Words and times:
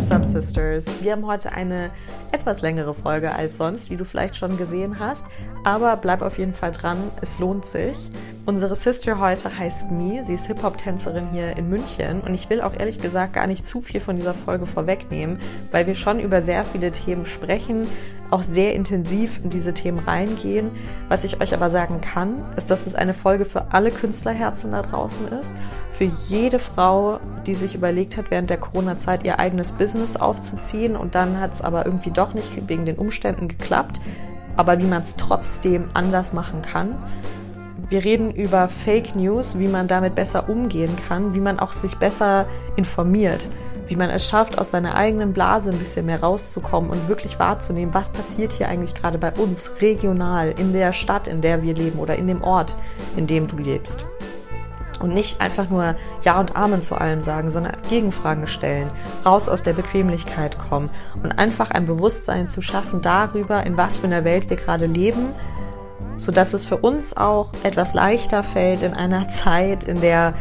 What's 0.00 0.12
up, 0.12 0.24
Sisters? 0.24 0.86
Wir 1.02 1.12
haben 1.12 1.26
heute 1.26 1.52
eine 1.52 1.90
etwas 2.32 2.62
längere 2.62 2.94
Folge 2.94 3.32
als 3.32 3.58
sonst, 3.58 3.90
wie 3.90 3.98
du 3.98 4.06
vielleicht 4.06 4.34
schon 4.34 4.56
gesehen 4.56 4.98
hast. 4.98 5.26
Aber 5.62 5.94
bleib 5.98 6.22
auf 6.22 6.38
jeden 6.38 6.54
Fall 6.54 6.72
dran, 6.72 6.96
es 7.20 7.38
lohnt 7.38 7.66
sich. 7.66 8.10
Unsere 8.46 8.74
Sister 8.76 9.20
heute 9.20 9.58
heißt 9.58 9.90
Mi. 9.90 10.20
Sie 10.24 10.32
ist 10.32 10.46
Hip-Hop-Tänzerin 10.46 11.28
hier 11.32 11.54
in 11.58 11.68
München. 11.68 12.22
Und 12.22 12.32
ich 12.32 12.48
will 12.48 12.62
auch 12.62 12.72
ehrlich 12.72 12.98
gesagt 12.98 13.34
gar 13.34 13.46
nicht 13.46 13.66
zu 13.66 13.82
viel 13.82 14.00
von 14.00 14.16
dieser 14.16 14.32
Folge 14.32 14.64
vorwegnehmen, 14.64 15.38
weil 15.70 15.86
wir 15.86 15.94
schon 15.94 16.18
über 16.18 16.40
sehr 16.40 16.64
viele 16.64 16.92
Themen 16.92 17.26
sprechen, 17.26 17.86
auch 18.30 18.42
sehr 18.42 18.74
intensiv 18.74 19.44
in 19.44 19.50
diese 19.50 19.74
Themen 19.74 19.98
reingehen. 19.98 20.70
Was 21.10 21.24
ich 21.24 21.42
euch 21.42 21.52
aber 21.52 21.68
sagen 21.68 22.00
kann, 22.00 22.42
ist, 22.56 22.70
dass 22.70 22.86
es 22.86 22.94
eine 22.94 23.12
Folge 23.12 23.44
für 23.44 23.74
alle 23.74 23.90
Künstlerherzen 23.90 24.72
da 24.72 24.80
draußen 24.80 25.28
ist. 25.28 25.52
Für 25.90 26.04
jede 26.28 26.58
Frau, 26.58 27.18
die 27.46 27.54
sich 27.54 27.74
überlegt 27.74 28.16
hat, 28.16 28.30
während 28.30 28.48
der 28.48 28.58
Corona-Zeit 28.58 29.24
ihr 29.24 29.38
eigenes 29.38 29.72
Business 29.72 30.16
aufzuziehen 30.16 30.96
und 30.96 31.14
dann 31.14 31.40
hat 31.40 31.52
es 31.52 31.62
aber 31.62 31.84
irgendwie 31.84 32.10
doch 32.10 32.32
nicht 32.32 32.68
wegen 32.68 32.86
den 32.86 32.96
Umständen 32.96 33.48
geklappt, 33.48 34.00
aber 34.56 34.78
wie 34.78 34.86
man 34.86 35.02
es 35.02 35.16
trotzdem 35.16 35.88
anders 35.94 36.32
machen 36.32 36.62
kann. 36.62 36.96
Wir 37.88 38.04
reden 38.04 38.30
über 38.30 38.68
Fake 38.68 39.16
News, 39.16 39.58
wie 39.58 39.66
man 39.66 39.88
damit 39.88 40.14
besser 40.14 40.48
umgehen 40.48 40.94
kann, 41.08 41.34
wie 41.34 41.40
man 41.40 41.58
auch 41.58 41.72
sich 41.72 41.96
besser 41.96 42.46
informiert, 42.76 43.48
wie 43.88 43.96
man 43.96 44.10
es 44.10 44.28
schafft, 44.28 44.58
aus 44.58 44.70
seiner 44.70 44.94
eigenen 44.94 45.32
Blase 45.32 45.70
ein 45.70 45.78
bisschen 45.78 46.06
mehr 46.06 46.20
rauszukommen 46.20 46.88
und 46.88 47.08
wirklich 47.08 47.40
wahrzunehmen, 47.40 47.92
was 47.92 48.10
passiert 48.10 48.52
hier 48.52 48.68
eigentlich 48.68 48.94
gerade 48.94 49.18
bei 49.18 49.32
uns 49.32 49.72
regional, 49.80 50.54
in 50.56 50.72
der 50.72 50.92
Stadt, 50.92 51.26
in 51.26 51.40
der 51.40 51.62
wir 51.62 51.74
leben 51.74 51.98
oder 51.98 52.14
in 52.14 52.28
dem 52.28 52.42
Ort, 52.42 52.76
in 53.16 53.26
dem 53.26 53.48
du 53.48 53.56
lebst. 53.56 54.06
Und 55.00 55.14
nicht 55.14 55.40
einfach 55.40 55.70
nur 55.70 55.96
Ja 56.22 56.38
und 56.38 56.56
Amen 56.56 56.82
zu 56.82 56.94
allem 56.94 57.22
sagen, 57.22 57.50
sondern 57.50 57.76
Gegenfragen 57.88 58.46
stellen, 58.46 58.90
raus 59.24 59.48
aus 59.48 59.62
der 59.62 59.72
Bequemlichkeit 59.72 60.58
kommen 60.58 60.90
und 61.22 61.32
einfach 61.32 61.70
ein 61.70 61.86
Bewusstsein 61.86 62.48
zu 62.48 62.60
schaffen 62.62 63.00
darüber, 63.00 63.64
in 63.64 63.76
was 63.76 63.98
für 63.98 64.06
einer 64.06 64.24
Welt 64.24 64.50
wir 64.50 64.56
gerade 64.56 64.86
leben, 64.86 65.34
sodass 66.16 66.52
es 66.52 66.66
für 66.66 66.76
uns 66.76 67.16
auch 67.16 67.48
etwas 67.62 67.94
leichter 67.94 68.42
fällt 68.42 68.82
in 68.82 68.92
einer 68.92 69.28
Zeit, 69.28 69.84
in 69.84 70.00
der 70.00 70.34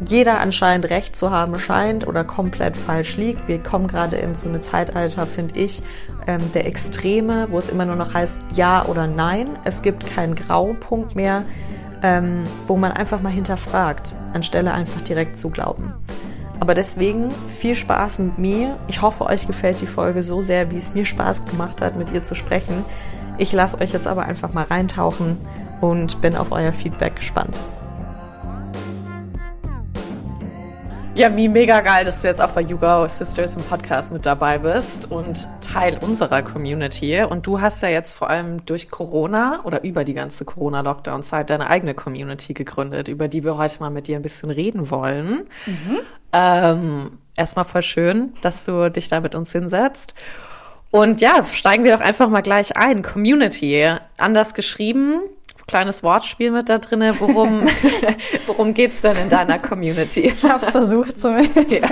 jeder 0.00 0.40
anscheinend 0.40 0.90
recht 0.90 1.16
zu 1.16 1.30
haben 1.30 1.58
scheint 1.58 2.06
oder 2.06 2.24
komplett 2.24 2.76
falsch 2.76 3.16
liegt. 3.16 3.48
Wir 3.48 3.62
kommen 3.62 3.86
gerade 3.86 4.16
in 4.16 4.34
so 4.36 4.48
eine 4.48 4.60
Zeitalter, 4.60 5.26
finde 5.26 5.58
ich, 5.58 5.82
ähm, 6.26 6.40
der 6.52 6.66
Extreme, 6.66 7.46
wo 7.50 7.58
es 7.58 7.70
immer 7.70 7.86
nur 7.86 7.96
noch 7.96 8.12
heißt 8.12 8.40
Ja 8.54 8.84
oder 8.86 9.06
Nein. 9.06 9.48
Es 9.64 9.82
gibt 9.82 10.06
keinen 10.06 10.34
Graupunkt 10.34 11.16
mehr 11.16 11.44
ähm, 12.02 12.44
wo 12.66 12.76
man 12.76 12.92
einfach 12.92 13.20
mal 13.20 13.32
hinterfragt, 13.32 14.16
anstelle 14.32 14.72
einfach 14.72 15.00
direkt 15.00 15.38
zu 15.38 15.50
glauben. 15.50 15.92
Aber 16.60 16.74
deswegen 16.74 17.30
viel 17.58 17.74
Spaß 17.74 18.18
mit 18.18 18.38
mir. 18.38 18.76
Ich 18.88 19.02
hoffe, 19.02 19.26
euch 19.26 19.46
gefällt 19.46 19.80
die 19.80 19.86
Folge 19.86 20.22
so 20.22 20.40
sehr, 20.40 20.70
wie 20.70 20.76
es 20.76 20.94
mir 20.94 21.04
Spaß 21.04 21.44
gemacht 21.46 21.82
hat, 21.82 21.96
mit 21.96 22.10
ihr 22.10 22.22
zu 22.22 22.34
sprechen. 22.34 22.84
Ich 23.38 23.52
lasse 23.52 23.80
euch 23.80 23.92
jetzt 23.92 24.06
aber 24.06 24.24
einfach 24.24 24.52
mal 24.52 24.64
reintauchen 24.64 25.36
und 25.80 26.20
bin 26.22 26.36
auf 26.36 26.52
euer 26.52 26.72
Feedback 26.72 27.16
gespannt. 27.16 27.62
Ja, 31.16 31.30
Mi, 31.30 31.48
mega 31.48 31.80
geil, 31.80 32.04
dass 32.04 32.20
du 32.20 32.28
jetzt 32.28 32.42
auch 32.42 32.50
bei 32.50 32.60
Yuga 32.60 33.08
Sisters 33.08 33.56
im 33.56 33.62
Podcast 33.62 34.12
mit 34.12 34.26
dabei 34.26 34.58
bist 34.58 35.10
und 35.10 35.48
Teil 35.62 35.96
unserer 36.02 36.42
Community. 36.42 37.22
Und 37.22 37.46
du 37.46 37.58
hast 37.58 37.82
ja 37.82 37.88
jetzt 37.88 38.12
vor 38.12 38.28
allem 38.28 38.66
durch 38.66 38.90
Corona 38.90 39.60
oder 39.64 39.82
über 39.82 40.04
die 40.04 40.12
ganze 40.12 40.44
Corona-Lockdown-Zeit 40.44 41.48
deine 41.48 41.70
eigene 41.70 41.94
Community 41.94 42.52
gegründet, 42.52 43.08
über 43.08 43.28
die 43.28 43.44
wir 43.44 43.56
heute 43.56 43.80
mal 43.80 43.88
mit 43.88 44.08
dir 44.08 44.16
ein 44.16 44.22
bisschen 44.22 44.50
reden 44.50 44.90
wollen. 44.90 45.46
Mhm. 45.64 46.00
Ähm, 46.34 47.18
erstmal 47.34 47.64
voll 47.64 47.80
schön, 47.80 48.34
dass 48.42 48.66
du 48.66 48.90
dich 48.90 49.08
da 49.08 49.20
mit 49.20 49.34
uns 49.34 49.50
hinsetzt. 49.52 50.12
Und 50.90 51.22
ja, 51.22 51.46
steigen 51.46 51.84
wir 51.84 51.96
doch 51.96 52.04
einfach 52.04 52.28
mal 52.28 52.42
gleich 52.42 52.76
ein. 52.76 53.02
Community, 53.02 53.90
anders 54.18 54.52
geschrieben, 54.52 55.20
kleines 55.66 56.02
Wortspiel 56.02 56.50
mit 56.50 56.68
da 56.68 56.78
drin. 56.78 57.14
Worum, 57.18 57.66
worum 58.46 58.74
geht's 58.74 59.02
denn 59.02 59.16
in 59.16 59.28
deiner 59.28 59.58
Community? 59.58 60.20
Ich 60.20 60.42
habe 60.44 60.64
es 60.64 60.70
versucht 60.70 61.20
zumindest. 61.20 61.70
Ja. 61.70 61.88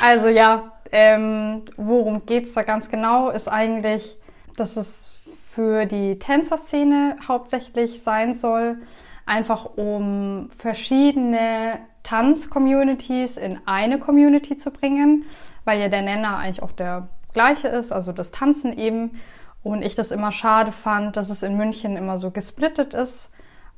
Also 0.00 0.28
ja, 0.28 0.72
ähm, 0.90 1.62
worum 1.76 2.26
geht's 2.26 2.52
da 2.52 2.62
ganz 2.62 2.90
genau, 2.90 3.30
ist 3.30 3.48
eigentlich, 3.48 4.18
dass 4.56 4.76
es 4.76 5.12
für 5.54 5.86
die 5.86 6.18
Tänzerszene 6.18 7.16
hauptsächlich 7.26 8.02
sein 8.02 8.34
soll, 8.34 8.78
einfach 9.26 9.66
um 9.76 10.50
verschiedene 10.58 11.78
Tanz-Communities 12.02 13.36
in 13.36 13.58
eine 13.66 13.98
Community 13.98 14.56
zu 14.56 14.70
bringen, 14.70 15.24
weil 15.64 15.80
ja 15.80 15.88
der 15.88 16.02
Nenner 16.02 16.38
eigentlich 16.38 16.62
auch 16.62 16.72
der 16.72 17.08
gleiche 17.32 17.68
ist, 17.68 17.92
also 17.92 18.12
das 18.12 18.30
Tanzen 18.30 18.76
eben. 18.76 19.12
Und 19.62 19.82
ich 19.82 19.94
das 19.94 20.10
immer 20.10 20.32
schade 20.32 20.72
fand, 20.72 21.16
dass 21.16 21.30
es 21.30 21.42
in 21.42 21.56
München 21.56 21.96
immer 21.96 22.18
so 22.18 22.30
gesplittet 22.30 22.94
ist. 22.94 23.30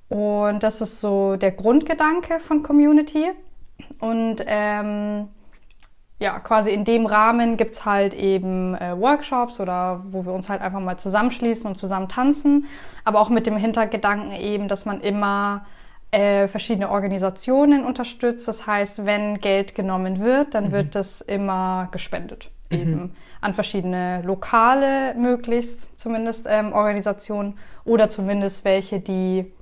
Und 0.08 0.62
das 0.62 0.80
ist 0.80 1.00
so 1.00 1.36
der 1.36 1.52
Grundgedanke 1.52 2.40
von 2.40 2.62
Community. 2.62 3.30
Und 4.00 4.36
ähm, 4.46 5.28
ja, 6.18 6.38
quasi 6.38 6.70
in 6.70 6.84
dem 6.84 7.06
Rahmen 7.06 7.56
gibt 7.56 7.74
es 7.74 7.84
halt 7.84 8.14
eben 8.14 8.74
äh, 8.76 8.98
Workshops 8.98 9.60
oder 9.60 10.04
wo 10.08 10.24
wir 10.24 10.32
uns 10.32 10.48
halt 10.48 10.62
einfach 10.62 10.80
mal 10.80 10.96
zusammenschließen 10.96 11.66
und 11.66 11.76
zusammen 11.76 12.08
tanzen. 12.08 12.66
Aber 13.04 13.20
auch 13.20 13.28
mit 13.28 13.46
dem 13.46 13.56
Hintergedanken 13.56 14.32
eben, 14.32 14.68
dass 14.68 14.86
man 14.86 15.00
immer 15.00 15.66
äh, 16.12 16.48
verschiedene 16.48 16.90
Organisationen 16.90 17.84
unterstützt. 17.84 18.46
Das 18.46 18.66
heißt, 18.66 19.04
wenn 19.04 19.38
Geld 19.38 19.74
genommen 19.74 20.20
wird, 20.20 20.54
dann 20.54 20.68
mhm. 20.68 20.72
wird 20.72 20.94
das 20.94 21.20
immer 21.20 21.88
gespendet. 21.90 22.50
Mhm. 22.70 22.78
Eben 22.78 23.16
an 23.44 23.54
verschiedene 23.54 24.22
lokale 24.22 25.14
möglichst 25.14 25.88
zumindest 26.00 26.46
ähm, 26.48 26.72
Organisationen 26.72 27.58
oder 27.84 28.08
zumindest 28.08 28.64
welche, 28.64 29.00
die 29.00 29.52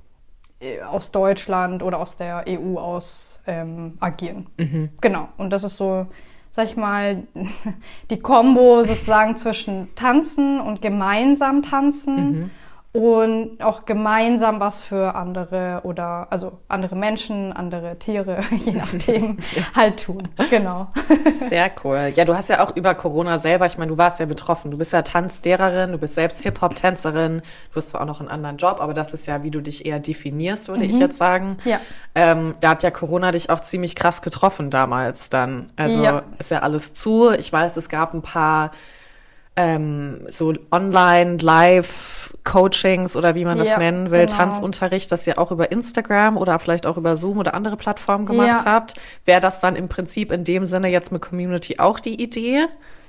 äh, 0.59 0.81
aus 0.81 1.11
Deutschland 1.11 1.83
oder 1.83 1.99
aus 1.99 2.15
der 2.15 2.45
EU 2.47 2.77
aus 2.77 3.41
ähm, 3.45 3.97
agieren. 3.99 4.47
Mhm. 4.57 4.89
Genau. 5.01 5.27
Und 5.37 5.51
das 5.51 5.65
ist 5.65 5.75
so, 5.75 6.07
sag 6.51 6.65
ich 6.65 6.77
mal, 6.77 7.23
die 8.09 8.19
Kombo 8.19 8.83
sozusagen 8.83 9.37
zwischen 9.37 9.93
Tanzen 9.95 10.61
und 10.61 10.81
gemeinsam 10.81 11.61
tanzen. 11.61 12.31
Mhm 12.31 12.51
und 12.93 13.57
auch 13.59 13.85
gemeinsam 13.85 14.59
was 14.59 14.83
für 14.83 15.15
andere 15.15 15.81
oder 15.83 16.27
also 16.29 16.59
andere 16.67 16.95
Menschen, 16.95 17.51
andere 17.51 17.97
Tiere, 17.97 18.41
je 18.51 18.73
nachdem, 18.73 19.37
halt 19.75 20.05
tun. 20.05 20.21
Genau. 20.51 20.87
Sehr 21.31 21.71
cool. 21.83 22.13
Ja, 22.15 22.23
du 22.23 22.35
hast 22.35 22.51
ja 22.51 22.63
auch 22.63 22.75
über 22.75 22.93
Corona 22.93 23.39
selber, 23.39 23.65
ich 23.65 23.79
meine, 23.79 23.89
du 23.89 23.97
warst 23.97 24.19
ja 24.19 24.27
betroffen. 24.27 24.69
Du 24.69 24.77
bist 24.77 24.93
ja 24.93 25.01
Tanzlehrerin, 25.01 25.91
du 25.91 25.97
bist 25.97 26.13
selbst 26.13 26.43
Hip-Hop-Tänzerin, 26.43 27.41
du 27.71 27.75
hast 27.75 27.89
zwar 27.89 28.01
auch 28.01 28.05
noch 28.05 28.19
einen 28.19 28.29
anderen 28.29 28.57
Job, 28.57 28.79
aber 28.79 28.93
das 28.93 29.11
ist 29.11 29.25
ja, 29.25 29.41
wie 29.41 29.49
du 29.49 29.61
dich 29.61 29.87
eher 29.87 29.99
definierst, 29.99 30.67
würde 30.67 30.83
mhm. 30.83 30.91
ich 30.91 30.99
jetzt 30.99 31.17
sagen. 31.17 31.57
Ja. 31.65 31.79
Ähm, 32.13 32.53
da 32.61 32.69
hat 32.69 32.83
ja 32.83 32.91
Corona 32.91 33.31
dich 33.31 33.49
auch 33.49 33.61
ziemlich 33.61 33.95
krass 33.95 34.21
getroffen 34.21 34.69
damals 34.69 35.31
dann. 35.31 35.71
Also 35.75 36.03
ja. 36.03 36.21
ist 36.37 36.51
ja 36.51 36.59
alles 36.59 36.93
zu. 36.93 37.31
Ich 37.31 37.51
weiß, 37.51 37.75
es 37.75 37.89
gab 37.89 38.13
ein 38.13 38.21
paar 38.21 38.69
ähm, 39.55 40.25
so 40.29 40.53
online, 40.71 41.37
live 41.37 42.33
Coachings 42.43 43.15
oder 43.15 43.35
wie 43.35 43.45
man 43.45 43.57
das 43.57 43.69
ja, 43.69 43.77
nennen 43.77 44.11
will, 44.11 44.25
genau. 44.25 44.37
Tanzunterricht, 44.37 45.11
das 45.11 45.25
ihr 45.27 45.37
auch 45.37 45.51
über 45.51 45.71
Instagram 45.71 46.37
oder 46.37 46.59
vielleicht 46.59 46.85
auch 46.85 46.97
über 46.97 47.15
Zoom 47.15 47.37
oder 47.37 47.53
andere 47.53 47.77
Plattformen 47.77 48.25
gemacht 48.25 48.65
ja. 48.65 48.65
habt. 48.65 48.95
Wäre 49.25 49.39
das 49.39 49.59
dann 49.59 49.75
im 49.75 49.87
Prinzip 49.87 50.31
in 50.31 50.43
dem 50.43 50.65
Sinne 50.65 50.89
jetzt 50.89 51.11
mit 51.11 51.21
Community 51.21 51.79
auch 51.79 51.99
die 51.99 52.21
Idee? 52.21 52.65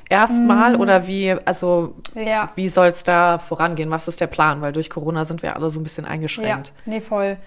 Erstmal 0.09 0.77
mm. 0.77 0.81
oder 0.81 1.06
wie, 1.06 1.34
also 1.47 1.94
ja. 2.15 2.50
wie 2.56 2.69
soll 2.69 2.88
es 2.88 3.04
da 3.04 3.38
vorangehen? 3.38 3.91
Was 3.91 4.06
ist 4.06 4.21
der 4.21 4.27
Plan? 4.27 4.60
Weil 4.60 4.72
durch 4.72 4.91
Corona 4.91 5.25
sind 5.25 5.43
wir 5.43 5.56
alle 5.56 5.71
so 5.71 5.81
ein 5.81 5.83
bisschen 5.83 6.04
eingeschränkt. 6.04 6.75
Ja, 6.84 6.93
nee, 6.93 7.00
voll. 7.00 7.38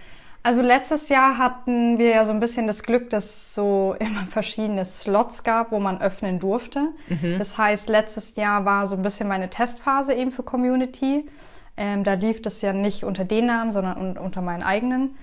Also 0.47 0.61
letztes 0.61 1.09
Jahr 1.09 1.37
hatten 1.37 1.97
wir 1.97 2.07
ja 2.11 2.25
so 2.25 2.31
ein 2.31 2.39
bisschen 2.39 2.67
das 2.67 2.83
Glück, 2.83 3.09
dass 3.09 3.25
es 3.25 3.55
so 3.55 3.97
immer 3.99 4.27
verschiedene 4.29 4.85
Slots 4.85 5.43
gab, 5.43 5.73
wo 5.73 5.79
man 5.79 5.99
öffnen 5.99 6.39
durfte. 6.39 6.93
Mhm. 7.09 7.37
Das 7.37 7.57
heißt, 7.57 7.89
letztes 7.89 8.37
Jahr 8.37 8.63
war 8.63 8.87
so 8.87 8.95
ein 8.95 9.01
bisschen 9.01 9.27
meine 9.27 9.49
Testphase 9.49 10.13
eben 10.13 10.31
für 10.31 10.43
Community. 10.43 11.27
Ähm, 11.75 12.05
da 12.05 12.13
lief 12.13 12.41
das 12.41 12.61
ja 12.61 12.71
nicht 12.71 13.03
unter 13.03 13.25
den 13.25 13.47
Namen, 13.47 13.73
sondern 13.73 13.97
un 13.97 14.17
unter 14.17 14.41
meinen 14.41 14.63
eigenen. 14.63 15.17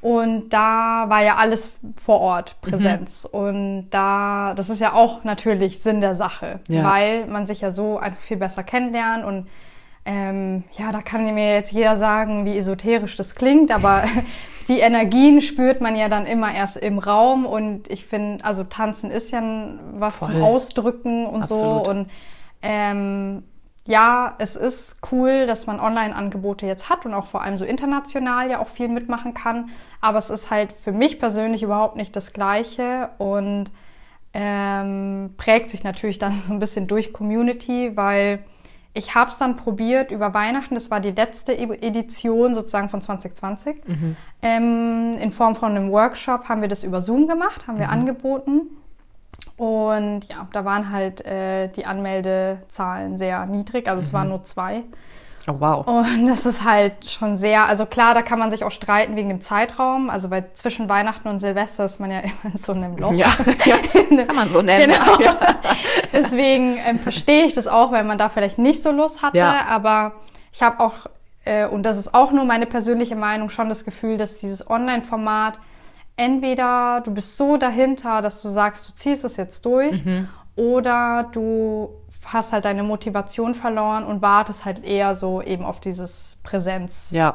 Und 0.00 0.48
da 0.48 1.04
war 1.08 1.22
ja 1.22 1.36
alles 1.36 1.74
vor 2.02 2.20
Ort 2.20 2.56
Präsenz. 2.62 3.28
Mhm. 3.30 3.38
Und 3.38 3.90
da, 3.90 4.54
das 4.56 4.70
ist 4.70 4.80
ja 4.80 4.94
auch 4.94 5.24
natürlich 5.24 5.80
Sinn 5.80 6.00
der 6.00 6.14
Sache, 6.14 6.60
ja. 6.70 6.90
weil 6.90 7.26
man 7.26 7.46
sich 7.46 7.60
ja 7.60 7.70
so 7.70 7.98
einfach 7.98 8.22
viel 8.22 8.38
besser 8.38 8.62
kennenlernt 8.62 9.26
und 9.26 9.46
ähm, 10.06 10.64
ja, 10.78 10.92
da 10.92 11.02
kann 11.02 11.24
mir 11.34 11.52
jetzt 11.54 11.72
jeder 11.72 11.96
sagen, 11.96 12.46
wie 12.46 12.56
esoterisch 12.56 13.16
das 13.16 13.34
klingt, 13.34 13.70
aber 13.70 14.04
die 14.68 14.80
Energien 14.80 15.40
spürt 15.40 15.80
man 15.80 15.96
ja 15.96 16.08
dann 16.08 16.26
immer 16.26 16.54
erst 16.54 16.76
im 16.76 16.98
Raum 16.98 17.46
und 17.46 17.90
ich 17.90 18.06
finde, 18.06 18.44
also 18.44 18.64
tanzen 18.64 19.10
ist 19.10 19.30
ja 19.32 19.42
was 19.92 20.16
Voll. 20.16 20.28
zum 20.28 20.42
Ausdrücken 20.42 21.26
und 21.26 21.42
Absolut. 21.42 21.86
so 21.86 21.90
und 21.90 22.10
ähm, 22.62 23.42
ja, 23.86 24.34
es 24.38 24.56
ist 24.56 24.98
cool, 25.10 25.46
dass 25.46 25.66
man 25.66 25.80
Online-Angebote 25.80 26.66
jetzt 26.66 26.88
hat 26.88 27.06
und 27.06 27.14
auch 27.14 27.26
vor 27.26 27.42
allem 27.42 27.56
so 27.56 27.64
international 27.64 28.50
ja 28.50 28.60
auch 28.60 28.68
viel 28.68 28.88
mitmachen 28.88 29.34
kann, 29.34 29.70
aber 30.00 30.18
es 30.18 30.30
ist 30.30 30.50
halt 30.50 30.72
für 30.72 30.92
mich 30.92 31.18
persönlich 31.18 31.62
überhaupt 31.62 31.96
nicht 31.96 32.14
das 32.14 32.32
Gleiche 32.32 33.10
und 33.18 33.70
ähm, 34.32 35.34
prägt 35.36 35.70
sich 35.70 35.82
natürlich 35.82 36.18
dann 36.18 36.34
so 36.46 36.52
ein 36.52 36.58
bisschen 36.58 36.86
durch 36.86 37.12
Community, 37.12 37.96
weil 37.96 38.44
ich 38.92 39.14
habe 39.14 39.30
es 39.30 39.38
dann 39.38 39.56
probiert 39.56 40.10
über 40.10 40.34
Weihnachten. 40.34 40.74
Das 40.74 40.90
war 40.90 41.00
die 41.00 41.12
letzte 41.12 41.52
e- 41.52 41.78
Edition 41.80 42.54
sozusagen 42.54 42.88
von 42.88 43.00
2020. 43.00 43.86
Mhm. 43.86 44.16
Ähm, 44.42 45.18
in 45.20 45.30
Form 45.30 45.54
von 45.54 45.76
einem 45.76 45.92
Workshop 45.92 46.48
haben 46.48 46.60
wir 46.60 46.68
das 46.68 46.82
über 46.82 47.00
Zoom 47.00 47.28
gemacht, 47.28 47.66
haben 47.68 47.78
wir 47.78 47.86
mhm. 47.86 47.92
angeboten. 47.92 48.60
Und 49.56 50.24
ja, 50.28 50.48
da 50.52 50.64
waren 50.64 50.90
halt 50.90 51.24
äh, 51.24 51.68
die 51.68 51.86
Anmeldezahlen 51.86 53.16
sehr 53.16 53.46
niedrig. 53.46 53.86
Also 53.88 54.00
mhm. 54.00 54.06
es 54.06 54.12
waren 54.12 54.28
nur 54.28 54.44
zwei. 54.44 54.84
Oh, 55.50 55.56
wow. 55.60 55.86
Und 55.86 56.26
das 56.26 56.46
ist 56.46 56.64
halt 56.64 57.08
schon 57.08 57.38
sehr, 57.38 57.64
also 57.64 57.86
klar, 57.86 58.14
da 58.14 58.22
kann 58.22 58.38
man 58.38 58.50
sich 58.50 58.64
auch 58.64 58.70
streiten 58.70 59.16
wegen 59.16 59.28
dem 59.28 59.40
Zeitraum. 59.40 60.10
Also 60.10 60.30
weil 60.30 60.46
zwischen 60.54 60.88
Weihnachten 60.88 61.28
und 61.28 61.38
Silvester 61.38 61.84
ist 61.84 62.00
man 62.00 62.10
ja 62.10 62.20
immer 62.20 62.52
in 62.52 62.58
so 62.58 62.72
einem 62.72 62.96
Loch. 62.96 63.12
Ja, 63.12 63.28
ja 63.64 64.24
kann 64.24 64.36
man 64.36 64.48
so 64.48 64.62
nennen. 64.62 64.92
Genau. 64.92 65.18
Ja. 65.20 65.36
Deswegen 66.12 66.76
ähm, 66.86 66.98
verstehe 66.98 67.44
ich 67.44 67.54
das 67.54 67.66
auch, 67.66 67.92
weil 67.92 68.04
man 68.04 68.18
da 68.18 68.28
vielleicht 68.28 68.58
nicht 68.58 68.82
so 68.82 68.90
Lust 68.90 69.22
hatte. 69.22 69.38
Ja. 69.38 69.66
Aber 69.66 70.12
ich 70.52 70.62
habe 70.62 70.80
auch, 70.80 70.94
äh, 71.44 71.66
und 71.66 71.82
das 71.82 71.98
ist 71.98 72.14
auch 72.14 72.32
nur 72.32 72.44
meine 72.44 72.66
persönliche 72.66 73.16
Meinung, 73.16 73.50
schon 73.50 73.68
das 73.68 73.84
Gefühl, 73.84 74.16
dass 74.16 74.38
dieses 74.38 74.68
Online-Format 74.68 75.58
entweder 76.16 77.00
du 77.04 77.12
bist 77.12 77.36
so 77.36 77.56
dahinter, 77.56 78.22
dass 78.22 78.42
du 78.42 78.50
sagst, 78.50 78.88
du 78.88 78.92
ziehst 78.94 79.24
es 79.24 79.36
jetzt 79.36 79.64
durch, 79.64 80.04
mhm. 80.04 80.28
oder 80.56 81.28
du 81.32 81.90
hast 82.32 82.52
halt 82.52 82.64
deine 82.64 82.82
Motivation 82.82 83.54
verloren 83.54 84.04
und 84.04 84.22
wartest 84.22 84.64
halt 84.64 84.84
eher 84.84 85.14
so 85.14 85.42
eben 85.42 85.64
auf 85.64 85.80
dieses 85.80 86.38
Präsenz, 86.42 87.08
ja. 87.10 87.34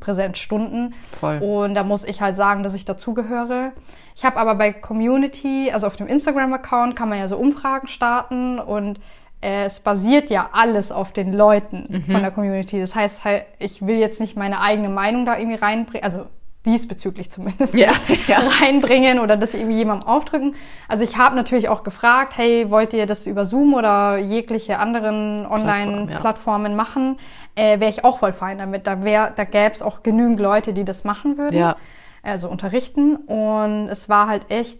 Präsenzstunden. 0.00 0.94
Voll. 1.12 1.38
Und 1.38 1.74
da 1.74 1.84
muss 1.84 2.04
ich 2.04 2.20
halt 2.20 2.36
sagen, 2.36 2.62
dass 2.62 2.74
ich 2.74 2.84
dazugehöre. 2.84 3.72
Ich 4.16 4.24
habe 4.24 4.38
aber 4.38 4.54
bei 4.54 4.72
Community, 4.72 5.70
also 5.72 5.86
auf 5.86 5.96
dem 5.96 6.06
Instagram-Account, 6.06 6.96
kann 6.96 7.08
man 7.08 7.18
ja 7.18 7.28
so 7.28 7.36
Umfragen 7.36 7.88
starten 7.88 8.58
und 8.58 9.00
es 9.40 9.80
basiert 9.80 10.30
ja 10.30 10.50
alles 10.52 10.92
auf 10.92 11.12
den 11.12 11.32
Leuten 11.32 11.86
mhm. 11.88 12.12
von 12.12 12.22
der 12.22 12.30
Community. 12.30 12.80
Das 12.80 12.94
heißt 12.94 13.24
halt, 13.24 13.44
ich 13.58 13.84
will 13.84 13.96
jetzt 13.96 14.20
nicht 14.20 14.36
meine 14.36 14.60
eigene 14.60 14.88
Meinung 14.88 15.26
da 15.26 15.36
irgendwie 15.36 15.58
reinbringen, 15.58 16.04
also 16.04 16.26
diesbezüglich 16.64 17.30
zumindest 17.32 17.74
ja, 17.74 17.90
ja. 18.28 18.38
reinbringen 18.60 19.18
oder 19.18 19.36
das 19.36 19.54
irgendwie 19.54 19.76
jemandem 19.76 20.08
aufdrücken. 20.08 20.54
Also 20.88 21.02
ich 21.02 21.16
habe 21.16 21.34
natürlich 21.34 21.68
auch 21.68 21.82
gefragt, 21.82 22.34
hey, 22.36 22.70
wollt 22.70 22.92
ihr 22.92 23.06
das 23.06 23.26
über 23.26 23.44
Zoom 23.44 23.74
oder 23.74 24.18
jegliche 24.18 24.78
anderen 24.78 25.46
Online-Plattformen 25.46 26.72
ja. 26.72 26.76
machen? 26.76 27.18
Äh, 27.54 27.80
wäre 27.80 27.90
ich 27.90 28.04
auch 28.04 28.18
voll 28.18 28.32
fein 28.32 28.58
damit. 28.58 28.86
Da, 28.86 29.02
wär, 29.02 29.30
da 29.30 29.44
gäbe 29.44 29.72
es 29.72 29.82
auch 29.82 30.02
genügend 30.02 30.40
Leute, 30.40 30.72
die 30.72 30.84
das 30.84 31.04
machen 31.04 31.36
würden, 31.36 31.74
also 32.22 32.48
unterrichten. 32.48 33.16
Und 33.16 33.88
es 33.88 34.08
war 34.08 34.28
halt 34.28 34.50
echt, 34.50 34.78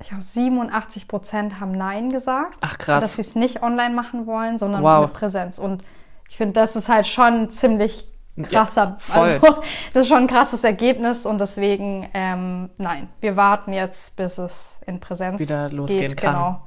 ich 0.00 0.08
glaube 0.08 0.22
87 0.22 1.08
Prozent 1.08 1.60
haben 1.60 1.72
Nein 1.72 2.10
gesagt. 2.10 2.58
Ach 2.60 2.78
krass. 2.78 3.02
Dass 3.02 3.14
sie 3.14 3.22
es 3.22 3.34
nicht 3.34 3.62
online 3.62 3.94
machen 3.94 4.26
wollen, 4.26 4.58
sondern 4.58 4.82
wow. 4.84 5.02
mit 5.06 5.14
Präsenz. 5.14 5.58
Und 5.58 5.82
ich 6.30 6.36
finde, 6.36 6.52
das 6.52 6.76
ist 6.76 6.88
halt 6.88 7.06
schon 7.08 7.50
ziemlich 7.50 8.08
krasser. 8.42 8.98
Ja, 9.08 9.22
also 9.22 9.46
das 9.92 10.02
ist 10.02 10.08
schon 10.08 10.18
ein 10.18 10.26
krasses 10.26 10.64
Ergebnis 10.64 11.26
und 11.26 11.40
deswegen, 11.40 12.08
ähm, 12.14 12.70
nein, 12.78 13.08
wir 13.20 13.36
warten 13.36 13.72
jetzt, 13.72 14.16
bis 14.16 14.38
es 14.38 14.80
in 14.86 15.00
Präsenz 15.00 15.38
wieder 15.38 15.70
losgehen 15.70 16.08
geht, 16.08 16.16
kann. 16.16 16.34
Genau. 16.34 16.60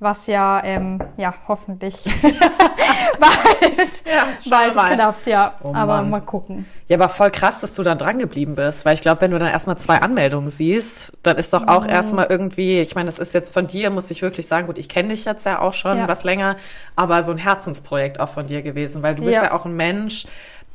Was 0.00 0.26
ja, 0.26 0.62
ähm, 0.64 1.00
ja, 1.16 1.32
hoffentlich 1.46 1.96
bald, 3.20 4.02
ja, 4.04 4.26
bald 4.50 4.74
mal. 4.74 4.94
klappt, 4.94 5.26
ja. 5.26 5.54
Oh 5.62 5.72
aber 5.72 5.96
Mann. 5.98 6.10
mal 6.10 6.20
gucken. 6.20 6.66
Ja, 6.88 6.98
war 6.98 7.08
voll 7.08 7.30
krass, 7.30 7.60
dass 7.60 7.74
du 7.74 7.82
da 7.82 7.94
dran 7.94 8.18
geblieben 8.18 8.56
bist, 8.56 8.84
weil 8.84 8.94
ich 8.94 9.02
glaube, 9.02 9.20
wenn 9.22 9.30
du 9.30 9.38
dann 9.38 9.48
erstmal 9.48 9.78
zwei 9.78 9.98
Anmeldungen 9.98 10.50
siehst, 10.50 11.16
dann 11.22 11.36
ist 11.36 11.54
doch 11.54 11.68
auch 11.68 11.84
mhm. 11.84 11.90
erstmal 11.90 12.26
irgendwie, 12.28 12.80
ich 12.80 12.94
meine, 12.96 13.06
das 13.06 13.18
ist 13.18 13.32
jetzt 13.34 13.54
von 13.54 13.66
dir, 13.66 13.88
muss 13.90 14.10
ich 14.10 14.20
wirklich 14.20 14.46
sagen, 14.46 14.66
gut, 14.66 14.78
ich 14.78 14.88
kenne 14.88 15.08
dich 15.10 15.24
jetzt 15.24 15.46
ja 15.46 15.60
auch 15.60 15.72
schon 15.72 15.96
Ja. 15.96 16.08
was 16.08 16.24
länger, 16.24 16.56
aber 16.96 17.22
so 17.22 17.32
ein 17.32 17.38
Herzensprojekt 17.38 18.20
auch 18.20 18.28
von 18.28 18.46
dir 18.46 18.62
gewesen, 18.62 19.02
weil 19.02 19.14
du 19.14 19.24
bist 19.24 19.40
ja 19.40 19.52
auch 19.52 19.64
ein 19.64 19.76
Mensch, 19.76 20.26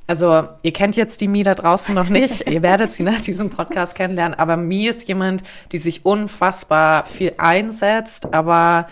also 0.09 0.47
ihr 0.63 0.73
kennt 0.73 0.95
jetzt 0.95 1.21
die 1.21 1.27
Mi 1.27 1.44
da 1.44 1.53
draußen 1.53 1.94
noch 1.94 2.09
nicht, 2.09 2.50
ihr 2.50 2.63
werdet 2.63 2.91
sie 2.91 3.03
nach 3.03 3.21
diesem 3.21 3.51
Podcast 3.51 3.94
kennenlernen, 3.94 4.38
aber 4.38 4.57
Mi 4.57 4.88
ist 4.88 5.07
jemand, 5.07 5.44
die 5.71 5.77
sich 5.77 6.03
unfassbar 6.03 7.06
viel 7.06 7.33
einsetzt, 7.38 8.33
aber 8.33 8.88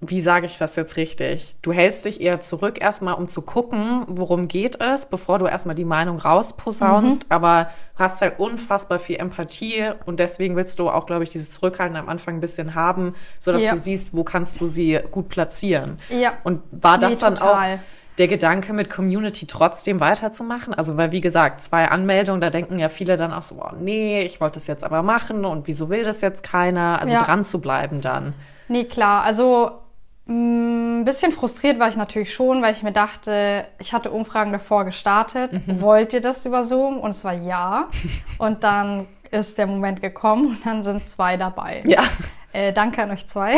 wie 0.00 0.20
sage 0.20 0.46
ich 0.46 0.56
das 0.58 0.76
jetzt 0.76 0.96
richtig? 0.96 1.56
Du 1.60 1.72
hältst 1.72 2.04
dich 2.04 2.20
eher 2.20 2.38
zurück 2.38 2.80
erstmal, 2.80 3.14
um 3.14 3.26
zu 3.26 3.42
gucken, 3.42 4.04
worum 4.06 4.46
geht 4.46 4.80
es, 4.80 5.06
bevor 5.06 5.40
du 5.40 5.46
erstmal 5.46 5.74
die 5.74 5.84
Meinung 5.84 6.20
rausposaunst, 6.20 7.26
aber 7.30 7.70
hast 7.96 8.20
halt 8.20 8.38
unfassbar 8.38 9.00
viel 9.00 9.16
Empathie 9.16 9.90
und 10.06 10.20
deswegen 10.20 10.54
willst 10.54 10.78
du 10.78 10.88
auch, 10.88 11.06
glaube 11.06 11.24
ich, 11.24 11.30
dieses 11.30 11.50
Zurückhalten 11.50 11.96
am 11.96 12.08
Anfang 12.08 12.36
ein 12.36 12.40
bisschen 12.40 12.76
haben, 12.76 13.16
sodass 13.40 13.64
Ja. 13.64 13.72
du 13.72 13.78
siehst, 13.78 14.16
wo 14.16 14.22
kannst 14.22 14.60
du 14.60 14.66
sie 14.66 15.00
gut 15.10 15.28
platzieren. 15.28 15.98
Ja. 16.10 16.34
Und 16.44 16.62
war 16.70 16.96
das 16.98 17.14
Nee, 17.16 17.20
dann 17.20 17.38
auch 17.38 17.54
total. 17.54 17.80
Der 18.18 18.28
Gedanke 18.28 18.72
mit 18.72 18.90
Community 18.90 19.46
trotzdem 19.46 20.00
weiterzumachen? 20.00 20.74
Also, 20.74 20.96
weil 20.96 21.12
wie 21.12 21.20
gesagt, 21.20 21.60
zwei 21.60 21.88
Anmeldungen, 21.88 22.40
da 22.40 22.50
denken 22.50 22.78
ja 22.78 22.88
viele 22.88 23.16
dann 23.16 23.32
auch 23.32 23.42
so, 23.42 23.56
oh, 23.62 23.74
nee, 23.80 24.22
ich 24.22 24.40
wollte 24.40 24.54
das 24.54 24.66
jetzt 24.66 24.84
aber 24.84 25.02
machen 25.02 25.44
und 25.44 25.66
wieso 25.66 25.88
will 25.88 26.04
das 26.04 26.20
jetzt 26.20 26.42
keiner? 26.42 26.98
Also 27.00 27.12
Ja. 27.12 27.22
dran 27.22 27.44
zu 27.44 27.60
bleiben 27.60 28.00
dann. 28.00 28.34
Nee, 28.68 28.84
klar. 28.84 29.22
Also 29.22 29.70
ein 30.28 31.04
bisschen 31.06 31.32
frustriert 31.32 31.78
war 31.78 31.88
ich 31.88 31.96
natürlich 31.96 32.34
schon, 32.34 32.60
weil 32.60 32.74
ich 32.74 32.82
mir 32.82 32.92
dachte, 32.92 33.64
ich 33.78 33.94
hatte 33.94 34.10
Umfragen 34.10 34.52
davor 34.52 34.84
gestartet. 34.84 35.52
Mhm. 35.52 35.80
Wollt 35.80 36.12
ihr 36.12 36.20
das 36.20 36.44
über 36.44 36.64
Zoom? 36.64 36.98
Und 36.98 37.12
es 37.12 37.24
war 37.24 37.32
ja. 37.32 37.88
und 38.38 38.62
dann 38.62 39.06
ist 39.30 39.56
der 39.58 39.66
Moment 39.66 40.02
gekommen 40.02 40.48
und 40.48 40.66
dann 40.66 40.82
sind 40.82 41.08
zwei 41.08 41.36
dabei. 41.36 41.82
Ja. 41.86 42.02
Äh, 42.52 42.72
danke 42.72 43.02
an 43.02 43.10
euch 43.10 43.26
zwei. 43.28 43.56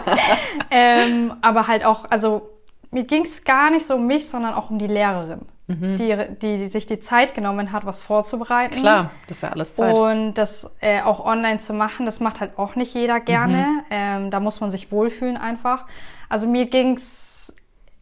ähm, 0.70 1.34
aber 1.42 1.66
halt 1.66 1.84
auch, 1.84 2.04
also 2.10 2.50
mir 2.96 3.04
ging 3.04 3.24
es 3.24 3.44
gar 3.44 3.70
nicht 3.70 3.84
so 3.86 3.96
um 3.96 4.06
mich, 4.06 4.26
sondern 4.28 4.54
auch 4.54 4.70
um 4.70 4.78
die 4.78 4.86
Lehrerin, 4.86 5.40
die, 5.68 6.16
die 6.40 6.68
sich 6.68 6.86
die 6.86 6.98
Zeit 6.98 7.34
genommen 7.34 7.72
hat, 7.72 7.84
was 7.84 8.02
vorzubereiten. 8.02 8.76
Mhm. 8.76 8.80
Klar, 8.80 9.10
das 9.26 9.36
ist 9.36 9.42
ja 9.42 9.50
alles 9.50 9.74
Zeit. 9.74 9.94
Und 9.94 10.34
das 10.34 10.70
äh, 10.80 11.02
auch 11.02 11.24
online 11.24 11.58
zu 11.58 11.74
machen, 11.74 12.06
das 12.06 12.20
macht 12.20 12.40
halt 12.40 12.58
auch 12.58 12.74
nicht 12.74 12.94
jeder 12.94 13.20
gerne. 13.20 13.58
Mhm. 13.66 13.80
Ähm, 13.90 14.30
da 14.30 14.40
muss 14.40 14.60
man 14.62 14.70
sich 14.70 14.90
wohlfühlen 14.90 15.36
einfach. 15.36 15.84
Also 16.30 16.46
mir 16.48 16.66
ging's 16.66 17.52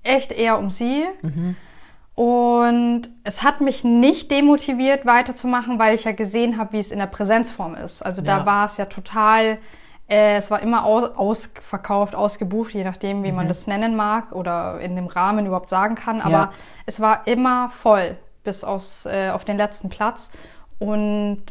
echt 0.05 0.31
eher 0.31 0.59
um 0.61 0.71
sie. 0.71 1.05
Mhm. 1.23 1.57
Und 2.15 3.09
es 3.25 3.43
hat 3.43 3.61
mich 3.61 3.83
nicht 3.83 4.31
demotiviert, 4.31 5.05
weiterzumachen, 5.05 5.81
weil 5.81 5.97
ich 5.97 6.05
ja 6.05 6.13
gesehen 6.13 6.59
habe, 6.59 6.75
wie 6.75 6.79
es 6.79 6.93
in 6.93 7.01
der 7.01 7.07
Präsenzform 7.09 7.75
ist. 7.75 8.07
Also 8.07 8.23
da 8.23 8.39
Ja. 8.39 8.47
war 8.47 8.67
es 8.67 8.77
ja 8.77 8.85
total, 8.85 9.59
äh, 10.09 10.37
es 10.37 10.51
war 10.51 10.61
immer 10.61 10.85
aus, 10.85 11.11
ausverkauft, 11.17 12.15
ausgebucht, 12.15 12.75
je 12.75 12.85
nachdem, 12.85 13.23
wie 13.25 13.33
man 13.33 13.49
das 13.49 13.67
nennen 13.67 13.97
mag 13.97 14.33
oder 14.33 14.81
in 14.81 14.97
dem 14.97 15.07
Rahmen 15.07 15.47
überhaupt 15.47 15.69
sagen 15.69 15.95
kann. 15.95 16.21
Aber 16.21 16.31
Ja. 16.33 16.53
es 16.87 17.01
war 17.01 17.27
immer 17.27 17.71
voll, 17.71 18.17
bis 18.43 18.65
aus, 18.65 19.07
äh, 19.07 19.31
auf 19.31 19.45
den 19.45 19.57
letzten 19.57 19.89
Platz. 19.89 20.29
Und 20.79 21.43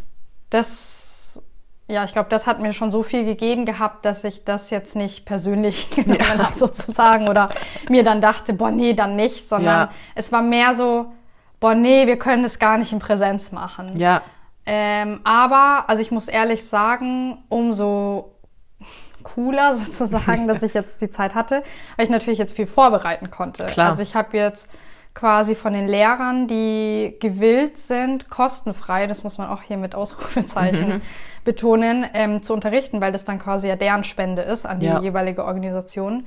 das, 0.50 1.42
ja, 1.88 2.04
ich 2.04 2.14
glaube, 2.14 2.30
das 2.30 2.46
hat 2.46 2.60
mir 2.60 2.74
schon 2.74 2.92
so 2.92 3.02
viel 3.04 3.26
gegeben 3.26 3.66
gehabt, 3.66 4.06
dass 4.06 4.24
ich 4.24 4.44
das 4.44 4.70
jetzt 4.70 4.96
nicht 4.96 5.26
persönlich 5.26 5.90
genommen 5.96 6.20
Ja. 6.22 6.44
habe, 6.46 6.54
sozusagen. 6.54 7.28
Oder 7.28 7.50
mir 7.90 8.04
dann 8.04 8.22
dachte, 8.22 8.54
boah, 8.54 8.72
nee, 8.72 8.94
dann 8.94 9.16
nicht, 9.16 9.50
sondern 9.50 9.88
Ja. 9.88 9.90
es 10.16 10.32
war 10.32 10.42
mehr 10.44 10.76
so, 10.76 11.08
boah, 11.60 11.74
nee, 11.74 12.06
wir 12.08 12.20
können 12.20 12.44
das 12.44 12.60
gar 12.60 12.78
nicht 12.78 12.94
in 12.94 13.00
Präsenz 13.00 13.52
machen. 13.52 13.98
Ja, 13.98 14.22
Ähm, 14.66 15.20
aber, 15.26 15.86
also 15.88 16.02
ich 16.02 16.12
muss 16.12 16.30
ehrlich 16.30 16.66
sagen, 16.70 17.44
umso 17.50 18.33
cooler 19.24 19.76
sozusagen, 19.84 20.48
dass 20.48 20.64
ich 20.64 20.74
jetzt 20.74 21.02
die 21.02 21.10
Zeit 21.10 21.36
hatte, 21.36 21.64
weil 21.96 22.06
ich 22.06 22.10
natürlich 22.12 22.40
jetzt 22.40 22.56
viel 22.56 22.68
vorbereiten 22.68 23.32
konnte. 23.32 23.66
Klar. 23.66 23.90
Also 23.92 24.04
ich 24.04 24.16
habe 24.16 24.38
jetzt 24.38 24.70
quasi 25.14 25.54
von 25.56 25.74
den 25.74 25.88
Lehrern, 25.88 26.48
die 26.48 27.16
gewillt 27.20 27.78
sind, 27.78 28.30
kostenfrei, 28.30 29.06
das 29.08 29.24
muss 29.24 29.38
man 29.38 29.48
auch 29.48 29.62
hier 29.62 29.78
mit 29.78 29.94
Ausrufezeichen 29.96 31.02
betonen, 31.46 32.06
ähm, 32.14 32.42
zu 32.42 32.54
unterrichten, 32.54 33.00
weil 33.02 33.12
das 33.12 33.24
dann 33.26 33.38
quasi 33.38 33.68
ja 33.68 33.76
deren 33.76 34.04
Spende 34.04 34.42
ist 34.42 34.66
an 34.66 34.80
die 34.80 34.88
Ja. 34.88 35.00
jeweilige 35.02 35.46
Organisation. 35.46 36.26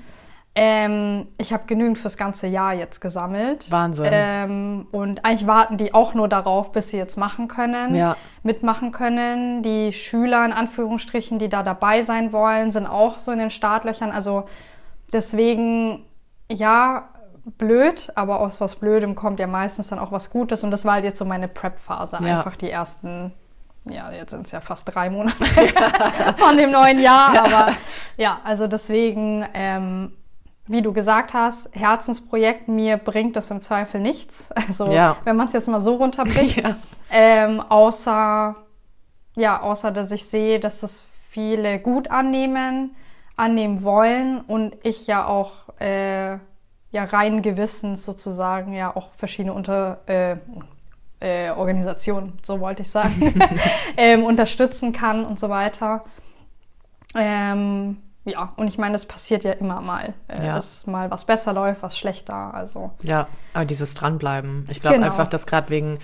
Ähm, 0.58 1.28
ich 1.36 1.52
habe 1.52 1.64
genügend 1.66 1.98
fürs 1.98 2.16
ganze 2.16 2.46
Jahr 2.46 2.72
jetzt 2.72 3.02
gesammelt. 3.02 3.70
Wahnsinn. 3.70 4.08
Ähm, 4.10 4.86
und 4.90 5.22
eigentlich 5.22 5.46
warten 5.46 5.76
die 5.76 5.92
auch 5.92 6.14
nur 6.14 6.28
darauf, 6.28 6.72
bis 6.72 6.88
sie 6.88 6.96
jetzt 6.96 7.18
machen 7.18 7.46
können, 7.46 7.94
Ja. 7.94 8.16
mitmachen 8.42 8.90
können. 8.90 9.62
Die 9.62 9.92
Schüler 9.92 10.46
in 10.46 10.52
Anführungsstrichen, 10.54 11.38
die 11.38 11.50
da 11.50 11.62
dabei 11.62 12.02
sein 12.02 12.32
wollen, 12.32 12.70
sind 12.70 12.86
auch 12.86 13.18
so 13.18 13.32
in 13.32 13.38
den 13.38 13.50
Startlöchern. 13.50 14.10
Also 14.10 14.44
deswegen, 15.12 16.04
ja, 16.50 17.10
blöd, 17.58 18.10
aber 18.14 18.40
aus 18.40 18.60
was 18.60 18.76
Blödem 18.76 19.14
kommt 19.14 19.38
ja 19.38 19.46
meistens 19.46 19.88
dann 19.88 19.98
auch 19.98 20.10
was 20.10 20.30
Gutes. 20.30 20.64
Und 20.64 20.70
das 20.70 20.86
war 20.86 20.94
halt 20.94 21.04
jetzt 21.04 21.18
so 21.18 21.26
meine 21.26 21.48
Prep-Phase. 21.48 22.16
Ja. 22.22 22.38
Einfach 22.38 22.56
die 22.56 22.70
ersten, 22.70 23.32
ja, 23.84 24.10
jetzt 24.10 24.30
sind 24.30 24.46
es 24.46 24.52
ja 24.52 24.60
fast 24.62 24.92
drei 24.94 25.10
Monate 25.10 25.36
von 26.38 26.56
dem 26.56 26.70
neuen 26.70 26.98
Jahr. 26.98 27.28
Aber 27.38 27.72
ja, 28.16 28.40
also 28.42 28.66
deswegen, 28.66 29.46
ähm, 29.52 30.12
wie 30.68 30.82
du 30.82 30.92
gesagt 30.92 31.32
hast, 31.34 31.68
Herzensprojekt, 31.74 32.68
mir 32.68 32.96
bringt 32.96 33.36
das 33.36 33.50
im 33.50 33.60
Zweifel 33.62 34.00
nichts. 34.00 34.52
Also 34.68 34.90
Ja. 34.92 35.16
wenn 35.24 35.36
man 35.36 35.46
es 35.46 35.52
jetzt 35.52 35.68
mal 35.68 35.80
so 35.80 35.96
runterbricht. 35.96 36.62
Ja. 36.62 36.76
Ähm, 37.10 37.60
außer, 37.60 38.56
ja, 39.36 39.60
außer 39.62 39.92
dass 39.92 40.10
ich 40.10 40.24
sehe, 40.24 40.58
dass 40.58 40.80
das 40.80 41.04
viele 41.30 41.78
gut 41.78 42.10
annehmen, 42.10 42.96
annehmen 43.36 43.84
wollen 43.84 44.40
und 44.40 44.76
ich 44.82 45.06
ja 45.06 45.24
auch 45.26 45.52
äh, 45.78 46.32
ja 46.90 47.04
rein 47.04 47.42
Gewissens 47.42 48.04
sozusagen 48.04 48.72
ja 48.72 48.94
auch 48.96 49.10
verschiedene 49.16 49.52
unter 49.52 49.98
äh, 50.06 50.36
äh, 51.20 51.50
Organisationen, 51.50 52.38
so 52.42 52.58
wollte 52.60 52.82
ich 52.82 52.90
sagen, 52.90 53.34
ähm, 53.96 54.24
unterstützen 54.24 54.92
kann 54.92 55.24
und 55.24 55.38
so 55.38 55.48
weiter. 55.48 56.04
Ähm, 57.14 57.98
ja, 58.26 58.52
und 58.56 58.68
ich 58.68 58.76
meine, 58.76 58.92
das 58.94 59.06
passiert 59.06 59.44
ja 59.44 59.52
immer 59.52 59.80
mal, 59.80 60.14
äh, 60.26 60.44
ja. 60.44 60.56
dass 60.56 60.86
mal 60.86 61.10
was 61.10 61.24
besser 61.24 61.52
läuft, 61.52 61.82
was 61.82 61.96
schlechter. 61.96 62.52
Also 62.52 62.90
ja, 63.02 63.28
aber 63.54 63.64
dieses 63.64 63.94
dranbleiben. 63.94 64.64
Ich 64.68 64.80
glaube 64.80 64.96
genau. 64.96 65.06
einfach, 65.06 65.28
dass 65.28 65.46
gerade 65.46 65.70
wegen 65.70 65.98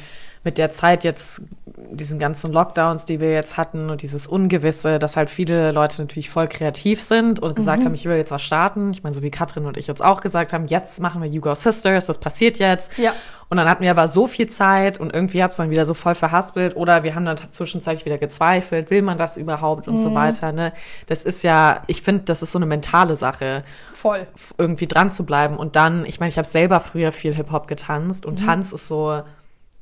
mit 0.44 0.58
der 0.58 0.70
Zeit 0.70 1.04
jetzt, 1.04 1.42
diesen 1.66 2.18
ganzen 2.18 2.52
Lockdowns, 2.52 3.06
die 3.06 3.20
wir 3.20 3.32
jetzt 3.32 3.56
hatten 3.56 3.90
und 3.90 4.02
dieses 4.02 4.26
Ungewisse, 4.26 4.98
dass 4.98 5.16
halt 5.16 5.30
viele 5.30 5.70
Leute 5.70 6.02
natürlich 6.02 6.30
voll 6.30 6.48
kreativ 6.48 7.00
sind 7.00 7.40
und 7.40 7.54
gesagt 7.54 7.82
mhm. 7.82 7.86
haben, 7.86 7.94
ich 7.94 8.06
will 8.06 8.16
jetzt 8.16 8.32
was 8.32 8.42
starten. 8.42 8.90
Ich 8.90 9.02
meine, 9.02 9.14
so 9.14 9.22
wie 9.22 9.30
Katrin 9.30 9.66
und 9.66 9.76
ich 9.76 9.86
jetzt 9.86 10.04
auch 10.04 10.20
gesagt 10.20 10.52
haben, 10.52 10.66
jetzt 10.66 11.00
machen 11.00 11.22
wir 11.22 11.28
You 11.28 11.40
Go 11.40 11.54
Sisters, 11.54 12.06
das 12.06 12.18
passiert 12.18 12.58
jetzt. 12.58 12.96
Ja. 12.98 13.12
Und 13.52 13.59
dann 13.59 13.68
hatten 13.68 13.82
wir 13.82 13.90
aber 13.90 14.09
so 14.09 14.26
viel 14.26 14.49
Zeit 14.49 14.99
und 14.99 15.12
irgendwie 15.14 15.42
hat 15.42 15.50
es 15.50 15.59
dann 15.59 15.68
wieder 15.68 15.85
so 15.85 15.92
voll 15.92 16.14
verhaspelt 16.14 16.75
oder 16.75 17.02
wir 17.02 17.14
haben 17.14 17.26
dann 17.26 17.37
zwischenzeitlich 17.50 18.06
wieder 18.06 18.16
gezweifelt, 18.16 18.88
will 18.88 19.02
man 19.02 19.18
das 19.18 19.37
überhaupt 19.37 19.88
und 19.88 19.97
mhm. 19.97 19.99
so 19.99 20.14
weiter. 20.14 20.52
Ne? 20.52 20.73
Das 21.06 21.23
ist 21.23 21.44
ja, 21.44 21.82
ich 21.87 22.00
finde, 22.00 22.23
das 22.23 22.40
ist 22.40 22.52
so 22.52 22.59
eine 22.59 22.64
mentale 22.64 23.14
Sache. 23.14 23.62
Voll. 23.92 24.26
Irgendwie 24.56 24.87
dran 24.87 25.11
zu 25.11 25.26
bleiben. 25.26 25.59
Und 25.59 25.76
dann, 25.76 26.06
ich 26.06 26.18
meine, 26.18 26.30
ich 26.30 26.38
habe 26.38 26.49
selber 26.49 26.80
früher 26.80 27.12
viel 27.12 27.35
Hip-Hop 27.35 27.68
getanzt 27.68 28.25
und 28.25 28.40
mhm. 28.40 28.47
Tanz 28.47 28.73
ist 28.73 28.88
so 28.88 29.21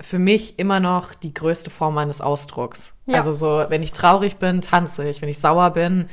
für 0.00 0.18
mich 0.18 0.58
immer 0.58 0.80
noch 0.80 1.14
die 1.14 1.32
größte 1.32 1.70
Form 1.70 1.94
meines 1.94 2.20
Ausdrucks. 2.20 2.92
Ja. 3.06 3.18
Also 3.18 3.32
so, 3.32 3.66
wenn 3.68 3.84
ich 3.84 3.92
traurig 3.92 4.38
bin, 4.38 4.62
tanze 4.62 5.08
ich. 5.08 5.22
Wenn 5.22 5.28
ich 5.28 5.38
sauer 5.38 5.70
bin, 5.70 6.08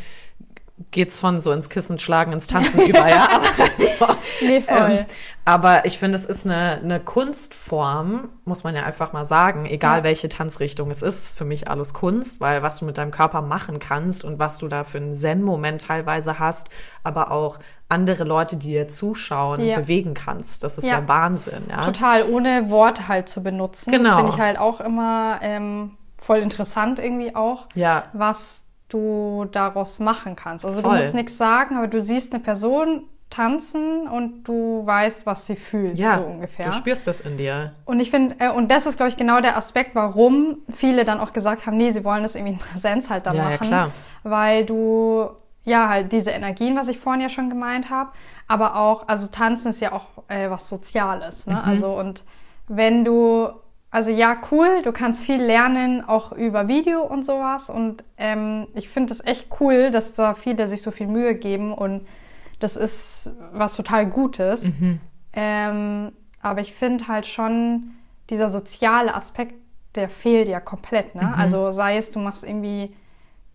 geht's 0.91 1.19
von 1.19 1.41
so 1.41 1.51
ins 1.51 1.69
Kissen 1.69 1.97
schlagen, 1.99 2.31
ins 2.31 2.47
Tanzen 2.47 2.81
über, 2.87 3.07
ja. 3.09 3.27
Aber, 3.31 4.09
also, 4.09 4.19
nee, 4.41 4.61
voll. 4.61 4.97
Ähm, 4.99 5.05
aber 5.43 5.85
ich 5.85 5.97
finde, 5.97 6.15
es 6.15 6.25
ist 6.25 6.45
eine, 6.45 6.81
eine 6.83 6.99
Kunstform, 6.99 8.29
muss 8.43 8.65
man 8.65 8.75
ja 8.75 8.83
einfach 8.83 9.13
mal 9.13 9.23
sagen, 9.23 9.65
egal 9.65 9.99
ja. 9.99 10.03
welche 10.03 10.27
Tanzrichtung 10.27 10.91
es 10.91 11.01
ist, 11.01 11.37
für 11.37 11.45
mich 11.45 11.69
alles 11.69 11.93
Kunst, 11.93 12.41
weil 12.41 12.63
was 12.63 12.79
du 12.79 12.85
mit 12.85 12.97
deinem 12.97 13.11
Körper 13.11 13.41
machen 13.41 13.79
kannst 13.79 14.25
und 14.25 14.39
was 14.39 14.57
du 14.57 14.67
da 14.67 14.83
für 14.83 14.97
einen 14.97 15.15
Zen-Moment 15.15 15.83
teilweise 15.83 16.37
hast, 16.37 16.67
aber 17.03 17.31
auch 17.31 17.59
andere 17.89 18.25
Leute, 18.25 18.57
die 18.57 18.67
dir 18.67 18.87
zuschauen, 18.89 19.63
ja. 19.63 19.79
bewegen 19.79 20.13
kannst. 20.13 20.63
Das 20.63 20.77
ist 20.77 20.85
ja. 20.85 20.99
der 20.99 21.07
Wahnsinn, 21.07 21.63
ja. 21.69 21.85
Total, 21.85 22.29
ohne 22.29 22.69
Worte 22.69 23.07
halt 23.07 23.29
zu 23.29 23.41
benutzen. 23.41 23.91
Genau. 23.91 24.09
Das 24.09 24.17
finde 24.17 24.31
ich 24.33 24.39
halt 24.39 24.59
auch 24.59 24.81
immer 24.81 25.39
ähm, 25.41 25.97
voll 26.17 26.39
interessant 26.39 26.99
irgendwie 26.99 27.35
auch, 27.35 27.67
ja. 27.73 28.03
was 28.11 28.66
du 28.89 29.45
daraus 29.51 29.99
machen 29.99 30.35
kannst. 30.35 30.65
Also 30.65 30.81
voll. 30.81 30.91
du 30.91 30.97
musst 30.97 31.15
nichts 31.15 31.37
sagen, 31.37 31.77
aber 31.77 31.87
du 31.87 32.01
siehst 32.01 32.33
eine 32.33 32.43
Person 32.43 33.03
tanzen 33.29 34.07
und 34.07 34.43
du 34.43 34.85
weißt, 34.85 35.25
was 35.25 35.45
sie 35.45 35.57
fühlt, 35.57 35.99
ja, 35.99 36.17
so 36.19 36.23
ungefähr. 36.23 36.67
Du 36.67 36.71
spürst 36.71 37.07
das 37.07 37.19
in 37.19 37.35
dir. 37.35 37.73
Und 37.83 37.99
ich 37.99 38.09
finde, 38.09 38.35
äh, 38.39 38.49
und 38.51 38.71
das 38.71 38.85
ist, 38.85 38.95
glaube 38.95 39.09
ich, 39.09 39.17
genau 39.17 39.41
der 39.41 39.57
Aspekt, 39.57 39.95
warum 39.95 40.59
viele 40.73 41.03
dann 41.03 41.19
auch 41.19 41.33
gesagt 41.33 41.65
haben, 41.65 41.75
nee, 41.75 41.91
sie 41.91 42.05
wollen 42.05 42.23
das 42.23 42.35
irgendwie 42.35 42.53
in 42.53 42.59
Präsenz 42.59 43.09
halt 43.09 43.25
dann 43.25 43.35
ja, 43.35 43.43
machen. 43.43 43.63
Ja, 43.63 43.67
klar. 43.67 43.91
Weil 44.23 44.65
du 44.65 45.29
ja, 45.67 45.89
halt 45.89 46.13
diese 46.13 46.31
Energien, 46.31 46.77
was 46.77 46.87
ich 46.87 46.97
vorhin 46.97 47.21
ja 47.21 47.29
schon 47.29 47.49
gemeint 47.49 47.89
habe, 47.89 48.11
aber 48.47 48.77
auch, 48.77 49.09
also 49.09 49.27
tanzen 49.27 49.71
ist 49.71 49.81
ja 49.81 49.91
auch 49.91 50.05
äh, 50.29 50.49
was 50.49 50.69
Soziales, 50.69 51.45
ne? 51.45 51.55
Mhm. 51.55 51.61
Also 51.61 51.91
und 51.91 52.23
wenn 52.69 53.03
du, 53.03 53.49
also 53.97 54.11
ja, 54.11 54.37
cool, 54.51 54.83
du 54.83 54.91
kannst 54.91 55.23
viel 55.23 55.41
lernen, 55.41 56.07
auch 56.07 56.31
über 56.31 56.67
Video 56.67 57.01
und 57.01 57.25
sowas 57.25 57.67
und 57.67 58.03
ähm, 58.19 58.67
ich 58.75 58.89
finde 58.89 59.11
es 59.11 59.25
echt 59.25 59.47
cool, 59.59 59.89
dass 59.89 60.13
da 60.13 60.35
viele 60.35 60.67
sich 60.67 60.83
so 60.83 60.91
viel 60.91 61.07
Mühe 61.07 61.33
geben 61.33 61.73
und 61.73 62.05
das 62.59 62.75
ist 62.75 63.31
was 63.53 63.75
total 63.75 64.05
Gutes. 64.05 64.61
Mhm. 64.65 64.99
Ähm, 65.33 66.11
aber 66.43 66.61
ich 66.61 66.75
finde 66.75 67.07
halt 67.07 67.25
schon, 67.25 67.95
dieser 68.29 68.51
soziale 68.51 69.15
Aspekt, 69.15 69.55
der 69.95 70.09
fehlt 70.09 70.47
ja 70.47 70.59
komplett, 70.59 71.15
ne? 71.15 71.23
Mhm. 71.23 71.33
Also 71.33 71.71
sei 71.71 71.97
es, 71.97 72.11
du 72.11 72.19
machst 72.19 72.43
irgendwie 72.43 72.93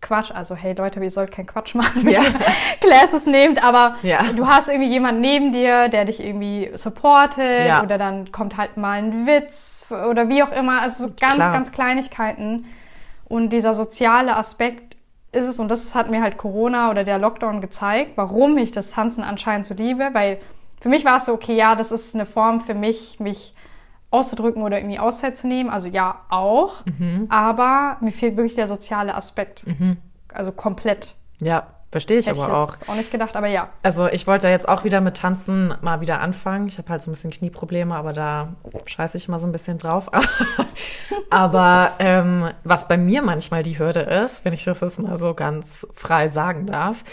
Quatsch, 0.01 0.31
also 0.31 0.55
hey 0.55 0.73
Leute, 0.73 1.01
ihr 1.01 1.09
sollt 1.09 1.31
keinen 1.31 1.47
Quatsch 1.47 1.73
machen, 1.73 2.05
wenn 2.05 2.15
ja. 2.15 2.21
ihr 2.21 2.79
Classes 2.81 3.27
nehmt, 3.27 3.63
aber 3.63 3.95
ja. 4.03 4.23
du 4.35 4.45
hast 4.45 4.67
irgendwie 4.67 4.89
jemanden 4.89 5.21
neben 5.21 5.53
dir, 5.53 5.87
der 5.87 6.03
dich 6.03 6.21
irgendwie 6.21 6.69
supportet 6.73 7.65
ja. 7.65 7.81
oder 7.81 7.97
dann 7.97 8.33
kommt 8.33 8.57
halt 8.57 8.75
mal 8.75 8.97
ein 8.97 9.25
Witz 9.25 9.82
oder 10.09 10.29
wie 10.29 10.43
auch 10.43 10.51
immer, 10.51 10.81
also 10.81 11.07
so 11.07 11.13
ganz, 11.19 11.35
Klar. 11.35 11.51
ganz 11.51 11.71
Kleinigkeiten. 11.71 12.65
Und 13.25 13.49
dieser 13.49 13.73
soziale 13.73 14.35
Aspekt 14.35 14.97
ist 15.31 15.47
es, 15.47 15.59
und 15.59 15.69
das 15.69 15.95
hat 15.95 16.09
mir 16.09 16.21
halt 16.21 16.37
Corona 16.37 16.91
oder 16.91 17.03
der 17.03 17.17
Lockdown 17.17 17.61
gezeigt, 17.61 18.11
warum 18.15 18.57
ich 18.57 18.71
das 18.71 18.91
Tanzen 18.91 19.23
anscheinend 19.23 19.65
so 19.65 19.73
liebe, 19.73 20.09
weil 20.13 20.39
für 20.79 20.89
mich 20.89 21.05
war 21.05 21.17
es 21.17 21.25
so, 21.25 21.33
okay, 21.33 21.55
ja, 21.55 21.75
das 21.75 21.91
ist 21.91 22.13
eine 22.13 22.25
Form 22.25 22.61
für 22.61 22.73
mich, 22.73 23.19
mich 23.19 23.55
auszudrücken 24.11 24.61
oder 24.61 24.77
irgendwie 24.77 24.99
Auszeit 24.99 25.37
zu 25.37 25.47
nehmen. 25.47 25.69
Also 25.69 25.87
ja, 25.87 26.21
auch. 26.29 26.85
Mhm. 26.85 27.25
Aber 27.29 27.97
mir 28.01 28.11
fehlt 28.11 28.37
wirklich 28.37 28.55
der 28.55 28.67
soziale 28.67 29.15
Aspekt. 29.15 29.65
Mhm. 29.65 29.97
Also 30.31 30.51
komplett. 30.51 31.15
Ja, 31.39 31.67
verstehe 31.93 32.17
ich 32.17 32.25
Hätte 32.27 32.41
aber 32.41 32.47
ich 32.47 32.85
auch. 32.85 32.89
auch 32.89 32.95
nicht 32.95 33.11
gedacht, 33.11 33.35
aber 33.35 33.47
ja. 33.47 33.69
Also 33.83 34.07
ich 34.07 34.25
wollte 34.25 34.49
jetzt 34.49 34.67
auch 34.67 34.83
wieder 34.83 34.99
mit 34.99 35.15
Tanzen 35.15 35.75
mal 35.81 36.01
wieder 36.01 36.21
anfangen. 36.21 36.67
Ich 36.67 36.79
habe 36.79 36.89
halt 36.89 37.03
so 37.03 37.11
ein 37.11 37.13
bisschen 37.13 37.29
Knieprobleme, 37.29 37.93
aber 37.93 38.13
da 38.13 38.55
scheiße 38.87 39.15
ich 39.15 39.27
immer 39.27 39.37
so 39.37 39.45
ein 39.45 39.51
bisschen 39.51 39.77
drauf. 39.77 40.09
aber 41.29 41.91
ähm, 41.99 42.49
was 42.63 42.87
bei 42.87 42.97
mir 42.97 43.21
manchmal 43.21 43.61
die 43.61 43.77
Hürde 43.77 43.99
ist, 43.99 44.43
wenn 44.43 44.53
ich 44.53 44.63
das 44.63 44.81
jetzt 44.81 44.99
mal 44.99 45.17
so 45.17 45.35
ganz 45.35 45.85
frei 45.93 46.27
sagen 46.27 46.65
darf, 46.65 47.03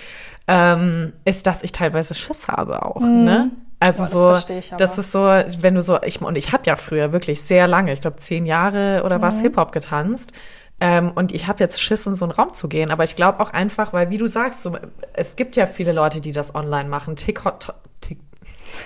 ähm, 0.48 1.12
ist, 1.26 1.46
dass 1.46 1.62
ich 1.62 1.72
teilweise 1.72 2.14
Schiss 2.14 2.48
habe 2.48 2.82
auch. 2.82 3.00
Mhm. 3.00 3.24
Ne? 3.24 3.50
Also 3.80 4.02
Boah, 4.02 4.42
das 4.46 4.68
so, 4.68 4.76
das 4.76 4.98
ist 4.98 5.12
so, 5.12 5.20
wenn 5.60 5.74
du 5.74 5.82
so, 5.82 6.02
ich 6.02 6.22
und 6.22 6.36
ich 6.36 6.52
habe 6.52 6.62
ja 6.64 6.76
früher 6.76 7.12
wirklich 7.12 7.42
sehr 7.42 7.68
lange, 7.68 7.92
ich 7.92 8.00
glaube 8.00 8.16
zehn 8.16 8.46
Jahre 8.46 9.02
oder 9.04 9.20
was 9.20 9.36
mhm. 9.38 9.42
Hip 9.42 9.56
Hop 9.58 9.72
getanzt. 9.72 10.32
Ähm, 10.80 11.12
und 11.14 11.32
ich 11.32 11.46
habe 11.46 11.60
jetzt 11.60 11.80
Schiss, 11.80 12.06
in 12.06 12.14
so 12.14 12.24
einen 12.24 12.32
Raum 12.32 12.54
zu 12.54 12.68
gehen. 12.68 12.90
Aber 12.90 13.04
ich 13.04 13.16
glaube 13.16 13.40
auch 13.40 13.52
einfach, 13.52 13.92
weil 13.92 14.10
wie 14.10 14.18
du 14.18 14.26
sagst, 14.26 14.62
so, 14.62 14.76
es 15.12 15.36
gibt 15.36 15.56
ja 15.56 15.66
viele 15.66 15.92
Leute, 15.92 16.20
die 16.20 16.32
das 16.32 16.54
online 16.54 16.88
machen. 16.88 17.16
TikTok, 17.16 17.74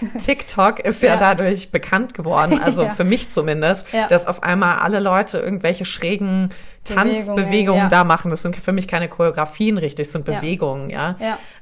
TikTok 0.19 0.81
ist 0.81 1.03
ja. 1.03 1.15
ja. 1.15 1.17
dadurch 1.17 1.71
bekannt 1.71 2.15
geworden, 2.15 2.59
also 2.65 2.85
ja. 2.85 2.91
für 2.91 3.05
mich 3.05 3.31
zumindest, 3.31 3.87
ja. 3.93 4.09
dass 4.09 4.27
auf 4.27 4.43
einmal 4.43 4.79
alle 4.79 5.01
Leute 5.01 5.39
irgendwelche 5.39 5.85
schrägen 5.85 6.51
Tanzbewegungen 6.85 7.89
da 7.89 8.05
machen. 8.05 8.31
Das 8.31 8.43
sind 8.43 8.57
für 8.57 8.73
mich 8.73 8.89
keine 8.89 9.09
Choreografien 9.09 9.79
richtig, 9.79 10.07
das 10.07 10.13
sind 10.13 10.25
Bewegungen, 10.25 10.91
ja. 10.91 11.17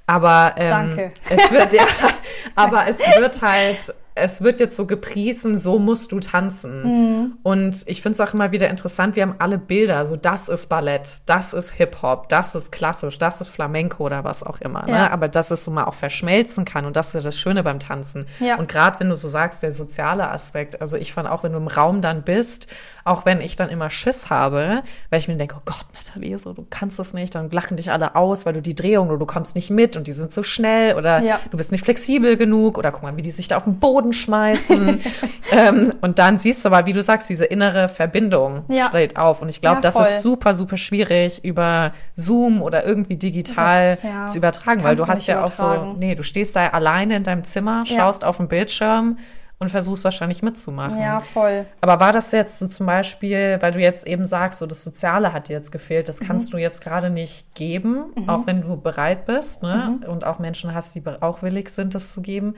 Aber 0.07 0.55
ähm, 0.57 1.13
es 1.29 1.51
wird 1.51 1.73
ja, 1.73 1.85
aber 2.57 2.87
es 2.89 2.99
wird 2.99 3.41
halt 3.41 3.95
es 4.15 4.43
wird 4.43 4.61
jetzt 4.61 4.77
so 4.77 4.87
gepriesen, 4.87 5.59
so 5.59 5.79
musst 5.79 6.13
du 6.13 6.21
tanzen. 6.21 6.83
Mhm. 6.83 7.39
Und 7.43 7.83
ich 7.87 8.03
finde 8.03 8.15
es 8.15 8.21
auch 8.21 8.35
immer 8.35 8.53
wieder 8.53 8.69
interessant, 8.69 9.17
wir 9.17 9.23
haben 9.23 9.37
alle 9.39 9.59
Bilder, 9.59 10.05
so 10.05 10.17
das 10.17 10.49
ist 10.49 10.69
Ballett, 10.69 11.23
das 11.27 11.55
ist 11.55 11.71
Hip-Hop, 11.73 12.29
das 12.29 12.55
ist 12.55 12.73
klassisch, 12.73 13.19
das 13.19 13.41
ist 13.41 13.49
Flamenco 13.49 14.05
oder 14.05 14.25
was 14.25 14.43
auch 14.43 14.61
immer. 14.61 14.85
Ne? 14.85 14.93
Ja. 14.93 14.99
Ne? 14.99 15.11
Aber 15.13 15.29
dass 15.29 15.51
es 15.51 15.65
so 15.65 15.71
mal 15.71 15.85
auch 15.85 15.95
verschmelzen 15.95 16.65
kann 16.65 16.85
und 16.85 16.97
das 16.97 17.09
ist 17.09 17.15
ja 17.15 17.21
das 17.21 17.39
Schöne 17.39 17.63
beim 17.63 17.79
Tanzen. 17.79 18.27
Ja. 18.41 18.59
Und 18.59 18.69
gerade 18.69 19.01
wenn 19.01 19.09
du 19.09 19.17
so 19.17 19.29
sagst, 19.29 19.63
der 19.63 19.73
soziale 19.73 20.31
Aspekt, 20.31 20.81
also 20.81 20.97
ich 20.97 21.13
fand 21.13 21.29
auch, 21.29 21.43
wenn 21.43 21.53
du 21.53 21.59
im 21.59 21.69
Raum 21.69 22.03
dann 22.03 22.23
bist, 22.23 22.67
auch 23.05 23.25
wenn 23.25 23.41
ich 23.41 23.57
dann 23.57 23.69
immer 23.69 23.91
Schiss 23.91 24.31
habe, 24.31 24.83
weil 25.11 25.19
ich 25.19 25.29
mir 25.29 25.37
denke, 25.37 25.57
oh 25.59 25.63
Gott, 25.65 25.87
Nathalie, 25.95 26.37
so, 26.39 26.53
du 26.53 26.67
kannst 26.69 26.99
das 26.99 27.15
nicht, 27.15 27.35
dann 27.35 27.51
lachen 27.51 27.77
dich 27.77 27.91
alle 27.91 28.15
aus, 28.15 28.47
weil 28.47 28.53
du 28.53 28.63
die 28.63 28.75
Drehung 28.75 29.09
oder 29.09 29.19
du 29.19 29.27
kommst 29.27 29.55
nicht 29.55 29.71
mit 29.71 29.97
und 29.97 30.07
die 30.07 30.13
sind 30.13 30.33
so 30.33 30.43
schnell 30.43 30.97
oder 30.97 31.21
ja. 31.21 31.41
du 31.51 31.57
bist 31.57 31.73
nicht 31.73 31.85
flexibel 31.85 32.37
genug 32.37 32.79
oder 32.79 32.93
guck 32.93 33.03
mal, 33.03 33.17
wie 33.17 33.23
die 33.23 33.31
sich 33.31 33.49
da 33.49 33.57
auf 33.57 33.65
den 33.65 33.79
Boden 33.79 34.02
schmeißen. 34.11 35.01
ähm, 35.53 35.93
und 36.01 36.19
dann 36.19 36.39
siehst 36.39 36.65
du 36.65 36.71
aber, 36.71 36.87
wie 36.87 36.93
du 36.93 37.03
sagst, 37.03 37.31
diese 37.31 37.45
innere 37.45 37.89
Verbindung 37.89 38.65
ja. 38.69 38.87
steht 38.87 39.17
auf. 39.17 39.43
Und 39.43 39.49
ich 39.49 39.61
glaube, 39.61 39.77
ja, 39.77 39.81
das 39.83 39.97
ist 39.97 40.23
super, 40.23 40.55
super 40.55 40.77
schwierig 40.77 41.45
über 41.45 41.93
Zoom 42.17 42.61
oder 42.61 42.85
irgendwie 42.85 43.17
digital 43.17 43.99
das, 44.03 44.33
zu 44.33 44.39
übertragen, 44.39 44.83
weil 44.83 44.97
du 44.97 45.07
hast 45.07 45.29
ja 45.29 45.39
übertragen. 45.39 45.91
auch 45.91 45.93
so, 45.93 45.99
nee, 45.99 46.17
du 46.17 46.25
stehst 46.25 46.57
da 46.57 46.69
alleine 46.69 47.17
in 47.17 47.23
deinem 47.23 47.45
Zimmer, 47.45 47.85
schaust 47.87 48.25
auf 48.25 48.39
den 48.39 48.49
Bildschirm 48.49 49.19
und 49.63 49.71
versuchst 49.71 50.03
wahrscheinlich 50.05 50.43
mitzumachen. 50.43 51.01
Ja, 51.01 51.21
voll. 51.21 51.67
Aber 51.81 52.01
war 52.01 52.13
das 52.13 52.33
jetzt 52.33 52.59
so 52.59 52.67
zum 52.67 52.85
Beispiel, 52.85 53.59
weil 53.61 53.71
du 53.71 53.79
jetzt 53.79 54.07
eben 54.07 54.27
sagst, 54.27 54.59
so 54.59 54.67
das 54.67 54.83
Soziale 54.83 55.33
hat 55.33 55.49
dir 55.49 55.53
jetzt 55.53 55.71
gefehlt, 55.71 56.09
das 56.09 56.21
mhm. 56.21 56.27
kannst 56.27 56.53
du 56.53 56.59
jetzt 56.59 56.83
gerade 56.83 57.11
nicht 57.11 57.55
geben, 57.55 58.07
mhm. 58.17 58.29
auch 58.29 58.47
wenn 58.47 58.61
du 58.61 58.77
bereit 58.77 59.25
bist 59.25 59.63
ne? 59.63 60.01
Mhm. 60.01 60.11
und 60.11 60.27
auch 60.27 60.41
Menschen 60.41 60.75
hast, 60.75 60.95
die 60.97 61.03
auch 61.21 61.43
willig 61.43 61.69
sind, 61.69 61.95
das 61.95 62.13
zu 62.13 62.23
geben. 62.23 62.57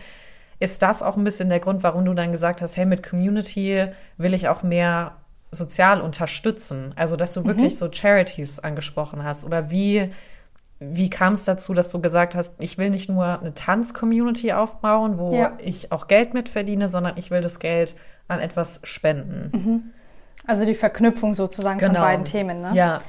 Ist 0.61 0.83
das 0.83 1.03
auch 1.03 1.17
ein 1.17 1.25
bisschen 1.25 1.49
der 1.49 1.61
Grund, 1.61 1.83
warum 1.83 2.05
du 2.05 2.15
dann 2.15 2.33
gesagt 2.33 2.63
hast, 2.63 2.77
hey, 2.77 2.87
mit 2.87 3.03
Community 3.03 3.87
will 4.17 4.35
ich 4.35 4.49
auch 4.49 4.63
mehr 4.63 5.17
sozial 5.51 6.01
unterstützen? 6.01 6.93
Also, 6.97 7.17
dass 7.17 7.35
du 7.35 7.41
mhm. 7.41 7.47
wirklich 7.47 7.79
so 7.79 7.91
Charities 7.91 8.59
angesprochen 8.61 9.25
hast 9.25 9.45
oder 9.45 9.71
wie 9.71 10.11
wie 10.81 11.09
kam 11.09 11.35
es 11.35 11.45
dazu, 11.45 11.73
dass 11.73 11.91
du 11.91 12.01
gesagt 12.01 12.35
hast, 12.35 12.55
ich 12.59 12.79
will 12.79 12.91
nicht 12.91 13.09
nur 13.09 13.41
eine 13.41 13.55
Tanz-Community 13.55 14.53
aufbauen, 14.53 15.19
wo 15.19 15.33
ja. 15.33 15.53
ich 15.59 15.93
auch 15.93 16.09
Geld 16.09 16.35
mitverdiene, 16.35 16.89
sondern 16.89 17.17
ich 17.17 17.31
will 17.31 17.41
das 17.41 17.59
Geld 17.59 17.97
an 18.29 18.41
etwas 18.41 18.81
spenden? 18.83 19.51
Mhm. 19.53 19.83
Also 20.47 20.65
die 20.67 20.75
Verknüpfung 20.75 21.35
sozusagen 21.35 21.79
genau. 21.79 21.95
von 21.95 22.03
beiden 22.03 22.25
Themen, 22.25 22.61
ne? 22.61 22.73
Ja. 22.75 23.01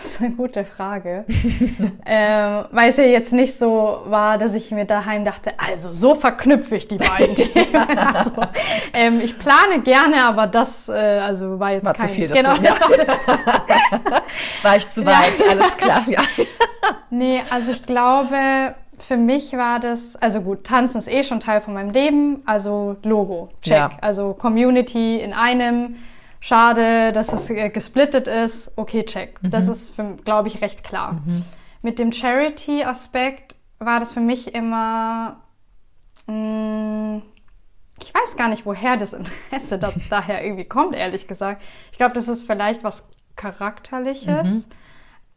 Das 0.00 0.12
ist 0.12 0.20
eine 0.20 0.30
gute 0.30 0.64
Frage. 0.64 1.24
ähm, 2.06 2.64
weil 2.70 2.90
es 2.90 2.96
ja 2.96 3.04
jetzt 3.04 3.32
nicht 3.32 3.58
so 3.58 4.02
war, 4.04 4.38
dass 4.38 4.54
ich 4.54 4.70
mir 4.70 4.84
daheim 4.84 5.24
dachte, 5.24 5.52
also 5.56 5.92
so 5.92 6.14
verknüpfe 6.14 6.76
ich 6.76 6.86
die 6.86 6.98
beiden 6.98 7.34
Themen. 7.36 7.74
also, 7.74 8.30
ähm, 8.92 9.20
ich 9.22 9.38
plane 9.38 9.80
gerne, 9.82 10.22
aber 10.22 10.46
das 10.46 10.88
äh, 10.88 10.92
also 10.92 11.58
war 11.58 11.72
jetzt 11.72 11.84
war 11.84 11.94
kein, 11.94 12.08
zu 12.08 12.14
viel. 12.14 12.28
Das 12.28 12.38
genau, 12.38 12.54
ja. 12.56 12.74
war 14.62 14.76
ich 14.76 14.88
zu 14.88 15.04
weit, 15.04 15.42
alles 15.50 15.76
klar. 15.76 16.04
Ja. 16.06 16.20
nee, 17.10 17.42
also 17.50 17.72
ich 17.72 17.82
glaube, 17.82 18.74
für 18.98 19.16
mich 19.16 19.52
war 19.54 19.80
das, 19.80 20.14
also 20.16 20.40
gut, 20.42 20.64
Tanzen 20.64 20.98
ist 20.98 21.10
eh 21.10 21.24
schon 21.24 21.40
Teil 21.40 21.60
von 21.60 21.74
meinem 21.74 21.90
Leben, 21.90 22.42
also 22.46 22.96
Logo, 23.02 23.48
check. 23.62 23.72
Ja. 23.72 23.90
Also 24.00 24.34
Community 24.34 25.16
in 25.16 25.32
einem 25.32 25.96
Schade, 26.40 27.12
dass 27.12 27.32
es 27.32 27.50
äh, 27.50 27.68
gesplittet 27.70 28.28
ist. 28.28 28.72
Okay, 28.76 29.04
check. 29.04 29.42
Mhm. 29.42 29.50
Das 29.50 29.68
ist, 29.68 29.94
glaube 30.24 30.48
ich, 30.48 30.62
recht 30.62 30.84
klar. 30.84 31.14
Mhm. 31.14 31.44
Mit 31.82 31.98
dem 31.98 32.12
Charity-Aspekt 32.12 33.56
war 33.78 34.00
das 34.00 34.12
für 34.12 34.20
mich 34.20 34.54
immer. 34.54 35.40
Mh, 36.26 36.34
mm, 36.34 37.22
ich 38.00 38.14
weiß 38.14 38.36
gar 38.36 38.48
nicht, 38.48 38.64
woher 38.64 38.96
das 38.96 39.12
Interesse 39.12 39.78
da, 39.78 39.92
daher 40.10 40.44
irgendwie 40.44 40.64
kommt, 40.64 40.94
ehrlich 40.94 41.26
gesagt. 41.26 41.62
Ich 41.90 41.98
glaube, 41.98 42.14
das 42.14 42.28
ist 42.28 42.44
vielleicht 42.44 42.84
was 42.84 43.08
Charakterliches. 43.36 44.48
Mhm. 44.48 44.64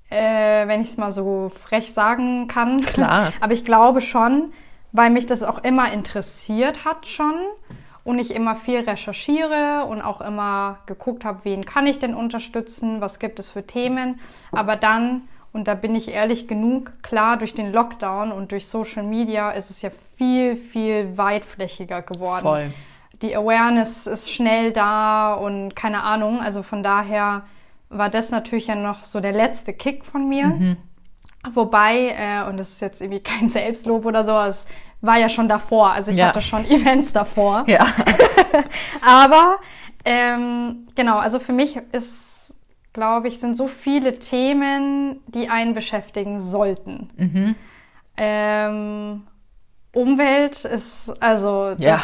Äh, 0.09 0.67
wenn 0.67 0.81
ich 0.81 0.89
es 0.89 0.97
mal 0.97 1.11
so 1.11 1.49
frech 1.49 1.93
sagen 1.93 2.47
kann. 2.47 2.81
Klar. 2.81 3.31
Aber 3.41 3.53
ich 3.53 3.63
glaube 3.63 4.01
schon, 4.01 4.53
weil 4.91 5.09
mich 5.09 5.25
das 5.25 5.41
auch 5.41 5.63
immer 5.63 5.91
interessiert 5.93 6.83
hat 6.83 7.07
schon 7.07 7.33
und 8.03 8.19
ich 8.19 8.33
immer 8.35 8.55
viel 8.55 8.79
recherchiere 8.79 9.85
und 9.87 10.01
auch 10.01 10.21
immer 10.21 10.79
geguckt 10.85 11.23
habe, 11.23 11.41
wen 11.43 11.65
kann 11.65 11.85
ich 11.85 11.99
denn 11.99 12.15
unterstützen, 12.15 13.01
was 13.01 13.19
gibt 13.19 13.39
es 13.39 13.49
für 13.49 13.65
Themen. 13.65 14.19
Aber 14.51 14.75
dann, 14.75 15.23
und 15.53 15.67
da 15.67 15.75
bin 15.75 15.93
ich 15.95 16.09
ehrlich 16.09 16.47
genug, 16.47 16.91
klar, 17.03 17.37
durch 17.37 17.53
den 17.53 17.71
Lockdown 17.71 18.31
und 18.31 18.51
durch 18.51 18.67
Social 18.67 19.03
Media 19.03 19.51
ist 19.51 19.69
es 19.69 19.81
ja 19.81 19.91
viel, 20.15 20.55
viel 20.55 21.17
weitflächiger 21.17 22.01
geworden. 22.01 22.41
Voll. 22.41 22.73
Die 23.21 23.35
Awareness 23.35 24.07
ist 24.07 24.31
schnell 24.31 24.71
da 24.71 25.35
und 25.35 25.75
keine 25.75 26.01
Ahnung. 26.01 26.41
Also 26.41 26.63
von 26.63 26.81
daher 26.81 27.43
war 27.89 28.09
das 28.09 28.31
natürlich 28.31 28.67
ja 28.67 28.75
noch 28.75 29.03
so 29.03 29.19
der 29.19 29.33
letzte 29.33 29.73
Kick 29.73 30.05
von 30.05 30.27
mir. 30.27 30.47
Mhm. 30.47 30.77
Wobei, 31.53 32.15
äh, 32.17 32.47
und 32.49 32.57
das 32.57 32.69
ist 32.69 32.81
jetzt 32.81 33.01
irgendwie 33.01 33.19
kein 33.23 33.49
Selbstlob 33.49 34.05
oder 34.05 34.25
so, 34.25 34.31
es 34.39 34.65
war 35.01 35.17
ja 35.17 35.29
schon 35.29 35.47
davor. 35.47 35.91
Also 35.91 36.11
ich 36.11 36.17
ja. 36.17 36.27
hatte 36.27 36.41
schon 36.41 36.65
Events 36.69 37.11
davor. 37.11 37.65
Ja. 37.67 37.85
Aber 39.05 39.57
ähm, 40.05 40.87
genau, 40.95 41.17
also 41.17 41.39
für 41.39 41.53
mich 41.53 41.77
ist, 41.91 42.53
glaube 42.93 43.27
ich, 43.27 43.39
sind 43.39 43.55
so 43.55 43.67
viele 43.67 44.19
Themen, 44.19 45.21
die 45.27 45.49
einen 45.49 45.73
beschäftigen 45.73 46.41
sollten. 46.41 47.09
Mhm. 47.17 47.55
Ähm, 48.17 49.23
Umwelt 49.93 50.63
ist, 50.65 51.11
also 51.19 51.75
das, 51.75 51.81
ja. 51.81 51.99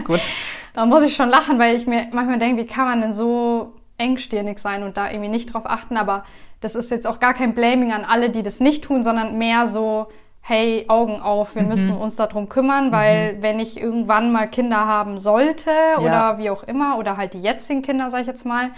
Gut. 0.04 0.30
da 0.72 0.86
muss 0.86 1.02
ich 1.02 1.14
schon 1.14 1.28
lachen, 1.28 1.58
weil 1.58 1.76
ich 1.76 1.86
mir 1.86 2.06
manchmal 2.12 2.38
denke, 2.38 2.62
wie 2.62 2.66
kann 2.66 2.86
man 2.86 3.00
denn 3.00 3.12
so 3.12 3.74
engstirnig 3.98 4.58
sein 4.58 4.82
und 4.82 4.96
da 4.96 5.10
irgendwie 5.10 5.28
nicht 5.28 5.52
drauf 5.52 5.64
achten. 5.66 5.96
Aber 5.96 6.24
das 6.60 6.74
ist 6.74 6.90
jetzt 6.90 7.06
auch 7.06 7.20
gar 7.20 7.34
kein 7.34 7.54
Blaming 7.54 7.92
an 7.92 8.04
alle, 8.04 8.30
die 8.30 8.42
das 8.42 8.60
nicht 8.60 8.84
tun, 8.84 9.04
sondern 9.04 9.36
mehr 9.38 9.68
so, 9.68 10.08
hey, 10.44 10.86
Augen 10.88 11.20
auf, 11.20 11.54
wir 11.54 11.62
mhm. 11.62 11.68
müssen 11.68 11.96
uns 11.96 12.16
darum 12.16 12.48
kümmern, 12.48 12.90
weil 12.90 13.34
mhm. 13.34 13.42
wenn 13.42 13.60
ich 13.60 13.80
irgendwann 13.80 14.32
mal 14.32 14.48
Kinder 14.48 14.86
haben 14.86 15.18
sollte 15.18 15.70
ja. 15.70 15.98
oder 15.98 16.38
wie 16.38 16.50
auch 16.50 16.64
immer, 16.64 16.98
oder 16.98 17.16
halt 17.16 17.34
die 17.34 17.40
jetzigen 17.40 17.82
Kinder, 17.82 18.10
sag 18.10 18.22
ich 18.22 18.26
jetzt 18.26 18.44
mal, 18.44 18.70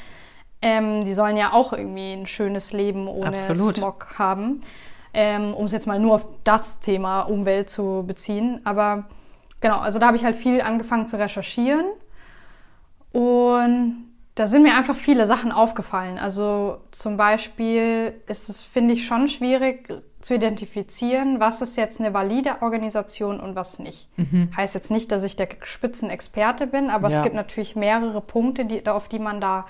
ähm, 0.61 1.05
die 1.05 1.15
sollen 1.15 1.37
ja 1.37 1.53
auch 1.53 1.73
irgendwie 1.73 2.13
ein 2.13 2.27
schönes 2.27 2.73
Leben 2.73 3.09
ohne 3.09 3.29
Absolut. 3.29 3.79
Smog 3.79 4.19
haben. 4.19 4.61
Ähm, 5.17 5.55
um 5.55 5.67
es 5.67 5.73
jetzt 5.73 5.87
mal 5.87 6.01
nur 6.01 6.17
auf 6.17 6.27
das 6.43 6.81
Thema 6.81 7.23
Umwelt 7.23 7.71
zu 7.71 8.03
beziehen. 8.05 8.61
Aber 8.65 9.05
genau, 9.61 9.79
also 9.79 10.01
da 10.01 10.09
habe 10.09 10.17
ich 10.17 10.25
halt 10.25 10.35
viel 10.35 10.61
angefangen 10.61 11.07
zu 11.07 11.19
recherchieren. 11.19 11.87
Und 13.13 14.09
da 14.35 14.49
sind 14.49 14.65
mir 14.65 14.75
einfach 14.75 14.97
viele 14.97 15.27
Sachen 15.27 15.53
aufgefallen. 15.53 16.19
Also 16.19 16.79
zum 16.91 17.17
Beispiel 17.17 18.21
ist 18.27 18.49
es, 18.49 18.63
finde 18.63 18.95
ich, 18.95 19.07
schon 19.07 19.29
schwierig, 19.29 19.89
zu 20.25 20.35
identifizieren, 20.35 21.39
was 21.39 21.61
ist 21.61 21.77
jetzt 21.77 22.01
eine 22.01 22.15
valide 22.15 22.63
Organisation 22.63 23.41
und 23.41 23.57
was 23.57 23.79
nicht. 23.79 24.09
Mhm. 24.17 24.49
Heißt 24.57 24.75
jetzt 24.75 24.91
nicht, 24.91 25.13
dass 25.13 25.23
ich 25.23 25.37
der 25.37 25.49
Spitzenexperte 25.63 26.67
bin, 26.67 26.89
aber 26.89 27.11
ja. 27.11 27.19
es 27.19 27.23
gibt 27.25 27.35
natürlich 27.35 27.77
mehrere 27.77 28.23
Punkte, 28.23 28.65
die, 28.65 28.87
auf 28.87 29.09
die 29.09 29.19
man 29.19 29.43
da 29.43 29.67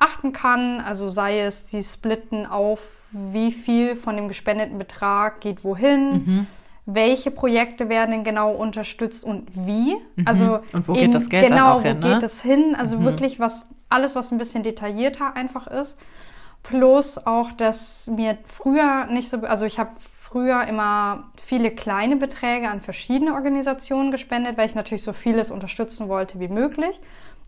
achten 0.00 0.32
kann. 0.32 0.80
Also 0.80 1.08
sei 1.08 1.38
es, 1.42 1.66
die 1.66 1.84
splitten 1.84 2.46
auf, 2.46 2.80
wie 3.12 3.52
viel 3.52 3.94
von 3.94 4.16
dem 4.16 4.26
gespendeten 4.26 4.76
Betrag 4.76 5.40
geht 5.40 5.62
wohin. 5.62 6.10
Mhm. 6.10 6.46
Welche 6.84 7.30
Projekte 7.30 7.88
werden 7.88 8.10
denn 8.10 8.24
genau 8.24 8.50
unterstützt 8.50 9.22
und 9.22 9.46
wie? 9.54 9.94
Mhm. 10.16 10.26
Also 10.26 10.58
und 10.72 10.88
wo 10.88 10.94
eben, 10.94 11.02
geht 11.02 11.14
das 11.14 11.28
Geld 11.28 11.46
genau, 11.46 11.56
dann 11.56 11.66
auch 11.66 11.82
hin? 11.82 12.00
Genau, 12.00 12.08
wo 12.08 12.14
geht 12.14 12.22
es 12.24 12.42
hin? 12.42 12.74
Also 12.76 12.98
mhm. 12.98 13.04
wirklich 13.04 13.38
was, 13.38 13.68
alles, 13.88 14.16
was 14.16 14.32
ein 14.32 14.38
bisschen 14.38 14.64
detaillierter 14.64 15.36
einfach 15.36 15.68
ist. 15.68 15.96
Plus 16.62 17.18
auch, 17.26 17.52
dass 17.52 18.06
mir 18.06 18.38
früher 18.46 19.06
nicht 19.06 19.28
so, 19.30 19.38
also 19.38 19.66
ich 19.66 19.78
habe 19.78 19.90
früher 20.32 20.66
immer 20.66 21.24
viele 21.44 21.70
kleine 21.70 22.16
Beträge 22.16 22.68
an 22.68 22.80
verschiedene 22.80 23.34
Organisationen 23.34 24.10
gespendet, 24.10 24.56
weil 24.56 24.66
ich 24.66 24.74
natürlich 24.74 25.02
so 25.02 25.12
vieles 25.12 25.50
unterstützen 25.50 26.08
wollte 26.08 26.40
wie 26.40 26.48
möglich. 26.48 27.00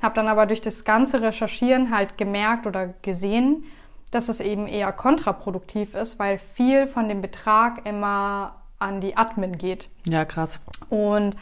Habe 0.02 0.14
dann 0.16 0.28
aber 0.28 0.46
durch 0.46 0.60
das 0.60 0.84
ganze 0.84 1.22
Recherchieren 1.22 1.94
halt 1.94 2.18
gemerkt 2.18 2.66
oder 2.66 2.88
gesehen, 3.02 3.64
dass 4.10 4.28
es 4.28 4.40
eben 4.40 4.66
eher 4.66 4.92
kontraproduktiv 4.92 5.94
ist, 5.94 6.18
weil 6.18 6.38
viel 6.38 6.86
von 6.86 7.08
dem 7.08 7.22
Betrag 7.22 7.86
immer 7.86 8.56
an 8.78 9.00
die 9.00 9.16
Admin 9.16 9.56
geht. 9.56 9.88
Ja, 10.06 10.24
krass. 10.24 10.60
Und 10.90 11.36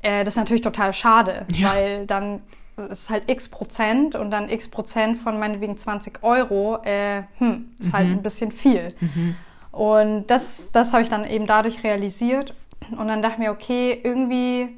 äh, 0.00 0.24
das 0.24 0.34
ist 0.34 0.38
natürlich 0.38 0.62
total 0.62 0.92
schade, 0.92 1.46
ja. 1.52 1.74
weil 1.74 2.06
dann 2.06 2.40
ist 2.90 3.10
halt 3.10 3.30
x 3.30 3.48
Prozent 3.48 4.14
und 4.14 4.30
dann 4.30 4.48
x 4.48 4.68
Prozent 4.68 5.18
von 5.18 5.38
meinetwegen 5.38 5.76
20 5.76 6.22
Euro, 6.22 6.78
äh, 6.84 7.22
hm, 7.38 7.68
ist 7.78 7.92
halt 7.92 8.04
mhm. 8.04 8.08
halt 8.08 8.18
ein 8.18 8.22
bisschen 8.22 8.52
viel. 8.52 8.94
Mhm. 9.00 9.36
Und 9.72 10.26
das, 10.26 10.70
das 10.72 10.92
habe 10.92 11.02
ich 11.02 11.08
dann 11.08 11.24
eben 11.24 11.46
dadurch 11.46 11.82
realisiert. 11.82 12.54
Und 12.90 13.08
dann 13.08 13.22
dachte 13.22 13.34
ich 13.34 13.38
mir, 13.40 13.50
okay, 13.50 13.98
irgendwie, 14.02 14.68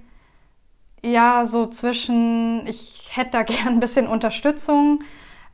ja, 1.02 1.44
so 1.44 1.66
zwischen, 1.66 2.66
ich 2.66 3.10
hätte 3.12 3.32
da 3.32 3.42
gern 3.44 3.74
ein 3.74 3.80
bisschen 3.80 4.06
Unterstützung 4.06 5.02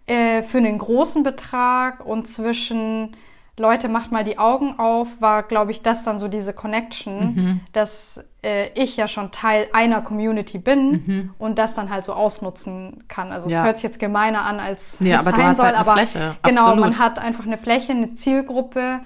äh, 0.07 0.43
für 0.43 0.59
einen 0.59 0.79
großen 0.79 1.23
Betrag 1.23 2.05
und 2.05 2.29
zwischen, 2.29 3.17
Leute, 3.57 3.89
macht 3.89 4.11
mal 4.11 4.25
die 4.25 4.39
Augen 4.39 4.79
auf, 4.79 5.09
war, 5.21 5.43
glaube 5.43 5.71
ich, 5.71 5.83
das 5.83 6.03
dann 6.03 6.19
so 6.19 6.29
diese 6.29 6.53
Connection, 6.53 7.35
mhm. 7.35 7.61
dass 7.73 8.25
äh, 8.43 8.71
ich 8.75 8.97
ja 8.97 9.07
schon 9.07 9.33
Teil 9.33 9.69
einer 9.73 10.01
Community 10.01 10.59
bin 10.59 10.91
mhm. 10.91 11.35
und 11.39 11.59
das 11.59 11.75
dann 11.75 11.91
halt 11.91 12.05
so 12.05 12.15
ausnutzen 12.15 13.05
kann. 13.09 13.33
Also 13.33 13.49
ja. 13.49 13.59
es 13.59 13.65
hört 13.65 13.77
sich 13.79 13.85
jetzt 13.85 13.99
gemeiner 13.99 14.43
an, 14.43 14.61
als 14.61 14.97
ja, 15.01 15.17
es 15.17 15.27
aber 15.27 15.31
sein 15.31 15.41
du 15.41 15.47
hast 15.47 15.57
soll, 15.59 15.67
halt 15.67 15.77
eine 15.77 15.87
aber 15.87 15.93
Fläche. 15.93 16.37
genau, 16.43 16.61
Absolut. 16.63 16.81
man 16.81 16.99
hat 16.99 17.19
einfach 17.19 17.47
eine 17.47 17.59
Fläche, 17.59 17.93
eine 17.93 18.15
Zielgruppe 18.17 19.01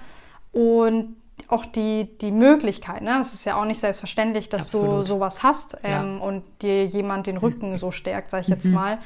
und 0.51 1.15
auch 1.47 1.65
die, 1.65 2.17
die 2.21 2.31
Möglichkeit, 2.31 3.01
ne? 3.01 3.19
Es 3.21 3.33
ist 3.33 3.45
ja 3.45 3.55
auch 3.55 3.65
nicht 3.65 3.79
selbstverständlich, 3.79 4.49
dass 4.49 4.63
Absolut. 4.63 4.89
du 4.89 5.03
sowas 5.03 5.43
hast 5.43 5.77
ähm, 5.83 6.17
ja. 6.17 6.23
und 6.23 6.43
dir 6.61 6.85
jemand 6.85 7.27
den 7.27 7.37
Rücken 7.37 7.75
so 7.77 7.91
stärkt, 7.91 8.31
sag 8.31 8.41
ich 8.41 8.47
jetzt 8.47 8.65
mhm. 8.65 8.73
mal 8.73 8.99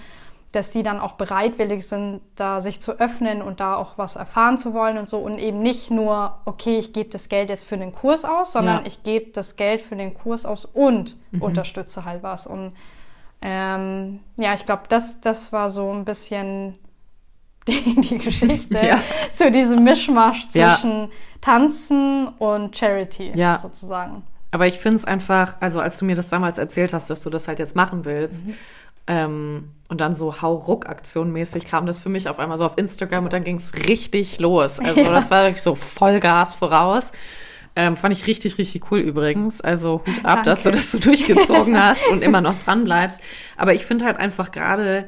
dass 0.52 0.72
die 0.72 0.82
dann 0.82 1.00
auch 1.00 1.14
bereitwillig 1.14 1.88
sind, 1.88 2.22
da 2.36 2.62
sich 2.62 2.82
zu 2.82 3.00
öffnen 3.00 3.42
und 3.42 3.60
da 3.60 3.76
auch 3.76 3.98
was 3.98 4.16
erfahren 4.16 4.58
zu 4.58 4.74
wollen 4.74 4.98
und 4.98 5.08
so 5.08 5.20
und 5.20 5.38
eben 5.38 5.62
nicht 5.62 5.92
nur, 5.92 6.38
okay, 6.46 6.80
ich 6.80 6.92
gebe 6.92 7.10
das 7.10 7.30
Geld 7.30 7.50
jetzt 7.50 7.66
für 7.66 7.78
den 7.78 7.92
Kurs 7.92 8.26
aus, 8.26 8.54
sondern 8.54 8.80
ja. 8.80 8.84
ich 8.86 9.04
gebe 9.04 9.32
das 9.32 9.58
Geld 9.58 9.82
für 9.82 9.96
den 9.96 10.16
Kurs 10.16 10.46
aus 10.46 10.66
und 10.66 11.18
mhm. 11.32 11.44
unterstütze 11.44 12.04
halt 12.04 12.24
was. 12.24 12.48
Und 12.48 12.74
ähm, 13.44 14.22
ja, 14.38 14.56
ich 14.56 14.66
glaube, 14.66 14.84
das, 14.90 15.22
das 15.22 15.54
war 15.54 15.70
so 15.70 15.92
ein 15.94 16.04
bisschen 16.04 16.80
die, 17.68 18.02
die 18.02 18.18
Geschichte 18.18 18.74
ja. 18.86 19.00
zu 19.34 19.52
diesem 19.52 19.84
Mischmasch 19.84 20.50
zwischen 20.50 20.92
ja. 20.92 21.10
Tanzen 21.42 22.28
und 22.40 22.76
Charity 22.76 23.34
sozusagen. 23.62 24.24
Aber 24.52 24.66
ich 24.66 24.80
finde 24.80 24.98
es 24.98 25.06
einfach, 25.06 25.58
also 25.60 25.80
als 25.80 26.00
du 26.00 26.06
mir 26.06 26.16
das 26.16 26.30
damals 26.30 26.58
erzählt 26.58 26.92
hast, 26.92 27.12
dass 27.12 27.22
du 27.22 27.30
das 27.30 27.48
halt 27.48 27.60
jetzt 27.60 27.76
machen 27.76 28.04
willst, 28.04 28.48
mhm 28.48 28.56
ähm, 29.10 29.72
und 29.89 30.02
dann 30.02 30.13
so 30.13 30.41
Hau-Ruck-Aktion 30.41 31.32
mäßig 31.32 31.65
kam 31.65 31.88
das 31.88 32.00
für 32.00 32.10
mich 32.10 32.30
auf 32.30 32.38
einmal 32.38 32.58
so 32.60 32.65
auf 32.65 32.78
Instagram 32.78 33.26
und 33.26 33.34
dann 33.34 33.43
ging 33.43 33.56
es 33.56 33.74
richtig 33.88 34.39
los. 34.39 34.80
Also 34.80 35.02
ja. 35.02 35.12
das 35.12 35.32
war 35.32 35.43
wirklich 35.43 35.63
so 35.63 35.74
Vollgas 35.74 36.54
voraus. 36.54 37.12
Ähm, 37.76 37.98
fand 37.98 38.13
ich 38.13 38.28
richtig, 38.28 38.60
richtig 38.60 38.91
cool 38.91 39.00
übrigens. 39.00 39.62
Also 39.62 40.04
Hut 40.06 40.26
ab, 40.26 40.43
dass 40.43 40.63
du 40.63 40.72
das 40.72 40.91
so 40.91 41.00
durchgezogen 41.00 41.78
hast 41.84 42.08
und 42.08 42.24
immer 42.24 42.39
noch 42.39 42.58
dran 42.60 42.84
bleibst. 42.84 43.22
Aber 43.58 43.74
ich 43.74 43.84
finde 43.84 44.06
halt 44.06 44.17
einfach 44.17 44.52
gerade 44.52 45.08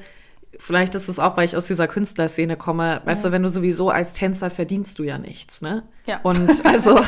vielleicht 0.60 0.96
ist 0.96 1.08
es 1.08 1.18
auch, 1.20 1.38
weil 1.38 1.46
ich 1.46 1.56
aus 1.56 1.66
dieser 1.68 1.88
Künstlerszene 1.88 2.56
komme. 2.56 3.02
Weißt 3.06 3.24
du, 3.26 3.32
wenn 3.32 3.42
du 3.44 3.50
sowieso 3.50 3.90
als 3.90 4.14
Tänzer 4.14 4.50
verdienst 4.50 5.00
du 5.00 5.04
ja 5.04 5.18
nichts, 5.18 5.62
ne? 5.62 5.84
Ja. 6.06 6.20
Und 6.24 6.50
also. 6.66 7.00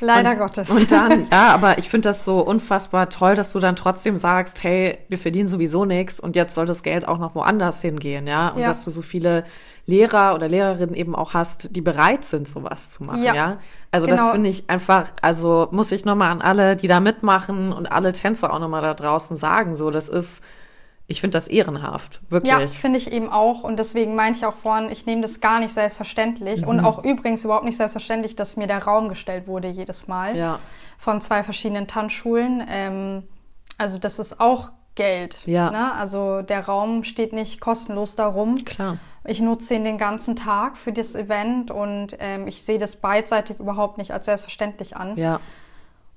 Leider 0.00 0.32
und, 0.32 0.38
Gottes. 0.38 0.70
Und 0.70 0.90
dann, 0.92 1.26
ja, 1.32 1.48
aber 1.54 1.78
ich 1.78 1.88
finde 1.88 2.08
das 2.08 2.24
so 2.24 2.40
unfassbar 2.40 3.08
toll, 3.08 3.34
dass 3.34 3.52
du 3.52 3.60
dann 3.60 3.76
trotzdem 3.76 4.18
sagst, 4.18 4.62
hey, 4.64 4.98
wir 5.08 5.18
verdienen 5.18 5.48
sowieso 5.48 5.84
nichts 5.84 6.20
und 6.20 6.36
jetzt 6.36 6.54
soll 6.54 6.66
das 6.66 6.82
Geld 6.82 7.06
auch 7.08 7.18
noch 7.18 7.34
woanders 7.34 7.80
hingehen, 7.82 8.26
ja? 8.26 8.48
Und 8.50 8.60
Ja. 8.60 8.66
dass 8.66 8.84
du 8.84 8.90
so 8.90 9.02
viele 9.02 9.44
Lehrer 9.86 10.34
oder 10.34 10.48
Lehrerinnen 10.48 10.94
eben 10.94 11.14
auch 11.14 11.32
hast, 11.34 11.74
die 11.74 11.80
bereit 11.80 12.24
sind, 12.24 12.46
sowas 12.46 12.90
zu 12.90 13.04
machen, 13.04 13.22
ja? 13.22 13.34
Ja. 13.34 13.58
Also 13.90 14.06
das 14.06 14.20
Genau. 14.20 14.32
finde 14.32 14.50
ich 14.50 14.68
einfach, 14.68 15.06
also 15.22 15.68
muss 15.70 15.92
ich 15.92 16.04
nochmal 16.04 16.30
an 16.30 16.42
alle, 16.42 16.76
die 16.76 16.88
da 16.88 17.00
mitmachen 17.00 17.72
und 17.72 17.90
alle 17.90 18.12
Tänzer 18.12 18.52
auch 18.52 18.58
nochmal 18.58 18.82
da 18.82 18.92
draußen 18.92 19.36
sagen, 19.36 19.76
so, 19.76 19.90
das 19.90 20.08
ist, 20.10 20.42
ich 21.10 21.22
finde 21.22 21.38
das 21.38 21.48
ehrenhaft, 21.48 22.20
wirklich. 22.28 22.52
Ja, 22.52 22.66
finde 22.68 22.98
ich 22.98 23.10
eben 23.10 23.30
auch. 23.30 23.64
Und 23.64 23.78
deswegen 23.78 24.14
meinte 24.14 24.38
ich 24.40 24.44
auch 24.44 24.56
vorhin, 24.56 24.90
ich 24.90 25.06
nehme 25.06 25.22
das 25.22 25.40
gar 25.40 25.58
nicht 25.58 25.72
selbstverständlich. 25.72 26.60
Mhm. 26.62 26.68
Und 26.68 26.80
auch 26.84 27.02
übrigens 27.02 27.44
überhaupt 27.44 27.64
nicht 27.64 27.78
selbstverständlich, 27.78 28.36
dass 28.36 28.58
mir 28.58 28.66
der 28.66 28.84
Raum 28.84 29.08
gestellt 29.08 29.46
wurde 29.46 29.68
jedes 29.68 30.06
Mal 30.06 30.36
Ja. 30.36 30.58
von 30.98 31.22
zwei 31.22 31.42
verschiedenen 31.42 31.86
Tanzschulen. 31.86 32.62
Ähm, 32.68 33.22
also 33.78 33.98
das 33.98 34.18
ist 34.18 34.38
auch 34.38 34.70
Geld. 34.96 35.46
Ja. 35.46 35.70
Ne? 35.70 35.92
Also 35.94 36.42
der 36.42 36.66
Raum 36.66 37.04
steht 37.04 37.32
nicht 37.32 37.58
kostenlos 37.60 38.14
darum. 38.14 38.62
Klar. 38.64 38.98
Ich 39.24 39.40
nutze 39.40 39.74
ihn 39.74 39.84
den 39.84 39.96
ganzen 39.96 40.36
Tag 40.36 40.76
für 40.76 40.92
das 40.92 41.14
Event 41.14 41.70
und 41.70 42.16
ähm, 42.18 42.46
ich 42.46 42.62
sehe 42.62 42.78
das 42.78 42.96
beidseitig 42.96 43.60
überhaupt 43.60 43.96
nicht 43.96 44.12
als 44.12 44.26
selbstverständlich 44.26 44.96
an. 44.96 45.16
Ja. 45.16 45.40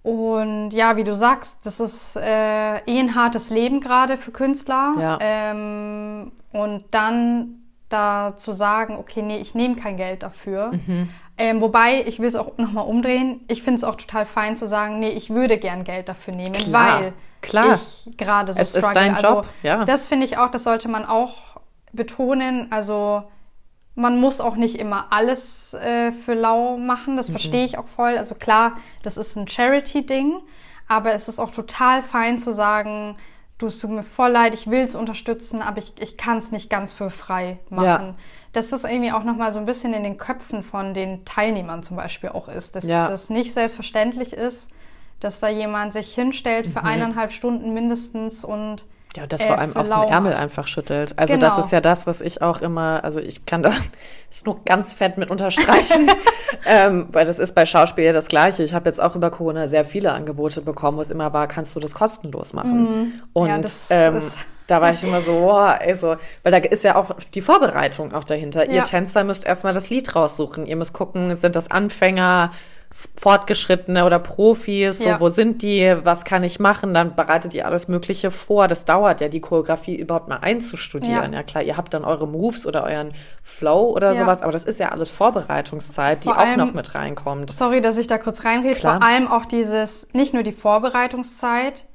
Und 0.03 0.71
ja, 0.71 0.97
wie 0.97 1.03
du 1.03 1.15
sagst, 1.15 1.59
das 1.63 1.79
ist 1.79 2.15
äh, 2.15 2.77
eh 2.77 2.99
ein 2.99 3.13
hartes 3.13 3.49
Leben 3.51 3.81
gerade 3.81 4.17
für 4.17 4.31
Künstler. 4.31 4.93
Ja. 4.99 5.17
Ähm, 5.21 6.31
und 6.51 6.85
dann 6.91 7.61
da 7.89 8.33
zu 8.37 8.53
sagen, 8.53 8.95
okay, 8.97 9.21
nee, 9.21 9.37
ich 9.37 9.53
nehme 9.53 9.75
kein 9.75 9.97
Geld 9.97 10.23
dafür. 10.23 10.71
Mhm. 10.71 11.09
Ähm, 11.37 11.61
wobei, 11.61 12.03
ich 12.05 12.19
will 12.19 12.27
es 12.27 12.35
auch 12.35 12.57
nochmal 12.57 12.85
umdrehen. 12.87 13.41
Ich 13.47 13.63
finde 13.63 13.77
es 13.77 13.83
auch 13.83 13.95
total 13.95 14.25
fein 14.25 14.55
zu 14.55 14.67
sagen, 14.67 14.99
nee, 14.99 15.09
ich 15.09 15.29
würde 15.29 15.57
gern 15.57 15.83
Geld 15.83 16.09
dafür 16.09 16.35
nehmen, 16.35 16.53
Klar, 16.53 17.01
weil 17.01 17.13
klar. 17.41 17.73
ich 17.75 18.17
gerade 18.17 18.53
so 18.53 18.59
Es 18.59 18.75
ist 18.75 18.85
struggle. 18.85 18.93
dein 18.93 19.15
also, 19.15 19.27
Job, 19.27 19.47
ja. 19.63 19.85
Das 19.85 20.07
finde 20.07 20.25
ich 20.25 20.37
auch, 20.37 20.49
das 20.49 20.63
sollte 20.63 20.87
man 20.87 21.05
auch 21.05 21.59
betonen. 21.93 22.67
Also 22.71 23.23
man 23.95 24.19
muss 24.19 24.39
auch 24.41 24.55
nicht 24.55 24.75
immer 24.79 25.07
alles 25.11 25.73
äh, 25.73 26.11
für 26.11 26.33
lau 26.33 26.77
machen, 26.77 27.13
Mhm. 27.13 27.17
das 27.17 27.29
verstehe 27.29 27.65
ich 27.65 27.77
auch 27.77 27.87
voll. 27.87 28.17
Also 28.17 28.35
klar, 28.35 28.77
das 29.03 29.17
ist 29.17 29.35
ein 29.35 29.47
Charity-Ding, 29.47 30.39
aber 30.87 31.13
es 31.13 31.27
ist 31.27 31.39
auch 31.39 31.51
total 31.51 32.01
fein 32.01 32.39
zu 32.39 32.53
sagen, 32.53 33.17
du, 33.57 33.67
es 33.67 33.79
tut 33.79 33.91
mir 33.91 34.03
voll 34.03 34.31
leid, 34.31 34.53
ich 34.53 34.69
will 34.69 34.79
es 34.81 34.95
unterstützen, 34.95 35.61
aber 35.61 35.77
ich, 35.77 35.93
ich 35.99 36.17
kann 36.17 36.37
es 36.37 36.51
nicht 36.51 36.69
ganz 36.69 36.93
für 36.93 37.09
frei 37.09 37.59
machen. 37.69 38.07
Ja. 38.07 38.15
Dass 38.53 38.69
das 38.69 38.83
irgendwie 38.83 39.11
auch 39.11 39.23
nochmal 39.23 39.51
so 39.51 39.59
ein 39.59 39.65
bisschen 39.65 39.93
in 39.93 40.03
den 40.03 40.17
Köpfen 40.17 40.63
von 40.63 40.93
den 40.93 41.23
Teilnehmern 41.25 41.83
zum 41.83 41.95
Beispiel 41.97 42.29
auch 42.29 42.47
ist, 42.49 42.75
dass 42.75 42.85
Ja. 42.85 43.07
das 43.07 43.29
nicht 43.29 43.53
selbstverständlich 43.53 44.33
ist, 44.33 44.69
dass 45.19 45.39
da 45.39 45.49
jemand 45.49 45.93
sich 45.93 46.13
hinstellt 46.15 46.65
für 46.65 46.83
eineinhalb 46.83 47.31
Stunden 47.31 47.73
mindestens 47.73 48.43
und 48.43 48.85
Ja, 49.17 49.27
das 49.27 49.41
äh, 49.41 49.47
vor 49.47 49.59
allem 49.59 49.75
aus 49.75 49.89
dem 49.89 49.99
lau 50.01 50.09
Ärmel 50.09 50.33
einfach 50.33 50.67
schüttelt. 50.67 51.17
Also 51.19 51.35
das 51.37 51.53
Genau. 51.55 51.65
ist 51.65 51.71
ja 51.73 51.81
das, 51.81 52.07
was 52.07 52.21
ich 52.21 52.41
auch 52.41 52.61
immer, 52.61 53.03
also 53.03 53.19
ich 53.19 53.45
kann 53.45 53.61
da 53.61 53.71
es 54.31 54.45
nur 54.45 54.63
ganz 54.63 54.93
fett 54.93 55.17
mit 55.17 55.29
unterstreichen, 55.29 56.09
ähm, 56.65 57.07
weil 57.11 57.25
das 57.25 57.39
ist 57.39 57.53
bei 57.53 57.65
Schauspiel 57.65 58.05
ja 58.05 58.13
das 58.13 58.27
Gleiche. 58.27 58.63
Ich 58.63 58.73
habe 58.73 58.87
jetzt 58.87 59.01
auch 59.01 59.15
über 59.15 59.29
Corona 59.29 59.67
sehr 59.67 59.83
viele 59.85 60.13
Angebote 60.13 60.61
bekommen, 60.61 60.97
wo 60.97 61.01
es 61.01 61.11
immer 61.11 61.33
war, 61.33 61.47
kannst 61.47 61.75
du 61.75 61.79
das 61.81 61.93
kostenlos 61.95 62.53
machen? 62.53 63.21
Und 63.33 63.43
Mhm. 63.43 63.49
Ja, 63.49 63.57
das 63.59 63.81
ähm, 63.89 64.17
ist- 64.17 64.31
da 64.67 64.79
war 64.79 64.93
ich 64.93 65.03
immer 65.03 65.19
so, 65.19 65.33
boah, 65.33 65.77
ey, 65.81 65.93
so, 65.93 66.15
weil 66.43 66.51
da 66.53 66.59
ist 66.59 66.85
ja 66.85 66.95
auch 66.95 67.11
die 67.33 67.41
Vorbereitung 67.41 68.13
auch 68.13 68.23
dahinter. 68.23 68.67
Ihr 68.69 68.75
Ja. 68.75 68.83
Tänzer 68.83 69.25
müsst 69.25 69.45
erstmal 69.45 69.73
das 69.73 69.89
Lied 69.89 70.15
raussuchen. 70.15 70.65
Ihr 70.65 70.77
müsst 70.77 70.93
gucken, 70.93 71.35
sind 71.35 71.57
das 71.57 71.69
Anfänger, 71.69 72.51
Fortgeschrittene 73.15 74.05
oder 74.05 74.19
Profis, 74.19 74.99
so, 74.99 75.07
Ja. 75.09 75.19
wo 75.21 75.29
sind 75.29 75.61
die, 75.61 75.95
was 76.03 76.25
kann 76.25 76.43
ich 76.43 76.59
machen? 76.59 76.93
Dann 76.93 77.15
bereitet 77.15 77.53
ihr 77.53 77.65
alles 77.65 77.87
Mögliche 77.87 78.31
vor. 78.31 78.67
Das 78.67 78.83
dauert 78.85 79.21
ja, 79.21 79.29
die 79.29 79.39
Choreografie 79.39 79.95
überhaupt 79.95 80.27
mal 80.27 80.37
einzustudieren. 80.41 81.31
Ja, 81.33 81.39
Ja. 81.39 81.43
klar, 81.43 81.63
ihr 81.63 81.77
habt 81.77 81.93
dann 81.93 82.03
eure 82.03 82.27
Moves 82.27 82.65
oder 82.67 82.83
euren 82.83 83.13
Flow 83.43 83.91
oder 83.95 84.11
Ja. 84.13 84.19
sowas, 84.19 84.41
aber 84.41 84.51
das 84.51 84.65
ist 84.65 84.79
ja 84.79 84.89
alles 84.89 85.09
Vorbereitungszeit, 85.09 86.23
die 86.25 86.29
Vor 86.29 86.37
auch 86.37 86.41
allem- 86.41 86.57
noch 86.57 86.73
mit 86.73 86.93
reinkommt. 86.93 87.49
Sorry, 87.51 87.81
dass 87.81 87.97
ich 87.97 88.07
da 88.07 88.17
kurz 88.17 88.43
reinrede. 88.43 88.75
Klar. 88.75 88.99
Vor 88.99 89.07
allem 89.07 89.27
auch 89.27 89.45
dieses, 89.45 90.07
nicht 90.13 90.33
nur 90.33 90.43
die 90.43 90.51
Vorbereitungszeit, 90.51 91.85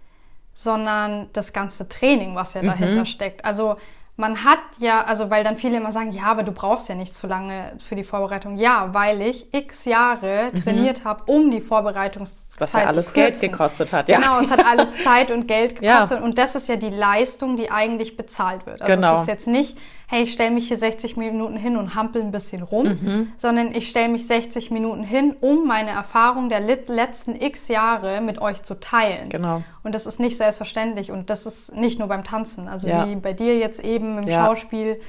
sondern 0.55 1.29
das 1.35 1.53
ganze 1.53 1.89
Training, 1.89 2.35
was 2.35 2.55
Mhm. 2.55 2.63
ja 2.63 2.71
dahinter 2.71 3.07
steckt. 3.07 3.45
Also 3.45 3.77
man 4.17 4.45
hat 4.45 4.61
ja, 4.79 5.05
also 5.05 5.31
weil 5.31 5.45
dann 5.45 5.57
viele 5.57 5.77
immer 5.77 5.93
sagen, 5.93 6.11
ja, 6.11 6.25
aber 6.25 6.43
du 6.43 6.53
brauchst 6.53 6.89
ja 6.89 6.95
nicht 6.95 7.15
so 7.15 7.29
lange 7.29 7.73
für 7.85 7.95
die 7.95 8.05
Vorbereitung. 8.05 8.57
Ja, 8.57 8.95
weil 8.95 9.21
ich 9.21 9.53
x 9.53 9.85
Jahre 9.85 10.53
trainiert 10.65 11.05
habe, 11.05 11.25
um 11.27 11.51
die 11.51 11.61
Vorbereitungszeit 11.61 12.46
Was 12.59 12.73
ja 12.73 12.85
alles 12.85 13.13
Geld 13.13 13.41
gekostet 13.41 13.93
hat, 13.93 14.09
ja. 14.09 14.19
Genau, 14.19 14.41
es 14.41 14.51
hat 14.51 14.65
alles 14.65 14.89
Zeit 15.05 15.31
und 15.31 15.47
Geld 15.47 15.81
Ja. 15.83 15.95
gekostet 16.01 16.23
und 16.23 16.39
das 16.39 16.55
ist 16.55 16.69
ja 16.69 16.77
die 16.77 16.91
Leistung, 16.91 17.57
die 17.57 17.71
eigentlich 17.71 18.17
bezahlt 18.17 18.65
wird. 18.67 18.81
Also 18.83 18.95
Genau. 18.95 19.15
es 19.17 19.21
ist 19.23 19.27
jetzt 19.29 19.47
nicht, 19.49 19.77
hey, 20.09 20.23
ich 20.23 20.33
stelle 20.33 20.51
mich 20.53 20.69
hier 20.69 20.79
60 20.79 21.17
Minuten 21.17 21.57
hin 21.57 21.77
und 21.77 21.95
hampel 21.95 22.23
ein 22.23 22.31
bisschen 22.31 22.63
rum, 22.63 22.87
Mhm. 23.03 23.33
sondern 23.39 23.73
ich 23.75 23.89
stelle 23.89 24.09
mich 24.09 24.27
60 24.27 24.71
Minuten 24.71 25.03
hin, 25.05 25.37
um 25.41 25.67
meine 25.67 25.91
Erfahrung 25.91 26.49
der 26.49 26.61
letzten 26.61 27.35
x 27.41 27.69
Jahre 27.69 28.21
mit 28.21 28.41
euch 28.41 28.63
zu 28.63 28.79
teilen. 28.81 29.29
Genau. 29.29 29.63
Und 29.83 29.95
das 29.95 30.07
ist 30.07 30.19
nicht 30.21 30.37
selbstverständlich 30.37 31.11
und 31.13 31.29
das 31.31 31.45
ist 31.47 31.75
nicht 31.75 31.99
nur 31.99 32.09
beim 32.09 32.25
Tanzen. 32.25 32.69
Also 32.69 32.89
Ja. 32.89 33.07
wie 33.09 33.17
bei 33.17 33.33
dir 33.33 33.59
jetzt 33.59 33.81
eben 33.81 34.19
im 34.23 34.29
Ja. 34.29 34.47
Schauspiel. 34.47 35.01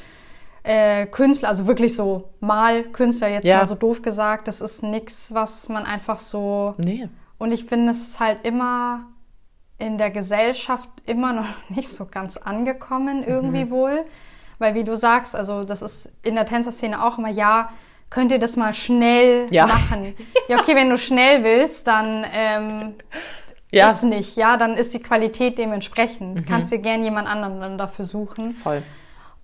Äh, 0.63 1.05
Künstler, 1.05 1.47
also 1.47 1.65
wirklich 1.65 1.95
so 1.95 2.29
Malkünstler 2.41 3.29
jetzt 3.29 3.45
Ja. 3.45 3.59
mal 3.59 3.67
so 3.67 3.75
doof 3.75 4.01
gesagt, 4.01 4.49
das 4.49 4.59
ist 4.59 4.83
nichts, 4.83 5.33
was 5.33 5.69
man 5.69 5.85
einfach 5.85 6.19
so 6.19 6.73
Nee. 6.77 7.07
Und 7.37 7.51
ich 7.51 7.65
finde, 7.65 7.91
es 7.91 7.99
ist 8.09 8.19
halt 8.19 8.45
immer 8.45 9.01
in 9.79 9.97
der 9.97 10.09
Gesellschaft 10.09 10.89
immer 11.05 11.33
noch 11.33 11.45
nicht 11.69 11.89
so 11.89 12.05
ganz 12.05 12.37
angekommen, 12.37 13.23
irgendwie 13.23 13.65
Mhm. 13.65 13.69
wohl. 13.71 14.05
Weil, 14.59 14.73
wie 14.73 14.83
du 14.83 14.95
sagst, 14.97 15.35
also 15.35 15.63
das 15.63 15.83
ist 15.83 16.11
in 16.23 16.33
der 16.33 16.47
Tänzerszene 16.47 17.03
auch 17.03 17.19
immer, 17.19 17.29
ja, 17.29 17.69
könnt 18.09 18.31
ihr 18.31 18.39
das 18.39 18.55
mal 18.55 18.73
schnell 18.73 19.45
Ja. 19.51 19.67
machen? 19.67 20.15
Ja, 20.47 20.57
okay, 20.57 20.75
wenn 20.75 20.89
du 20.89 20.97
schnell 20.97 21.43
willst, 21.43 21.85
dann 21.85 22.25
ähm, 22.33 22.95
Ja, 23.71 23.91
ist 23.91 24.01
nicht, 24.03 24.35
ja, 24.35 24.57
dann 24.57 24.73
ist 24.75 24.93
die 24.95 24.99
Qualität 24.99 25.57
dementsprechend. 25.59 26.35
Mhm. 26.37 26.45
Kannst 26.45 26.71
dir 26.71 26.79
gern 26.79 27.03
jemand 27.03 27.27
anderen 27.27 27.59
dann 27.59 27.77
dafür 27.77 28.05
suchen. 28.05 28.49
voll. 28.51 28.81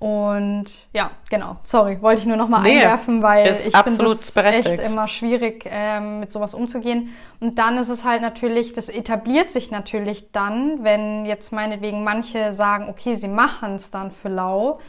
Und 0.04 0.66
ja, 0.92 1.12
genau. 1.30 1.56
Sorry, 1.63 2.02
wollte 2.02 2.20
ich 2.20 2.28
nur 2.28 2.36
noch 2.36 2.50
mal 2.50 2.62
Nee, 2.62 2.80
einwerfen, 2.82 3.24
weil 3.24 3.50
ich 3.52 3.74
finde 3.78 4.04
es 4.12 4.36
echt 4.36 4.92
immer 4.92 5.08
schwierig, 5.08 5.63
ähm, 5.66 6.20
mit 6.20 6.30
sowas 6.30 6.54
umzugehen. 6.54 7.13
Und 7.39 7.58
dann 7.58 7.78
ist 7.78 7.88
es 7.88 8.04
halt 8.04 8.22
natürlich, 8.22 8.74
das 8.74 8.89
etabliert 8.89 9.50
sich 9.54 9.72
natürlich 9.72 10.34
dann, 10.34 10.84
wenn 10.84 11.26
jetzt 11.26 11.54
meinetwegen 11.54 12.04
manche 12.04 12.52
sagen, 12.52 12.89
okay, 12.89 13.16
sie 13.16 13.30
machen 13.30 13.76
es 13.76 13.92
dann 13.92 14.12
für 14.12 14.28
lau, 14.28 14.82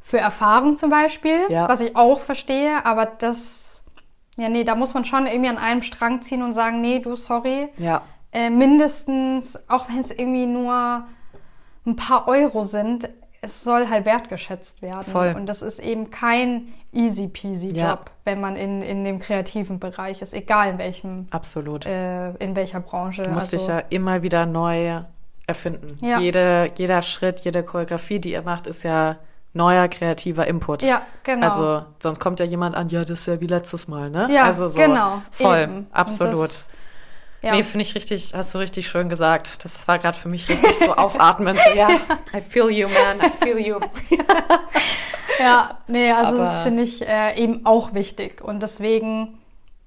für 0.00 0.16
Erfahrung 0.16 0.78
zum 0.78 0.88
Beispiel, 0.88 1.40
Ja. 1.50 1.68
was 1.68 1.82
ich 1.82 1.94
auch 1.94 2.20
verstehe, 2.20 2.86
aber 2.86 3.04
das, 3.04 3.84
ja, 4.38 4.48
nee, 4.48 4.64
da 4.64 4.74
muss 4.74 4.94
man 4.94 5.04
schon 5.04 5.26
irgendwie 5.26 5.50
an 5.50 5.58
einem 5.58 5.82
Strang 5.82 6.22
ziehen 6.22 6.40
und 6.42 6.54
sagen, 6.54 6.80
nee, 6.80 7.00
du, 7.00 7.14
sorry, 7.14 7.68
Ja. 7.76 8.00
äh, 8.32 8.48
mindestens, 8.48 9.58
auch 9.68 9.86
wenn 9.90 9.98
es 10.00 10.10
irgendwie 10.10 10.46
nur 10.46 11.02
ein 11.84 11.96
paar 11.96 12.26
Euro 12.26 12.64
sind, 12.64 13.10
es 13.42 13.64
soll 13.64 13.88
halt 13.88 14.04
wertgeschätzt 14.04 14.82
werden. 14.82 15.02
Voll. 15.10 15.34
Und 15.36 15.46
das 15.46 15.62
ist 15.62 15.78
eben 15.78 16.10
kein 16.10 16.68
easy 16.92 17.28
peasy 17.28 17.68
Job, 17.68 17.76
Ja. 17.76 18.00
wenn 18.24 18.40
man 18.40 18.56
in, 18.56 18.82
in 18.82 19.04
dem 19.04 19.18
kreativen 19.18 19.78
Bereich 19.78 20.20
ist, 20.22 20.34
egal 20.34 20.70
in 20.70 20.78
welchem, 20.78 21.26
Absolut. 21.30 21.86
äh, 21.86 22.30
in 22.34 22.54
welcher 22.56 22.80
Branche. 22.80 23.22
Du 23.22 23.30
musst 23.30 23.52
Also, 23.54 23.56
dich 23.56 23.66
ja 23.68 23.78
immer 23.88 24.22
wieder 24.22 24.44
neu 24.46 25.00
erfinden. 25.46 25.98
Ja. 26.00 26.18
Jede, 26.20 26.70
jeder 26.76 27.02
Schritt, 27.02 27.40
jede 27.40 27.62
Choreografie, 27.62 28.18
die 28.18 28.32
ihr 28.32 28.42
macht, 28.42 28.66
ist 28.66 28.82
ja 28.82 29.16
neuer 29.52 29.88
kreativer 29.88 30.46
Input. 30.46 30.82
Ja, 30.82 31.02
genau. 31.24 31.48
Also 31.48 31.86
sonst 31.98 32.20
kommt 32.20 32.38
ja 32.40 32.46
jemand 32.46 32.76
an, 32.76 32.88
ja, 32.88 33.00
das 33.04 33.20
ist 33.20 33.26
ja 33.26 33.40
wie 33.40 33.46
letztes 33.48 33.88
Mal, 33.88 34.10
ne? 34.10 34.28
Ja, 34.30 34.44
also 34.44 34.68
so 34.68 34.78
genau, 34.78 35.22
voll, 35.32 35.58
eben. 35.58 35.86
Absolut. 35.92 36.50
Ja. 37.42 37.52
Nee, 37.54 37.62
finde 37.62 37.82
ich 37.82 37.94
richtig, 37.94 38.32
hast 38.34 38.54
du 38.54 38.58
richtig 38.58 38.88
schön 38.88 39.08
gesagt. 39.08 39.64
Das 39.64 39.86
war 39.88 39.98
gerade 39.98 40.16
für 40.18 40.28
mich 40.28 40.48
richtig 40.48 40.78
so 40.78 40.94
aufatmend. 40.94 41.58
So, 41.58 41.74
ja, 41.76 41.88
I 42.36 42.40
feel 42.40 42.70
you, 42.70 42.88
man, 42.88 43.18
I 43.20 43.30
feel 43.30 43.58
you. 43.58 43.78
Ja, 45.38 45.78
nee, 45.86 46.10
also 46.12 46.34
Aber- 46.34 46.44
das 46.44 46.60
finde 46.62 46.82
ich 46.82 47.00
äh, 47.06 47.34
eben 47.42 47.64
auch 47.64 47.94
wichtig. 47.94 48.42
Und 48.42 48.62
deswegen 48.62 49.38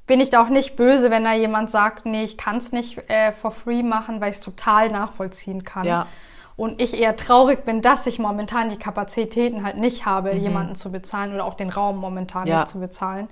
bin 0.08 0.20
ich 0.20 0.32
da 0.32 0.44
auch 0.44 0.50
nicht 0.50 0.76
böse, 0.76 1.12
wenn 1.12 1.24
da 1.24 1.34
jemand 1.34 1.70
sagt, 1.70 2.06
nee, 2.08 2.24
ich 2.24 2.38
kann 2.38 2.58
es 2.58 2.72
nicht 2.72 3.08
äh, 3.10 3.32
for 3.34 3.52
free 3.52 3.84
machen, 3.84 4.20
weil 4.20 4.32
ich 4.32 4.38
es 4.38 4.42
total 4.42 4.90
nachvollziehen 4.90 5.64
kann. 5.64 5.86
Ja. 5.86 6.08
Und 6.56 6.82
ich 6.82 6.96
eher 7.00 7.16
traurig 7.16 7.66
bin, 7.66 7.82
dass 7.82 8.08
ich 8.08 8.18
momentan 8.20 8.70
die 8.70 8.78
Kapazitäten 8.78 9.64
halt 9.64 9.78
nicht 9.78 10.06
habe, 10.06 10.34
Mhm. 10.34 10.42
jemanden 10.42 10.76
zu 10.76 10.92
bezahlen 10.92 11.34
oder 11.34 11.46
auch 11.46 11.54
den 11.56 11.70
Raum 11.70 11.98
momentan 11.98 12.48
Ja. 12.48 12.62
nicht 12.62 12.70
zu 12.70 12.80
bezahlen. 12.80 13.28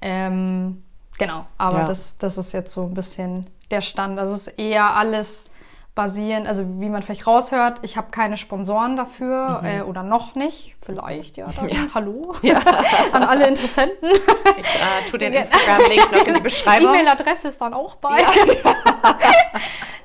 Ähm, 0.00 0.82
genau, 1.26 1.46
aber 1.58 1.80
Ja. 1.80 1.84
das, 1.84 2.18
das 2.18 2.38
ist 2.38 2.52
jetzt 2.52 2.72
so 2.72 2.82
ein 2.82 2.94
bisschen 2.94 3.46
der 3.70 3.80
Stand. 3.80 4.18
Also 4.18 4.34
es 4.34 4.46
ist 4.46 4.58
eher 4.58 4.94
alles, 4.94 5.46
basierend, 5.94 6.48
also 6.48 6.64
wie 6.80 6.88
man 6.88 7.02
vielleicht 7.02 7.26
raushört, 7.26 7.80
ich 7.82 7.96
habe 7.98 8.10
keine 8.10 8.38
Sponsoren 8.38 8.96
dafür 8.96 9.60
mhm. 9.60 9.66
äh, 9.66 9.82
oder 9.82 10.02
noch 10.02 10.34
nicht. 10.34 10.74
Vielleicht, 10.80 11.36
ja, 11.36 11.48
dann 11.54 11.68
ja. 11.68 11.80
hallo 11.94 12.34
ja. 12.42 12.58
an 13.12 13.22
alle 13.22 13.46
Interessenten. 13.48 14.10
Ich 14.56 14.74
äh, 14.74 15.10
tue 15.10 15.18
den 15.18 15.34
Instagram-Link 15.34 16.12
noch 16.12 16.26
in 16.26 16.34
die 16.34 16.40
Beschreibung. 16.40 16.88
E-Mail-Adresse 16.88 17.48
ist 17.48 17.60
dann 17.60 17.74
auch 17.74 17.96
bei. 17.96 18.18
Ja. 18.20 18.26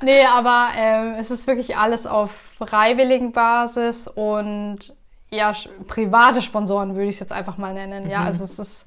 nee, 0.01 0.25
aber 0.25 0.69
äh, 0.75 1.19
es 1.19 1.31
ist 1.31 1.47
wirklich 1.47 1.77
alles 1.77 2.05
auf 2.05 2.31
freiwilligen 2.57 3.31
Basis 3.31 4.09
und 4.09 4.93
ja, 5.29 5.53
private 5.87 6.41
Sponsoren 6.41 6.95
würde 6.95 7.07
ich 7.09 7.15
es 7.15 7.19
jetzt 7.19 7.33
einfach 7.33 7.57
mal 7.57 7.73
nennen. 7.73 8.05
Mhm. 8.05 8.09
Ja, 8.09 8.23
also 8.23 8.43
es 8.43 8.59
ist 8.59 8.85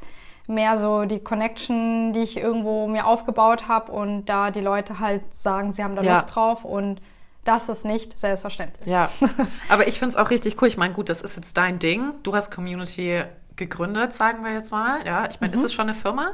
mehr 0.50 0.76
so 0.76 1.04
die 1.04 1.20
Connection, 1.20 2.12
die 2.12 2.20
ich 2.20 2.36
irgendwo 2.36 2.86
mir 2.86 3.06
aufgebaut 3.06 3.68
habe 3.68 3.92
und 3.92 4.26
da 4.26 4.50
die 4.50 4.60
Leute 4.60 4.98
halt 4.98 5.22
sagen, 5.34 5.72
sie 5.72 5.82
haben 5.82 5.96
da 5.96 6.02
ja. 6.02 6.16
Lust 6.16 6.34
drauf 6.34 6.64
und 6.64 7.00
das 7.44 7.68
ist 7.68 7.84
nicht 7.84 8.18
selbstverständlich. 8.18 8.86
Ja, 8.86 9.10
aber 9.68 9.88
ich 9.88 9.98
finde 9.98 10.10
es 10.10 10.16
auch 10.16 10.30
richtig 10.30 10.60
cool. 10.60 10.68
Ich 10.68 10.76
meine, 10.76 10.92
gut, 10.92 11.08
das 11.08 11.22
ist 11.22 11.36
jetzt 11.36 11.56
dein 11.56 11.78
Ding. 11.78 12.12
Du 12.22 12.34
hast 12.34 12.54
Community 12.54 13.22
gegründet, 13.56 14.12
sagen 14.12 14.44
wir 14.44 14.52
jetzt 14.52 14.70
mal. 14.70 15.06
Ja, 15.06 15.26
ich 15.28 15.40
meine, 15.40 15.52
mhm. 15.52 15.54
ist 15.54 15.64
es 15.64 15.72
schon 15.72 15.84
eine 15.84 15.94
Firma? 15.94 16.32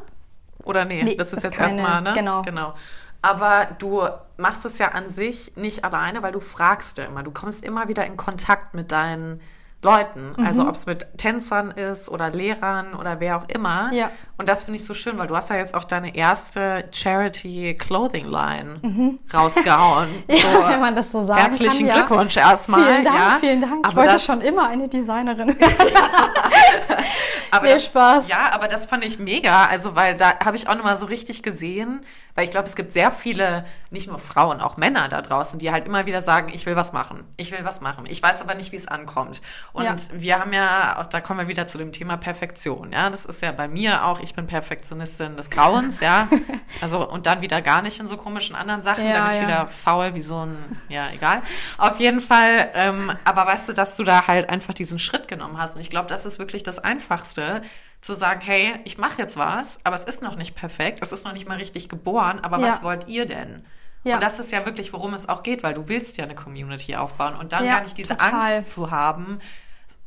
Oder 0.65 0.85
nee, 0.85 1.03
nee 1.05 1.15
das 1.15 1.33
ist 1.33 1.45
jetzt 1.45 1.61
erstmal, 1.61 2.03
ne? 2.03 2.13
Genau. 2.15 2.43
genau. 2.43 2.75
Aber 3.23 3.69
du 3.79 4.03
machst 4.37 4.65
es 4.65 4.79
ja 4.79 4.89
an 4.89 5.11
sich 5.11 5.53
nicht 5.57 5.85
alleine, 5.85 6.23
weil 6.23 6.33
du 6.33 6.41
fragst 6.41 6.99
ja 6.99 7.05
immer. 7.05 7.23
Du 7.23 7.31
kommst 7.31 7.65
immer 7.65 7.89
wieder 7.89 8.05
in 8.07 8.17
Kontakt 8.17 8.75
mit 8.75 8.93
deinen 8.93 9.41
Leuten. 9.87 10.35
Also 10.37 10.41
mhm. 10.41 10.47
Also 10.47 10.69
ob 10.69 10.75
es 10.75 10.87
mit 10.87 11.19
Tänzern 11.19 11.71
ist 11.71 12.09
oder 12.09 12.31
Lehrern 12.31 12.95
oder 12.95 13.21
wer 13.21 13.37
auch 13.37 13.49
immer. 13.49 13.91
Ja. 13.93 14.11
Und 14.39 14.49
das 14.49 14.65
finde 14.65 14.77
ich 14.77 14.85
so 14.85 14.95
schön, 14.95 15.17
weil 15.19 15.27
du 15.27 15.37
hast 15.37 15.51
ja 15.51 15.57
jetzt 15.57 15.75
auch 15.75 15.85
deine 15.85 16.15
erste 16.15 16.85
Charity 16.93 17.75
Clothing 17.79 18.27
Line 18.27 18.79
mhm. 18.83 19.19
rausgehauen. 19.33 20.09
ja, 20.29 20.37
so, 20.37 20.69
wenn 20.69 20.81
man 20.81 20.95
das 20.95 21.13
so 21.13 21.25
sagen 21.25 21.41
Herzlichen 21.41 21.89
kann, 21.89 21.97
Glückwunsch 21.97 22.37
ja. 22.37 22.51
erstmal. 22.51 22.85
Vielen 22.85 23.05
Dank, 23.05 23.19
ja. 23.19 23.37
vielen 23.41 23.61
Dank. 23.61 23.87
ich 23.89 23.97
wollte 23.97 24.13
das, 24.13 24.25
schon 24.25 24.41
immer 24.41 24.69
eine 24.69 24.89
Designerin. 24.89 25.51
aber 27.51 27.67
nee, 27.67 27.73
das, 27.73 27.87
Spaß. 27.87 28.29
Ja, 28.29 28.51
aber 28.53 28.69
das 28.69 28.87
fand 28.87 29.05
ich 29.05 29.19
mega. 29.19 29.67
Also, 29.67 29.95
weil 29.95 30.17
da 30.17 30.39
habe 30.45 30.57
ich 30.57 30.69
auch 30.69 30.75
nochmal 30.75 30.97
so 30.97 31.07
richtig 31.07 31.43
gesehen, 31.43 32.01
weil 32.37 32.45
ich 32.45 32.51
glaube, 32.51 32.69
es 32.69 32.77
gibt 32.77 32.93
sehr 32.93 33.11
viele, 33.11 33.65
nicht 33.91 34.07
nur 34.07 34.19
Frauen, 34.19 34.61
auch 34.61 34.77
Männer 34.77 35.09
da 35.09 35.23
draußen, 35.23 35.59
die 35.59 35.73
halt 35.73 35.87
immer 35.87 36.07
wieder 36.07 36.21
sagen, 36.21 36.53
ich 36.53 36.67
will 36.67 36.77
was 36.77 36.93
machen, 36.93 37.25
ich 37.39 37.51
will 37.51 37.61
was 37.65 37.81
machen. 37.81 38.05
Ich 38.07 38.23
weiß 38.23 38.43
aber 38.43 38.55
nicht, 38.55 38.73
wie 38.73 38.77
es 38.77 38.87
ankommt. 38.87 39.41
Und 39.73 39.85
ja. 39.85 39.97
wir 40.13 40.39
haben 40.39 40.53
ja, 40.53 41.01
auch 41.01 41.07
da 41.07 41.23
kommen 41.23 41.41
wir 41.41 41.49
wieder 41.49 41.67
zu 41.67 41.79
dem 41.79 41.93
Thema 41.93 42.19
Perfektion. 42.19 42.93
Ja, 42.93 43.09
das 43.09 43.25
ist 43.25 43.41
ja 43.43 43.53
bei 43.53 43.69
mir 43.69 44.05
auch, 44.05 44.21
ich 44.21 44.35
bin 44.35 44.47
Perfektionistin 44.47 45.37
des 45.37 45.51
Grauens, 45.51 46.01
ja. 46.01 46.29
Also, 46.83 47.09
und 47.09 47.27
dann 47.27 47.41
wieder 47.41 47.63
gar 47.63 47.81
nicht 47.81 48.01
in 48.01 48.07
so 48.07 48.19
komischen 48.19 48.55
anderen 48.55 48.83
Sachen, 48.83 49.07
ja, 49.07 49.29
dann 49.29 49.35
ja. 49.35 49.43
wieder 49.43 49.69
faul 49.69 50.15
wie 50.15 50.21
so 50.21 50.45
ein, 50.45 50.79
ja, 50.89 51.07
egal. 51.15 51.41
Auf 51.79 51.99
jeden 52.01 52.21
Fall, 52.21 52.71
ähm, 52.75 53.13
aber 53.25 53.47
weißt 53.47 53.69
du, 53.69 53.73
dass 53.73 53.97
du 53.97 54.05
da 54.05 54.27
halt 54.27 54.51
einfach 54.51 54.75
diesen 54.75 54.99
Schritt 54.99 55.27
genommen 55.27 55.59
hast. 55.59 55.77
Und 55.77 55.81
ich 55.81 55.89
glaube, 55.89 56.09
das 56.09 56.27
ist 56.27 56.39
wirklich 56.39 56.63
das 56.63 56.79
Einfachste, 56.79 57.63
zu 58.01 58.15
sagen, 58.15 58.41
hey, 58.41 58.75
ich 58.85 58.99
mache 58.99 59.21
jetzt 59.23 59.37
was, 59.37 59.79
aber 59.85 59.97
es 59.97 60.05
ist 60.05 60.23
noch 60.23 60.37
nicht 60.37 60.55
perfekt, 60.55 61.01
es 61.03 61.13
ist 61.13 61.25
noch 61.25 61.33
nicht 61.33 61.49
mal 61.49 61.59
richtig 61.59 61.89
geboren, 61.89 62.41
aber 62.41 62.59
ja. 62.59 62.67
was 62.67 62.83
wollt 62.83 63.09
ihr 63.09 63.27
denn? 63.27 63.65
Ja. 64.05 64.15
Und 64.15 64.23
das 64.23 64.39
ist 64.39 64.53
ja 64.53 64.65
wirklich, 64.65 64.93
worum 64.93 65.15
es 65.15 65.29
auch 65.29 65.43
geht, 65.43 65.65
weil 65.65 65.75
du 65.75 65.89
willst 65.89 66.17
ja 66.17 66.25
eine 66.25 66.37
Community 66.37 66.95
aufbauen 66.95 67.35
und 67.35 67.53
dann 67.53 67.65
ja, 67.65 67.75
gar 67.75 67.83
nicht 67.83 67.99
diese 67.99 68.17
total. 68.17 68.57
Angst 68.57 68.73
zu 68.73 68.91
haben, 68.93 69.41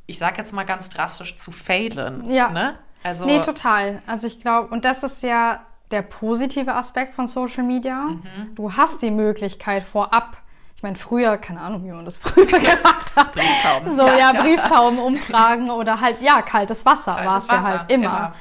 ich 0.06 0.18
sage 0.18 0.38
jetzt 0.38 0.54
mal 0.54 0.64
ganz 0.64 0.90
drastisch, 0.90 1.36
zu 1.36 1.52
failen. 1.52 2.30
Ja. 2.32 2.50
Ne? 2.50 2.80
Also, 3.04 3.26
nee, 3.26 3.42
total. 3.42 4.02
Also 4.08 4.28
ich 4.28 4.42
glaube, 4.42 4.74
und 4.74 4.86
das 4.86 5.04
ist 5.04 5.22
ja 5.24 5.62
der 5.92 6.02
positive 6.02 6.74
Aspekt 6.74 7.14
von 7.16 7.28
Social 7.28 7.64
Media. 7.64 8.02
Mhm. 8.02 8.56
Du 8.56 8.74
hast 8.74 9.02
die 9.02 9.12
Möglichkeit 9.12 9.84
vorab 9.84 10.38
ich 10.80 10.84
meine, 10.84 10.96
früher, 10.96 11.36
keine 11.36 11.60
Ahnung, 11.60 11.84
wie 11.84 11.92
man 11.92 12.06
das 12.06 12.18
früher 12.20 12.46
gemacht 12.46 13.14
hat. 13.14 13.34
Brieftauben. 13.34 13.98
So, 13.98 14.08
ja, 14.08 14.18
ja 14.34 14.42
Brieftauben 14.42 14.98
umfragen 14.98 15.72
oder 15.72 16.00
halt, 16.00 16.22
ja, 16.22 16.42
kaltes 16.42 16.86
Wasser 16.86 17.18
war 17.18 17.38
es 17.38 17.48
ja 17.48 17.64
halt 17.64 17.92
immer. 17.92 18.06
immer. 18.06 18.34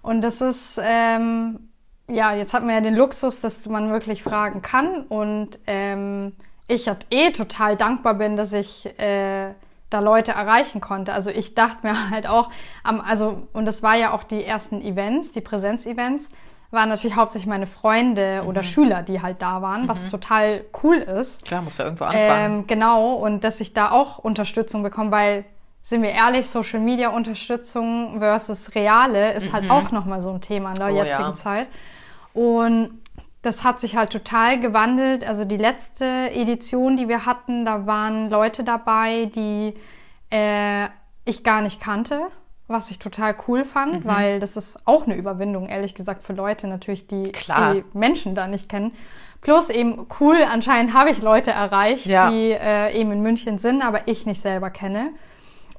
Und 0.00 0.22
das 0.22 0.40
ist, 0.40 0.80
ähm, 0.82 1.68
ja, 2.08 2.32
jetzt 2.32 2.54
hat 2.54 2.64
man 2.64 2.76
ja 2.76 2.80
den 2.80 2.96
Luxus, 2.96 3.42
dass 3.42 3.66
man 3.66 3.90
wirklich 3.90 4.22
fragen 4.22 4.62
kann. 4.62 5.02
Und 5.02 5.58
ähm, 5.66 6.32
ich 6.66 6.88
halt 6.88 7.08
eh 7.10 7.30
total 7.30 7.76
dankbar 7.76 8.14
bin, 8.14 8.38
dass 8.38 8.54
ich 8.54 8.98
äh, 8.98 9.52
da 9.90 10.00
Leute 10.00 10.32
erreichen 10.32 10.80
konnte. 10.80 11.12
Also 11.12 11.28
ich 11.28 11.54
dachte 11.54 11.86
mir 11.86 12.10
halt 12.10 12.26
auch, 12.26 12.48
also, 12.84 13.48
und 13.52 13.66
das 13.66 13.82
war 13.82 13.96
ja 13.96 14.14
auch 14.14 14.22
die 14.22 14.42
ersten 14.42 14.80
Events, 14.80 15.32
die 15.32 15.42
Präsenzevents, 15.42 16.30
waren 16.72 16.88
natürlich 16.88 17.16
hauptsächlich 17.16 17.48
meine 17.48 17.66
Freunde 17.66 18.40
mhm. 18.42 18.48
oder 18.48 18.62
Schüler, 18.62 19.02
die 19.02 19.20
halt 19.20 19.42
da 19.42 19.62
waren, 19.62 19.82
mhm. 19.82 19.88
was 19.88 20.10
total 20.10 20.64
cool 20.82 20.96
ist. 20.96 21.44
Klar, 21.44 21.62
muss 21.62 21.78
ja 21.78 21.84
irgendwo 21.84 22.04
anfangen. 22.04 22.60
Ähm, 22.60 22.66
genau, 22.66 23.14
und 23.14 23.44
dass 23.44 23.60
ich 23.60 23.74
da 23.74 23.90
auch 23.90 24.18
Unterstützung 24.18 24.82
bekomme, 24.82 25.10
weil, 25.10 25.44
sind 25.82 26.02
wir 26.02 26.10
ehrlich, 26.10 26.48
Social 26.48 26.80
Media 26.80 27.10
Unterstützung 27.10 28.18
versus 28.18 28.74
reale 28.74 29.32
ist 29.32 29.52
halt 29.52 29.64
mhm. 29.64 29.70
halt 29.70 29.86
auch 29.86 29.92
nochmal 29.92 30.22
so 30.22 30.30
ein 30.30 30.40
Thema 30.40 30.70
in 30.70 30.76
der 30.76 30.92
oh, 30.92 30.96
jetzigen 30.96 31.22
ja. 31.22 31.34
Zeit. 31.34 31.68
Und 32.32 33.02
das 33.42 33.64
hat 33.64 33.80
sich 33.80 33.96
halt 33.96 34.10
total 34.10 34.58
gewandelt. 34.60 35.26
Also 35.26 35.44
die 35.44 35.56
letzte 35.56 36.04
Edition, 36.32 36.96
die 36.96 37.08
wir 37.08 37.26
hatten, 37.26 37.64
da 37.64 37.86
waren 37.86 38.30
Leute 38.30 38.64
dabei, 38.64 39.26
die 39.34 39.74
äh, 40.30 40.86
ich 41.24 41.44
gar 41.44 41.60
nicht 41.60 41.80
kannte 41.80 42.28
was 42.68 42.90
ich 42.90 42.98
total 42.98 43.34
cool 43.46 43.64
fand, 43.64 44.04
mhm. 44.04 44.08
weil 44.08 44.40
das 44.40 44.56
ist 44.56 44.86
auch 44.86 45.04
eine 45.04 45.14
Überwindung, 45.14 45.66
ehrlich 45.66 45.94
gesagt, 45.94 46.22
für 46.22 46.32
Leute 46.32 46.66
natürlich, 46.66 47.06
die 47.06 47.32
Klar. 47.32 47.74
die 47.74 47.84
Menschen 47.92 48.34
da 48.34 48.46
nicht 48.46 48.68
kennen. 48.68 48.92
Plus 49.40 49.70
eben 49.70 50.06
cool, 50.20 50.38
anscheinend 50.48 50.94
habe 50.94 51.10
ich 51.10 51.20
Leute 51.20 51.50
erreicht, 51.50 52.06
ja. 52.06 52.30
die 52.30 52.52
äh, 52.52 52.96
eben 52.98 53.10
in 53.10 53.22
München 53.22 53.58
sind, 53.58 53.82
aber 53.82 54.06
ich 54.06 54.24
nicht 54.24 54.40
selber 54.40 54.70
kenne. 54.70 55.10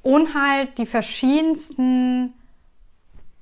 Und 0.02 0.36
halt 0.36 0.78
die 0.78 0.86
verschiedensten 0.86 2.34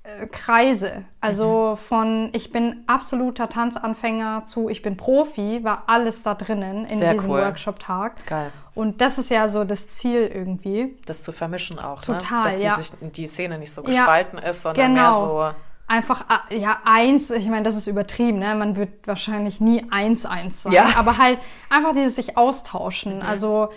äh, 0.04 0.28
Kreise. 0.28 1.06
Also 1.20 1.72
mhm. 1.72 1.78
von 1.78 2.30
ich 2.34 2.52
bin 2.52 2.84
absoluter 2.88 3.50
Tanzanfänger 3.50 4.46
zu 4.48 4.70
ich 4.70 4.82
bin 4.82 4.98
Profi, 4.98 5.64
war 5.64 5.84
alles 5.88 6.24
da 6.24 6.34
drinnen 6.34 6.86
in 6.86 7.00
Sehr 7.00 7.14
diesem 7.14 7.30
cool. 7.30 7.42
Workshop-Tag. 7.42 8.26
Geil. 8.26 8.52
Und 8.74 9.02
das 9.02 9.18
ist 9.18 9.30
ja 9.30 9.50
so 9.50 9.64
das 9.64 9.90
Ziel 9.90 10.32
irgendwie. 10.34 10.98
Das 11.06 11.24
zu 11.24 11.32
vermischen 11.32 11.78
auch, 11.78 12.00
ne? 12.08 12.18
Total, 12.18 12.40
ne? 12.40 12.44
Dass 12.46 12.62
ja. 12.62 12.76
die, 12.76 12.82
sich, 12.82 13.12
die 13.12 13.28
Szene 13.28 13.58
nicht 13.58 13.74
so 13.74 13.84
gespalten 13.84 14.40
ja, 14.42 14.50
ist, 14.50 14.62
sondern 14.62 14.88
genau. 14.88 15.02
mehr 15.02 15.54
so 15.54 15.62
einfach, 15.92 16.24
ah, 16.30 16.40
ja, 16.50 16.80
eins, 16.86 17.30
ich 17.32 17.48
meine, 17.50 17.64
das 17.64 17.76
ist 17.76 17.88
übertrieben, 17.88 18.40
ne? 18.40 18.56
Man 18.56 18.78
wird 18.78 19.06
wahrscheinlich 19.06 19.60
nie 19.60 19.86
eins, 19.92 20.26
eins 20.26 20.64
sein. 20.64 20.72
Ja. 20.72 20.88
Aber 20.96 21.18
halt 21.18 21.40
einfach 21.70 21.94
dieses 21.94 22.16
sich 22.16 22.38
austauschen. 22.38 23.18
Mhm. 23.18 23.24
Also, 23.24 23.70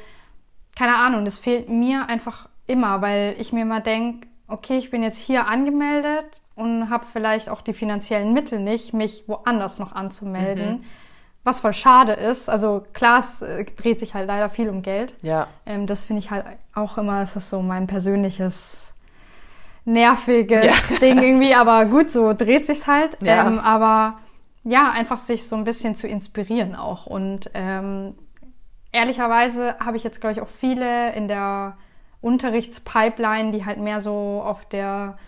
keine 0.77 0.97
Ahnung, 0.97 1.25
das 1.25 1.41
fehlt 1.41 1.69
mir 1.69 2.09
einfach 2.09 2.49
immer, 2.67 3.03
weil 3.03 3.35
ich 3.39 3.53
mir 3.53 3.65
mal 3.65 3.81
denke, 3.81 4.29
okay, 4.49 4.79
ich 4.79 4.91
bin 4.91 5.03
jetzt 5.03 5.19
hier 5.19 5.47
angemeldet 5.47 6.43
und 6.55 6.91
habe 6.91 7.07
vielleicht 7.13 7.49
auch 7.49 7.61
die 7.61 7.73
finanziellen 7.73 8.33
Mittel 8.33 8.61
nicht, 8.61 8.93
mich 8.93 9.25
woanders 9.27 9.79
noch 9.79 9.93
anzumelden. 9.93 10.79
Mhm. 10.79 10.85
Was 11.43 11.61
voll 11.61 11.75
schade 11.75 12.13
ist. 12.13 12.49
Also 12.49 12.85
klar, 12.95 13.19
es 13.19 13.43
äh, 13.43 13.65
dreht 13.65 13.99
sich 13.99 14.15
halt 14.15 14.27
leider 14.27 14.49
viel 14.49 14.71
um 14.71 14.81
Geld. 14.81 15.15
Ja. 15.23 15.49
Ähm, 15.67 15.87
das 15.87 16.07
finde 16.07 16.21
ich 16.21 16.31
halt 16.31 16.45
auch 16.75 16.97
immer, 16.97 17.21
es 17.21 17.37
ist 17.37 17.51
so 17.51 17.61
mein 17.61 17.87
persönliches 17.87 18.95
nerviges 19.85 20.91
ja. 20.91 20.97
Ding 20.99 21.19
irgendwie. 21.19 21.55
Aber 21.55 21.85
gut, 21.85 22.11
so 22.11 22.33
dreht 22.33 22.65
sich's 22.65 22.87
halt. 22.87 23.21
Ja. 23.21 23.47
Ähm, 23.47 23.59
aber 23.59 24.19
ja, 24.65 24.91
einfach 24.91 25.19
sich 25.19 25.47
so 25.47 25.57
ein 25.57 25.65
bisschen 25.65 25.95
zu 25.95 26.09
inspirieren 26.09 26.75
auch. 26.75 27.07
Und 27.07 27.51
ähm, 27.53 28.15
ehrlicherweise 28.93 29.79
habe 29.79 29.99
ich 29.99 30.05
jetzt, 30.05 30.21
glaube 30.21 30.33
ich, 30.33 30.41
auch 30.41 30.49
viele 30.49 31.13
in 31.13 31.29
der 31.29 31.77
Unterrichtspipeline, 32.25 33.53
die 33.53 33.65
halt 33.65 33.79
mehr 33.79 34.01
so 34.01 34.43
auf 34.45 34.65
der 34.65 35.19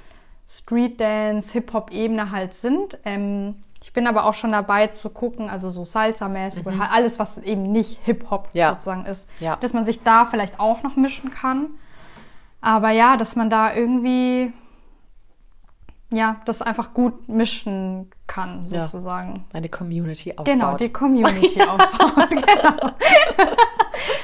Street 0.49 1.01
Dance, 1.01 1.53
Hip-Hop-Ebene 1.53 2.31
halt 2.31 2.55
sind. 2.55 2.99
Ähm, 3.05 3.57
ich 3.83 3.93
bin 3.93 4.07
aber 4.07 4.25
auch 4.25 4.35
schon 4.35 4.53
dabei 4.53 4.89
zu 4.89 5.11
gucken, 5.11 5.51
also 5.51 5.71
so 5.71 5.83
Salsa-mäßig 5.85 6.65
mhm. 6.65 6.67
oder 6.69 6.79
halt 6.79 6.93
alles, 6.93 7.19
was 7.19 7.39
eben 7.39 7.71
nicht 7.71 7.99
Hip-Hop 8.05 8.49
ja. 8.53 8.71
sozusagen 8.73 9.05
ist, 9.05 9.29
ja. 9.41 9.57
dass 9.57 9.73
man 9.73 9.85
sich 9.85 10.03
da 10.03 10.25
vielleicht 10.25 10.59
auch 10.59 10.83
noch 10.83 10.97
mischen 10.97 11.31
kann. 11.31 11.67
Aber 12.61 12.91
ja, 12.91 13.17
dass 13.17 13.37
man 13.37 13.51
da 13.51 13.75
irgendwie 13.75 14.53
ja, 16.11 16.41
das 16.45 16.63
einfach 16.63 16.95
gut 16.95 17.29
mischen 17.29 18.11
kann, 18.27 18.67
sozusagen. 18.67 19.45
Ja, 19.53 19.59
eine 19.59 19.69
Community 19.69 20.33
aufbaut. 20.33 20.47
Genau, 20.47 20.77
die 20.77 20.89
Community 20.93 21.61
aufbaut, 21.63 22.31
genau. 22.31 22.93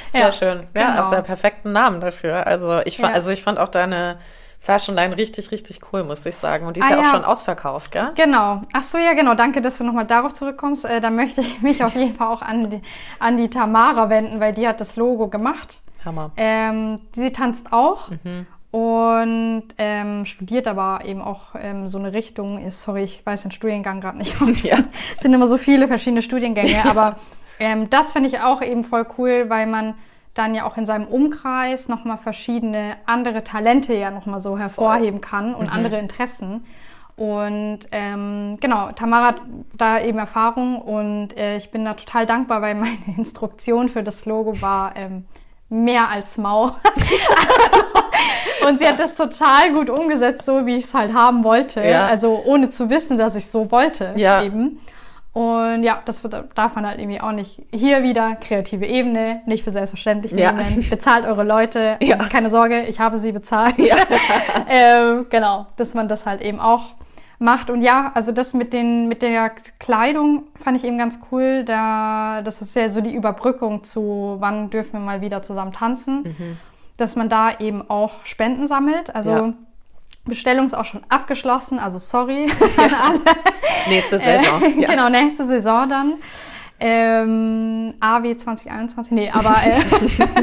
Sehr 0.09 0.21
ja, 0.21 0.33
schön. 0.33 0.67
Ja, 0.75 0.91
genau. 0.91 0.99
hast 0.99 1.13
ja 1.13 1.21
perfekten 1.23 1.73
Namen 1.73 2.01
dafür. 2.01 2.47
Also 2.47 2.81
ich, 2.85 2.99
ja. 2.99 3.09
also 3.09 3.31
ich 3.31 3.43
fand 3.43 3.59
auch 3.59 3.69
deine 3.69 4.19
Fashion 4.59 4.95
Line 4.95 5.17
richtig, 5.17 5.51
richtig 5.51 5.81
cool, 5.93 6.05
muss 6.05 6.25
ich 6.25 6.37
sagen. 6.37 6.67
Und 6.67 6.77
die 6.77 6.81
ist 6.81 6.87
ah, 6.87 6.95
ja 6.95 7.01
auch 7.01 7.11
schon 7.11 7.25
ausverkauft, 7.25 7.91
gell? 7.93 8.13
Genau. 8.15 8.63
Ach 8.73 8.83
so, 8.83 8.99
ja, 8.99 9.13
genau. 9.15 9.35
Danke, 9.35 9.61
dass 9.61 9.79
du 9.79 9.85
nochmal 9.85 10.07
darauf 10.07 10.35
zurückkommst. 10.35 10.85
Äh, 10.85 11.01
da 11.01 11.11
möchte 11.11 11.41
ich 11.41 11.63
mich 11.63 11.83
auf 11.83 11.95
jeden 11.95 12.15
Fall 12.15 12.29
auch 12.29 12.43
an 12.43 12.71
die, 12.71 12.83
an 13.19 13.37
die 13.37 13.51
Tamara 13.51 14.09
wenden, 14.09 14.39
weil 14.39 14.53
die 14.53 14.69
hat 14.69 14.81
das 14.81 14.97
Logo 14.97 15.29
gemacht. 15.29 15.83
Hammer. 16.05 16.31
Ähm, 16.37 17.01
sie 17.13 17.33
tanzt 17.33 17.73
auch. 17.73 18.09
Mhm 18.09 18.47
und 18.73 19.65
ähm, 19.77 20.25
studiert 20.25 20.67
aber 20.67 21.05
eben 21.05 21.21
auch 21.21 21.55
ähm, 21.61 21.87
so 21.89 21.99
eine 21.99 22.15
Richtung. 22.15 22.71
Sorry, 22.71 23.05
ich 23.05 23.25
weiß 23.25 23.43
den 23.43 23.51
Studiengang 23.51 24.01
gerade 24.01 24.17
nicht. 24.17 24.35
ja. 24.65 24.79
Es 25.15 25.23
sind 25.23 25.35
immer 25.35 25.47
so 25.47 25.59
viele 25.59 25.89
verschiedene 25.89 26.23
Studiengänge, 26.23 26.83
aber 26.89 27.17
Ähm, 27.63 27.89
das 27.91 28.11
finde 28.11 28.29
ich 28.29 28.41
auch 28.41 28.61
eben 28.61 28.83
voll 28.83 29.07
cool, 29.17 29.45
weil 29.47 29.69
man 29.69 29.95
dann 30.35 30.53
ja 30.53 30.65
auch 30.65 30.77
in 30.77 30.85
seinem 30.85 31.07
Umkreis 31.07 31.89
nochmal 31.89 32.19
verschiedene 32.19 32.97
andere 33.07 33.45
Talente 33.45 33.95
ja 33.95 34.11
nochmal 34.11 34.41
so 34.41 34.59
hervorheben 34.59 35.21
kann 35.21 35.55
und 35.55 35.67
mhm. 35.67 35.73
andere 35.73 35.99
Interessen. 35.99 36.65
Und 37.15 37.81
ähm, 37.93 38.59
genau, 38.61 38.91
Tamara 38.91 39.27
hat 39.27 39.43
da 39.77 40.01
eben 40.01 40.19
Erfahrung 40.19 40.83
und 40.83 41.37
äh, 41.37 41.57
ich 41.57 41.71
bin 41.71 41.85
da 41.85 41.95
total 41.95 42.27
dankbar, 42.27 42.63
weil 42.63 42.75
meine 42.75 42.99
Instruktion 43.17 43.89
für 43.89 44.03
das 44.03 44.27
Logo 44.27 44.61
war 44.61 44.97
ähm, 44.97 45.27
mehr 45.69 46.09
als 46.09 46.39
mau. 46.39 46.75
und 48.67 48.81
sie 48.81 48.89
hat 48.89 48.99
das 48.99 49.15
total 49.15 49.73
gut 49.73 49.89
umgesetzt, 49.89 50.47
so 50.47 50.67
wie 50.67 50.75
ich 50.75 50.85
es 50.87 50.95
halt 50.95 51.15
haben 51.15 51.45
wollte. 51.45 51.81
Ja. 51.81 52.07
Also 52.07 52.43
ohne 52.45 52.71
zu 52.71 52.91
wissen, 52.91 53.17
dass 53.19 53.37
ich 53.37 53.49
so 53.49 53.71
wollte 53.71 54.15
ja. 54.17 54.43
eben. 54.43 54.81
Und 55.33 55.83
ja, 55.83 56.03
das 56.05 56.23
wird, 56.23 56.35
darf 56.55 56.75
man 56.75 56.87
halt 56.87 56.99
irgendwie 56.99 57.21
auch 57.21 57.33
nicht. 57.33 57.63
Hier 57.73 58.03
wieder 58.03 58.37
kreative 58.37 58.85
Ebene, 58.85 59.41
nicht 59.47 59.65
für 59.65 59.71
selbstverständlich 59.71 60.33
ja. 60.33 60.53
nehmen. 60.53 60.85
Bezahlt 60.91 61.27
eure 61.27 61.45
Leute. 61.45 61.97
Ja. 62.03 62.17
Keine 62.17 62.51
Sorge, 62.51 62.83
ich 62.83 63.01
habe 63.01 63.17
sie 63.17 63.33
bezahlt. 63.33 63.79
Ja. 63.79 63.97
ähm, 64.69 65.27
genau, 65.31 65.67
dass 65.77 65.95
man 65.95 66.09
das 66.09 66.27
halt 66.27 66.43
eben 66.43 66.59
auch 66.61 66.95
macht. 67.39 67.71
Und 67.71 67.81
ja, 67.81 68.11
also 68.15 68.33
das 68.33 68.55
mit, 68.55 68.73
den, 68.73 69.09
mit 69.09 69.23
der 69.23 69.51
Kleidung 69.79 70.45
fand 70.61 70.77
ich 70.77 70.85
eben 70.85 70.99
ganz 70.99 71.21
cool. 71.31 71.65
Da, 71.65 72.43
das 72.43 72.61
ist 72.61 72.75
ja 72.75 72.89
so 72.89 73.01
die 73.01 73.15
Überbrückung 73.15 73.85
zu, 73.85 74.37
wann 74.41 74.69
dürfen 74.69 74.95
wir 74.95 75.01
mal 75.01 75.21
wieder 75.21 75.43
zusammen 75.43 75.73
tanzen. 75.73 76.23
Mhm. 76.25 76.59
Dass 76.97 77.17
man 77.17 77.29
da 77.29 77.59
eben 77.59 77.89
auch 77.89 78.25
Spenden 78.25 78.67
sammelt. 78.67 79.15
Also 79.15 79.55
Bestellung 80.25 80.67
ist 80.67 80.75
auch 80.75 80.85
schon 80.85 81.03
abgeschlossen, 81.09 81.79
also 81.79 81.99
sorry 81.99 82.45
an 82.77 82.95
alle. 82.95 83.21
nächste 83.89 84.19
Saison. 84.19 84.63
Äh, 84.63 84.81
ja. 84.81 84.91
Genau, 84.91 85.09
nächste 85.09 85.47
Saison 85.47 85.89
dann. 85.89 86.15
Ähm, 86.85 87.95
AW 88.01 88.37
2021, 88.37 89.13
nee, 89.13 89.31
aber 89.31 89.55
äh, 89.65 89.81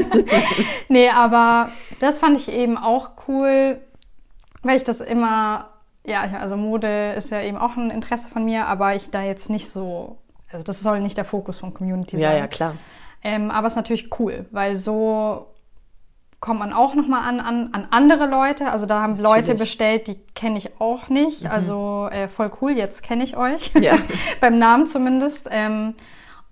nee, 0.88 1.10
aber 1.10 1.68
das 2.00 2.18
fand 2.18 2.36
ich 2.38 2.50
eben 2.50 2.78
auch 2.78 3.10
cool, 3.28 3.78
weil 4.62 4.78
ich 4.78 4.84
das 4.84 5.00
immer, 5.00 5.68
ja, 6.06 6.22
also 6.38 6.56
Mode 6.56 7.12
ist 7.12 7.30
ja 7.30 7.42
eben 7.42 7.58
auch 7.58 7.76
ein 7.76 7.90
Interesse 7.90 8.30
von 8.30 8.46
mir, 8.46 8.66
aber 8.68 8.96
ich 8.96 9.10
da 9.10 9.22
jetzt 9.22 9.50
nicht 9.50 9.70
so, 9.70 10.16
also 10.50 10.64
das 10.64 10.80
soll 10.80 11.00
nicht 11.00 11.18
der 11.18 11.26
Fokus 11.26 11.58
von 11.58 11.74
Community 11.74 12.16
sein. 12.16 12.22
Ja, 12.22 12.34
ja, 12.34 12.46
klar. 12.46 12.74
Ähm, 13.22 13.50
aber 13.50 13.66
es 13.66 13.74
ist 13.74 13.76
natürlich 13.76 14.08
cool, 14.18 14.46
weil 14.50 14.76
so 14.76 15.46
kommt 16.40 16.60
man 16.60 16.72
auch 16.72 16.94
nochmal 16.94 17.28
an, 17.28 17.38
an, 17.38 17.68
an 17.72 17.88
andere 17.90 18.26
Leute. 18.26 18.70
Also 18.70 18.86
da 18.86 19.02
haben 19.02 19.16
Natürlich. 19.16 19.46
Leute 19.48 19.54
bestellt, 19.54 20.06
die 20.06 20.16
kenne 20.34 20.58
ich 20.58 20.80
auch 20.80 21.08
nicht. 21.08 21.44
Mhm. 21.44 21.50
Also 21.50 22.08
äh, 22.10 22.28
voll 22.28 22.50
cool, 22.60 22.72
jetzt 22.72 23.02
kenne 23.02 23.24
ich 23.24 23.36
euch. 23.36 23.72
Ja. 23.80 23.96
Beim 24.40 24.58
Namen 24.58 24.86
zumindest. 24.86 25.48
Ähm, 25.50 25.94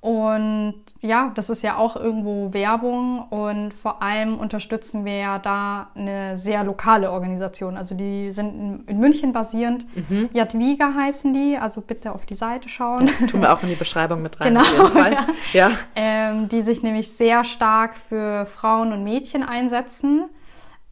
und 0.01 0.75
ja, 1.01 1.33
das 1.35 1.51
ist 1.51 1.63
ja 1.63 1.77
auch 1.77 1.97
irgendwo 1.97 2.53
Werbung 2.53 3.21
und 3.31 3.75
vor 3.75 4.01
allem 4.01 4.39
unterstützen 4.39 5.05
wir 5.05 5.17
ja 5.17 5.39
da 5.41 5.89
eine 5.97 6.37
sehr 6.37 6.63
lokale 6.63 7.11
Organisation. 7.11 7.77
Also 7.77 7.97
die 7.97 8.31
sind 8.31 8.85
in, 8.87 8.99
München 8.99 9.33
basierend. 9.33 9.87
Mhm. 10.09 10.29
Jadwiga 10.33 10.95
heißen 10.95 11.33
die, 11.33 11.59
also 11.59 11.81
bitte 11.81 12.13
auf 12.13 12.27
die 12.27 12.37
Seite 12.37 12.69
schauen. 12.69 13.09
Ja, 13.09 13.27
tun 13.27 13.41
wir 13.41 13.53
auch 13.53 13.63
in 13.65 13.71
die 13.71 13.75
Beschreibung 13.75 14.23
mit 14.23 14.41
rein. 14.41 14.55
Genau, 14.55 14.61
auf 14.61 14.73
jeden 14.73 14.89
Fall. 14.89 15.13
Ja. 15.13 15.27
ja. 15.53 15.71
Ähm, 15.97 16.49
die 16.49 16.63
sich 16.63 16.85
nämlich 16.85 17.11
sehr 17.11 17.43
stark 17.43 17.97
für 17.97 18.47
Frauen 18.47 18.93
und 18.93 19.03
Mädchen 19.03 19.43
einsetzen. 19.43 20.27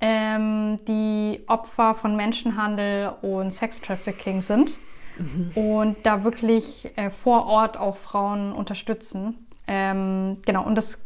Ähm, 0.00 0.80
die 0.88 1.44
Opfer 1.46 1.94
von 1.94 2.16
Menschenhandel 2.16 3.12
und 3.22 3.52
Sextrafficking 3.52 4.42
sind 4.42 4.72
mhm. 5.18 5.50
und 5.54 5.96
da 6.04 6.24
wirklich 6.24 6.92
äh, 6.96 7.10
vor 7.10 7.46
Ort 7.46 7.76
auch 7.76 7.96
Frauen 7.96 8.52
unterstützen. 8.52 9.46
Ähm, 9.68 10.38
genau, 10.46 10.64
und 10.64 10.76
das, 10.76 10.98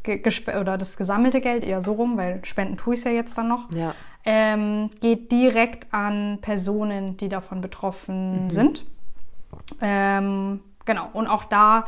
oder 0.61 0.77
das 0.77 0.97
gesammelte 0.97 1.41
Geld, 1.41 1.65
eher 1.65 1.81
so 1.81 1.93
rum, 1.95 2.17
weil 2.19 2.45
Spenden 2.45 2.77
tue 2.77 2.95
ich 2.95 3.01
es 3.01 3.05
ja 3.05 3.11
jetzt 3.11 3.39
dann 3.39 3.49
noch, 3.49 3.73
ja. 3.73 3.95
ähm, 4.25 4.91
geht 5.01 5.33
direkt 5.33 5.93
an 5.95 6.39
Personen, 6.43 7.17
die 7.17 7.31
davon 7.31 7.63
betroffen 7.63 8.45
mhm. 8.45 8.51
sind. 8.51 8.85
Ähm, 9.81 10.61
genau, 10.85 11.09
und 11.15 11.27
auch 11.27 11.45
da 11.45 11.87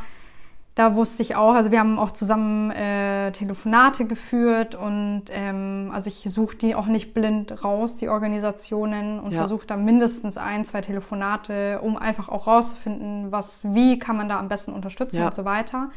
da 0.74 0.94
wusste 0.94 1.22
ich 1.22 1.36
auch, 1.36 1.54
also 1.54 1.70
wir 1.70 1.80
haben 1.80 1.98
auch 1.98 2.12
zusammen 2.12 2.70
äh, 2.70 3.30
Telefonate 3.32 4.06
geführt 4.06 4.74
und 4.74 5.24
ähm, 5.30 5.90
also 5.92 6.08
ich 6.08 6.24
suche 6.30 6.56
die 6.56 6.74
auch 6.74 6.86
nicht 6.86 7.12
blind 7.12 7.62
raus, 7.62 7.96
die 7.96 8.08
Organisationen 8.08 9.20
und 9.20 9.32
ja. 9.32 9.40
versuche 9.40 9.66
da 9.66 9.76
mindestens 9.76 10.38
ein, 10.38 10.64
zwei 10.64 10.80
Telefonate, 10.80 11.80
um 11.82 11.98
einfach 11.98 12.30
auch 12.30 12.46
rauszufinden, 12.46 13.30
was, 13.30 13.66
wie 13.74 13.98
kann 13.98 14.16
man 14.16 14.30
da 14.30 14.38
am 14.38 14.48
besten 14.48 14.72
unterstützen 14.72 15.18
ja. 15.18 15.26
und 15.26 15.34
so 15.34 15.44
weiter. 15.44 15.90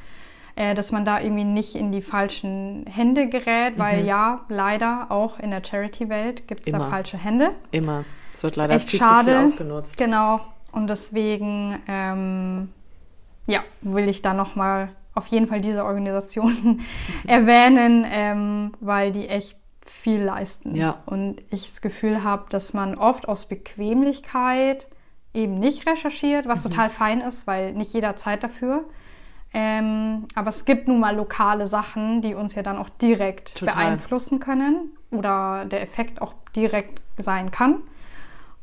Äh, 0.57 0.73
dass 0.73 0.93
man 0.93 1.03
da 1.03 1.19
irgendwie 1.19 1.43
nicht 1.43 1.75
in 1.75 1.91
die 1.91 2.01
falschen 2.01 2.85
Hände 2.88 3.27
gerät, 3.27 3.77
weil 3.77 4.01
mhm. 4.01 4.07
ja, 4.07 4.41
leider 4.47 5.07
auch 5.09 5.38
in 5.38 5.51
der 5.51 5.61
Charity-Welt 5.63 6.47
gibt 6.47 6.65
es 6.65 6.71
da 6.71 6.79
falsche 6.79 7.17
Hände. 7.17 7.51
Immer. 7.71 8.05
Es 8.31 8.41
wird 8.43 8.55
leider 8.55 8.79
viel 8.79 8.99
schade. 8.99 9.25
zu 9.25 9.31
viel 9.31 9.43
ausgenutzt. 9.43 9.97
Genau. 9.97 10.39
Und 10.71 10.89
deswegen 10.89 11.77
ähm, 11.88 12.69
ja, 13.47 13.63
will 13.81 14.10
ich 14.10 14.21
da 14.21 14.34
nochmal 14.34 14.89
auf 15.13 15.27
jeden 15.27 15.47
Fall 15.47 15.62
diese 15.62 15.86
Organisation 15.86 16.81
erwähnen, 17.27 18.05
ähm, 18.08 18.73
weil 18.81 19.12
die 19.12 19.27
echt 19.27 19.58
viel 19.86 20.21
leisten. 20.21 20.75
Ja. 20.75 20.97
Und 21.05 21.41
ich 21.49 21.69
das 21.69 21.81
Gefühl 21.81 22.23
habe, 22.23 22.45
dass 22.49 22.73
man 22.73 22.95
oft 22.95 23.27
aus 23.27 23.47
Bequemlichkeit 23.47 24.88
eben 25.34 25.60
nicht 25.60 25.88
recherchiert, 25.88 26.47
was 26.47 26.63
mhm. 26.63 26.69
total 26.69 26.89
fein 26.89 27.21
ist, 27.21 27.47
weil 27.47 27.73
nicht 27.73 27.93
jeder 27.93 28.15
Zeit 28.15 28.43
dafür. 28.43 28.86
Ähm, 29.53 30.27
aber 30.36 30.49
es 30.49 30.65
gibt 30.65 30.88
nun 30.88 30.99
mal 30.99 31.15
lokale 31.15 31.67
Sachen, 31.67 32.21
die 32.21 32.36
uns 32.36 32.55
ja 32.55 32.63
dann 32.63 32.77
auch 32.77 32.89
direkt 32.89 33.58
total. 33.58 33.75
beeinflussen 33.75 34.39
können 34.39 34.89
oder 35.12 35.63
der 35.65 35.81
Effekt 35.81 36.21
auch 36.21 36.34
direkt 36.55 37.01
sein 37.17 37.51
kann. 37.51 37.77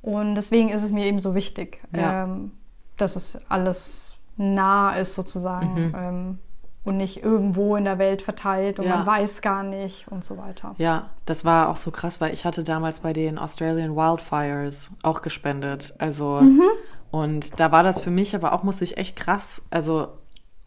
Und 0.02 0.34
deswegen 0.34 0.68
ist 0.68 0.82
es 0.82 0.92
mir 0.92 1.06
eben 1.06 1.18
so 1.18 1.34
wichtig, 1.34 1.80
ja. 1.96 2.24
ähm, 2.24 2.50
dass 2.98 3.16
es 3.16 3.38
alles 3.48 4.11
nah 4.36 4.94
ist 4.96 5.14
sozusagen. 5.14 5.88
Mhm. 5.88 5.94
Ähm, 5.96 6.38
und 6.84 6.96
nicht 6.96 7.22
irgendwo 7.22 7.76
in 7.76 7.84
der 7.84 7.98
Welt 7.98 8.22
verteilt 8.22 8.80
und 8.80 8.86
ja. 8.86 8.96
man 8.96 9.06
weiß 9.06 9.40
gar 9.40 9.62
nicht 9.62 10.08
und 10.08 10.24
so 10.24 10.36
weiter. 10.36 10.74
Ja, 10.78 11.10
das 11.26 11.44
war 11.44 11.68
auch 11.68 11.76
so 11.76 11.92
krass, 11.92 12.20
weil 12.20 12.34
ich 12.34 12.44
hatte 12.44 12.64
damals 12.64 13.00
bei 13.00 13.12
den 13.12 13.38
Australian 13.38 13.94
Wildfires 13.94 14.92
auch 15.02 15.22
gespendet. 15.22 15.94
Also 15.98 16.40
mhm. 16.40 16.64
und 17.12 17.60
da 17.60 17.70
war 17.70 17.84
das 17.84 18.00
für 18.00 18.10
mich 18.10 18.34
aber 18.34 18.52
auch, 18.52 18.64
muss 18.64 18.80
ich 18.82 18.96
echt 18.96 19.14
krass, 19.14 19.62
also, 19.70 20.08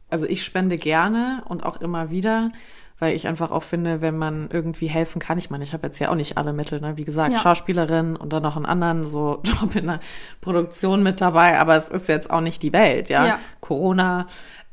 also 0.10 0.26
ich 0.26 0.46
spende 0.46 0.78
gerne 0.78 1.44
und 1.50 1.66
auch 1.66 1.82
immer 1.82 2.10
wieder, 2.10 2.52
weil 3.00 3.14
ich 3.14 3.28
einfach 3.28 3.52
auch 3.52 3.64
finde, 3.64 4.00
wenn 4.02 4.18
man 4.18 4.50
irgendwie 4.52 4.88
helfen 4.88 5.20
kann, 5.20 5.38
ich 5.38 5.50
meine, 5.50 5.64
ich 5.64 5.74
habe 5.74 5.86
jetzt 5.86 6.00
ja 6.00 6.10
auch 6.10 6.16
nicht 6.16 6.38
alle 6.38 6.54
Mittel, 6.54 6.80
ne? 6.80 6.96
wie 6.96 7.04
gesagt, 7.04 7.34
ja. 7.34 7.40
Schauspielerin 7.40 8.16
und 8.16 8.32
dann 8.32 8.44
noch 8.44 8.56
einen 8.56 8.66
anderen 8.66 9.04
so 9.04 9.42
Job 9.44 9.76
in 9.76 9.88
der 9.88 10.00
Produktion 10.42 11.04
mit 11.04 11.20
dabei, 11.20 11.60
aber 11.60 11.76
es 11.76 11.90
ist 11.90 12.08
jetzt 12.08 12.30
auch 12.30 12.42
nicht 12.42 12.64
die 12.64 12.72
Welt, 12.72 13.10
ja, 13.10 13.26
ja. 13.26 13.40
Corona. 13.60 14.28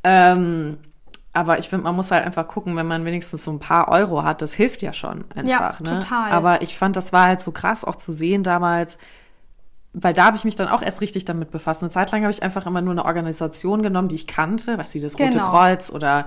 Ähm, 0.04 0.78
aber 1.32 1.58
ich 1.58 1.68
finde, 1.68 1.84
man 1.84 1.96
muss 1.96 2.10
halt 2.10 2.24
einfach 2.24 2.46
gucken, 2.46 2.76
wenn 2.76 2.86
man 2.86 3.04
wenigstens 3.04 3.44
so 3.44 3.50
ein 3.50 3.58
paar 3.58 3.88
Euro 3.88 4.22
hat, 4.22 4.42
das 4.42 4.52
hilft 4.52 4.82
ja 4.82 4.92
schon 4.92 5.24
einfach. 5.34 5.80
Ja, 5.80 5.90
ne? 5.92 6.00
total. 6.00 6.30
Aber 6.30 6.62
ich 6.62 6.76
fand, 6.76 6.94
das 6.94 7.12
war 7.12 7.26
halt 7.26 7.40
so 7.40 7.52
krass 7.52 7.84
auch 7.84 7.96
zu 7.96 8.12
sehen 8.12 8.42
damals, 8.42 8.98
weil 9.94 10.12
da 10.12 10.26
habe 10.26 10.36
ich 10.36 10.44
mich 10.44 10.56
dann 10.56 10.68
auch 10.68 10.82
erst 10.82 11.00
richtig 11.00 11.24
damit 11.24 11.50
befasst. 11.50 11.82
Eine 11.82 11.90
Zeit 11.90 12.12
lang 12.12 12.22
habe 12.22 12.30
ich 12.30 12.42
einfach 12.42 12.66
immer 12.66 12.82
nur 12.82 12.92
eine 12.92 13.04
Organisation 13.04 13.82
genommen, 13.82 14.08
die 14.08 14.14
ich 14.14 14.26
kannte, 14.26 14.76
weißt 14.78 14.94
du, 14.94 15.00
das 15.00 15.18
Rote 15.18 15.30
genau. 15.30 15.50
Kreuz 15.50 15.90
oder 15.90 16.26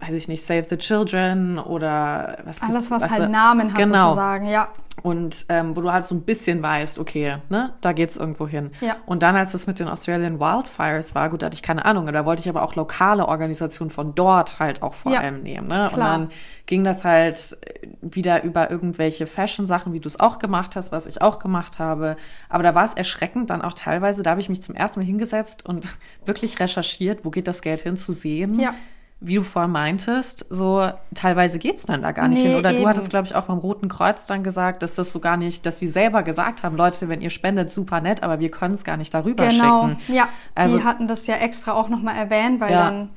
weiß 0.00 0.14
ich 0.14 0.28
nicht, 0.28 0.44
Save 0.44 0.64
the 0.68 0.76
Children 0.76 1.58
oder 1.58 2.38
was 2.44 2.62
Alles, 2.62 2.90
was, 2.90 3.02
was 3.02 3.12
halt 3.12 3.30
Namen 3.30 3.72
hat 3.72 3.78
genau. 3.78 4.08
sozusagen, 4.08 4.46
ja. 4.46 4.68
Und 5.02 5.46
ähm, 5.48 5.76
wo 5.76 5.80
du 5.80 5.92
halt 5.92 6.04
so 6.04 6.14
ein 6.14 6.22
bisschen 6.22 6.62
weißt, 6.62 6.98
okay, 6.98 7.36
ne, 7.48 7.74
da 7.80 7.92
geht's 7.92 8.16
irgendwo 8.16 8.46
hin. 8.46 8.70
Ja. 8.80 8.96
Und 9.06 9.22
dann, 9.22 9.36
als 9.36 9.54
es 9.54 9.66
mit 9.66 9.78
den 9.78 9.88
Australian 9.88 10.40
Wildfires 10.40 11.14
war, 11.14 11.28
gut, 11.30 11.42
da 11.42 11.46
hatte 11.46 11.54
ich 11.54 11.62
keine 11.62 11.84
Ahnung, 11.84 12.06
da 12.12 12.26
wollte 12.26 12.40
ich 12.40 12.48
aber 12.48 12.62
auch 12.62 12.74
lokale 12.74 13.26
Organisationen 13.26 13.90
von 13.90 14.14
dort 14.14 14.58
halt 14.58 14.82
auch 14.82 14.94
vor 14.94 15.12
ja. 15.12 15.20
allem 15.20 15.42
nehmen. 15.42 15.68
Ne? 15.68 15.90
Und 15.90 15.98
dann 15.98 16.30
ging 16.66 16.82
das 16.82 17.04
halt 17.04 17.56
wieder 18.00 18.42
über 18.42 18.70
irgendwelche 18.70 19.26
Fashion-Sachen, 19.26 19.92
wie 19.92 20.00
du 20.00 20.08
es 20.08 20.18
auch 20.18 20.38
gemacht 20.38 20.76
hast, 20.76 20.92
was 20.92 21.06
ich 21.06 21.22
auch 21.22 21.38
gemacht 21.38 21.78
habe. 21.78 22.16
Aber 22.48 22.62
da 22.62 22.74
war 22.74 22.84
es 22.84 22.94
erschreckend 22.94 23.50
dann 23.50 23.62
auch 23.62 23.74
teilweise, 23.74 24.22
da 24.22 24.30
habe 24.30 24.40
ich 24.40 24.48
mich 24.48 24.62
zum 24.62 24.74
ersten 24.74 25.00
Mal 25.00 25.06
hingesetzt 25.06 25.64
und 25.64 25.96
wirklich 26.24 26.58
recherchiert, 26.58 27.24
wo 27.24 27.30
geht 27.30 27.48
das 27.48 27.62
Geld 27.62 27.80
hin, 27.80 27.96
zu 27.96 28.12
sehen. 28.12 28.58
Ja 28.58 28.74
wie 29.18 29.36
du 29.36 29.42
vorhin 29.42 29.72
meintest, 29.72 30.46
so 30.50 30.88
teilweise 31.14 31.58
geht's 31.58 31.86
dann 31.86 32.02
da 32.02 32.12
gar 32.12 32.28
nicht 32.28 32.42
nee, 32.42 32.50
hin. 32.50 32.58
Oder 32.58 32.72
eben. 32.72 32.82
du 32.82 32.88
hattest, 32.88 33.08
glaube 33.08 33.26
ich, 33.26 33.34
auch 33.34 33.44
beim 33.44 33.58
Roten 33.58 33.88
Kreuz 33.88 34.26
dann 34.26 34.44
gesagt, 34.44 34.82
dass 34.82 34.94
das 34.94 35.12
so 35.12 35.20
gar 35.20 35.38
nicht, 35.38 35.64
dass 35.64 35.78
sie 35.78 35.88
selber 35.88 36.22
gesagt 36.22 36.62
haben, 36.62 36.76
Leute, 36.76 37.08
wenn 37.08 37.22
ihr 37.22 37.30
spendet, 37.30 37.70
super 37.70 38.00
nett, 38.00 38.22
aber 38.22 38.40
wir 38.40 38.50
können 38.50 38.74
es 38.74 38.84
gar 38.84 38.98
nicht 38.98 39.14
darüber 39.14 39.48
genau. 39.48 39.88
schicken. 39.88 40.12
Ja, 40.12 40.28
also, 40.54 40.78
die 40.78 40.84
hatten 40.84 41.08
das 41.08 41.26
ja 41.26 41.36
extra 41.36 41.72
auch 41.72 41.88
nochmal 41.88 42.16
erwähnt, 42.16 42.60
weil 42.60 42.72
ja. 42.72 42.84
dann, 42.84 43.10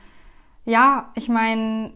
ja, 0.63 1.09
ich 1.15 1.27
meine, 1.27 1.91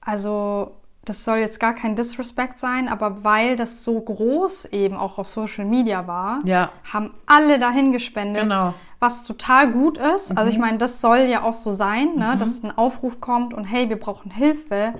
also 0.00 0.76
das 1.04 1.24
soll 1.24 1.38
jetzt 1.38 1.60
gar 1.60 1.74
kein 1.74 1.96
Disrespect 1.96 2.58
sein, 2.58 2.88
aber 2.88 3.24
weil 3.24 3.56
das 3.56 3.84
so 3.84 4.00
groß 4.00 4.66
eben 4.66 4.96
auch 4.96 5.18
auf 5.18 5.28
Social 5.28 5.64
Media 5.64 6.06
war, 6.06 6.40
ja. 6.44 6.70
haben 6.90 7.12
alle 7.26 7.58
dahin 7.58 7.92
gespendet. 7.92 8.44
Genau 8.44 8.74
was 9.00 9.24
total 9.24 9.72
gut 9.72 9.98
ist. 9.98 10.36
Also 10.36 10.50
ich 10.50 10.58
meine, 10.58 10.78
das 10.78 11.00
soll 11.00 11.20
ja 11.20 11.42
auch 11.42 11.54
so 11.54 11.72
sein, 11.72 12.14
ne? 12.16 12.36
dass 12.38 12.62
ein 12.62 12.76
Aufruf 12.76 13.20
kommt 13.20 13.54
und 13.54 13.64
hey, 13.64 13.88
wir 13.88 13.98
brauchen 13.98 14.30
Hilfe, 14.30 14.92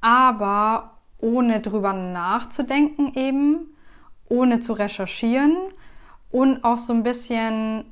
aber 0.00 0.92
ohne 1.18 1.60
drüber 1.60 1.92
nachzudenken 1.92 3.12
eben, 3.14 3.74
ohne 4.28 4.60
zu 4.60 4.72
recherchieren 4.72 5.56
und 6.30 6.62
auch 6.62 6.78
so 6.78 6.92
ein 6.92 7.02
bisschen, 7.02 7.84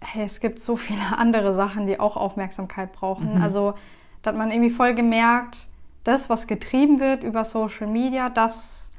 hey, 0.00 0.24
es 0.24 0.40
gibt 0.40 0.60
so 0.60 0.76
viele 0.76 1.00
andere 1.16 1.54
Sachen, 1.54 1.86
die 1.88 1.98
auch 1.98 2.16
Aufmerksamkeit 2.16 2.92
brauchen. 2.92 3.42
Also, 3.42 3.74
da 4.22 4.30
hat 4.30 4.38
man 4.38 4.50
irgendwie 4.50 4.70
voll 4.70 4.94
gemerkt, 4.94 5.66
das, 6.04 6.30
was 6.30 6.46
getrieben 6.46 7.00
wird 7.00 7.24
über 7.24 7.44
Social 7.44 7.86
Media, 7.86 8.28
das 8.30 8.90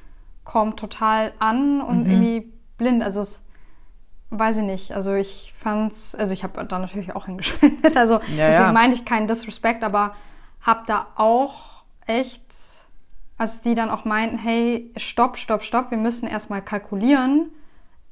kommt 0.43 0.79
total 0.79 1.33
an 1.39 1.81
und 1.81 2.07
irgendwie 2.07 2.51
blind. 2.77 3.03
Also 3.03 3.21
es 3.21 3.43
weiß 4.31 4.57
ich 4.57 4.63
nicht. 4.63 4.91
Also 4.93 5.13
ich 5.13 5.53
fand's, 5.57 6.15
also 6.15 6.33
ich 6.33 6.43
habe 6.43 6.65
da 6.65 6.79
natürlich 6.79 7.15
auch 7.15 7.25
hingespendet. 7.25 7.95
Also 7.97 8.15
Ja, 8.15 8.47
deswegen 8.47 8.65
ja. 8.65 8.71
meinte 8.71 8.95
ich 8.95 9.05
keinen 9.05 9.27
Disrespect, 9.27 9.83
aber 9.83 10.15
habe 10.61 10.83
da 10.87 11.07
auch 11.15 11.83
echt, 12.07 12.43
als 13.37 13.61
die 13.61 13.75
dann 13.75 13.89
auch 13.89 14.05
meinten, 14.05 14.37
hey, 14.37 14.91
stopp, 14.97 15.37
stopp, 15.37 15.63
stopp, 15.63 15.91
wir 15.91 15.97
müssen 15.97 16.27
erstmal 16.27 16.61
kalkulieren, 16.61 17.51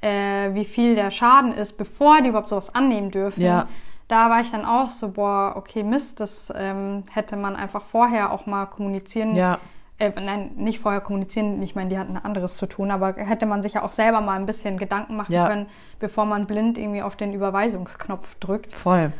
äh, 0.01 0.53
wie 0.53 0.65
viel 0.65 0.95
der 0.95 1.11
Schaden 1.11 1.51
ist, 1.53 1.77
bevor 1.77 2.21
die 2.21 2.29
überhaupt 2.29 2.49
sowas 2.49 2.73
annehmen 2.73 3.11
dürfen. 3.11 3.41
Ja. 3.41 3.67
Da 4.07 4.29
war 4.29 4.41
ich 4.41 4.51
dann 4.51 4.65
auch 4.65 4.89
so, 4.89 5.09
boah, 5.09 5.53
okay, 5.55 5.83
Mist, 5.83 6.19
das 6.19 6.51
ähm, 6.55 7.03
hätte 7.11 7.37
man 7.37 7.55
einfach 7.55 7.83
vorher 7.85 8.31
auch 8.31 8.45
mal 8.45 8.65
kommunizieren 8.65 9.35
Ja. 9.35 9.59
Äh, 9.99 10.11
nein, 10.19 10.51
nicht 10.55 10.79
vorher 10.79 11.01
kommunizieren, 11.01 11.61
ich 11.61 11.75
meine, 11.75 11.89
die 11.89 11.97
hatten 11.99 12.17
anderes 12.17 12.55
zu 12.57 12.65
tun, 12.65 12.89
aber 12.91 13.13
hätte 13.15 13.45
man 13.45 13.61
sich 13.61 13.73
ja 13.73 13.83
auch 13.83 13.91
selber 13.91 14.21
mal 14.21 14.35
ein 14.39 14.45
bisschen 14.45 14.77
Gedanken 14.77 15.15
machen 15.17 15.33
Ja. 15.33 15.47
können, 15.47 15.67
bevor 15.99 16.25
man 16.25 16.47
blind 16.47 16.77
irgendwie 16.77 17.01
auf 17.01 17.15
den 17.15 17.33
Überweisungsknopf 17.33 18.35
drückt. 18.39 18.73
Voll. 18.73 19.11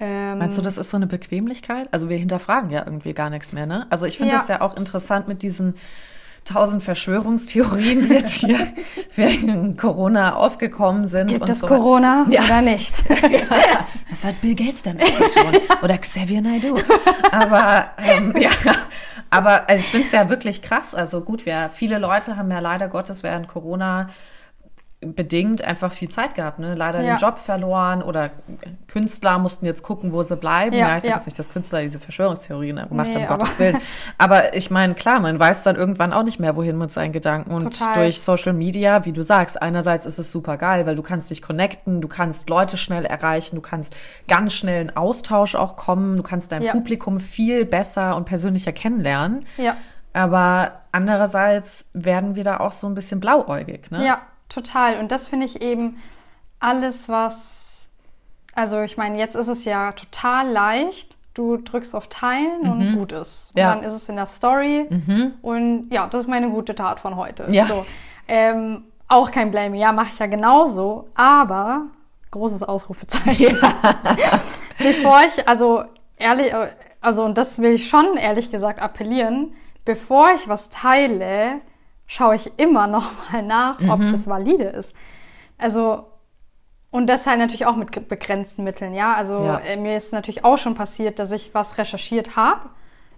Ähm, 0.00 0.38
Meinst 0.38 0.58
du, 0.58 0.62
das 0.62 0.76
ist 0.76 0.90
so 0.90 0.96
eine 0.96 1.06
Bequemlichkeit? 1.06 1.88
Also 1.92 2.08
wir 2.08 2.16
hinterfragen 2.16 2.70
ja 2.70 2.82
irgendwie 2.84 3.12
gar 3.14 3.30
nichts 3.30 3.52
mehr, 3.52 3.66
ne? 3.66 3.86
Also 3.90 4.06
ich 4.06 4.18
finde 4.18 4.32
Ja. 4.34 4.38
das 4.40 4.48
ja 4.48 4.60
auch 4.60 4.76
interessant 4.76 5.28
mit 5.28 5.42
diesen 5.42 5.74
tausend 6.44 6.82
Verschwörungstheorien, 6.82 8.02
die 8.02 8.08
jetzt 8.14 8.34
hier 8.34 8.58
wegen 9.16 9.76
Corona 9.76 10.36
aufgekommen 10.36 11.06
sind. 11.06 11.28
Gibt 11.28 11.42
und 11.42 11.50
es 11.50 11.60
so. 11.60 11.66
Corona 11.66 12.26
Ja. 12.28 12.42
oder 12.44 12.62
nicht? 12.62 13.02
Was 14.10 14.24
hat 14.24 14.40
Bill 14.40 14.54
Gates 14.54 14.82
damit 14.82 15.06
zu 15.14 15.26
tun? 15.28 15.52
Oder 15.82 15.98
Xavier 15.98 16.40
Naidoo? 16.42 16.78
Aber 17.30 17.86
ähm, 17.98 18.34
ja, 18.38 18.50
aber 19.30 19.68
also 19.68 19.82
ich 19.84 19.90
finde 19.90 20.06
es 20.06 20.12
ja 20.12 20.28
wirklich 20.28 20.62
krass. 20.62 20.94
Also 20.94 21.20
gut, 21.22 21.46
wir 21.46 21.70
viele 21.72 21.98
Leute 21.98 22.36
haben 22.36 22.50
ja 22.50 22.60
leider 22.60 22.88
Gottes 22.88 23.22
während 23.22 23.48
Corona 23.48 24.08
bedingt 25.04 25.62
einfach 25.64 25.92
viel 25.92 26.08
Zeit 26.08 26.34
gehabt, 26.34 26.58
ne? 26.58 26.74
Leider 26.74 27.00
Ja. 27.02 27.14
den 27.16 27.18
Job 27.18 27.38
verloren 27.38 28.02
oder 28.02 28.30
Künstler 28.88 29.38
mussten 29.38 29.66
jetzt 29.66 29.82
gucken, 29.82 30.12
wo 30.12 30.22
sie 30.22 30.36
bleiben. 30.36 30.74
Ja, 30.74 30.88
Ja, 30.88 30.96
ich 30.96 31.02
sage 31.02 31.10
ja. 31.10 31.16
jetzt 31.16 31.26
nicht, 31.26 31.38
dass 31.38 31.48
Künstler 31.50 31.82
diese 31.82 31.98
Verschwörungstheorien 31.98 32.76
gemacht 32.88 33.08
Nee, 33.08 33.14
haben, 33.14 33.22
um 33.22 33.28
Gottes 33.28 33.58
Willen. 33.58 33.78
Aber 34.18 34.54
ich 34.54 34.70
meine, 34.70 34.94
klar, 34.94 35.20
man 35.20 35.38
weiß 35.38 35.62
dann 35.62 35.76
irgendwann 35.76 36.12
auch 36.12 36.22
nicht 36.24 36.38
mehr, 36.40 36.56
wohin 36.56 36.76
mit 36.78 36.90
seinen 36.92 37.12
Gedanken. 37.12 37.52
Und 37.52 37.78
Total. 37.78 37.94
durch 37.94 38.20
Social 38.20 38.52
Media, 38.52 39.04
wie 39.04 39.12
du 39.12 39.22
sagst, 39.22 39.60
einerseits 39.62 40.06
ist 40.06 40.18
es 40.18 40.30
super 40.32 40.56
geil, 40.56 40.86
weil 40.86 40.96
du 40.96 41.02
kannst 41.02 41.30
dich 41.30 41.42
connecten, 41.42 42.00
du 42.00 42.08
kannst 42.08 42.48
Leute 42.50 42.76
schnell 42.76 43.04
erreichen, 43.04 43.56
du 43.56 43.62
kannst 43.62 43.94
ganz 44.28 44.52
schnell 44.52 44.82
in 44.82 44.96
Austausch 44.96 45.54
auch 45.54 45.76
kommen, 45.76 46.16
du 46.16 46.22
kannst 46.22 46.52
dein. 46.52 46.64
Publikum 46.74 47.20
viel 47.20 47.64
besser 47.64 48.16
und 48.16 48.24
persönlicher 48.24 48.72
kennenlernen. 48.72 49.44
ja, 49.58 49.76
Aber 50.12 50.80
andererseits 50.92 51.86
werden 51.92 52.34
wir 52.34 52.44
da 52.44 52.58
auch 52.58 52.72
so 52.72 52.86
ein 52.86 52.94
bisschen 52.94 53.20
blauäugig, 53.20 53.90
ne? 53.90 54.04
ja, 54.04 54.22
total. 54.48 54.98
Und 54.98 55.10
das 55.12 55.28
finde 55.28 55.46
ich 55.46 55.60
eben 55.62 56.00
alles, 56.60 57.08
was, 57.08 57.88
also 58.54 58.80
ich 58.82 58.96
meine, 58.96 59.18
jetzt 59.18 59.34
ist 59.36 59.48
es 59.48 59.64
ja 59.64 59.92
total 59.92 60.48
leicht. 60.50 61.16
Du 61.34 61.56
drückst 61.56 61.94
auf 61.96 62.06
Teilen 62.08 62.60
und 62.70 62.94
gut 62.94 63.10
ist. 63.12 63.50
Und 63.50 63.56
Mhm. 63.56 63.60
Ja. 63.60 63.74
dann 63.74 63.82
ist 63.84 63.92
es 63.94 64.08
in 64.08 64.16
der 64.16 64.26
Story. 64.26 64.86
Und 65.42 65.88
ja, 65.90 66.06
das 66.06 66.22
ist 66.22 66.28
meine 66.28 66.48
gute 66.50 66.74
Tat 66.76 67.00
von 67.00 67.16
heute. 67.16 67.46
Ja. 67.50 67.66
So. 67.66 67.84
Ähm, 68.28 68.84
auch 69.08 69.30
kein 69.32 69.50
Blame. 69.50 69.76
Ja, 69.76 69.90
mache 69.92 70.08
ich 70.12 70.18
ja 70.20 70.26
genauso. 70.26 71.08
Aber, 71.14 71.86
großes 72.30 72.62
Ausrufezeichen. 72.62 73.56
Bevor 74.78 75.20
ich, 75.26 75.46
also 75.48 75.84
ehrlich, 76.16 76.52
also 77.00 77.24
und 77.24 77.36
das 77.36 77.60
will 77.60 77.72
ich 77.72 77.88
schon 77.88 78.16
ehrlich 78.16 78.50
gesagt 78.50 78.80
appellieren, 78.80 79.54
bevor 79.84 80.32
ich 80.34 80.48
was 80.48 80.70
teile, 80.70 81.60
schaue 82.06 82.36
ich 82.36 82.52
immer 82.58 82.86
noch 82.86 83.10
mal 83.32 83.42
nach, 83.42 83.78
ob 83.88 83.98
Mhm. 84.00 84.12
das 84.12 84.26
valide 84.28 84.64
ist. 84.64 84.94
Also 85.58 86.04
und 86.90 87.08
das 87.08 87.26
halt 87.26 87.38
natürlich 87.40 87.66
auch 87.66 87.74
mit 87.74 88.08
begrenzten 88.08 88.62
Mitteln, 88.62 88.94
ja. 88.94 89.14
Also 89.14 89.34
Ja. 89.40 89.58
äh, 89.58 89.76
mir 89.76 89.96
ist 89.96 90.12
natürlich 90.12 90.44
auch 90.44 90.58
schon 90.58 90.74
passiert, 90.76 91.18
dass 91.18 91.32
ich 91.32 91.52
was 91.52 91.76
recherchiert 91.76 92.36
habe. 92.36 92.60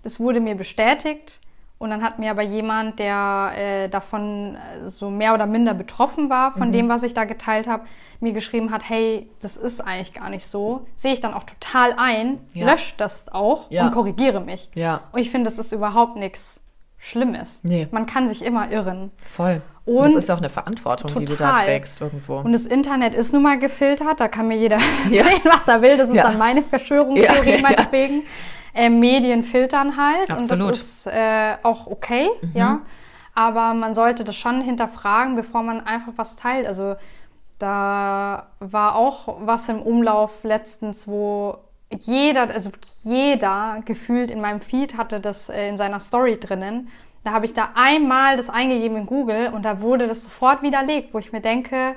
Das 0.03 0.19
wurde 0.19 0.41
mir 0.41 0.55
bestätigt 0.55 1.41
und 1.79 1.91
dann 1.91 2.03
hat 2.03 2.19
mir 2.19 2.31
aber 2.31 2.41
jemand, 2.41 2.99
der 2.99 3.53
äh, 3.55 3.89
davon 3.91 4.57
äh, 4.57 4.89
so 4.89 5.11
mehr 5.11 5.35
oder 5.35 5.45
minder 5.45 5.75
betroffen 5.75 6.31
war, 6.31 6.51
Mhm. 6.53 6.59
von 6.59 6.73
dem, 6.73 6.89
was 6.89 7.03
ich 7.03 7.13
da 7.13 7.25
geteilt 7.25 7.67
habe, 7.67 7.85
mir 8.21 8.33
geschrieben 8.33 8.71
hat, 8.71 8.89
hey, 8.89 9.29
das 9.41 9.59
ist 9.59 9.83
eigentlich 9.83 10.15
gar 10.15 10.31
nicht 10.31 10.47
so. 10.47 10.87
Sehe 10.97 11.13
ich 11.13 11.21
dann 11.21 11.35
auch 11.35 11.45
total 11.45 11.93
ein, 11.99 12.39
Ja. 12.55 12.73
lösche 12.73 12.95
das 12.97 13.29
auch 13.31 13.71
Ja. 13.71 13.85
und 13.87 13.93
korrigiere 13.93 14.41
mich. 14.41 14.69
Ja. 14.75 15.03
Und 15.13 15.21
ich 15.21 15.31
finde, 15.31 15.51
das 15.51 15.59
ist 15.59 15.73
überhaupt 15.73 16.17
nichts 16.17 16.63
Schlimmes. 17.07 17.61
Nee. 17.63 17.87
Man 17.93 18.07
kann 18.07 18.27
sich 18.29 18.43
immer 18.45 18.71
irren. 18.71 19.11
Voll. 19.23 19.63
Und 19.85 19.99
Und 19.99 20.05
das 20.07 20.17
ist 20.17 20.29
ja 20.29 20.35
auch 20.35 20.39
eine 20.41 20.49
Verantwortung, 20.51 21.15
die 21.15 21.25
du 21.25 21.37
da 21.37 21.51
Total. 21.53 21.65
trägst 21.67 22.01
irgendwo. 22.01 22.39
Und 22.39 22.53
das 22.53 22.67
Internet 22.67 23.15
ist 23.15 23.33
nun 23.33 23.45
mal 23.45 23.59
gefiltert, 23.59 24.19
da 24.19 24.27
kann 24.27 24.49
mir 24.49 24.57
jeder 24.57 24.79
Ja. 25.11 25.23
sehen, 25.25 25.41
was 25.45 25.69
er 25.69 25.83
will. 25.83 25.97
Das 25.97 26.09
ist 26.09 26.17
Ja. 26.17 26.25
dann 26.25 26.39
meine 26.39 26.63
Verschwörungstheorie 26.63 27.51
Ja, 27.57 27.61
meinetwegen. 27.63 28.25
Äh, 28.75 28.91
Medien 28.91 29.45
filtern 29.45 29.97
halt 29.97 30.31
Absolut. 30.31 30.59
Mhm. 30.59 30.65
und 30.67 30.71
das 30.73 30.81
ist 30.81 31.07
äh, 31.07 31.55
auch 31.63 31.87
okay, 31.87 32.29
ja. 32.55 32.81
Aber 33.35 33.73
man 33.75 33.95
sollte 33.95 34.25
das 34.25 34.35
schon 34.35 34.61
hinterfragen, 34.61 35.37
bevor 35.37 35.63
man 35.63 35.87
einfach 35.87 36.13
was 36.17 36.35
teilt. 36.37 36.67
Also 36.67 36.97
da 37.59 38.49
war 38.61 38.97
auch 38.97 39.37
was 39.41 39.69
im 39.69 39.81
Umlauf 39.81 40.33
letztens, 40.43 41.07
wo 41.09 41.59
jeder, 41.91 42.51
also 42.53 42.71
jeder 43.03 43.83
gefühlt 43.85 44.31
in 44.31 44.41
meinem 44.41 44.61
Feed 44.61 44.97
hatte 44.97 45.21
das 45.21 45.49
äh, 45.49 45.69
in 45.69 45.77
seiner 45.77 46.01
Story 46.01 46.39
drinnen. 46.39 46.89
Da 47.25 47.33
habe 47.33 47.45
ich 47.45 47.55
da 47.55 47.71
einmal 47.75 48.37
das 48.37 48.49
eingegeben 48.49 48.97
in 48.97 49.07
Google 49.07 49.53
und 49.53 49.65
da 49.65 49.81
wurde 49.81 50.07
das 50.07 50.25
sofort 50.25 50.63
widerlegt, 50.63 51.13
wo 51.13 51.19
ich 51.19 51.33
mir 51.33 51.41
denke, 51.41 51.97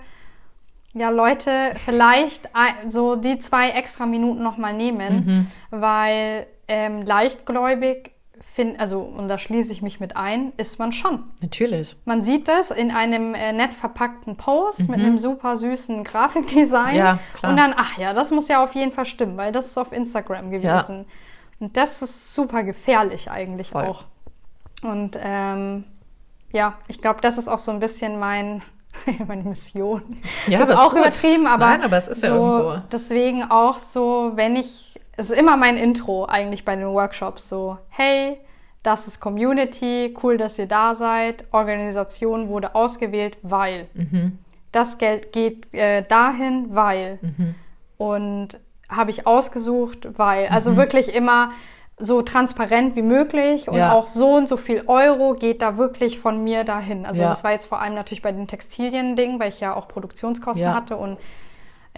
ja 0.94 1.10
Leute, 1.10 1.74
vielleicht 1.76 2.50
so 2.90 3.16
die 3.16 3.40
zwei 3.40 3.70
extra 3.70 4.08
Minuten 4.08 4.42
nochmal 4.42 4.74
nehmen, 4.74 5.52
weil 5.70 6.48
ähm, 6.68 7.04
leichtgläubig, 7.04 8.12
find, 8.60 8.78
also 8.78 9.00
und 9.00 9.30
da 9.30 9.38
schließe 9.38 9.72
ich 9.72 9.82
mich 9.82 10.02
mit 10.02 10.18
ein, 10.18 10.52
ist 10.58 10.80
man 10.80 10.92
schon. 10.92 11.24
Natürlich. 11.42 11.96
Man 12.04 12.24
sieht 12.24 12.50
das 12.50 12.72
in 12.72 12.92
einem 12.92 13.34
äh, 13.34 13.54
nett 13.54 13.74
verpackten 13.74 14.36
Post 14.36 14.90
mit 14.90 15.00
einem 15.00 15.18
super 15.18 15.56
süßen 15.56 16.04
Grafikdesign. 16.04 16.92
Mhm. 16.92 16.98
Ja, 16.98 17.20
klar. 17.34 17.52
Und 17.52 17.58
dann, 17.58 17.74
ach 17.78 17.98
ja, 17.98 18.14
das 18.14 18.32
muss 18.32 18.50
ja 18.50 18.62
auf 18.62 18.76
jeden 18.76 18.92
Fall 18.92 19.06
stimmen, 19.06 19.38
weil 19.38 19.54
das 19.54 19.68
ist 19.68 19.78
auf 19.78 19.94
Instagram 19.94 20.52
gewesen. 20.52 21.06
Und 21.62 21.78
das 21.78 22.02
ist 22.02 22.34
super 22.34 22.64
gefährlich 22.64 23.32
eigentlich 23.32 23.70
Voll. 23.70 23.86
auch. 23.86 24.04
Und 24.82 25.18
ähm, 25.22 25.86
ja, 26.52 26.78
ich 26.88 27.02
glaube, 27.02 27.22
das 27.22 27.38
ist 27.38 27.48
auch 27.48 27.60
so 27.60 27.72
ein 27.72 27.80
bisschen 27.80 28.20
mein, 28.20 28.62
meine 29.28 29.44
Mission. 29.44 30.02
Ja, 30.48 30.60
das 30.60 30.72
ist 30.72 30.80
auch 30.80 30.92
gut. 30.92 31.00
übertrieben, 31.00 31.48
aber, 31.48 31.66
Nein, 31.66 31.84
aber 31.84 31.96
es 31.96 32.10
ist 32.10 32.22
so, 32.22 32.28
ja 32.28 32.34
irgendwo. 32.34 32.82
Deswegen 32.92 33.44
auch 33.44 33.80
so, 33.80 34.34
wenn 34.36 34.58
ich, 34.58 35.00
es 35.16 35.30
ist 35.30 35.38
immer 35.38 35.56
mein 35.56 35.78
Intro 35.78 36.26
eigentlich 36.26 36.66
bei 36.66 36.76
den 36.76 36.88
Workshops 36.88 37.48
so, 37.48 37.78
hey, 37.88 38.40
das 38.84 39.08
ist 39.08 39.20
Community, 39.20 40.16
cool, 40.24 40.38
dass 40.38 40.58
ihr 40.58 40.66
da 40.68 40.96
seid, 40.96 41.46
Organisation 41.52 42.48
wurde 42.48 42.76
ausgewählt, 42.76 43.38
weil. 43.42 43.88
Mhm. 43.94 44.38
Das 44.72 44.98
Geld 44.98 45.32
geht 45.32 45.74
äh, 45.74 46.04
dahin, 46.04 46.68
weil. 46.76 47.20
Mhm. 47.22 47.56
Und 47.98 48.48
habe 48.88 49.12
ich 49.12 49.28
ausgesucht, 49.28 50.08
weil. 50.18 50.48
Also 50.48 50.72
Mhm. 50.72 50.78
wirklich 50.78 51.14
immer 51.14 51.52
so 52.02 52.22
transparent 52.22 52.96
wie 52.96 53.02
möglich 53.02 53.68
und 53.68 53.76
Ja. 53.78 53.92
auch 53.92 54.08
so 54.08 54.36
und 54.36 54.48
so 54.48 54.56
viel 54.56 54.84
Euro 54.88 55.34
geht 55.34 55.62
da 55.62 55.78
wirklich 55.78 56.18
von 56.20 56.42
mir 56.44 56.64
dahin. 56.64 57.06
Also 57.06 57.22
Ja. 57.24 57.30
das 57.30 57.44
war 57.44 57.52
jetzt 57.52 57.66
vor 57.66 57.82
allem 57.82 57.94
natürlich 57.94 58.22
bei 58.22 58.32
den 58.32 58.48
Textilien-Ding, 58.48 59.38
weil 59.40 59.50
ich 59.50 59.60
ja 59.60 59.74
auch 59.76 59.90
Produktionskosten 59.90 60.64
Ja. 60.66 60.74
hatte 60.74 60.96
und 60.96 61.18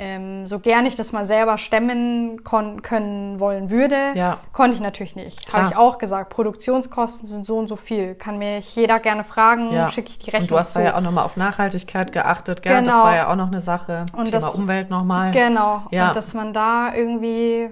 ähm, 0.03 0.47
so 0.47 0.57
gern 0.59 0.85
ich 0.87 0.95
das 0.95 1.11
mal 1.11 1.25
selber 1.27 1.59
stemmen 1.59 2.43
können 2.43 3.39
wollen 3.39 3.69
würde, 3.69 4.13
Ja. 4.15 4.37
konnte 4.51 4.75
ich 4.75 4.81
natürlich 4.81 5.15
nicht. 5.15 5.53
Habe 5.53 5.67
ich 5.67 5.75
auch 5.77 5.99
gesagt, 5.99 6.31
Produktionskosten 6.31 7.27
sind 7.27 7.45
so 7.45 7.57
und 7.59 7.67
so 7.67 7.75
viel. 7.75 8.15
Kann 8.15 8.39
mich 8.39 8.75
jeder 8.75 8.99
gerne 8.99 9.23
fragen, 9.23 9.71
Ja. 9.71 9.91
schicke 9.91 10.09
ich 10.09 10.17
die 10.17 10.31
Rechnung 10.31 10.41
Und 10.45 10.51
du 10.51 10.57
hast 10.57 10.73
zu. 10.73 10.79
da 10.79 10.85
ja 10.85 10.97
auch 10.97 11.01
nochmal 11.01 11.23
auf 11.23 11.37
Nachhaltigkeit 11.37 12.11
geachtet, 12.11 12.63
gell? 12.63 12.83
Das 12.83 12.93
Genau. 12.95 13.03
war 13.05 13.15
ja 13.15 13.31
auch 13.31 13.35
noch 13.35 13.47
eine 13.47 13.61
Sache. 13.61 14.05
Und 14.17 14.25
Thema 14.25 14.41
das- 14.41 14.55
Umwelt 14.55 14.89
nochmal. 14.89 15.31
Genau. 15.31 15.83
Ja. 15.91 16.07
Und 16.07 16.15
dass 16.15 16.33
man 16.33 16.51
da 16.51 16.93
irgendwie 16.95 17.69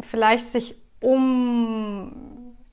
vielleicht 0.00 0.50
sich 0.50 0.76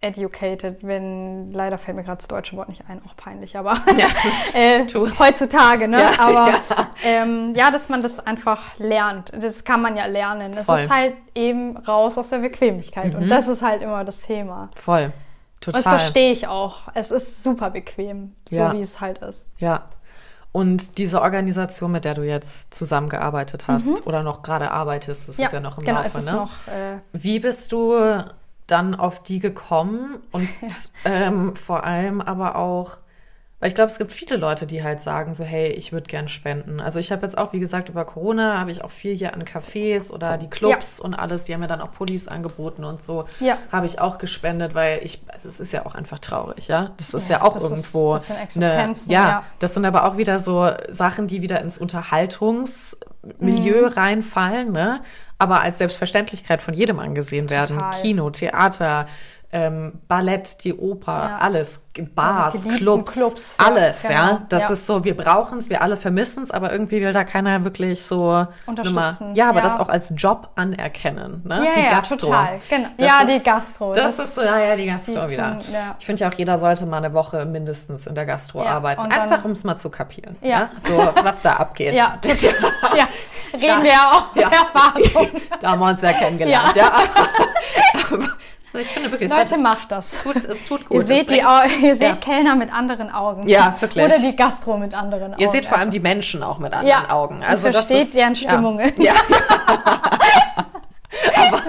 educated, 0.01 0.77
wenn, 0.81 1.51
leider 1.51 1.77
fällt 1.77 1.97
mir 1.97 2.03
gerade 2.03 2.17
das 2.17 2.27
deutsche 2.27 2.55
Wort 2.55 2.69
nicht 2.69 2.83
ein, 2.87 3.01
auch 3.05 3.17
peinlich, 3.17 3.57
aber 3.57 3.81
ja. 3.97 4.07
äh, 4.53 4.85
heutzutage, 5.19 5.87
ne? 5.89 5.99
Ja, 5.99 6.11
aber 6.19 6.49
ja. 6.51 6.59
Ähm, 7.03 7.53
ja. 7.55 7.69
dass 7.69 7.89
man 7.89 8.01
das 8.01 8.19
einfach 8.19 8.77
lernt. 8.77 9.31
Das 9.33 9.65
kann 9.65 9.81
man 9.81 9.97
ja 9.97 10.05
lernen. 10.05 10.53
Das 10.53 10.65
Voll. 10.65 10.79
ist 10.79 10.89
halt 10.89 11.15
eben 11.35 11.75
raus 11.77 12.17
aus 12.17 12.29
der 12.29 12.37
Bequemlichkeit. 12.37 13.13
Mhm. 13.13 13.23
Und 13.23 13.29
das 13.29 13.47
ist 13.47 13.61
halt 13.61 13.81
immer 13.81 14.05
das 14.05 14.21
Thema. 14.21 14.69
Voll. 14.75 15.11
Total. 15.59 15.81
Das 15.81 15.89
verstehe 15.89 16.31
ich 16.31 16.47
auch. 16.47 16.83
Es 16.93 17.11
ist 17.11 17.43
super 17.43 17.69
bequem, 17.69 18.35
so 18.49 18.55
wie 18.71 18.81
es 18.81 19.01
halt 19.01 19.17
ist. 19.17 19.49
Ja. 19.57 19.89
Und 20.51 20.97
diese 20.97 21.21
Organisation, 21.21 21.91
mit 21.91 22.05
der 22.05 22.15
du 22.15 22.23
jetzt 22.23 22.73
zusammengearbeitet 22.73 23.67
hast 23.67 23.85
mhm. 23.85 24.01
oder 24.05 24.23
noch 24.23 24.41
gerade 24.41 24.71
arbeitest, 24.71 25.29
das 25.29 25.37
ist 25.37 25.51
ja 25.51 25.59
noch 25.59 25.77
im 25.77 25.83
genau, 25.83 26.01
Laufe, 26.01 26.23
ne? 26.23 26.31
Noch, 26.31 26.67
äh, 26.67 26.97
Wie 27.11 27.39
bist 27.39 27.71
du 27.71 28.23
dann 28.71 28.95
auf 28.95 29.21
die 29.23 29.39
gekommen 29.39 30.19
und 30.31 30.49
ähm, 31.05 31.55
vor 31.55 31.83
allem 31.83 32.21
aber 32.21 32.55
auch, 32.55 32.97
weil 33.59 33.69
ich 33.69 33.75
glaube, 33.75 33.91
es 33.91 33.97
gibt 33.97 34.13
viele 34.13 34.37
Leute, 34.37 34.65
die 34.65 34.83
halt 34.83 35.01
sagen 35.01 35.33
so, 35.33 35.43
hey, 35.43 35.67
ich 35.67 35.91
würde 35.91 36.07
gern 36.07 36.29
spenden. 36.29 36.79
Also 36.79 36.97
ich 36.97 37.11
habe 37.11 37.23
jetzt 37.23 37.37
auch, 37.37 37.51
wie 37.51 37.59
gesagt, 37.59 37.89
über 37.89 38.05
Corona 38.05 38.57
habe 38.57 38.71
ich 38.71 38.83
auch 38.83 38.91
viel 38.91 39.15
hier 39.15 39.33
an 39.33 39.43
Cafés 39.43 40.11
oder 40.11 40.37
die 40.37 40.49
Clubs 40.49 40.99
ja. 40.99 41.05
und 41.05 41.13
alles, 41.13 41.43
die 41.43 41.53
haben 41.53 41.59
mir 41.59 41.67
dann 41.67 41.81
auch 41.81 41.91
Pullis 41.91 42.29
angeboten 42.29 42.85
und 42.85 43.01
so, 43.01 43.25
ja. 43.41 43.57
habe 43.71 43.85
ich 43.85 43.99
auch 43.99 44.17
gespendet, 44.17 44.75
weil 44.75 45.01
ich, 45.03 45.21
also 45.27 45.49
es 45.49 45.59
ist 45.59 45.73
ja 45.73 45.85
auch 45.85 45.93
einfach 45.93 46.19
traurig, 46.19 46.69
ja. 46.69 46.91
Das 46.97 47.13
ist 47.13 47.29
ja, 47.29 47.39
ja 47.39 47.43
auch 47.43 47.59
irgendwo 47.59 48.15
ist, 48.15 48.29
das 48.29 48.53
sind 48.53 48.63
eine, 48.63 48.93
ja, 49.07 49.43
das 49.59 49.73
sind 49.73 49.85
aber 49.85 50.05
auch 50.05 50.15
wieder 50.15 50.39
so 50.39 50.71
Sachen, 50.89 51.27
die 51.27 51.41
wieder 51.41 51.61
ins 51.61 51.77
Unterhaltungsmilieu 51.77 53.81
mhm. 53.81 53.87
reinfallen, 53.87 54.71
ne? 54.71 55.01
aber 55.39 55.61
als 55.61 55.77
Selbstverständlichkeit 55.77 56.61
von 56.61 56.73
jedem 56.73 56.99
angesehen 56.99 57.49
werden. 57.49 57.77
Total. 57.77 58.01
Kino, 58.01 58.29
Theater, 58.29 59.07
ähm, 59.51 59.99
Ballett, 60.07 60.63
die 60.63 60.75
Oper, 60.75 61.11
ja. 61.11 61.37
alles, 61.37 61.81
Bars, 62.13 62.65
ja, 62.65 62.73
Clubs, 62.73 63.13
Clubs, 63.13 63.55
alles, 63.57 64.03
ja. 64.03 64.09
Genau. 64.09 64.21
ja. 64.21 64.45
Das 64.49 64.69
ist 64.69 64.85
so, 64.85 65.03
wir 65.03 65.17
brauchen 65.17 65.57
es, 65.57 65.69
wir 65.69 65.81
alle 65.81 65.97
vermissen 65.97 66.43
es, 66.43 66.51
aber 66.51 66.71
irgendwie 66.71 67.01
will 67.01 67.11
da 67.11 67.23
keiner 67.23 67.63
wirklich 67.63 68.03
so 68.03 68.45
unterstützen. 68.67 69.33
ja, 69.33 69.49
aber 69.49 69.61
das 69.61 69.79
auch 69.79 69.89
als 69.89 70.13
Job 70.15 70.49
anerkennen, 70.55 71.41
ne? 71.45 71.65
Ja, 71.65 71.73
die 71.73 71.79
ja, 71.79 71.89
Gastro. 71.89 72.15
Total. 72.17 72.59
Genau. 72.69 72.89
ja, 72.97 73.21
ist, 73.21 73.29
die 73.29 73.43
Gastro. 73.43 73.93
Das, 73.93 74.17
das, 74.17 74.29
ist 74.29 74.35
so, 74.35 74.43
ja, 74.43 74.59
ja, 74.59 74.75
die 74.75 74.85
Gastro 74.85 75.25
die 75.25 75.31
wieder. 75.31 75.57
Tun, 75.59 75.75
ich 75.99 76.05
finde 76.05 76.21
ja 76.21 76.29
auch, 76.29 76.33
jeder 76.33 76.57
sollte 76.59 76.85
mal 76.85 76.97
eine 76.97 77.13
Woche 77.13 77.45
mindestens 77.45 78.05
in 78.05 78.13
der 78.15 78.25
Gastro 78.27 78.63
arbeiten. 78.63 79.01
Einfach 79.01 79.43
um 79.45 79.51
es 79.51 79.63
mal 79.63 79.77
zu 79.77 79.89
kapieren. 79.89 80.35
Ja. 80.41 80.69
So, 80.77 80.95
was 80.95 81.41
da 81.41 81.53
abgeht. 81.53 81.95
Ja, 81.95 82.19
ja. 82.23 83.07
Reden 83.53 83.65
da, 83.65 83.83
wir 83.83 83.91
ja 83.91 84.11
auch 84.11 84.35
aus 84.35 84.43
Erfahrung. 84.43 85.27
da 85.59 85.71
haben 85.71 85.79
wir 85.79 85.89
uns 85.89 86.01
ja 86.01 86.13
kennengelernt, 86.13 86.75
ja. 86.75 86.91
Ich 88.73 88.87
finde 88.87 89.11
wirklich, 89.11 89.29
Leute, 89.29 89.55
es 89.55 89.61
macht 89.61 89.91
das. 89.91 90.11
Tut, 90.21 90.35
es 90.35 90.65
tut 90.65 90.87
gut. 90.87 90.97
Ihr 90.97 91.05
seht, 91.05 91.29
die, 91.29 91.43
ihr 91.81 91.95
seht 91.95 92.01
ja. 92.01 92.15
Kellner 92.15 92.55
mit 92.55 92.71
anderen 92.71 93.09
Augen. 93.09 93.47
Ja, 93.47 93.75
wirklich. 93.79 94.05
Oder 94.05 94.19
die 94.19 94.35
Gastro 94.35 94.77
mit 94.77 94.93
anderen 94.93 95.33
Augen. 95.33 95.41
Ihr 95.41 95.49
seht 95.49 95.65
vor 95.65 95.79
allem 95.79 95.89
die 95.89 95.99
Menschen 95.99 96.43
auch 96.43 96.59
mit 96.59 96.73
anderen 96.73 96.87
ja. 96.87 97.09
Augen. 97.09 97.43
Also 97.43 97.67
ihr 97.67 97.73
versteht 97.73 97.97
das 97.97 98.07
ist, 98.07 98.15
deren 98.15 98.35
Stimmungen. 98.35 98.93
Ja. 98.99 99.13
aber 101.35 101.63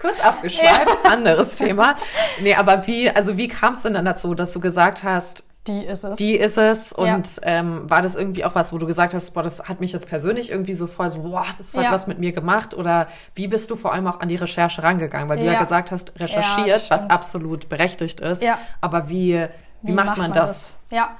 kurz 0.00 0.20
abgeschweift, 0.20 1.04
anderes 1.04 1.56
Thema. 1.56 1.96
Nee, 2.40 2.54
aber 2.54 2.86
wie, 2.86 3.10
also 3.10 3.36
wie 3.36 3.48
kam 3.48 3.74
es 3.74 3.82
denn 3.82 3.94
dann 3.94 4.04
dazu, 4.04 4.34
dass 4.34 4.52
du 4.52 4.60
gesagt 4.60 5.04
hast, 5.04 5.44
die 5.68 5.84
ist 5.84 6.04
es. 6.04 6.18
Die 6.18 6.34
ist 6.34 6.58
es. 6.58 6.92
Und 6.92 7.36
ja. 7.36 7.42
ähm, 7.42 7.88
war 7.88 8.02
das 8.02 8.16
irgendwie 8.16 8.44
auch 8.44 8.54
was, 8.54 8.72
wo 8.72 8.78
du 8.78 8.86
gesagt 8.86 9.14
hast, 9.14 9.32
boah, 9.34 9.42
das 9.42 9.60
hat 9.68 9.80
mich 9.80 9.92
jetzt 9.92 10.08
persönlich 10.08 10.50
irgendwie 10.50 10.72
so 10.72 10.86
voll 10.86 11.08
so, 11.10 11.22
boah, 11.22 11.46
das 11.56 11.76
hat 11.76 11.84
ja. 11.84 11.92
was 11.92 12.06
mit 12.06 12.18
mir 12.18 12.32
gemacht? 12.32 12.74
Oder 12.74 13.06
wie 13.34 13.46
bist 13.46 13.70
du 13.70 13.76
vor 13.76 13.92
allem 13.92 14.06
auch 14.06 14.20
an 14.20 14.28
die 14.28 14.36
Recherche 14.36 14.82
rangegangen? 14.82 15.28
Weil 15.28 15.38
du 15.38 15.44
ja, 15.44 15.52
ja 15.52 15.60
gesagt 15.60 15.92
hast, 15.92 16.18
recherchiert, 16.18 16.90
was 16.90 17.08
absolut 17.10 17.68
berechtigt 17.68 18.20
ist. 18.20 18.42
Ja. 18.42 18.58
Aber 18.80 19.08
wie, 19.08 19.34
wie, 19.34 19.88
wie 19.88 19.92
macht, 19.92 20.06
macht, 20.06 20.18
man, 20.18 20.32
das? 20.32 20.80
das? 20.88 20.96
Ja. 20.96 21.16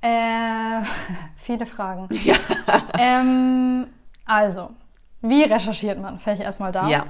Äh, 0.00 0.84
viele 1.36 1.66
Fragen. 1.66 2.08
Ja. 2.24 2.34
Ähm, 2.98 3.86
also, 4.24 4.70
wie 5.20 5.42
recherchiert 5.42 6.00
man? 6.00 6.18
Vielleicht 6.18 6.42
erstmal 6.42 6.72
da. 6.72 6.88
Ja. 6.88 7.04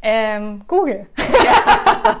Ähm, 0.00 0.62
Google. 0.68 1.06
Ja. 1.16 2.16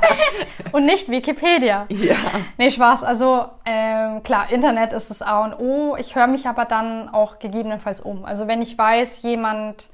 und 0.72 0.84
nicht 0.84 1.08
Wikipedia. 1.08 1.86
Ja. 1.88 2.16
Nee, 2.56 2.70
Spaß. 2.70 3.04
Also 3.04 3.46
ähm, 3.64 4.22
klar, 4.22 4.50
Internet 4.50 4.92
ist 4.92 5.10
das 5.10 5.22
A 5.22 5.44
und 5.44 5.54
O. 5.60 5.96
Ich 5.96 6.16
höre 6.16 6.26
mich 6.26 6.46
aber 6.46 6.64
dann 6.64 7.08
auch 7.08 7.38
gegebenenfalls 7.38 8.00
um. 8.00 8.24
Also 8.24 8.48
wenn 8.48 8.62
ich 8.62 8.76
weiß, 8.76 9.22
jemand 9.22 9.90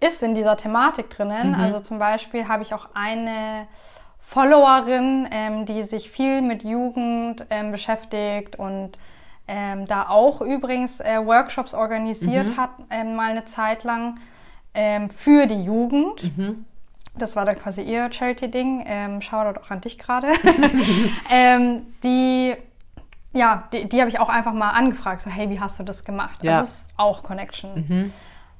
ist 0.00 0.22
in 0.22 0.34
dieser 0.34 0.56
Thematik 0.56 1.08
drinnen, 1.08 1.50
mhm. 1.50 1.60
also 1.60 1.80
zum 1.80 1.98
Beispiel 1.98 2.46
habe 2.46 2.62
ich 2.62 2.74
auch 2.74 2.88
eine 2.94 3.66
Followerin, 4.20 5.28
ähm, 5.30 5.64
die 5.64 5.82
sich 5.82 6.10
viel 6.10 6.42
mit 6.42 6.62
Jugend 6.62 7.46
ähm, 7.50 7.72
beschäftigt 7.72 8.56
und 8.56 8.92
ähm, 9.46 9.86
da 9.86 10.08
auch 10.08 10.40
übrigens 10.40 11.00
äh, 11.00 11.24
Workshops 11.24 11.74
organisiert 11.74 12.48
mhm. 12.48 12.56
hat, 12.56 12.70
ähm, 12.90 13.16
mal 13.16 13.30
eine 13.30 13.44
Zeit 13.44 13.84
lang 13.84 14.18
ähm, 14.74 15.10
für 15.10 15.46
die 15.46 15.62
Jugend. 15.62 16.36
Mhm. 16.36 16.64
Das 17.16 17.36
war 17.36 17.44
dann 17.44 17.56
quasi 17.56 17.82
ihr 17.82 18.10
Charity-Ding. 18.12 18.84
Ähm, 18.86 19.22
Shoutout 19.22 19.60
auch 19.60 19.70
an 19.70 19.80
dich 19.80 19.98
gerade. 19.98 20.32
ähm, 21.30 21.82
die, 22.02 22.54
ja, 23.32 23.68
die, 23.72 23.88
die 23.88 24.00
habe 24.00 24.08
ich 24.08 24.18
auch 24.18 24.28
einfach 24.28 24.52
mal 24.52 24.70
angefragt. 24.70 25.22
So, 25.22 25.30
hey, 25.30 25.48
wie 25.50 25.60
hast 25.60 25.78
du 25.78 25.84
das 25.84 26.04
gemacht? 26.04 26.42
Ja. 26.42 26.60
Das 26.60 26.70
ist 26.70 26.88
auch 26.96 27.22
Connection. 27.22 27.86
Mhm. 27.88 28.12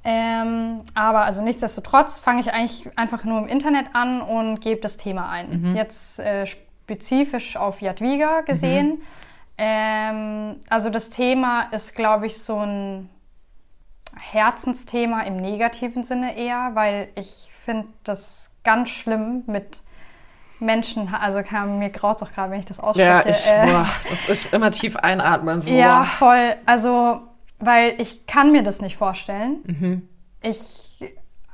Ähm, 0.06 0.82
aber 0.92 1.22
also 1.22 1.40
nichtsdestotrotz 1.40 2.20
fange 2.20 2.42
ich 2.42 2.52
eigentlich 2.52 2.90
einfach 2.96 3.24
nur 3.24 3.38
im 3.38 3.48
Internet 3.48 3.86
an 3.94 4.20
und 4.20 4.60
gebe 4.60 4.80
das 4.80 4.98
Thema 4.98 5.30
ein. 5.30 5.62
Mhm. 5.62 5.76
Jetzt 5.76 6.20
äh, 6.20 6.46
spezifisch 6.46 7.56
auf 7.56 7.80
Jadwiga 7.80 8.42
gesehen. 8.42 8.88
Mhm. 8.88 9.02
Ähm, 9.56 10.56
also 10.68 10.90
das 10.90 11.10
Thema 11.10 11.62
ist, 11.72 11.94
glaube 11.94 12.26
ich, 12.26 12.38
so 12.38 12.58
ein 12.58 13.08
Herzensthema 14.16 15.22
im 15.22 15.36
negativen 15.36 16.04
Sinne 16.04 16.36
eher, 16.36 16.72
weil 16.74 17.08
ich 17.14 17.50
finde 17.64 17.88
das 18.04 18.50
ganz 18.62 18.90
schlimm 18.90 19.44
mit 19.46 19.80
Menschen, 20.60 21.08
also 21.08 21.42
kann, 21.42 21.78
mir 21.78 21.90
graut 21.90 22.16
es 22.16 22.22
auch 22.22 22.32
gerade, 22.32 22.52
wenn 22.52 22.60
ich 22.60 22.66
das 22.66 22.80
ausspreche. 22.80 23.08
Ja, 23.08 23.26
ich, 23.26 23.50
äh, 23.50 23.66
boah, 23.66 23.88
das 24.08 24.28
ist 24.28 24.52
immer 24.52 24.70
tief 24.70 24.96
einatmen. 24.96 25.60
So. 25.60 25.70
Ja, 25.70 26.04
voll. 26.04 26.54
Also, 26.66 27.20
weil 27.58 27.94
ich 27.98 28.26
kann 28.26 28.52
mir 28.52 28.62
das 28.62 28.80
nicht 28.80 28.96
vorstellen. 28.96 29.58
Mhm. 29.66 30.08
Ich 30.42 30.84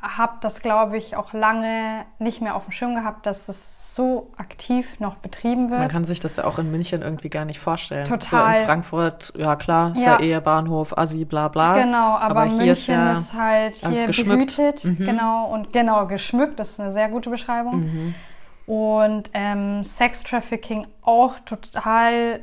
habe 0.02 0.34
das, 0.40 0.62
glaube 0.62 0.96
ich, 0.96 1.16
auch 1.16 1.32
lange 1.32 2.04
nicht 2.18 2.40
mehr 2.40 2.54
auf 2.54 2.64
dem 2.64 2.72
Schirm 2.72 2.94
gehabt, 2.94 3.26
dass 3.26 3.46
das 3.46 3.94
so 3.94 4.30
aktiv 4.36 5.00
noch 5.00 5.16
betrieben 5.16 5.70
wird. 5.70 5.80
Man 5.80 5.88
kann 5.88 6.04
sich 6.04 6.20
das 6.20 6.36
ja 6.36 6.44
auch 6.44 6.58
in 6.58 6.70
München 6.70 7.02
irgendwie 7.02 7.28
gar 7.28 7.44
nicht 7.44 7.58
vorstellen. 7.58 8.04
Total. 8.04 8.54
So 8.54 8.60
in 8.60 8.66
Frankfurt, 8.66 9.32
ja 9.36 9.56
klar, 9.56 9.92
ist 9.92 10.04
ja, 10.04 10.18
ja 10.18 10.20
eher 10.20 10.40
Bahnhof, 10.40 10.96
Assi, 10.96 11.24
bla 11.24 11.48
bla. 11.48 11.74
Genau, 11.74 12.14
aber, 12.14 12.42
aber 12.42 12.46
München 12.46 12.68
ist, 12.68 12.86
ja 12.86 13.12
ist, 13.12 13.34
halt 13.34 13.74
hier 13.74 14.06
behütet. 14.06 14.84
Mhm. 14.84 14.96
Genau, 14.98 15.46
und 15.52 15.72
genau, 15.72 16.06
geschmückt, 16.06 16.58
das 16.58 16.70
ist 16.70 16.80
eine 16.80 16.92
sehr 16.92 17.08
gute 17.08 17.30
Beschreibung. 17.30 17.80
Mhm. 17.80 18.14
Und 18.66 19.30
ähm, 19.34 19.82
Sex-Trafficking 19.82 20.86
auch 21.02 21.34
total 21.40 22.40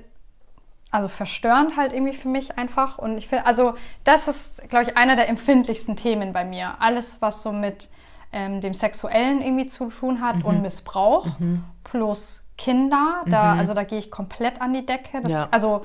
also 0.92 1.08
verstörend 1.08 1.76
halt 1.76 1.94
irgendwie 1.94 2.14
für 2.14 2.30
mich 2.30 2.58
einfach. 2.58 2.98
Und 2.98 3.18
ich 3.18 3.28
finde, 3.28 3.46
also 3.46 3.76
das 4.04 4.28
ist, 4.28 4.70
glaube 4.70 4.86
ich, 4.86 4.98
einer 4.98 5.16
der 5.16 5.30
empfindlichsten 5.30 5.96
Themen 5.96 6.34
bei 6.34 6.46
mir. 6.46 6.76
Alles, 6.80 7.22
was 7.22 7.44
so 7.44 7.52
mit 7.52 7.90
ähm, 8.32 8.62
dem 8.62 8.74
Sexuellen 8.74 9.42
irgendwie 9.42 9.68
zu 9.68 9.90
tun 9.90 10.22
hat 10.22 10.38
mhm. 10.38 10.46
und 10.46 10.62
Missbrauch 10.62 11.28
mhm. 11.40 11.64
plus 11.84 12.44
Kinder. 12.58 13.24
Da, 13.26 13.54
mhm. 13.54 13.60
Also 13.60 13.74
da 13.74 13.84
gehe 13.84 14.00
ich 14.00 14.12
komplett 14.12 14.62
an 14.62 14.74
die 14.74 14.86
Decke. 14.86 15.22
Das, 15.22 15.32
ja. 15.32 15.48
Also 15.52 15.84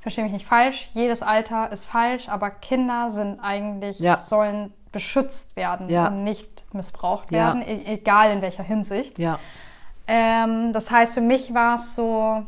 verstehe 0.00 0.24
mich 0.24 0.32
nicht 0.32 0.46
falsch, 0.46 0.88
jedes 0.94 1.22
Alter 1.22 1.70
ist 1.70 1.84
falsch, 1.84 2.28
aber 2.28 2.50
Kinder 2.50 3.10
sind 3.10 3.40
eigentlich, 3.40 3.98
ja. 3.98 4.18
sollen 4.18 4.72
beschützt 4.92 5.56
werden 5.56 5.90
ja. 5.90 6.08
und 6.08 6.24
nicht 6.24 6.64
missbraucht 6.72 7.30
werden, 7.30 7.60
e 7.60 7.84
egal 7.84 8.30
in 8.30 8.40
welcher 8.40 8.62
Hinsicht. 8.62 9.18
Ähm, 10.06 10.72
das 10.72 10.90
heißt, 10.90 11.12
für 11.12 11.20
mich 11.20 11.52
war 11.52 11.74
es 11.74 11.94
so, 11.94 12.46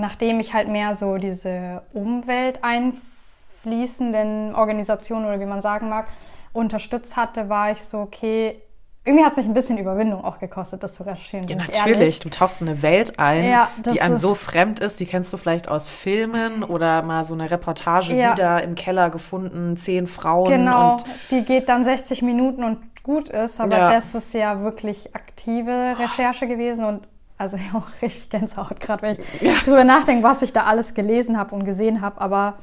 nachdem 0.00 0.40
ich 0.40 0.54
halt 0.54 0.68
mehr 0.68 0.96
so 0.96 1.16
diese 1.16 1.82
Umwelt 1.92 2.60
einfließenden 2.62 4.54
Organisationen 4.54 5.26
oder 5.26 5.40
wie 5.40 5.46
man 5.46 5.62
sagen 5.62 5.88
mag, 5.88 6.06
unterstützt 6.52 7.16
hatte, 7.16 7.48
war 7.48 7.70
ich 7.70 7.82
so, 7.82 7.98
okay, 7.98 8.60
irgendwie 9.04 9.24
hat 9.24 9.32
es 9.32 9.38
mich 9.38 9.46
ein 9.46 9.54
bisschen 9.54 9.78
Überwindung 9.78 10.22
auch 10.22 10.38
gekostet, 10.38 10.82
das 10.82 10.92
zu 10.92 11.04
recherchieren. 11.04 11.48
Ja, 11.48 11.56
natürlich. 11.56 12.20
Du 12.20 12.28
tauchst 12.28 12.60
in 12.60 12.68
eine 12.68 12.82
Welt 12.82 13.18
ein, 13.18 13.44
ja, 13.44 13.70
die 13.78 14.02
einem 14.02 14.14
so 14.14 14.34
fremd 14.34 14.80
ist. 14.80 15.00
Die 15.00 15.06
kennst 15.06 15.32
du 15.32 15.38
vielleicht 15.38 15.68
aus 15.68 15.88
Filmen 15.88 16.62
oder 16.62 17.02
mal 17.02 17.24
so 17.24 17.32
eine 17.32 17.50
Reportage 17.50 18.14
ja. 18.14 18.32
wieder 18.32 18.62
im 18.62 18.74
Keller 18.74 19.08
gefunden, 19.08 19.78
zehn 19.78 20.06
Frauen. 20.06 20.50
Genau, 20.50 20.98
die 21.30 21.44
geht 21.44 21.70
dann 21.70 21.82
60 21.82 22.20
Minuten 22.20 22.62
und 22.62 22.78
gut 23.02 23.30
ist, 23.30 23.58
aber 23.58 23.78
ja. 23.78 23.92
das 23.92 24.14
ist 24.14 24.34
ja 24.34 24.60
wirklich 24.60 25.14
aktive 25.14 25.96
Recherche 25.98 26.46
gewesen 26.46 26.84
und 26.84 27.08
also 27.40 27.56
ich 27.56 27.74
auch 27.74 27.88
richtig 28.02 28.30
Gänsehaut 28.30 28.80
gerade, 28.80 29.02
wenn 29.02 29.12
ich 29.18 29.40
ja. 29.40 29.52
drüber 29.64 29.84
nachdenke, 29.84 30.22
was 30.22 30.42
ich 30.42 30.52
da 30.52 30.64
alles 30.64 30.94
gelesen 30.94 31.38
habe 31.38 31.54
und 31.54 31.64
gesehen 31.64 32.00
habe, 32.00 32.20
aber 32.20 32.58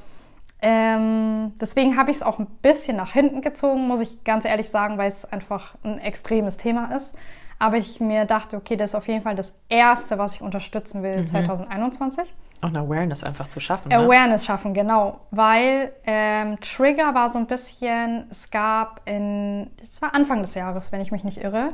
ähm, 0.59 1.53
deswegen 1.61 1.97
habe 1.97 2.09
ich 2.09 2.17
es 2.17 2.23
auch 2.23 2.39
ein 2.39 2.47
bisschen 2.61 2.97
nach 2.97 3.11
hinten 3.11 3.41
gezogen, 3.41 3.87
muss 3.87 3.99
ich 3.99 4.23
ganz 4.23 4.43
ehrlich 4.45 4.69
sagen, 4.69 4.97
weil 4.97 5.07
es 5.07 5.25
einfach 5.25 5.75
ein 5.83 5.99
extremes 5.99 6.57
Thema 6.57 6.95
ist. 6.95 7.15
Aber 7.59 7.77
ich 7.77 7.99
mir 7.99 8.25
dachte, 8.25 8.55
okay, 8.55 8.75
das 8.75 8.91
ist 8.91 8.95
auf 8.95 9.07
jeden 9.07 9.23
Fall 9.23 9.35
das 9.35 9.55
Erste, 9.69 10.17
was 10.17 10.35
ich 10.35 10.41
unterstützen 10.41 11.01
will 11.03 11.21
Mhm. 11.21 11.27
2021. 11.27 12.33
Auch 12.61 12.69
eine 12.69 12.79
Awareness 12.79 13.23
einfach 13.23 13.47
zu 13.47 13.59
schaffen. 13.59 13.89
Ne? 13.89 13.97
Awareness 13.97 14.45
schaffen, 14.45 14.73
genau. 14.73 15.19
Weil 15.29 15.91
ähm, 16.05 16.59
Trigger 16.59 17.13
war 17.13 17.31
so 17.31 17.37
ein 17.37 17.45
bisschen, 17.45 18.25
es 18.31 18.49
gab 18.49 19.01
in, 19.05 19.69
es 19.81 20.01
war 20.01 20.15
Anfang 20.15 20.41
des 20.41 20.55
Jahres, 20.55 20.91
wenn 20.91 21.01
ich 21.01 21.11
mich 21.11 21.23
nicht 21.23 21.43
irre, 21.43 21.73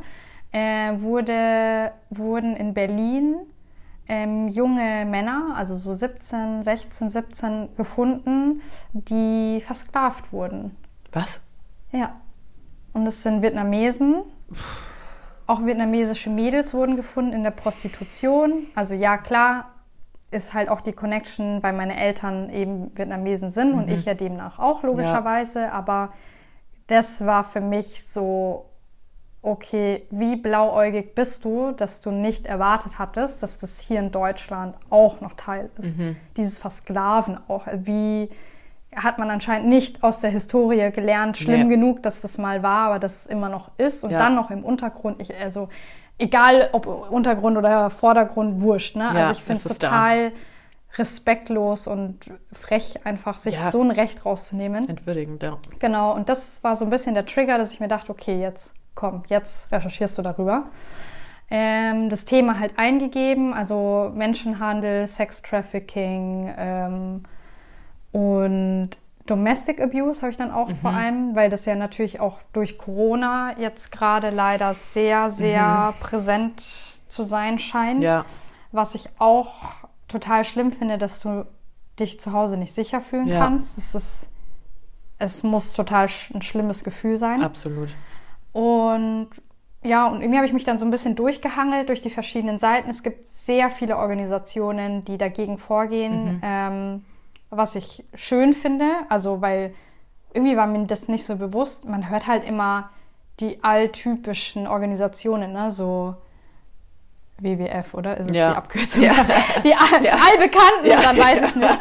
äh, 0.53 1.01
wurde, 1.01 1.91
wurden 2.09 2.55
in 2.55 2.73
Berlin 2.73 3.35
ähm, 4.07 4.49
junge 4.49 5.05
Männer, 5.05 5.53
also 5.55 5.75
so 5.75 5.93
17, 5.93 6.63
16, 6.63 7.09
17, 7.09 7.75
gefunden, 7.75 8.61
die 8.91 9.61
versklavt 9.61 10.31
wurden. 10.31 10.75
Was? 11.11 11.41
Ja. 11.91 12.15
Und 12.93 13.07
es 13.07 13.23
sind 13.23 13.41
Vietnamesen. 13.41 14.23
Auch 15.47 15.65
vietnamesische 15.65 16.29
Mädels 16.29 16.73
wurden 16.73 16.95
gefunden 16.95 17.33
in 17.33 17.43
der 17.43 17.51
Prostitution. 17.51 18.67
Also 18.75 18.93
ja, 18.93 19.17
klar 19.17 19.71
ist 20.31 20.53
halt 20.53 20.69
auch 20.69 20.81
die 20.81 20.93
Connection, 20.93 21.61
weil 21.61 21.73
meine 21.73 21.97
Eltern 21.97 22.49
eben 22.49 22.95
Vietnamesen 22.97 23.51
sind 23.51 23.73
und 23.73 23.89
ich 23.89 24.05
ja 24.05 24.13
demnach 24.13 24.59
auch 24.59 24.83
logischerweise. 24.83 25.71
Aber 25.71 26.13
das 26.87 27.25
war 27.25 27.43
für 27.43 27.61
mich 27.61 28.05
so, 28.07 28.65
okay, 29.43 30.07
wie 30.09 30.37
blauäugig 30.37 31.13
bist 31.15 31.43
du, 31.45 31.71
dass 31.73 32.01
du 32.01 32.11
nicht 32.11 32.45
erwartet 32.47 32.97
hattest, 32.97 33.43
dass 33.43 33.59
das 33.59 33.79
hier 33.79 33.99
in 33.99 34.09
Deutschland 34.11 34.75
auch 34.89 35.19
noch 35.21 35.33
Teil 35.33 35.69
ist. 35.77 35.95
Dieses 36.37 36.57
Versklaven 36.59 37.37
auch. 37.47 37.67
Wie 37.73 38.29
hat 38.95 39.17
man 39.19 39.29
anscheinend 39.29 39.67
nicht 39.67 40.01
aus 40.03 40.19
der 40.21 40.29
Historie 40.29 40.91
gelernt, 40.91 41.37
schlimm 41.37 41.67
Nee. 41.67 41.75
genug, 41.75 42.01
dass 42.03 42.21
das 42.21 42.37
mal 42.37 42.63
war, 42.63 42.87
aber 42.87 42.99
dass 42.99 43.21
es 43.21 43.25
immer 43.25 43.49
noch 43.49 43.71
ist 43.77 44.03
und 44.03 44.11
Ja. 44.11 44.19
dann 44.19 44.35
noch 44.35 44.49
im 44.49 44.63
Untergrund. 44.63 45.19
Ich, 45.21 45.35
also 45.35 45.67
egal 46.19 46.69
ob 46.71 46.85
Untergrund 47.11 47.57
oder 47.57 47.89
Vordergrund, 47.89 48.61
wurscht. 48.61 48.95
Ne? 48.95 49.03
Ja, 49.13 49.27
also 49.27 49.31
ich 49.33 49.43
finde 49.43 49.59
es 49.59 49.65
ist 49.65 49.83
da. 49.83 49.87
total 49.87 50.31
respektlos 50.97 51.87
und 51.87 52.31
frech, 52.51 52.99
einfach 53.03 53.37
sich 53.39 53.55
Ja. 53.55 53.71
so 53.71 53.81
ein 53.81 53.91
Recht 53.91 54.25
rauszunehmen. 54.25 54.87
Entwürdigend, 54.87 55.41
ja. 55.43 55.57
Genau, 55.79 56.13
und 56.13 56.29
das 56.29 56.63
war 56.63 56.75
so 56.75 56.85
ein 56.85 56.91
bisschen 56.91 57.15
der 57.15 57.25
Trigger, 57.25 57.57
dass 57.57 57.73
ich 57.73 57.79
mir 57.79 57.87
dachte, 57.87 58.11
okay, 58.11 58.39
jetzt 58.39 58.73
komm, 58.95 59.23
jetzt 59.27 59.71
recherchierst 59.71 60.17
du 60.17 60.21
darüber. 60.21 60.63
Ähm, 61.49 62.09
das 62.09 62.25
Thema 62.25 62.59
halt 62.59 62.73
eingegeben, 62.77 63.53
also 63.53 64.11
Menschenhandel, 64.15 65.05
Sex-Trafficking 65.07 66.53
ähm, 66.57 67.23
und 68.11 68.89
Domestic 69.25 69.81
Abuse 69.81 70.21
habe 70.21 70.31
ich 70.31 70.37
dann 70.37 70.51
auch 70.51 70.67
Mhm. 70.69 70.75
vor 70.75 70.91
allem, 70.93 71.35
weil 71.35 71.49
das 71.49 71.65
ja 71.65 71.75
natürlich 71.75 72.19
auch 72.19 72.39
durch 72.51 72.77
Corona 72.77 73.57
jetzt 73.57 73.91
gerade 73.91 74.29
leider 74.31 74.73
sehr, 74.73 75.29
sehr 75.29 75.93
präsent 75.99 76.59
zu 77.07 77.23
sein 77.23 77.57
scheint. 77.59 77.99
Mhm. 77.99 78.03
Ja, 78.05 78.25
Was 78.71 78.95
ich 78.95 79.07
auch 79.19 79.53
total 80.07 80.43
schlimm 80.45 80.71
finde, 80.71 80.97
dass 80.97 81.19
du 81.21 81.45
dich 81.99 82.19
zu 82.19 82.33
Hause 82.33 82.57
nicht 82.57 82.73
sicher 82.73 83.01
fühlen 83.01 83.27
Ja. 83.27 83.39
kannst. 83.39 83.77
Es, 83.77 83.93
ist, 83.95 84.27
es 85.19 85.43
muss 85.43 85.73
total 85.73 86.09
sch 86.09 86.31
ein 86.33 86.41
schlimmes 86.41 86.83
Gefühl 86.83 87.17
sein. 87.17 87.41
absolut. 87.43 87.89
Und 88.53 89.27
ja, 89.83 90.07
und 90.07 90.21
irgendwie 90.21 90.37
habe 90.37 90.47
ich 90.47 90.53
mich 90.53 90.63
dann 90.63 90.77
so 90.77 90.85
ein 90.85 90.91
bisschen 90.91 91.15
durchgehangelt 91.15 91.89
durch 91.89 92.01
die 92.01 92.09
verschiedenen 92.09 92.57
Seiten. 92.57 92.89
Es 92.89 93.03
gibt 93.03 93.25
sehr 93.27 93.69
viele 93.69 93.97
Organisationen, 93.97 95.03
die 95.03 95.17
dagegen 95.17 95.57
vorgehen, 95.57 96.39
ähm, 96.41 97.03
was 97.49 97.75
ich 97.75 98.03
schön 98.15 98.53
finde. 98.53 98.85
Also, 99.09 99.41
weil 99.41 99.73
irgendwie 100.33 100.55
war 100.55 100.67
mir 100.67 100.85
das 100.87 101.09
nicht 101.09 101.25
so 101.25 101.35
bewusst. 101.35 101.83
Man 101.85 102.09
hört 102.09 102.27
halt 102.27 102.45
immer 102.45 102.91
die 103.41 103.61
alltypischen 103.63 104.67
Organisationen, 104.67 105.51
ne? 105.51 105.71
so 105.71 106.15
WWF, 107.39 107.93
oder? 107.95 108.15
Ist 108.17 108.29
es 108.29 108.37
Ja. 108.37 108.51
die 108.51 108.57
Abkürzung? 108.57 109.01
Ja. 109.03 109.13
Die 109.63 109.73
all, 109.73 110.07
allbekannten, 110.07 110.85
Ja. 110.85 111.01
dann 111.01 111.17
weiß 111.17 111.39
ich 111.41 111.49
es 111.49 111.55
nicht. 111.55 111.79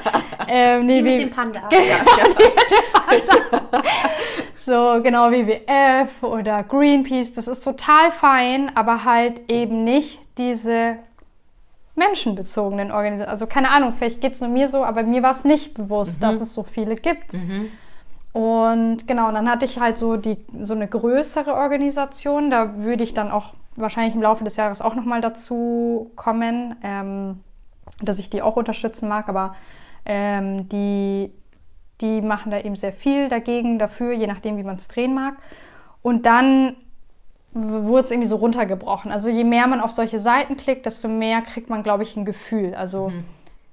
Ähm, 0.49 0.87
nee, 0.87 0.95
Die 0.95 1.03
mit 1.03 1.19
wie- 1.19 1.25
dem 1.25 1.31
Panda. 1.31 1.61
so 4.65 5.01
genau 5.03 5.31
WWF 5.31 6.23
oder 6.23 6.63
Greenpeace, 6.63 7.33
das 7.33 7.49
ist 7.49 7.65
total 7.65 8.11
fein, 8.13 8.71
aber 8.77 9.05
halt 9.05 9.51
eben 9.51 9.85
nicht 9.85 10.19
diese 10.39 10.97
menschenbezogenen 11.95 12.91
Organisationen. 12.91 13.33
Also 13.33 13.47
keine 13.47 13.71
Ahnung, 13.71 13.93
vielleicht 13.93 14.21
geht 14.21 14.35
es 14.35 14.41
nur 14.41 14.51
mir 14.51 14.69
so, 14.69 14.85
aber 14.85 15.03
mir 15.03 15.23
war 15.23 15.33
es 15.33 15.45
nicht 15.45 15.75
bewusst, 15.75 16.23
dass 16.23 16.41
es 16.41 16.55
so 16.55 16.63
viele 16.63 16.97
gibt. 16.97 17.35
Und 18.33 19.07
genau, 19.07 19.29
und 19.29 19.35
dann 19.35 19.49
hatte 19.51 19.67
ich 19.67 19.79
halt 19.79 19.99
so 19.99 20.17
die 20.17 20.39
so 20.63 20.75
eine 20.75 20.89
größere 20.89 21.55
Organisation. 21.55 22.51
Da 22.51 22.79
würde 22.79 23.05
ich 23.05 23.13
dann 23.13 23.31
auch 23.31 23.53
wahrscheinlich 23.77 24.15
im 24.15 24.23
Laufe 24.23 24.45
des 24.45 24.57
Jahres 24.57 24.81
auch 24.81 24.95
nochmal 24.95 25.21
dazu 25.21 26.11
kommen, 26.17 26.77
ähm, 26.83 27.41
dass 28.01 28.19
ich 28.19 28.31
die 28.31 28.41
auch 28.41 28.57
unterstützen 28.57 29.09
mag. 29.09 29.29
Aber 29.29 29.55
ähm, 30.07 30.69
die, 30.71 31.31
die 32.03 32.21
machen 32.21 32.51
da 32.51 32.59
eben 32.61 32.77
sehr 32.77 32.93
viel 32.93 33.29
dagegen, 33.29 33.79
dafür, 33.79 34.13
je 34.13 34.27
nachdem, 34.27 34.59
wie 34.59 34.63
man 34.65 34.77
es 34.77 34.89
drehen 34.89 35.15
mag. 35.15 35.35
Und 36.03 36.27
dann 36.27 36.77
wurde 37.55 38.05
es 38.05 38.11
irgendwie 38.11 38.29
so 38.29 38.37
runtergebrochen. 38.37 39.11
Also 39.13 39.29
je 39.29 39.45
mehr 39.45 39.67
man 39.67 39.81
auf 39.81 39.93
solche 39.93 40.21
Seiten 40.21 40.57
klickt, 40.57 40.85
desto 40.87 41.09
mehr 41.09 41.43
kriegt 41.43 41.71
man, 41.71 41.83
glaube 41.83 42.03
ich, 42.03 42.17
ein 42.17 42.25
Gefühl. 42.25 42.75
Also 42.75 43.13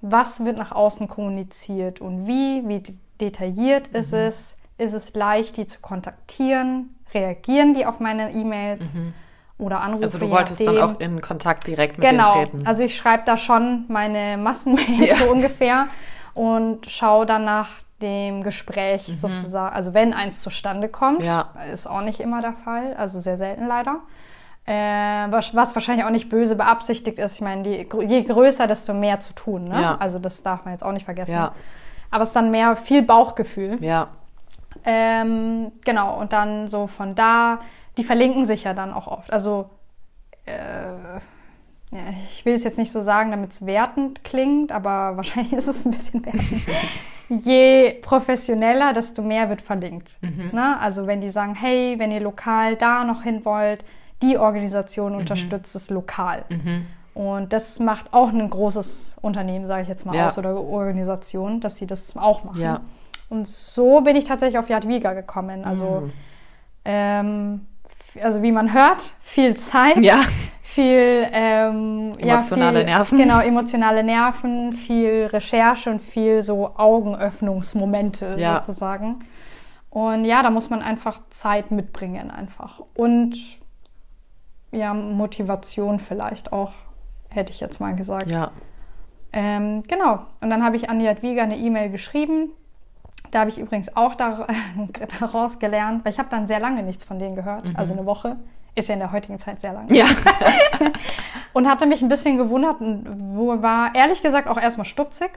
was 0.01 0.43
wird 0.45 0.57
nach 0.57 0.71
außen 0.71 1.07
kommuniziert 1.07 1.99
und 2.01 2.27
wie, 2.27 2.61
wie 2.67 2.79
de- 2.79 2.95
detailliert 3.19 3.87
ist 3.89 4.13
es, 4.13 4.55
ist 4.77 4.93
es 4.93 5.13
leicht, 5.13 5.57
die 5.57 5.67
zu 5.67 5.79
kontaktieren, 5.81 6.95
reagieren 7.13 7.73
die 7.73 7.85
auf 7.85 7.99
meine 7.99 8.31
E-Mails 8.33 8.85
oder 9.57 9.81
Anrufe. 9.81 10.03
Also 10.03 10.19
du 10.19 10.29
wolltest 10.31 10.65
dann 10.65 10.77
auch 10.77 10.99
in 11.01 11.19
Kontakt 11.21 11.67
direkt 11.67 11.97
mit 11.97 12.07
Genau, 12.09 12.31
denen 12.33 12.45
treten. 12.45 12.67
also 12.67 12.83
ich 12.83 12.95
schreibe 12.95 13.23
da 13.25 13.35
schon 13.37 13.85
meine 13.89 14.37
Massenmails 14.37 15.05
Ja. 15.05 15.15
so 15.17 15.31
ungefähr 15.31 15.87
und 16.39 16.85
schaue 16.89 17.25
dann 17.25 17.43
nach 17.43 17.69
dem 18.01 18.43
Gespräch 18.43 19.03
sozusagen, 19.19 19.75
also 19.75 19.93
wenn 19.93 20.13
eins 20.13 20.41
zustande 20.41 20.87
kommt, 20.87 21.19
Mhm. 21.19 21.25
Ja. 21.25 21.49
ist 21.73 21.85
auch 21.85 21.99
nicht 22.01 22.21
immer 22.21 22.41
der 22.41 22.53
Fall, 22.53 22.95
also 22.97 23.19
sehr 23.19 23.35
selten 23.35 23.67
leider. 23.67 23.97
Äh, 24.65 25.31
was, 25.31 25.53
was 25.55 25.75
wahrscheinlich 25.75 26.05
auch 26.05 26.11
nicht 26.11 26.29
böse 26.29 26.55
beabsichtigt 26.55 27.19
ist. 27.19 27.35
Ich 27.35 27.41
meine, 27.41 27.63
die, 27.63 27.87
je 28.07 28.23
größer, 28.23 28.67
desto 28.67 28.93
mehr 28.93 29.19
zu 29.19 29.33
tun. 29.33 29.65
Ne? 29.65 29.81
Ja. 29.81 29.97
Also 29.99 30.17
das 30.19 30.41
darf 30.43 30.63
man 30.63 30.73
jetzt 30.75 30.83
auch 30.83 30.91
nicht 30.93 31.05
vergessen. 31.05 31.31
Ja. 31.33 31.51
Aber 32.11 32.23
es 32.23 32.29
ist 32.29 32.35
dann 32.35 32.51
mehr 32.51 32.75
viel 32.75 33.01
Bauchgefühl. 33.01 33.83
ja, 33.83 34.07
Ähm, 34.85 35.71
genau, 35.83 36.19
und 36.19 36.31
dann 36.31 36.67
so 36.67 36.87
von 36.87 37.15
da, 37.15 37.59
die 37.97 38.03
verlinken 38.03 38.45
sich 38.45 38.63
ja 38.63 38.73
dann 38.73 38.93
auch 38.93 39.07
oft. 39.07 39.33
Also, 39.33 39.69
äh, 40.45 41.19
ja, 41.91 41.99
ich 42.31 42.45
will 42.45 42.53
es 42.53 42.63
jetzt 42.63 42.77
nicht 42.77 42.91
so 42.91 43.01
sagen, 43.01 43.31
damit 43.31 43.51
es 43.53 43.65
wertend 43.65 44.23
klingt, 44.23 44.71
aber 44.71 45.13
wahrscheinlich 45.17 45.53
ist 45.53 45.67
es 45.67 45.85
ein 45.85 45.91
bisschen 45.91 46.25
wertend. 46.25 46.61
Je 47.29 47.91
professioneller, 48.01 48.91
desto 48.93 49.21
mehr 49.21 49.49
wird 49.49 49.61
verlinkt. 49.61 50.17
Ne? 50.51 50.79
Also, 50.79 51.05
wenn 51.05 51.21
die 51.21 51.29
sagen, 51.29 51.53
hey, 51.53 51.95
wenn 51.99 52.11
ihr 52.11 52.21
lokal 52.21 52.75
da 52.75 53.03
noch 53.03 53.21
hin 53.21 53.45
wollt, 53.45 53.85
die 54.23 54.37
Organisation 54.39 55.13
unterstützt 55.15 55.75
es 55.75 55.89
lokal. 55.91 56.43
Und 57.13 57.53
das 57.53 57.79
macht 57.79 58.13
auch 58.13 58.29
ein 58.29 58.49
großes 58.49 59.17
Unternehmen, 59.21 59.67
sage 59.67 59.83
ich 59.83 59.87
jetzt 59.89 60.05
mal 60.05 60.15
Ja. 60.15 60.27
aus, 60.27 60.37
oder 60.39 60.59
Organisation, 60.59 61.59
dass 61.61 61.77
sie 61.77 61.85
das 61.85 62.17
auch 62.17 62.43
machen. 62.45 62.61
Ja. 62.61 62.81
Und 63.29 63.47
so 63.47 64.01
bin 64.01 64.15
ich 64.15 64.25
tatsächlich 64.25 64.57
auf 64.57 64.67
Jadwiga 64.69 65.13
gekommen. 65.13 65.63
Also, 65.65 66.01
Mhm. 66.05 66.11
ähm, 66.85 67.61
also 68.23 68.41
wie 68.41 68.51
man 68.51 68.73
hört, 68.73 69.13
viel 69.21 69.55
Zeit, 69.55 69.97
Ja. 69.97 70.19
viel 70.79 71.27
ähm, 71.33 72.13
ja, 72.21 72.35
Emotionale 72.35 72.77
viel, 72.79 72.85
Nerven. 72.85 73.17
Genau, 73.17 73.39
emotionale 73.41 74.03
Nerven, 74.03 74.71
viel 74.73 75.25
Recherche 75.25 75.89
und 75.89 75.99
viel 75.99 76.41
so 76.41 76.75
Augenöffnungsmomente 76.75 78.35
Ja. 78.37 78.61
sozusagen. 78.61 79.25
Und 79.89 80.23
ja, 80.23 80.41
da 80.41 80.51
muss 80.51 80.69
man 80.69 80.81
einfach 80.81 81.19
Zeit 81.31 81.71
mitbringen 81.71 82.31
einfach. 82.31 82.81
Und 82.95 83.35
ja, 84.71 84.93
Motivation 84.93 85.99
vielleicht 85.99 86.53
auch, 86.53 86.71
hätte 87.29 87.51
ich 87.51 87.59
jetzt 87.59 87.79
mal 87.81 87.95
gesagt. 87.95 88.31
ja. 88.31 88.51
Ähm, 89.31 89.83
genau. 89.87 90.25
Und 90.41 90.49
dann 90.49 90.63
habe 90.63 90.75
ich 90.75 90.89
an 90.89 90.99
Jadwiga 90.99 91.43
eine 91.43 91.55
E-Mail 91.55 91.91
geschrieben. 91.91 92.49
Da 93.29 93.41
habe 93.41 93.51
ich 93.51 93.59
übrigens 93.59 93.95
auch 93.95 94.15
dar 94.15 94.47
daraus 95.19 95.59
gelernt, 95.59 96.03
weil 96.03 96.13
ich 96.13 96.17
habe 96.17 96.29
dann 96.31 96.47
sehr 96.47 96.59
lange 96.59 96.81
nichts 96.81 97.05
von 97.05 97.19
denen 97.19 97.35
gehört. 97.35 97.65
Also 97.75 97.93
eine 97.93 98.07
Woche. 98.07 98.37
Ist 98.79 98.87
ja 98.87 98.93
in 98.93 98.99
der 98.99 99.11
heutigen 99.11 99.39
Zeit 99.39 99.61
sehr 99.61 99.73
lang. 99.73 99.91
Ja. 99.93 100.05
Und 101.53 101.67
hatte 101.67 101.85
mich 101.85 102.01
ein 102.01 102.09
bisschen 102.09 102.37
gewundert 102.37 102.79
und 102.79 103.05
wo 103.35 103.61
war 103.61 103.93
ehrlich 103.95 104.21
gesagt 104.21 104.47
auch 104.47 104.57
erstmal 104.61 104.85
stutzig. 104.85 105.31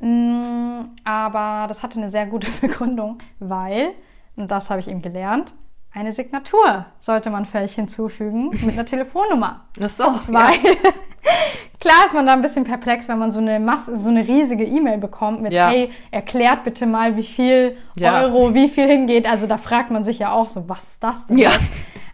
Mm, 0.00 0.80
Aber 1.04 1.66
das 1.68 1.82
hatte 1.82 1.98
eine 1.98 2.10
sehr 2.10 2.26
gute 2.26 2.48
Begründung, 2.60 3.18
weil, 3.38 3.90
und 4.36 4.50
das 4.50 4.68
habe 4.70 4.80
ich 4.80 4.88
eben 4.88 5.02
gelernt, 5.02 5.54
eine 5.94 6.12
Signatur 6.12 6.84
sollte 7.00 7.30
man 7.30 7.46
vielleicht 7.46 7.74
hinzufügen 7.76 8.50
mit 8.50 8.74
einer 8.74 8.84
Telefonnummer. 8.84 9.62
Ach 9.82 9.88
so. 9.88 10.04
Weil 10.26 10.52
klar 11.80 12.04
ist 12.06 12.12
man 12.12 12.26
da 12.26 12.34
ein 12.34 12.42
bisschen 12.42 12.64
perplex, 12.64 13.08
wenn 13.08 13.18
man 13.18 13.32
so 13.32 13.38
eine 13.40 13.58
Masse, 13.60 13.98
so 13.98 14.10
eine 14.10 14.26
riesige 14.28 14.64
E-Mail 14.64 14.98
bekommt 14.98 15.40
mit, 15.40 15.54
Ja. 15.54 15.68
hey, 15.70 15.90
erklärt 16.10 16.64
bitte 16.64 16.84
mal, 16.86 17.16
wie 17.16 17.22
viel 17.22 17.78
Ja. 17.96 18.20
Euro, 18.22 18.52
wie 18.52 18.68
viel 18.68 18.86
hingeht. 18.86 19.26
Also 19.30 19.46
da 19.46 19.56
fragt 19.56 19.90
man 19.90 20.04
sich 20.04 20.18
ja 20.18 20.32
auch 20.32 20.48
so, 20.50 20.68
was 20.68 20.84
ist 20.84 21.02
das 21.04 21.26
denn? 21.28 21.38
Ja. 21.38 21.50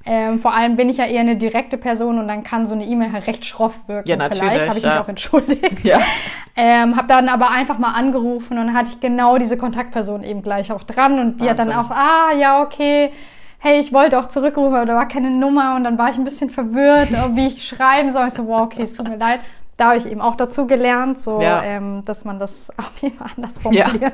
Ähm, 0.04 0.40
vor 0.40 0.54
allem 0.54 0.76
bin 0.76 0.88
ich 0.88 0.96
ja 0.96 1.06
eher 1.06 1.20
eine 1.20 1.36
direkte 1.36 1.78
Person 1.78 2.18
und 2.18 2.28
dann 2.28 2.42
kann 2.42 2.66
so 2.66 2.74
eine 2.74 2.84
E-Mail 2.84 3.12
halt 3.12 3.26
recht 3.26 3.44
schroff 3.44 3.74
wirken. 3.86 4.08
Ja, 4.08 4.16
natürlich, 4.16 4.50
Vielleicht 4.50 4.68
habe 4.68 4.78
ich 4.78 4.84
ja. 4.84 4.90
mich 4.90 5.00
auch 5.00 5.08
entschuldigt. 5.08 5.84
Ja. 5.84 5.98
Ähm, 6.54 6.96
habe 6.96 7.08
dann 7.08 7.30
aber 7.30 7.50
einfach 7.50 7.78
mal 7.78 7.92
angerufen 7.92 8.58
und 8.58 8.66
dann 8.66 8.76
hatte 8.76 8.90
ich 8.90 9.00
genau 9.00 9.38
diese 9.38 9.56
Kontaktperson 9.56 10.22
eben 10.22 10.42
gleich 10.42 10.70
auch 10.70 10.82
dran 10.82 11.18
und 11.18 11.40
die 11.40 11.48
hat 11.48 11.58
dann 11.58 11.68
Wahnsinn. 11.68 11.84
auch, 11.86 11.90
ah, 11.90 12.34
ja, 12.38 12.60
okay, 12.60 13.10
hey, 13.58 13.80
ich 13.80 13.90
wollte 13.94 14.18
auch 14.18 14.28
zurückrufen, 14.28 14.74
aber 14.74 14.84
da 14.84 14.94
war 14.94 15.08
keine 15.08 15.30
Nummer 15.30 15.76
und 15.76 15.84
dann 15.84 15.96
war 15.96 16.10
ich 16.10 16.18
ein 16.18 16.24
bisschen 16.24 16.50
verwirrt, 16.50 17.08
wie 17.36 17.46
ich 17.46 17.66
schreiben 17.66 18.12
soll. 18.12 18.26
Ich 18.28 18.34
so, 18.34 18.46
wow, 18.48 18.62
okay, 18.62 18.82
es 18.82 18.92
tut 18.92 19.08
mir 19.08 19.16
leid. 19.16 19.40
Da 19.78 19.86
habe 19.88 19.96
ich 19.96 20.06
eben 20.06 20.20
auch 20.20 20.36
dazu 20.36 20.66
gelernt, 20.66 21.20
so, 21.20 21.40
Ja. 21.40 21.62
ähm, 21.62 22.04
dass 22.04 22.24
man 22.24 22.38
das 22.38 22.68
auf 22.76 22.92
jeden 23.00 23.16
Fall 23.16 23.28
anders 23.36 23.58
formulieren 23.58 24.12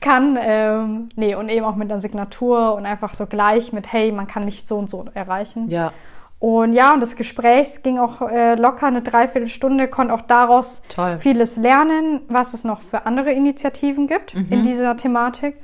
kann. 0.00 0.38
Ähm, 0.40 1.08
nee, 1.16 1.34
und 1.34 1.48
eben 1.48 1.64
auch 1.64 1.76
mit 1.76 1.90
einer 1.90 2.00
Signatur 2.00 2.74
und 2.74 2.86
einfach 2.86 3.14
so 3.14 3.26
gleich 3.26 3.72
mit, 3.72 3.92
hey, 3.92 4.12
man 4.12 4.26
kann 4.26 4.44
mich 4.44 4.66
so 4.66 4.76
und 4.78 4.90
so 4.90 5.06
erreichen. 5.14 5.68
Ja, 5.70 5.92
Und 6.38 6.72
ja, 6.74 6.92
und 6.94 7.00
das 7.00 7.16
Gespräch 7.16 7.82
ging 7.82 7.98
auch 7.98 8.22
äh, 8.22 8.54
locker 8.54 8.86
eine 8.86 9.02
Dreiviertelstunde, 9.02 9.88
konnte 9.88 10.14
auch 10.14 10.22
daraus 10.22 10.80
Toll. 10.88 11.16
vieles 11.18 11.56
lernen, 11.56 12.20
was 12.28 12.54
es 12.54 12.64
noch 12.64 12.80
für 12.80 13.04
andere 13.06 13.32
Initiativen 13.32 14.06
gibt 14.06 14.34
Mhm. 14.34 14.46
in 14.50 14.62
dieser 14.62 14.96
Thematik. 14.96 15.56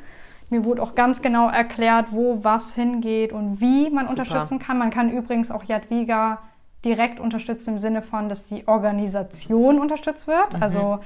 Mir 0.49 0.65
wurde 0.65 0.83
auch 0.83 0.95
ganz 0.95 1.23
genau 1.23 1.49
erklärt, 1.49 2.07
wo 2.11 2.39
was 2.43 2.75
hingeht 2.75 3.33
und 3.33 3.61
wie 3.61 3.91
man 3.91 4.07
Super. 4.07 4.23
unterstützen 4.23 4.59
kann. 4.61 4.79
Man 4.79 4.91
kann 4.91 5.11
übrigens 5.11 5.51
auch 5.51 5.65
Jadwiga 5.65 6.39
direkt 6.87 7.21
unterstützen 7.21 7.75
im 7.75 7.79
Sinne 7.79 8.01
von, 8.01 8.29
dass 8.31 8.45
die 8.47 8.67
Organisation 8.67 9.79
unterstützt 9.79 10.27
wird. 10.29 10.55
Mhm. 10.55 10.63
Also, 10.63 11.01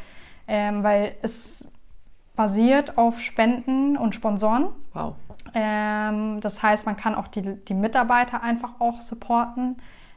ähm, 0.46 0.84
weil 0.84 1.14
es 1.22 1.66
basiert 2.36 2.96
auf 2.96 3.20
Spenden 3.20 3.96
und 3.96 4.14
Sponsoren. 4.14 4.68
wow. 4.92 5.14
Ähm, 5.52 6.40
das 6.40 6.62
heißt, 6.62 6.86
man 6.86 6.96
kann 6.96 7.16
auch 7.16 7.26
die, 7.26 7.42
die 7.42 7.74
Mitarbeiter 7.74 8.42
einfach 8.42 8.80
auch 8.80 9.00
supporten 9.00 9.76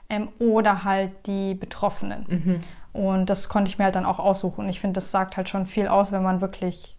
ähm, 0.09 0.27
oder 0.37 0.83
halt 0.83 1.11
die 1.25 1.55
Betroffenen. 1.55 2.25
Mhm. 2.27 2.59
Und 2.93 3.29
das 3.29 3.49
konnte 3.49 3.69
ich 3.69 3.79
mir 3.79 3.85
halt 3.85 3.95
dann 3.95 4.05
auch 4.05 4.19
aussuchen. 4.19 4.65
Und 4.65 4.69
ich 4.69 4.79
finde, 4.79 4.95
das 4.95 5.09
sagt 5.09 5.37
halt 5.37 5.49
schon 5.49 5.65
viel 5.65 5.87
aus, 5.87 6.11
wenn 6.11 6.21
man 6.21 6.41
wirklich 6.41 6.97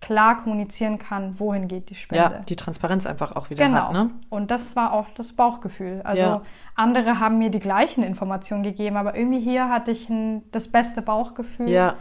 klar 0.00 0.42
kommunizieren 0.42 0.98
kann, 0.98 1.38
wohin 1.38 1.68
geht 1.68 1.90
die 1.90 1.94
Spende. 1.94 2.34
Ja, 2.36 2.40
die 2.48 2.56
Transparenz 2.56 3.06
einfach 3.06 3.36
auch 3.36 3.50
wieder 3.50 3.64
Genau. 3.66 3.88
hat, 3.88 3.92
ne? 3.92 4.10
Und 4.30 4.50
das 4.50 4.74
war 4.74 4.92
auch 4.94 5.06
das 5.14 5.34
Bauchgefühl. 5.34 6.00
Also 6.04 6.22
Ja. 6.22 6.42
andere 6.74 7.20
haben 7.20 7.38
mir 7.38 7.50
die 7.50 7.60
gleichen 7.60 8.02
Informationen 8.02 8.62
gegeben, 8.62 8.96
aber 8.96 9.14
irgendwie 9.16 9.40
hier 9.40 9.68
hatte 9.68 9.90
ich 9.90 10.08
ein, 10.08 10.42
das 10.52 10.68
beste 10.68 11.02
Bauchgefühl 11.02 11.68
Ja, 11.68 11.96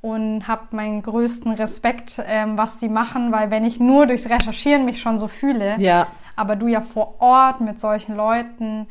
und 0.00 0.48
habe 0.48 0.62
meinen 0.76 1.02
größten 1.02 1.52
Respekt, 1.52 2.20
ähm, 2.26 2.58
was 2.58 2.78
die 2.78 2.88
machen, 2.88 3.30
weil 3.32 3.50
wenn 3.50 3.64
ich 3.64 3.78
nur 3.80 4.06
durchs 4.06 4.28
Recherchieren 4.28 4.84
mich 4.84 5.00
schon 5.00 5.18
so 5.18 5.28
fühle, 5.28 5.76
ja, 5.78 6.08
aber 6.36 6.56
du 6.56 6.66
ja 6.66 6.80
vor 6.80 7.20
Ort 7.20 7.60
mit 7.60 7.78
solchen 7.80 8.16
Leuten, 8.16 8.88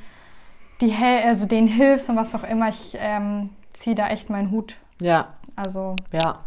die 0.82 0.96
also 0.96 1.46
denen 1.46 1.68
hilfst 1.68 2.10
und 2.10 2.16
was 2.16 2.34
auch 2.34 2.44
immer, 2.44 2.70
ich 2.70 2.96
ähm, 3.00 3.50
ziehe 3.74 3.96
da 3.96 4.08
echt 4.08 4.30
meinen 4.30 4.52
Hut. 4.52 4.78
ja, 5.02 5.28
Also 5.56 5.96
ja. 6.12 6.40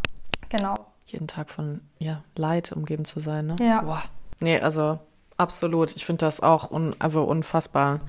genau. 0.49 0.75
Jeden 1.07 1.29
Tag 1.29 1.51
von 1.51 1.81
ja, 1.99 2.23
Leid 2.37 2.73
umgeben 2.73 3.05
zu 3.05 3.21
sein, 3.21 3.47
ne? 3.47 3.57
Ja. 3.61 3.83
Boah. 3.83 4.03
Nee, 4.41 4.61
also 4.61 4.99
absolut. 5.37 5.95
Ich 5.97 6.05
finde 6.05 6.27
das 6.27 6.41
auch 6.41 6.71
un 6.71 6.95
also 6.99 7.25
unfassbar, 7.25 8.01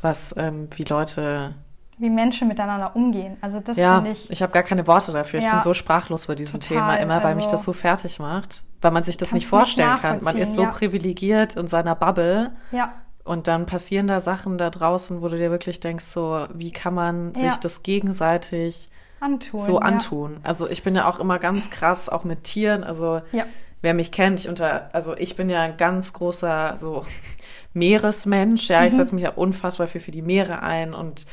was, 0.00 0.34
ähm, 0.36 0.68
wie 0.76 0.84
Leute. 0.84 1.54
Wie 1.98 2.10
Menschen 2.10 2.48
miteinander 2.48 2.96
umgehen. 2.96 3.36
Also 3.40 3.60
das 3.60 3.76
Ja, 3.76 3.96
finde 3.96 4.10
ich, 4.12 4.28
ich. 4.30 4.42
habe 4.42 4.52
gar 4.52 4.64
keine 4.64 4.86
Worte 4.88 5.12
dafür. 5.12 5.38
Ich 5.38 5.44
Ja. 5.44 5.52
bin 5.52 5.60
so 5.60 5.72
sprachlos 5.74 6.26
bei 6.26 6.34
diesem 6.34 6.58
Total, 6.58 6.76
Thema 6.78 6.94
immer, 6.96 7.22
weil 7.22 7.36
mich 7.36 7.44
also- 7.44 7.56
das 7.56 7.64
so 7.64 7.72
fertig 7.72 8.18
macht. 8.18 8.64
Weil 8.80 8.90
man 8.90 9.04
sich 9.04 9.16
das 9.16 9.28
nicht 9.30 9.42
nicht 9.42 9.46
vorstellen 9.48 9.96
kann. 9.98 10.24
Man 10.24 10.36
ist 10.36 10.56
so 10.56 10.62
ja. 10.62 10.70
privilegiert 10.70 11.54
in 11.54 11.68
seiner 11.68 11.94
Bubble. 11.94 12.50
Ja, 12.72 12.92
Und 13.24 13.46
dann 13.46 13.66
passieren 13.66 14.08
da 14.08 14.18
Sachen 14.18 14.58
da 14.58 14.68
draußen, 14.68 15.22
wo 15.22 15.28
du 15.28 15.36
dir 15.36 15.52
wirklich 15.52 15.78
denkst, 15.78 16.06
so, 16.06 16.44
wie 16.52 16.72
kann 16.72 16.92
man 16.94 17.32
sich 17.36 17.56
das 17.58 17.84
gegenseitig 17.84 18.88
antun. 19.22 19.60
so 19.60 19.74
ja. 19.80 19.86
antun? 19.86 20.40
Also 20.42 20.68
ich 20.68 20.82
bin 20.82 20.94
ja 20.94 21.08
auch 21.08 21.18
immer 21.20 21.38
ganz 21.38 21.70
krass, 21.70 22.08
auch 22.08 22.24
mit 22.24 22.44
Tieren. 22.44 22.84
Also 22.84 23.22
Ja. 23.32 23.46
wer 23.80 23.94
mich 23.94 24.12
kennt, 24.12 24.40
ich 24.40 24.48
unter, 24.48 24.90
also 24.92 25.16
ich 25.16 25.36
bin 25.36 25.48
ja 25.48 25.60
ein 25.62 25.76
ganz 25.76 26.12
großer 26.12 26.76
so 26.78 27.04
Meeresmensch. 27.74 28.68
Ja, 28.68 28.80
Mhm. 28.82 28.88
ich 28.88 28.94
setze 28.94 29.14
mich 29.14 29.24
ja 29.24 29.30
unfassbar 29.30 29.86
viel 29.88 30.00
für 30.00 30.10
die 30.10 30.22
Meere 30.22 30.62
ein 30.62 30.94
und 30.94 31.26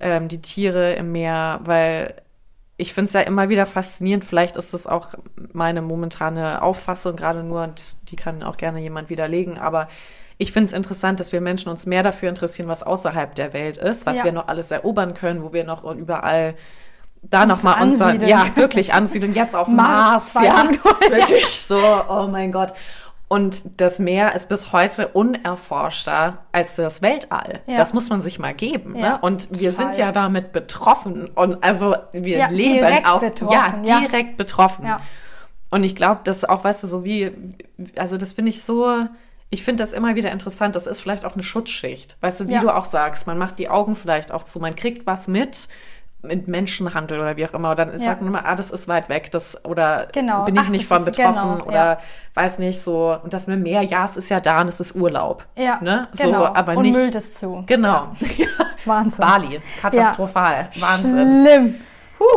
ähm, 0.00 0.28
die 0.28 0.42
Tiere 0.42 0.94
im 0.94 1.12
Meer, 1.12 1.60
weil 1.64 2.14
ich 2.76 2.92
finde 2.92 3.06
es 3.06 3.12
ja 3.12 3.20
immer 3.20 3.48
wieder 3.48 3.66
faszinierend. 3.66 4.24
Vielleicht 4.24 4.56
ist 4.56 4.74
das 4.74 4.86
auch 4.88 5.08
meine 5.52 5.80
momentane 5.80 6.60
Auffassung 6.62 7.14
gerade 7.14 7.44
nur 7.44 7.62
und 7.62 7.94
die 8.10 8.16
kann 8.16 8.42
auch 8.42 8.56
gerne 8.56 8.80
jemand 8.80 9.08
widerlegen. 9.10 9.58
Aber 9.58 9.86
ich 10.38 10.52
finde 10.52 10.66
es 10.66 10.72
interessant, 10.72 11.20
dass 11.20 11.30
wir 11.30 11.40
Menschen 11.40 11.68
uns 11.70 11.86
mehr 11.86 12.02
dafür 12.02 12.28
interessieren, 12.28 12.66
was 12.66 12.82
außerhalb 12.82 13.36
der 13.36 13.52
Welt 13.52 13.76
ist, 13.76 14.04
was 14.06 14.18
Ja. 14.18 14.24
wir 14.24 14.32
noch 14.32 14.48
alles 14.48 14.72
erobern 14.72 15.14
können, 15.14 15.44
wo 15.44 15.52
wir 15.52 15.62
noch 15.62 15.84
überall 15.94 16.54
da 17.30 17.46
nochmal 17.46 17.82
unser, 17.82 18.14
ja, 18.26 18.46
wirklich 18.54 18.92
ansiedeln, 18.92 19.32
jetzt 19.32 19.54
auf 19.54 19.68
Mars 19.68 20.34
Mars, 20.34 20.44
ja, 20.44 20.56
2.0, 20.62 21.10
wirklich 21.10 21.60
so, 21.60 21.78
oh 22.08 22.26
mein 22.28 22.52
Gott. 22.52 22.72
Und 23.26 23.80
das 23.80 23.98
Meer 23.98 24.34
ist 24.34 24.48
bis 24.48 24.72
heute 24.72 25.08
unerforschter 25.08 26.38
als 26.52 26.76
das 26.76 27.02
Weltall. 27.02 27.60
Ja. 27.66 27.76
Das 27.76 27.94
muss 27.94 28.08
man 28.10 28.22
sich 28.22 28.38
mal 28.38 28.54
geben. 28.54 28.94
Ja, 28.96 29.14
ne? 29.14 29.18
Und 29.22 29.48
wir 29.50 29.70
total. 29.70 29.86
sind 29.86 29.96
ja 29.96 30.12
damit 30.12 30.52
betroffen. 30.52 31.30
Und 31.34 31.64
also 31.64 31.96
wir 32.12 32.38
Ja, 32.38 32.48
leben 32.48 33.04
auf 33.06 33.22
betroffen, 33.22 33.84
ja, 33.84 34.00
direkt 34.00 34.36
betroffen. 34.36 34.86
Und 35.70 35.82
ich 35.84 35.96
glaube, 35.96 36.20
das 36.24 36.44
auch, 36.44 36.62
weißt 36.62 36.84
du, 36.84 36.86
so 36.86 37.04
wie, 37.04 37.32
also 37.96 38.18
das 38.18 38.34
finde 38.34 38.50
ich 38.50 38.62
so, 38.62 39.06
ich 39.50 39.64
finde 39.64 39.82
das 39.82 39.92
immer 39.94 40.14
wieder 40.14 40.30
interessant. 40.30 40.76
Das 40.76 40.86
ist 40.86 41.00
vielleicht 41.00 41.24
auch 41.24 41.34
eine 41.34 41.42
Schutzschicht. 41.42 42.16
Weißt 42.20 42.40
du, 42.40 42.48
wie 42.48 42.58
du 42.58 42.70
auch 42.72 42.84
sagst, 42.84 43.26
man 43.26 43.38
macht 43.38 43.58
die 43.58 43.68
Augen 43.68 43.96
vielleicht 43.96 44.32
auch 44.32 44.44
zu, 44.44 44.60
man 44.60 44.76
kriegt 44.76 45.06
was 45.06 45.28
mit 45.28 45.68
mit 46.24 46.48
Menschenhandel 46.48 47.20
oder 47.20 47.36
wie 47.36 47.46
auch 47.46 47.54
immer. 47.54 47.70
Und 47.70 47.78
dann 47.78 47.92
Ja. 47.92 47.98
sagt 47.98 48.20
man 48.22 48.28
immer, 48.30 48.44
ah, 48.46 48.54
das 48.54 48.70
ist 48.70 48.88
weit 48.88 49.08
weg, 49.08 49.30
das 49.30 49.64
oder 49.64 50.08
Genau. 50.12 50.44
bin 50.44 50.54
ich 50.56 50.60
Ach, 50.62 50.68
nicht 50.68 50.90
das 50.90 50.96
von 50.96 51.04
betroffen 51.04 51.52
genau, 51.58 51.64
oder 51.66 51.74
ja. 51.74 51.98
weiß 52.34 52.58
nicht 52.58 52.80
so. 52.80 53.16
Und 53.22 53.32
das 53.32 53.46
mit 53.46 53.56
dem 53.56 53.62
Meer, 53.62 53.82
ja, 53.82 54.04
es 54.04 54.16
ist 54.16 54.28
ja 54.30 54.40
da 54.40 54.60
und 54.60 54.68
es 54.68 54.80
ist 54.80 54.94
Urlaub. 54.96 55.44
Ja, 55.56 55.78
ne? 55.80 56.08
genau. 56.16 56.40
So, 56.40 56.46
aber 56.54 56.72
und 56.76 56.82
nicht. 56.82 56.94
müllt 56.96 57.14
es 57.14 57.34
zu. 57.34 57.62
Genau. 57.66 58.08
Wahnsinn. 58.84 59.24
Bali, 59.26 59.60
katastrophal, 59.80 60.68
Wahnsinn. 60.78 61.44
Schlimm. 61.46 61.74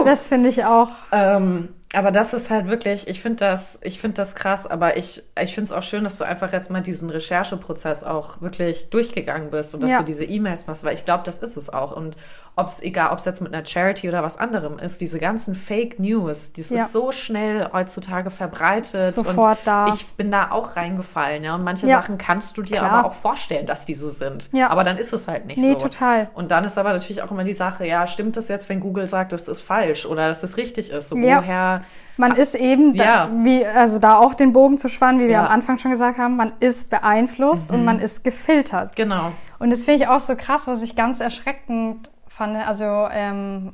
Das 0.05 0.27
finde 0.27 0.49
ich 0.49 0.63
auch. 0.65 0.89
Ähm, 1.11 1.69
aber 1.93 2.11
das 2.11 2.33
ist 2.33 2.49
halt 2.49 2.67
wirklich, 2.67 3.07
ich 3.07 3.21
finde 3.21 3.37
das, 3.37 3.79
ich 3.81 3.99
finde 4.01 4.15
das 4.15 4.35
krass, 4.35 4.67
aber 4.67 4.97
ich, 4.97 5.23
ich 5.41 5.53
finde 5.55 5.65
es 5.65 5.71
auch 5.71 5.81
schön, 5.83 6.03
dass 6.03 6.17
du 6.17 6.25
einfach 6.25 6.51
jetzt 6.51 6.69
mal 6.69 6.81
diesen 6.81 7.09
Rechercheprozess 7.09 8.03
auch 8.03 8.41
wirklich 8.41 8.89
durchgegangen 8.89 9.49
bist 9.51 9.73
und 9.73 9.81
dass 9.83 9.91
Ja. 9.91 9.99
du 9.99 10.03
diese 10.03 10.25
E-Mails 10.25 10.67
machst, 10.67 10.83
weil 10.83 10.93
ich 10.93 11.05
glaube, 11.05 11.23
das 11.25 11.39
ist 11.39 11.55
es 11.55 11.69
auch. 11.71 11.95
Und 11.95 12.17
ob 12.59 12.67
es, 12.67 12.81
egal, 12.81 13.11
ob 13.11 13.19
es 13.19 13.25
jetzt 13.25 13.39
mit 13.39 13.53
einer 13.53 13.63
Charity 13.65 14.09
oder 14.09 14.23
was 14.23 14.35
anderem 14.37 14.79
ist, 14.79 14.99
diese 14.99 15.19
ganzen 15.19 15.53
Fake 15.55 15.99
News, 15.99 16.51
das 16.53 16.71
Ja. 16.71 16.83
ist 16.83 16.91
so 16.91 17.11
schnell 17.11 17.69
heutzutage 17.71 18.31
verbreitet. 18.31 19.13
Sofort 19.13 19.59
und 19.59 19.67
da. 19.67 19.85
Ich 19.93 20.07
bin 20.15 20.31
da 20.31 20.49
auch 20.51 20.75
reingefallen, 20.75 21.43
ja. 21.43 21.53
Und 21.55 21.63
manche 21.63 21.85
Ja. 21.87 22.01
Sachen 22.01 22.17
kannst 22.17 22.57
du 22.57 22.63
dir 22.63 22.77
Klar. 22.79 22.91
aber 22.91 23.07
auch 23.07 23.13
vorstellen, 23.13 23.67
dass 23.67 23.85
die 23.85 23.93
so 23.93 24.09
sind. 24.09 24.49
Ja. 24.53 24.69
Aber 24.71 24.83
dann 24.83 24.97
ist 24.97 25.13
es 25.13 25.27
halt 25.27 25.45
nicht 25.45 25.59
Nee, 25.59 25.73
so. 25.73 25.79
total. 25.79 26.29
Und 26.33 26.49
dann 26.51 26.65
ist 26.65 26.77
aber 26.77 26.91
natürlich 26.93 27.21
auch 27.21 27.29
immer 27.31 27.43
die 27.43 27.53
Sache, 27.53 27.85
ja, 27.85 28.07
stimmt 28.07 28.35
das 28.35 28.47
jetzt, 28.47 28.69
wenn 28.69 28.79
Google 28.79 29.05
sagt, 29.07 29.31
das 29.31 29.47
ist 29.47 29.61
falsch 29.61 30.05
oder 30.07 30.27
dass 30.27 30.41
das 30.41 30.57
richtig 30.57 30.89
ist? 30.91 31.09
So, 31.09 31.15
Ja. 31.17 31.37
woher 31.43 31.83
Man 32.19 32.35
ist 32.35 32.55
eben, 32.55 32.97
da, 32.97 33.03
Ja. 33.03 33.29
wie, 33.43 33.63
also 33.63 33.99
da 33.99 34.17
auch 34.17 34.33
den 34.33 34.51
Bogen 34.51 34.79
zu 34.79 34.89
spannen, 34.89 35.19
wie 35.19 35.25
wir 35.25 35.33
Ja. 35.33 35.41
Mhm. 35.41 35.45
am 35.47 35.51
Anfang 35.53 35.77
schon 35.77 35.91
gesagt 35.91 36.17
haben, 36.17 36.35
man 36.35 36.51
ist 36.59 36.89
beeinflusst 36.89 37.71
und 37.71 37.85
man 37.85 37.99
ist 37.99 38.23
gefiltert. 38.23 38.95
Genau. 38.95 39.33
Und 39.59 39.69
das 39.69 39.83
finde 39.83 40.01
ich 40.03 40.07
auch 40.09 40.19
so 40.19 40.35
krass, 40.35 40.65
was 40.65 40.81
ich 40.81 40.95
ganz 40.95 41.19
erschreckend 41.19 42.09
fand. 42.37 42.55
Also, 42.57 43.07
ähm, 43.11 43.73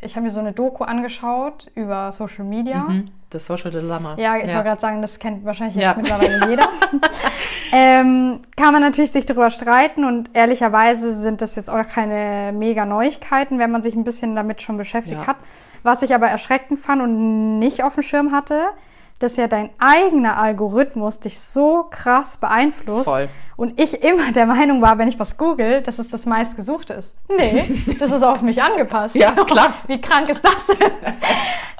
ich 0.00 0.14
habe 0.14 0.24
mir 0.26 0.30
so 0.30 0.38
eine 0.38 0.52
Doku 0.52 0.84
angeschaut 0.84 1.70
über 1.74 2.12
Social 2.12 2.44
Media. 2.44 2.80
Mhm. 2.88 3.06
Das 3.30 3.46
Social 3.46 3.70
Dilemma. 3.72 4.14
Ja, 4.16 4.36
ich 4.36 4.44
wollte 4.46 4.62
gerade 4.62 4.80
sagen, 4.80 5.02
das 5.02 5.18
kennt 5.18 5.44
wahrscheinlich 5.44 5.74
jetzt 5.76 5.84
Ja. 5.84 5.94
mittlerweile 5.96 6.48
jeder. 6.48 6.68
ähm, 7.72 8.40
kann 8.56 8.72
man 8.72 8.82
natürlich 8.82 9.10
sich 9.12 9.26
darüber 9.26 9.50
streiten 9.50 10.04
und 10.04 10.30
ehrlicherweise 10.34 11.14
sind 11.14 11.42
das 11.42 11.54
jetzt 11.56 11.68
auch 11.68 11.86
keine 11.86 12.52
mega 12.52 12.84
Neuigkeiten, 12.86 13.58
wenn 13.58 13.70
man 13.70 13.82
sich 13.82 13.94
ein 13.94 14.04
bisschen 14.04 14.34
damit 14.36 14.62
schon 14.62 14.76
beschäftigt 14.78 15.20
Ja. 15.20 15.26
hat. 15.26 15.36
Was 15.82 16.02
ich 16.02 16.14
aber 16.14 16.28
erschreckend 16.28 16.78
fand 16.80 17.02
und 17.02 17.58
nicht 17.58 17.82
auf 17.84 17.94
dem 17.94 18.02
Schirm 18.02 18.32
hatte, 18.32 18.60
dass 19.18 19.36
ja 19.36 19.48
dein 19.48 19.70
eigener 19.78 20.38
Algorithmus 20.38 21.20
dich 21.20 21.40
so 21.40 21.86
krass 21.90 22.36
beeinflusst. 22.36 23.04
Voll. 23.04 23.28
Und 23.58 23.80
ich 23.80 24.04
immer 24.04 24.30
der 24.30 24.46
Meinung 24.46 24.80
war, 24.82 24.98
wenn 24.98 25.08
ich 25.08 25.18
was 25.18 25.36
google, 25.36 25.82
dass 25.82 25.98
es 25.98 26.08
das 26.08 26.26
meistgesuchte 26.26 26.92
ist. 26.94 27.16
Nee, 27.28 27.64
das 27.98 28.12
ist 28.12 28.22
auf 28.22 28.40
mich 28.40 28.62
angepasst. 28.62 29.16
Ja, 29.16 29.32
klar. 29.32 29.74
Wie 29.88 30.00
krank 30.00 30.28
ist 30.28 30.44
das 30.44 30.68
denn? 30.68 30.92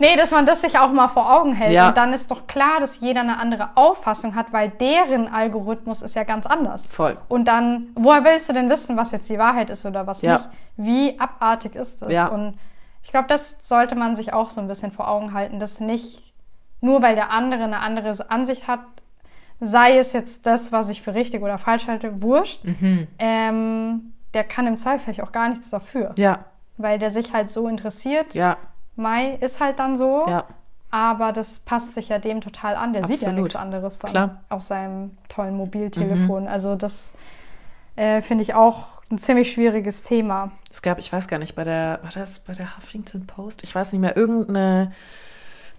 nee, 0.01 0.17
dass 0.17 0.33
man 0.33 0.45
das 0.45 0.61
sich 0.61 0.77
auch 0.77 0.91
mal 0.91 1.07
vor 1.07 1.33
Augen 1.33 1.53
hält. 1.53 1.71
Ja. 1.71 1.87
Und 1.91 1.97
dann 1.97 2.13
ist 2.13 2.33
doch 2.33 2.49
klar, 2.49 2.81
dass 2.81 2.99
jeder 2.99 3.21
eine 3.21 3.39
andere 3.39 3.71
Auffassung 3.77 4.35
hat, 4.35 4.53
weil 4.53 4.71
deren 4.71 5.29
Algorithmus 5.33 6.03
ist 6.03 6.17
ja 6.17 6.25
ganz 6.25 6.47
anders. 6.47 6.85
Voll. 6.85 7.17
Und 7.29 7.45
dann, 7.47 7.91
woher 7.95 8.25
willst 8.25 8.49
du 8.49 8.55
denn 8.55 8.69
wissen, 8.71 8.97
was 8.97 9.13
jetzt 9.13 9.31
die 9.31 9.39
Wahrheit 9.39 9.71
ist 9.71 9.87
oder 9.87 10.05
was 10.05 10.21
Ja. 10.21 10.39
nicht? 10.39 10.49
Wie 10.79 11.21
abartig 11.21 11.77
ist 11.77 12.03
das? 12.03 12.11
Ja. 12.11 12.27
Und 12.27 12.59
ich 13.05 13.13
glaube, 13.13 13.29
das 13.29 13.57
sollte 13.63 13.95
man 13.95 14.17
sich 14.17 14.33
auch 14.33 14.51
so 14.51 14.61
ein 14.61 14.67
bisschen 14.67 14.91
vor 14.91 15.07
Augen 15.07 15.33
halten, 15.33 15.61
dass 15.61 15.79
nicht 15.79 16.35
nur 16.81 17.03
weil 17.03 17.15
der 17.15 17.31
andere 17.31 17.63
eine 17.63 17.79
andere 17.79 18.17
Ansicht 18.31 18.67
hat, 18.67 18.81
sei 19.61 19.99
es 19.99 20.13
jetzt 20.13 20.47
das, 20.47 20.71
was 20.73 20.89
ich 20.89 21.03
für 21.03 21.15
richtig 21.15 21.43
oder 21.43 21.59
falsch 21.59 21.87
halte, 21.87 22.23
wurscht, 22.23 22.65
Mhm. 22.65 23.07
ähm, 23.19 24.13
der 24.35 24.45
kann 24.45 24.67
im 24.67 24.77
Zweifel 24.77 25.01
vielleicht 25.01 25.23
auch 25.23 25.33
gar 25.33 25.49
nichts 25.49 25.71
dafür. 25.71 26.15
Ja, 26.19 26.45
Weil 26.77 26.99
der 26.99 27.11
sich 27.11 27.33
halt 27.33 27.51
so 27.51 27.67
interessiert. 27.69 28.35
ja, 28.35 28.57
Mai 28.97 29.35
ist 29.41 29.61
halt 29.61 29.79
dann 29.79 29.97
so. 29.97 30.25
ja. 30.29 30.45
Aber 30.91 31.33
das 31.33 31.59
passt 31.59 31.93
sich 31.93 32.09
ja 32.09 32.19
dem 32.19 32.41
total 32.41 32.75
an. 32.75 32.95
Der 32.95 33.03
sieht 33.07 33.21
ja 33.21 33.29
Absolut. 33.29 33.43
nichts 33.43 33.57
anderes 33.57 33.99
dann 33.99 34.11
Klar. 34.11 34.41
auf 34.49 34.63
seinem 34.63 35.19
tollen 35.29 35.55
Mobiltelefon. 35.55 36.49
Also 36.49 36.77
das 36.77 37.13
äh, 37.97 38.23
finde 38.23 38.41
ich 38.43 38.55
auch 38.55 38.89
ein 39.11 39.19
ziemlich 39.19 39.53
schwieriges 39.53 40.03
Thema. 40.03 40.51
Es 40.71 40.81
gab, 40.81 40.99
ich 40.99 41.13
weiß 41.13 41.29
gar 41.29 41.39
nicht, 41.39 41.55
bei 41.55 41.65
der, 41.65 41.99
war 42.03 42.11
das 42.15 42.39
bei 42.39 42.55
der 42.55 42.75
Huffington 42.79 43.27
Post? 43.27 43.65
Ich 43.65 43.75
weiß 43.75 43.93
nicht 43.93 44.01
mehr, 44.01 44.17
irgendeine 44.17 44.93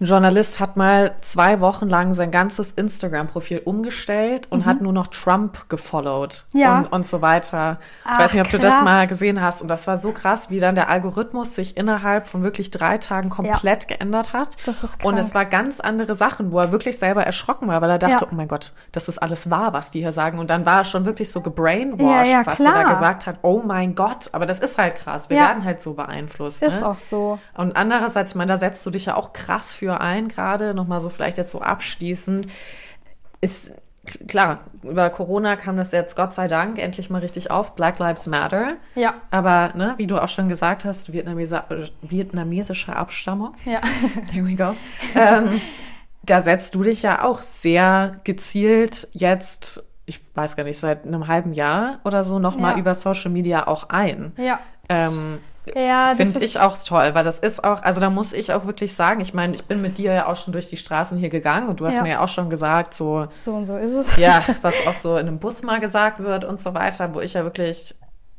ein 0.00 0.06
Journalist 0.06 0.60
hat 0.60 0.76
mal 0.76 1.12
zwei 1.20 1.60
Wochen 1.60 1.88
lang 1.88 2.14
sein 2.14 2.30
ganzes 2.30 2.72
Instagram-Profil 2.72 3.60
umgestellt 3.64 4.46
und 4.50 4.64
hat 4.64 4.80
nur 4.80 4.92
noch 4.94 5.08
Trump 5.08 5.68
gefollowt 5.68 6.46
Mhm. 6.52 6.60
Ja. 6.60 6.78
und, 6.78 6.86
und 6.86 7.06
so 7.06 7.20
weiter. 7.20 7.78
Ich 8.04 8.10
Ach, 8.10 8.18
weiß 8.20 8.32
nicht, 8.32 8.42
ob 8.42 8.50
du 8.50 8.58
das 8.58 8.74
krass. 8.76 8.84
mal 8.84 9.06
gesehen 9.06 9.42
hast. 9.42 9.60
Und 9.62 9.68
das 9.68 9.86
war 9.86 9.98
so 9.98 10.12
krass, 10.12 10.48
wie 10.50 10.58
dann 10.58 10.74
der 10.74 10.88
Algorithmus 10.88 11.54
sich 11.54 11.76
innerhalb 11.76 12.26
von 12.28 12.42
wirklich 12.42 12.70
drei 12.70 12.96
Tagen 12.98 13.28
komplett 13.28 13.88
geändert 13.88 14.32
hat. 14.32 14.56
Das 14.66 14.82
ist 14.82 14.94
und 14.94 15.00
krank. 15.14 15.18
es 15.18 15.34
war 15.34 15.44
ganz 15.44 15.80
andere 15.80 16.14
Sachen, 16.14 16.50
wo 16.52 16.60
er 16.60 16.72
wirklich 16.72 16.98
selber 16.98 17.24
erschrocken 17.24 17.68
war, 17.68 17.80
weil 17.82 17.90
er 17.90 17.98
dachte, 17.98 18.24
Ja. 18.24 18.28
oh 18.30 18.34
mein 18.34 18.48
Gott, 18.48 18.72
das 18.92 19.08
ist 19.08 19.18
alles 19.18 19.50
wahr, 19.50 19.72
was 19.74 19.90
die 19.90 20.00
hier 20.00 20.12
sagen. 20.12 20.38
Und 20.38 20.48
dann 20.50 20.64
war 20.64 20.78
er 20.78 20.84
schon 20.84 21.04
wirklich 21.04 21.30
so 21.30 21.42
gebrainwashed, 21.42 22.00
Ja, 22.30 22.38
ja, 22.40 22.46
was 22.46 22.58
er 22.58 22.72
da 22.72 22.82
gesagt 22.84 23.26
hat, 23.26 23.36
oh 23.42 23.62
mein 23.64 23.94
Gott, 23.94 24.30
aber 24.32 24.46
das 24.46 24.60
ist 24.60 24.78
halt 24.78 24.96
krass. 24.96 25.28
Wir 25.28 25.36
Ja. 25.36 25.42
werden 25.48 25.64
halt 25.64 25.82
so 25.82 25.92
beeinflusst. 25.94 26.62
Ist 26.62 26.80
ne? 26.80 26.86
auch 26.88 26.96
so. 26.96 27.38
Und 27.54 27.76
andererseits, 27.76 28.32
ich 28.32 28.36
meine, 28.36 28.52
da 28.52 28.56
setzt 28.56 28.84
du 28.86 28.90
dich 28.90 29.04
ja 29.06 29.16
auch 29.16 29.32
krass 29.34 29.74
für 29.74 29.89
ein, 29.98 30.28
gerade 30.28 30.74
nochmal 30.74 31.00
so 31.00 31.08
vielleicht 31.08 31.38
jetzt 31.38 31.52
so 31.52 31.60
abschließend, 31.62 32.46
ist 33.40 33.72
klar, 34.28 34.60
über 34.82 35.10
Corona 35.10 35.56
kam 35.56 35.76
das 35.76 35.92
jetzt 35.92 36.16
Gott 36.16 36.32
sei 36.34 36.48
Dank 36.48 36.78
endlich 36.78 37.10
mal 37.10 37.20
richtig 37.20 37.50
auf, 37.50 37.74
Black 37.74 37.98
Lives 37.98 38.26
Matter. 38.26 38.74
Ja. 38.94 39.14
Aber, 39.30 39.70
ne, 39.74 39.94
wie 39.98 40.06
du 40.06 40.18
auch 40.22 40.28
schon 40.28 40.48
gesagt 40.48 40.84
hast, 40.84 41.12
Vietnamese, 41.12 41.62
vietnamesische 42.02 42.94
Abstammung, 42.96 43.54
Ja. 43.64 43.80
there 44.32 44.44
we 44.46 44.54
go, 44.54 44.74
ähm, 45.14 45.60
da 46.22 46.40
setzt 46.40 46.74
du 46.74 46.82
dich 46.82 47.02
ja 47.02 47.24
auch 47.24 47.40
sehr 47.40 48.12
gezielt 48.24 49.08
jetzt, 49.12 49.82
ich 50.06 50.20
weiß 50.34 50.56
gar 50.56 50.64
nicht, 50.64 50.78
seit 50.78 51.06
einem 51.06 51.28
halben 51.28 51.52
Jahr 51.54 52.00
oder 52.04 52.24
so 52.24 52.38
nochmal 52.38 52.72
Ja. 52.74 52.78
über 52.78 52.94
Social 52.94 53.30
Media 53.30 53.66
auch 53.66 53.88
ein. 53.90 54.32
Ja. 54.36 54.58
Ähm, 54.88 55.38
Ja, 55.74 56.14
Finde 56.16 56.40
ich 56.40 56.58
auch 56.58 56.76
toll, 56.78 57.10
weil 57.14 57.22
das 57.22 57.38
ist 57.38 57.62
auch, 57.62 57.82
also 57.82 58.00
da 58.00 58.08
muss 58.10 58.32
ich 58.32 58.52
auch 58.52 58.64
wirklich 58.64 58.94
sagen, 58.94 59.20
ich 59.20 59.34
meine, 59.34 59.54
ich 59.54 59.64
bin 59.66 59.82
mit 59.82 59.98
dir 59.98 60.12
ja 60.14 60.26
auch 60.26 60.36
schon 60.36 60.52
durch 60.52 60.68
die 60.68 60.76
Straßen 60.78 61.18
hier 61.18 61.28
gegangen 61.28 61.68
und 61.68 61.80
du 61.80 61.86
hast 61.86 61.96
Ja. 61.98 62.02
mir 62.02 62.08
ja 62.10 62.20
auch 62.24 62.28
schon 62.28 62.48
gesagt, 62.50 62.94
so, 62.94 63.28
So 63.36 63.52
und 63.54 63.66
so 63.66 63.76
ist 63.76 63.92
es. 63.92 64.16
ja, 64.16 64.42
was 64.62 64.86
auch 64.86 64.94
so 64.94 65.16
in 65.16 65.28
einem 65.28 65.38
Bus 65.38 65.62
mal 65.62 65.78
gesagt 65.78 66.18
wird 66.20 66.44
und 66.44 66.60
so 66.60 66.72
weiter, 66.74 67.14
wo 67.14 67.20
ich 67.20 67.34
ja 67.34 67.44
wirklich, 67.44 67.94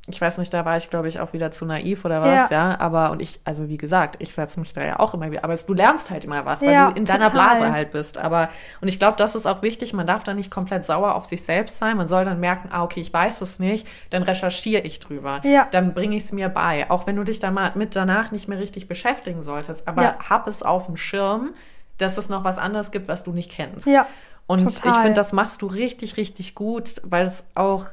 ich 0.08 0.20
weiß 0.20 0.40
nicht, 0.40 0.52
da 0.54 0.66
war 0.66 0.78
ich, 0.78 0.90
glaube 0.90 1.08
ich, 1.08 1.20
auch 1.20 1.32
wieder 1.32 1.52
zu 1.52 1.64
naiv 1.64 2.04
oder 2.06 2.22
was, 2.22 2.50
ja, 2.50 2.72
Ja. 2.72 2.80
aber, 2.80 3.12
und 3.12 3.22
ich, 3.22 3.40
also 3.46 3.70
wie 3.70 3.78
gesagt, 3.78 4.16
ich 4.20 4.34
setze 4.34 4.60
mich 4.60 4.74
da 4.74 4.84
ja 4.84 5.00
auch 5.00 5.14
immer 5.14 5.30
wieder, 5.30 5.44
aber 5.44 5.56
du 5.56 5.74
lernst 5.76 6.10
halt 6.10 6.26
immer 6.26 6.44
was, 6.44 6.62
weil 6.64 6.74
Ja, 6.74 6.90
du 6.90 6.98
in 6.98 7.06
deiner 7.06 7.32
total. 7.32 7.58
Blase 7.60 7.72
halt 7.72 7.92
bist, 7.92 8.18
aber, 8.18 8.50
und 8.82 8.88
ich 8.88 8.98
glaube, 8.98 9.16
das 9.18 9.36
ist 9.36 9.46
auch 9.46 9.62
wichtig, 9.62 9.94
man 9.94 10.08
darf 10.08 10.24
da 10.24 10.34
nicht 10.34 10.50
komplett 10.50 10.86
sauer 10.86 11.14
auf 11.14 11.26
sich 11.26 11.44
selbst 11.44 11.78
sein, 11.78 11.98
man 11.98 12.08
soll 12.08 12.26
dann 12.26 12.40
merken, 12.40 12.70
ah, 12.72 12.84
okay, 12.84 13.00
ich 13.00 13.14
weiß 13.14 13.42
es 13.42 13.60
nicht, 13.60 13.88
dann 14.10 14.24
recherchiere 14.24 14.82
ich 14.82 15.00
drüber, 15.00 15.40
Ja. 15.44 15.68
dann 15.70 15.94
bringe 15.94 16.16
ich 16.16 16.24
es 16.24 16.32
mir 16.34 16.50
bei, 16.50 16.90
auch 16.90 17.06
wenn 17.06 17.16
du 17.16 17.24
dich 17.24 17.40
da 17.40 17.52
mal 17.52 17.72
mit 17.76 17.96
danach 17.96 18.32
nicht 18.32 18.48
mehr 18.48 18.58
richtig 18.60 18.88
beschäftigen 18.88 19.44
solltest, 19.44 19.88
aber 19.88 20.16
hab 20.30 20.48
es 20.48 20.64
auf 20.64 20.88
dem 20.88 20.98
Schirm, 20.98 21.52
dass 22.00 22.18
es 22.18 22.28
noch 22.28 22.44
was 22.44 22.58
anderes 22.58 22.90
gibt, 22.90 23.08
was 23.08 23.24
du 23.24 23.32
nicht 23.34 23.52
kennst. 23.52 23.86
Ja, 23.86 24.08
Und 24.48 24.68
ich 24.68 24.80
total. 24.82 24.94
finde, 24.94 25.14
das 25.14 25.32
machst 25.32 25.62
du 25.62 25.68
richtig, 25.68 26.18
richtig 26.18 26.56
gut, 26.56 26.96
weil 27.04 27.24
es 27.24 27.44
auch 27.54 27.86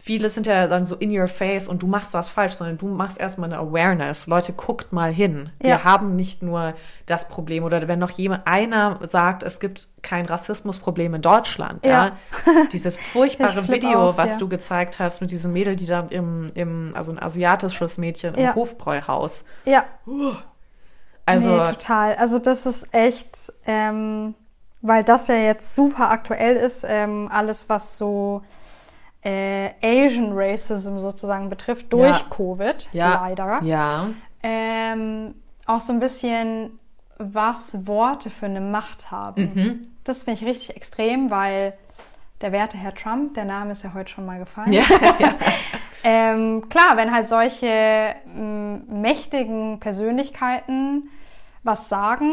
viele 0.00 0.28
sind 0.30 0.46
ja 0.46 0.66
dann 0.68 0.86
so 0.86 0.96
in 0.96 1.16
your 1.16 1.28
face 1.28 1.68
und 1.68 1.82
du 1.82 1.86
machst 1.86 2.14
das 2.14 2.28
falsch, 2.28 2.52
sondern 2.54 2.78
du 2.78 2.86
machst 2.86 3.18
erstmal 3.18 3.52
eine 3.52 3.58
Awareness. 3.60 4.26
Leute, 4.26 4.52
guckt 4.52 4.92
mal 4.92 5.12
hin. 5.12 5.50
Wir 5.58 5.70
Ja. 5.70 5.84
haben 5.84 6.16
nicht 6.16 6.42
nur 6.42 6.74
das 7.06 7.28
Problem 7.28 7.64
oder 7.64 7.86
wenn 7.88 7.98
noch 7.98 8.10
jemand 8.10 8.46
einer 8.46 9.00
sagt, 9.02 9.42
es 9.42 9.60
gibt 9.60 9.88
kein 10.02 10.26
Rassismusproblem 10.26 11.14
in 11.14 11.22
Deutschland, 11.22 11.84
ja. 11.84 12.06
Ja. 12.06 12.12
Dieses 12.72 12.96
furchtbare 12.96 13.68
Video, 13.68 13.98
aus, 13.98 14.16
was 14.18 14.30
ja. 14.32 14.36
du 14.38 14.48
gezeigt 14.48 14.98
hast 14.98 15.20
mit 15.20 15.30
diesem 15.30 15.52
Mädel, 15.52 15.76
die 15.76 15.86
da 15.86 16.06
im, 16.10 16.52
im 16.54 16.92
also 16.94 17.12
ein 17.12 17.18
asiatisches 17.20 17.98
Mädchen 17.98 18.34
im. 18.34 18.54
Hofbräuhaus. 18.54 19.44
ja. 19.64 19.84
Also 21.26 21.50
nee, 21.58 21.64
total. 21.64 22.14
Also 22.14 22.38
das 22.38 22.64
ist 22.64 22.86
echt, 22.92 23.36
ähm, 23.66 24.34
weil 24.80 25.04
das 25.04 25.28
ja 25.28 25.34
jetzt 25.34 25.74
super 25.74 26.10
aktuell 26.10 26.56
ist, 26.56 26.86
ähm, 26.88 27.28
alles 27.30 27.68
was 27.68 27.98
so 27.98 28.42
äh, 29.22 29.70
Asian 29.82 30.30
Racism 30.32 30.98
sozusagen 30.98 31.48
betrifft, 31.50 31.92
durch 31.92 32.18
Ja. 32.18 32.24
Covid, 32.30 32.88
ja, 32.92 33.14
leider. 33.22 33.60
ja, 33.62 34.06
Ähm, 34.42 35.34
auch 35.66 35.80
so 35.80 35.92
ein 35.92 36.00
bisschen, 36.00 36.78
was 37.18 37.86
Worte 37.86 38.30
für 38.30 38.46
eine 38.46 38.60
Macht 38.60 39.10
haben. 39.10 39.42
Mhm. 39.54 39.86
Das 40.04 40.22
finde 40.22 40.40
ich 40.40 40.46
richtig 40.48 40.76
extrem, 40.76 41.30
weil 41.30 41.74
der 42.40 42.52
werte 42.52 42.76
Herr 42.78 42.94
Trump, 42.94 43.34
der 43.34 43.44
Name 43.44 43.72
ist 43.72 43.82
ja 43.82 43.92
heute 43.92 44.10
schon 44.10 44.24
mal 44.24 44.38
gefallen. 44.38 44.72
ja, 44.72 44.82
ja. 45.18 45.34
Ähm, 46.04 46.68
klar, 46.68 46.96
wenn 46.96 47.12
halt 47.12 47.26
solche 47.26 48.14
mächtigen 48.86 49.80
Persönlichkeiten 49.80 51.10
was 51.64 51.88
sagen, 51.88 52.30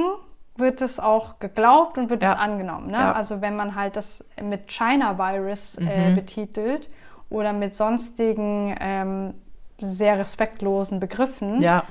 wird 0.57 0.81
es 0.81 0.99
auch 0.99 1.39
geglaubt 1.39 1.97
und 1.97 2.09
wird 2.09 2.23
Ja. 2.23 2.33
es 2.33 2.39
angenommen. 2.39 2.87
Ne? 2.87 2.97
Ja. 2.97 3.11
Also 3.11 3.41
wenn 3.41 3.55
man 3.55 3.75
halt 3.75 3.95
das 3.97 4.23
mit 4.41 4.67
China-Virus 4.71 5.75
äh, 5.75 6.09
Mhm. 6.11 6.15
betitelt 6.15 6.89
oder 7.29 7.51
mit 7.53 7.75
sonstigen 7.75 8.75
ähm, 8.79 9.33
sehr 9.79 10.17
respektlosen 10.17 10.99
Begriffen, 11.01 11.61
ja. 11.61 11.83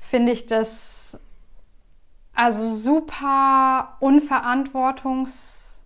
finde 0.00 0.32
ich 0.32 0.46
das 0.46 1.18
also 2.34 2.74
super 2.74 3.96
unverantwortungsvoll. 4.00 5.76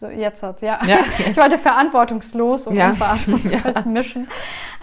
So, 0.00 0.08
jetzt 0.08 0.42
hat, 0.42 0.62
ja. 0.62 0.78
Mhm. 0.82 0.90
Ich 1.30 1.36
wollte 1.36 1.58
verantwortungslos 1.58 2.66
und 2.66 2.78
unverantwortungsvoll 2.78 3.82
mischen. 3.86 4.28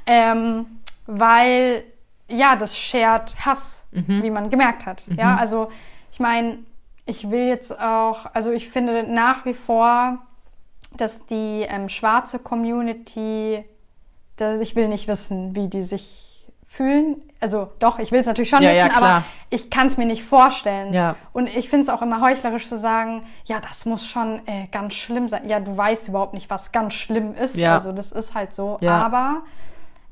Ähm, 0.05 0.65
weil, 1.07 1.83
ja, 2.27 2.55
das 2.55 2.77
schert 2.77 3.35
Hass, 3.45 3.78
Mhm. 3.91 4.23
wie 4.23 4.29
man 4.29 4.49
gemerkt 4.49 4.85
hat. 4.85 5.03
Ja, 5.15 5.35
also 5.37 5.69
ich 6.11 6.19
meine, 6.19 6.59
ich 7.05 7.29
will 7.31 7.47
jetzt 7.47 7.79
auch, 7.79 8.27
also 8.33 8.51
ich 8.51 8.69
finde 8.69 9.03
nach 9.03 9.45
wie 9.45 9.53
vor, 9.53 10.19
dass 10.97 11.25
die 11.25 11.65
ähm, 11.67 11.89
schwarze 11.89 12.39
Community, 12.39 13.63
dass 14.37 14.59
ich 14.59 14.75
will 14.75 14.87
nicht 14.87 15.07
wissen, 15.07 15.55
wie 15.55 15.67
die 15.67 15.81
sich 15.81 16.47
fühlen. 16.67 17.17
Also 17.39 17.69
doch, 17.79 17.99
ich 17.99 18.11
will 18.11 18.19
es 18.19 18.25
natürlich 18.27 18.49
schon 18.49 18.61
Ja, 18.61 18.71
ja, 18.71 18.85
wissen, 18.85 18.95
aber 18.95 19.05
klar. 19.05 19.23
ich 19.49 19.69
kann 19.69 19.87
es 19.87 19.97
mir 19.97 20.05
nicht 20.05 20.23
vorstellen. 20.23 20.93
Ja. 20.93 21.15
Und 21.33 21.49
ich 21.49 21.69
finde 21.69 21.83
es 21.83 21.89
auch 21.89 22.01
immer 22.01 22.21
heuchlerisch 22.21 22.67
zu 22.67 22.77
sagen, 22.77 23.23
ja, 23.45 23.59
das 23.59 23.85
muss 23.85 24.05
schon 24.05 24.41
äh, 24.45 24.67
ganz 24.71 24.93
schlimm 24.93 25.27
sein. 25.27 25.47
Ja, 25.47 25.59
du 25.59 25.75
weißt 25.75 26.09
überhaupt 26.09 26.33
nicht, 26.33 26.49
was 26.49 26.71
ganz 26.71 26.93
schlimm 26.93 27.33
ist. 27.33 27.55
Ja. 27.55 27.75
Also 27.75 27.91
das 27.91 28.11
ist 28.11 28.35
halt 28.35 28.53
so. 28.53 28.77
Ja. 28.81 29.03
Aber 29.03 29.41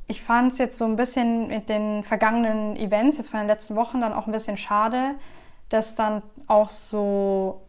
ich 0.08 0.22
fand 0.22 0.54
es 0.54 0.58
jetzt 0.58 0.78
so 0.78 0.86
ein 0.86 0.96
bisschen 0.96 1.48
mit 1.48 1.70
den 1.70 2.04
vergangenen 2.04 2.76
Events, 2.78 3.18
jetzt 3.18 3.30
von 3.30 3.40
den 3.40 3.48
letzten 3.48 3.76
Wochen, 3.76 4.02
dann 4.02 4.14
auch 4.14 4.26
ein 4.26 4.32
bisschen 4.32 4.58
schade, 4.58 5.16
dass 5.70 5.96
dann 5.96 6.22
auch 6.48 6.70
so, 6.70 7.62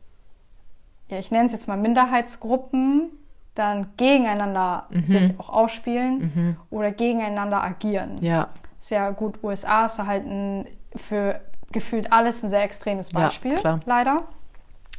ja, 1.09 1.18
ich 1.18 1.30
nenne 1.30 1.47
es 1.47 1.53
jetzt 1.53 1.66
mal 1.68 1.76
Minderheitsgruppen, 1.76 3.11
dann 3.55 3.89
gegeneinander 3.97 4.86
sich 5.05 5.34
auch 5.41 5.49
ausspielen 5.49 6.57
oder 6.70 6.93
gegeneinander 6.93 7.62
agieren. 7.62 8.14
ja. 8.20 8.49
Ja 8.91 9.11
gut, 9.11 9.43
USA 9.43 9.84
ist 9.86 9.99
da 9.99 10.07
halt 10.07 10.24
ein, 10.24 10.64
für 10.97 11.41
gefühlt 11.72 12.11
alles 12.11 12.43
ein 12.43 12.49
sehr 12.49 12.62
extremes 12.62 13.12
Ja, 13.12 13.26
Beispiel, 13.26 13.57
klar. 13.57 13.80
leider. 13.84 14.22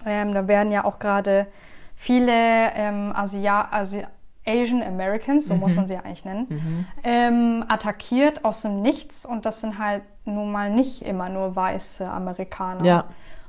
Ähm, 0.05 0.31
da 0.31 0.47
werden 0.47 0.71
ja 0.71 0.83
auch 0.83 0.99
gerade 0.99 1.47
viele 1.95 2.31
ähm, 2.75 3.11
Asia 3.15 3.69
Asi 3.71 4.05
Asian 4.45 4.81
Americans, 4.81 5.47
so 5.47 5.53
Mhm. 5.53 5.59
muss 5.59 5.75
man 5.75 5.87
sie 5.87 5.93
ja 5.93 5.99
eigentlich 6.01 6.25
nennen, 6.25 6.87
ähm, 7.03 7.65
attackiert 7.67 8.45
aus 8.45 8.61
dem 8.63 8.81
Nichts 8.81 9.25
und 9.25 9.45
das 9.45 9.61
sind 9.61 9.77
halt 9.79 10.03
nun 10.25 10.51
mal 10.51 10.69
nicht 10.71 11.01
immer 11.03 11.29
nur 11.29 11.55
weiße 11.55 12.07
Amerikaner. 12.09 12.83
Ja. 12.85 13.05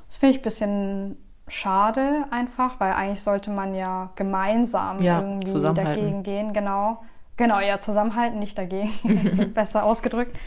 Das 0.07 0.17
finde 0.17 0.31
ich 0.35 0.39
ein 0.41 0.43
bisschen 0.43 1.17
schade 1.47 2.25
einfach, 2.31 2.79
weil 2.79 2.93
eigentlich 2.93 3.21
sollte 3.21 3.51
man 3.51 3.75
ja 3.75 4.09
gemeinsam 4.15 4.99
Ja, 4.99 5.21
irgendwie 5.21 5.73
dagegen 5.73 6.23
gehen, 6.23 6.53
genau. 6.53 7.01
Genau, 7.37 7.59
ja, 7.59 7.79
zusammenhalten, 7.79 8.39
nicht 8.39 8.57
dagegen. 8.57 8.91
Besser 9.53 9.83
ausgedrückt. 9.83 10.37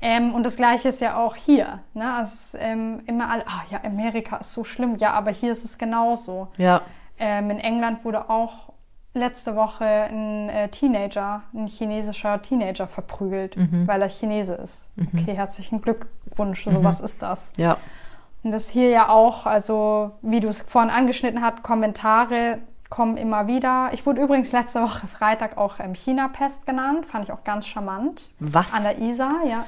Ähm, 0.00 0.34
und 0.34 0.44
das 0.44 0.56
Gleiche 0.56 0.90
ist 0.90 1.00
ja 1.00 1.16
auch 1.16 1.34
hier. 1.34 1.80
Ne? 1.94 2.12
Also, 2.12 2.58
ähm, 2.58 3.00
immer 3.06 3.30
alle, 3.30 3.44
ah 3.46 3.62
ja, 3.70 3.80
Amerika 3.84 4.36
ist 4.36 4.52
so 4.52 4.62
schlimm. 4.62 4.96
Ja, 4.98 5.12
aber 5.12 5.30
hier 5.30 5.50
ist 5.52 5.64
es 5.64 5.78
genauso. 5.78 6.48
Ja. 6.58 6.82
Ähm, 7.18 7.50
in 7.50 7.58
England 7.58 8.04
wurde 8.04 8.28
auch 8.28 8.72
letzte 9.16 9.56
Woche 9.56 9.84
ein 9.84 10.48
äh, 10.48 10.68
Teenager, 10.68 11.42
ein 11.54 11.66
chinesischer 11.66 12.40
Teenager 12.42 12.86
verprügelt, 12.86 13.56
Mhm. 13.56 13.86
weil 13.86 14.02
er 14.02 14.08
Chinese 14.08 14.54
ist. 14.54 14.84
Okay, 15.00 15.34
herzlichen 15.34 15.80
Glückwunsch. 15.82 16.64
So 16.64 16.84
was 16.84 17.00
ist 17.00 17.22
das. 17.22 17.52
Ja. 17.56 17.76
Und 18.44 18.52
das 18.52 18.68
hier 18.68 18.90
ja 18.90 19.08
auch, 19.08 19.46
also 19.46 20.12
wie 20.22 20.40
du 20.40 20.48
es 20.48 20.62
vorhin 20.62 20.90
angeschnitten 20.90 21.42
hast, 21.42 21.62
Kommentare 21.64 22.58
kommen 22.88 23.16
immer 23.16 23.48
wieder. 23.48 23.88
Ich 23.92 24.06
wurde 24.06 24.20
übrigens 24.22 24.52
letzte 24.52 24.80
Woche 24.82 25.08
Freitag 25.08 25.58
auch 25.58 25.80
ähm, 25.80 25.94
China-Pest 25.96 26.64
genannt, 26.66 27.06
fand 27.06 27.24
ich 27.24 27.32
auch 27.32 27.42
ganz 27.42 27.66
charmant. 27.66 28.30
Was? 28.38 28.72
An 28.72 28.84
der 28.84 28.98
Isar, 28.98 29.44
ja. 29.44 29.64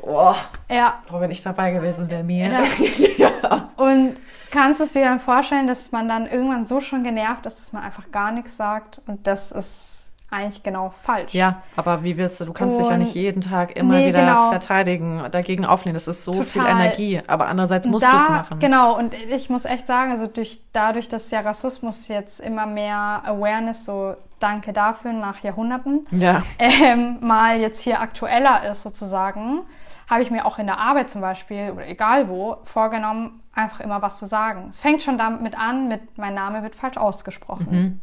Oh, 0.00 0.34
Ja, 0.68 0.98
oh, 1.10 1.18
wenn 1.20 1.30
ich 1.30 1.42
dabei 1.42 1.70
gewesen 1.70 2.10
wäre, 2.10 2.22
mir. 2.22 2.48
Ja. 2.48 2.60
ja. 3.16 3.30
und 3.76 4.16
kannst 4.50 4.80
du 4.80 4.84
es 4.84 4.92
dir 4.92 5.04
dann 5.04 5.20
vorstellen, 5.20 5.66
dass 5.66 5.92
man 5.92 6.08
dann 6.08 6.26
irgendwann 6.26 6.66
so 6.66 6.80
schon 6.80 7.04
genervt 7.04 7.46
ist, 7.46 7.60
dass 7.60 7.72
man 7.72 7.82
einfach 7.82 8.10
gar 8.12 8.30
nichts 8.30 8.56
sagt 8.56 9.00
und 9.06 9.26
das 9.26 9.52
ist 9.52 9.90
eigentlich 10.30 10.64
genau 10.64 10.90
falsch. 10.90 11.32
Ja, 11.32 11.62
aber 11.76 12.02
wie 12.02 12.16
willst 12.16 12.40
du? 12.40 12.44
Du 12.46 12.52
kannst 12.52 12.80
dich 12.80 12.88
ja 12.88 12.94
Und- 12.94 13.00
nicht 13.00 13.14
jeden 13.14 13.40
Tag 13.40 13.76
immer 13.76 13.94
Nee, 13.94 14.08
wieder 14.08 14.20
genau. 14.26 14.50
verteidigen, 14.50 15.22
dagegen 15.30 15.64
aufnehmen. 15.64 15.94
Das 15.94 16.08
ist 16.08 16.24
so 16.24 16.32
viel 16.32 16.60
Total. 16.62 16.70
Energie. 16.72 17.22
Aber 17.28 17.46
andererseits 17.46 17.86
Und 17.86 17.92
musst 17.92 18.06
du 18.06 18.16
es 18.16 18.28
machen. 18.28 18.58
Genau, 18.58 18.98
und 18.98 19.14
ich 19.14 19.48
muss 19.48 19.64
echt 19.64 19.86
sagen, 19.86 20.10
also 20.10 20.26
durch, 20.26 20.60
dadurch, 20.72 21.08
dass 21.08 21.30
ja 21.30 21.38
Rassismus 21.40 22.08
jetzt 22.08 22.40
immer 22.40 22.66
mehr 22.66 23.22
Awareness, 23.24 23.84
so 23.84 24.16
danke 24.40 24.72
dafür 24.72 25.12
nach 25.12 25.38
Jahrhunderten, 25.44 26.04
Ja, 26.10 26.42
ähm, 26.58 27.18
mal 27.20 27.60
jetzt 27.60 27.80
hier 27.82 28.00
aktueller 28.00 28.68
ist 28.68 28.82
sozusagen, 28.82 29.60
habe 30.08 30.22
ich 30.22 30.30
mir 30.30 30.46
auch 30.46 30.58
in 30.58 30.66
der 30.66 30.78
Arbeit 30.78 31.10
zum 31.10 31.20
Beispiel 31.20 31.70
oder 31.70 31.86
egal 31.88 32.28
wo 32.28 32.58
vorgenommen, 32.64 33.42
einfach 33.54 33.80
immer 33.80 34.02
was 34.02 34.18
zu 34.18 34.26
sagen. 34.26 34.66
Es 34.68 34.80
fängt 34.80 35.02
schon 35.02 35.18
damit 35.18 35.58
an, 35.58 35.88
mit 35.88 36.18
mein 36.18 36.34
Name 36.34 36.62
wird 36.62 36.74
falsch 36.74 36.96
ausgesprochen. 36.96 37.68
Mhm. 37.70 38.00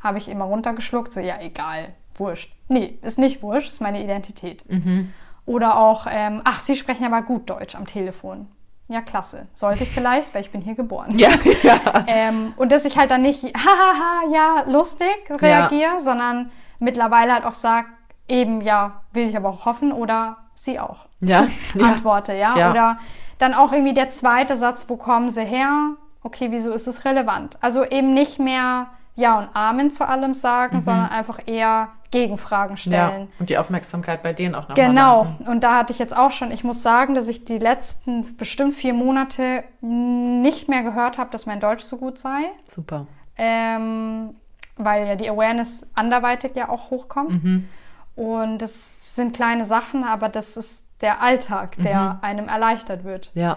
Habe 0.00 0.18
ich 0.18 0.28
immer 0.28 0.44
runtergeschluckt, 0.44 1.12
so 1.12 1.20
ja, 1.20 1.40
egal, 1.40 1.94
wurscht. 2.16 2.52
Nee, 2.68 2.98
ist 3.02 3.18
nicht 3.18 3.42
wurscht, 3.42 3.68
ist 3.68 3.80
meine 3.80 4.02
Identität. 4.02 4.68
Mhm. 4.70 5.12
Oder 5.46 5.78
auch, 5.78 6.06
ähm, 6.10 6.42
ach, 6.44 6.60
Sie 6.60 6.76
sprechen 6.76 7.06
aber 7.06 7.22
gut 7.22 7.48
Deutsch 7.48 7.74
am 7.74 7.86
Telefon. 7.86 8.48
Ja, 8.88 9.02
klasse. 9.02 9.46
Sollte 9.54 9.84
ich 9.84 9.90
vielleicht, 9.90 10.34
weil 10.34 10.40
ich 10.42 10.50
bin 10.50 10.62
hier 10.62 10.74
geboren. 10.74 11.18
ja, 11.18 11.30
ja. 11.62 11.80
Ähm, 12.06 12.54
und 12.56 12.72
dass 12.72 12.84
ich 12.84 12.96
halt 12.96 13.10
dann 13.10 13.22
nicht, 13.22 13.44
hahaha, 13.44 14.32
ja, 14.32 14.64
lustig 14.66 15.08
reagiere, 15.30 16.00
sondern 16.00 16.50
mittlerweile 16.78 17.34
halt 17.34 17.44
auch 17.44 17.54
sage, 17.54 17.86
eben, 18.28 18.60
ja, 18.60 19.02
will 19.12 19.28
ich 19.28 19.36
aber 19.36 19.50
auch 19.50 19.64
hoffen 19.66 19.92
oder 19.92 20.38
Sie 20.54 20.80
auch. 20.80 21.07
Ja. 21.20 21.46
Antworte, 21.80 22.32
ja? 22.34 22.56
Ja. 22.56 22.70
Oder 22.70 22.98
dann 23.38 23.54
auch 23.54 23.72
irgendwie 23.72 23.94
der 23.94 24.10
zweite 24.10 24.56
Satz, 24.56 24.88
wo 24.88 24.96
kommen 24.96 25.30
Sie 25.30 25.44
her? 25.44 25.92
Okay, 26.22 26.48
wieso 26.50 26.70
ist 26.72 26.86
es 26.86 27.04
relevant? 27.04 27.56
Also 27.60 27.84
eben 27.84 28.12
nicht 28.14 28.38
mehr 28.38 28.88
Ja 29.14 29.38
und 29.38 29.48
Amen 29.54 29.90
zu 29.90 30.06
allem 30.06 30.34
sagen, 30.34 30.80
sondern 30.82 31.08
einfach 31.10 31.40
eher 31.46 31.88
Gegenfragen 32.10 32.76
Mhm. 32.84 32.92
ja. 32.92 33.08
stellen. 33.08 33.28
Und 33.38 33.50
die 33.50 33.58
Aufmerksamkeit 33.58 34.22
bei 34.22 34.32
denen 34.32 34.54
auch 34.54 34.68
nochmal. 34.68 34.86
Genau, 34.86 35.24
landen. 35.24 35.46
und 35.48 35.62
da 35.64 35.76
hatte 35.76 35.92
ich 35.92 35.98
jetzt 35.98 36.16
auch 36.16 36.30
schon, 36.30 36.50
ich 36.50 36.64
muss 36.64 36.82
sagen, 36.82 37.14
dass 37.14 37.28
ich 37.28 37.44
die 37.44 37.58
letzten 37.58 38.36
bestimmt 38.36 38.74
vier 38.74 38.94
Monate 38.94 39.62
nicht 39.80 40.68
mehr 40.68 40.82
gehört 40.82 41.18
habe, 41.18 41.30
dass 41.30 41.46
mein 41.46 41.60
Deutsch 41.60 41.82
so 41.82 41.96
gut 41.98 42.18
sei, 42.18 42.50
Super. 42.64 43.06
ähm, 43.36 44.34
weil 44.76 45.06
ja 45.06 45.16
die 45.16 45.28
Awareness 45.28 45.86
anderweitig 45.94 46.52
ja 46.54 46.68
auch 46.68 46.90
hochkommt. 46.90 47.42
Mhm. 47.44 47.68
Und 48.16 48.58
das 48.58 49.14
sind 49.14 49.34
kleine 49.34 49.66
Sachen, 49.66 50.04
aber 50.04 50.28
das 50.28 50.56
ist 50.56 50.84
der 51.00 51.22
Alltag, 51.22 51.76
der 51.78 52.00
Mhm. 52.00 52.18
einem 52.22 52.48
erleichtert 52.48 53.04
wird. 53.04 53.30
Ja. 53.34 53.56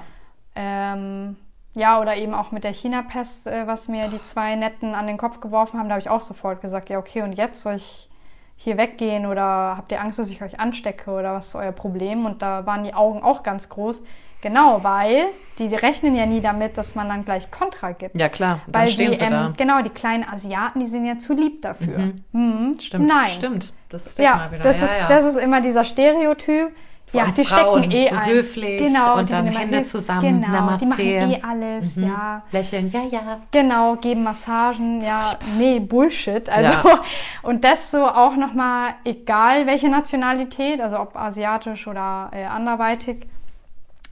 Ähm, 0.55 1.37
ja, 1.73 2.01
oder 2.01 2.17
eben 2.17 2.33
auch 2.33 2.51
mit 2.51 2.63
der 2.63 2.73
China-Pest, 2.73 3.47
äh, 3.47 3.65
was 3.65 3.87
mir 3.87 4.09
die 4.09 4.21
zwei 4.23 4.55
Netten 4.55 4.93
an 4.93 5.07
den 5.07 5.17
Kopf 5.17 5.39
geworfen 5.39 5.79
haben, 5.79 5.87
da 5.87 5.93
habe 5.95 6.01
ich 6.01 6.09
auch 6.09 6.21
sofort 6.21 6.61
gesagt, 6.61 6.89
ja, 6.89 6.97
okay, 6.99 7.21
und 7.21 7.33
jetzt 7.33 7.63
soll 7.63 7.75
ich 7.75 8.09
hier 8.57 8.77
weggehen 8.77 9.25
oder 9.25 9.75
habt 9.77 9.91
ihr 9.91 10.01
Angst, 10.01 10.19
dass 10.19 10.29
ich 10.29 10.43
euch 10.43 10.59
anstecke 10.59 11.09
oder 11.11 11.33
was 11.33 11.47
ist 11.47 11.55
euer 11.55 11.71
Problem? 11.71 12.25
Und 12.25 12.41
da 12.41 12.65
waren 12.65 12.83
die 12.83 12.93
Augen 12.93 13.23
auch 13.23 13.41
ganz 13.43 13.69
groß. 13.69 14.03
Genau, 14.41 14.83
weil 14.83 15.25
die 15.59 15.67
rechnen 15.67 16.15
ja 16.15 16.25
nie 16.25 16.41
damit, 16.41 16.75
dass 16.77 16.95
man 16.95 17.07
dann 17.07 17.23
gleich 17.25 17.49
Kontra 17.51 17.91
gibt. 17.91 18.17
Ja, 18.19 18.27
klar. 18.27 18.59
Dann 18.67 18.81
weil 18.81 18.87
stehen 18.89 19.11
die, 19.11 19.17
sie 19.17 19.27
da. 19.27 19.45
ähm, 19.47 19.53
genau, 19.55 19.81
die 19.83 19.89
kleinen 19.91 20.23
Asiaten, 20.27 20.79
die 20.79 20.87
sind 20.87 21.05
ja 21.05 21.19
zu 21.19 21.33
lieb 21.33 21.61
dafür. 21.61 22.11
Mhm. 22.31 22.77
Stimmt. 22.79 23.07
Nein. 23.07 23.27
Stimmt. 23.27 23.73
Das 23.89 24.07
ist 24.07 24.19
Ja, 24.19 24.35
mal 24.35 24.51
wieder. 24.51 24.63
das, 24.63 24.79
ja, 24.79 24.85
ist, 24.87 24.97
ja. 24.99 25.07
das 25.07 25.25
ist 25.25 25.37
immer 25.41 25.61
dieser 25.61 25.85
Stereotyp. 25.85 26.75
Ja, 27.13 27.25
die 27.25 27.43
Frauen, 27.43 27.83
stecken 27.83 27.91
eh 27.97 28.07
so 28.07 28.15
ein. 28.15 28.25
höflich 28.29 28.77
genau, 28.77 29.17
und 29.17 29.29
dann 29.29 29.45
Hände 29.47 29.79
höf- 29.79 29.83
zusammen, 29.83 30.21
Genau, 30.21 30.47
Namaste. 30.47 30.85
die 30.85 30.89
machen 30.89 31.05
eh 31.33 31.41
alles, 31.41 31.95
Mhm. 31.97 32.03
ja. 32.07 32.41
Lächeln, 32.53 32.87
ja, 32.89 33.01
ja. 33.01 33.21
Genau, 33.51 33.95
geben 33.97 34.23
Massagen, 34.23 35.01
ja, 35.03 35.25
nee, 35.57 35.79
Bullshit. 35.79 36.47
Also 36.49 36.71
Ja. 36.71 36.83
und 37.43 37.65
das 37.65 37.91
so 37.91 38.05
auch 38.05 38.37
nochmal, 38.37 38.93
egal 39.03 39.67
welche 39.67 39.89
Nationalität, 39.89 40.79
also 40.79 40.99
ob 41.01 41.17
asiatisch 41.17 41.85
oder 41.85 42.29
äh, 42.31 42.45
anderweitig, 42.45 43.27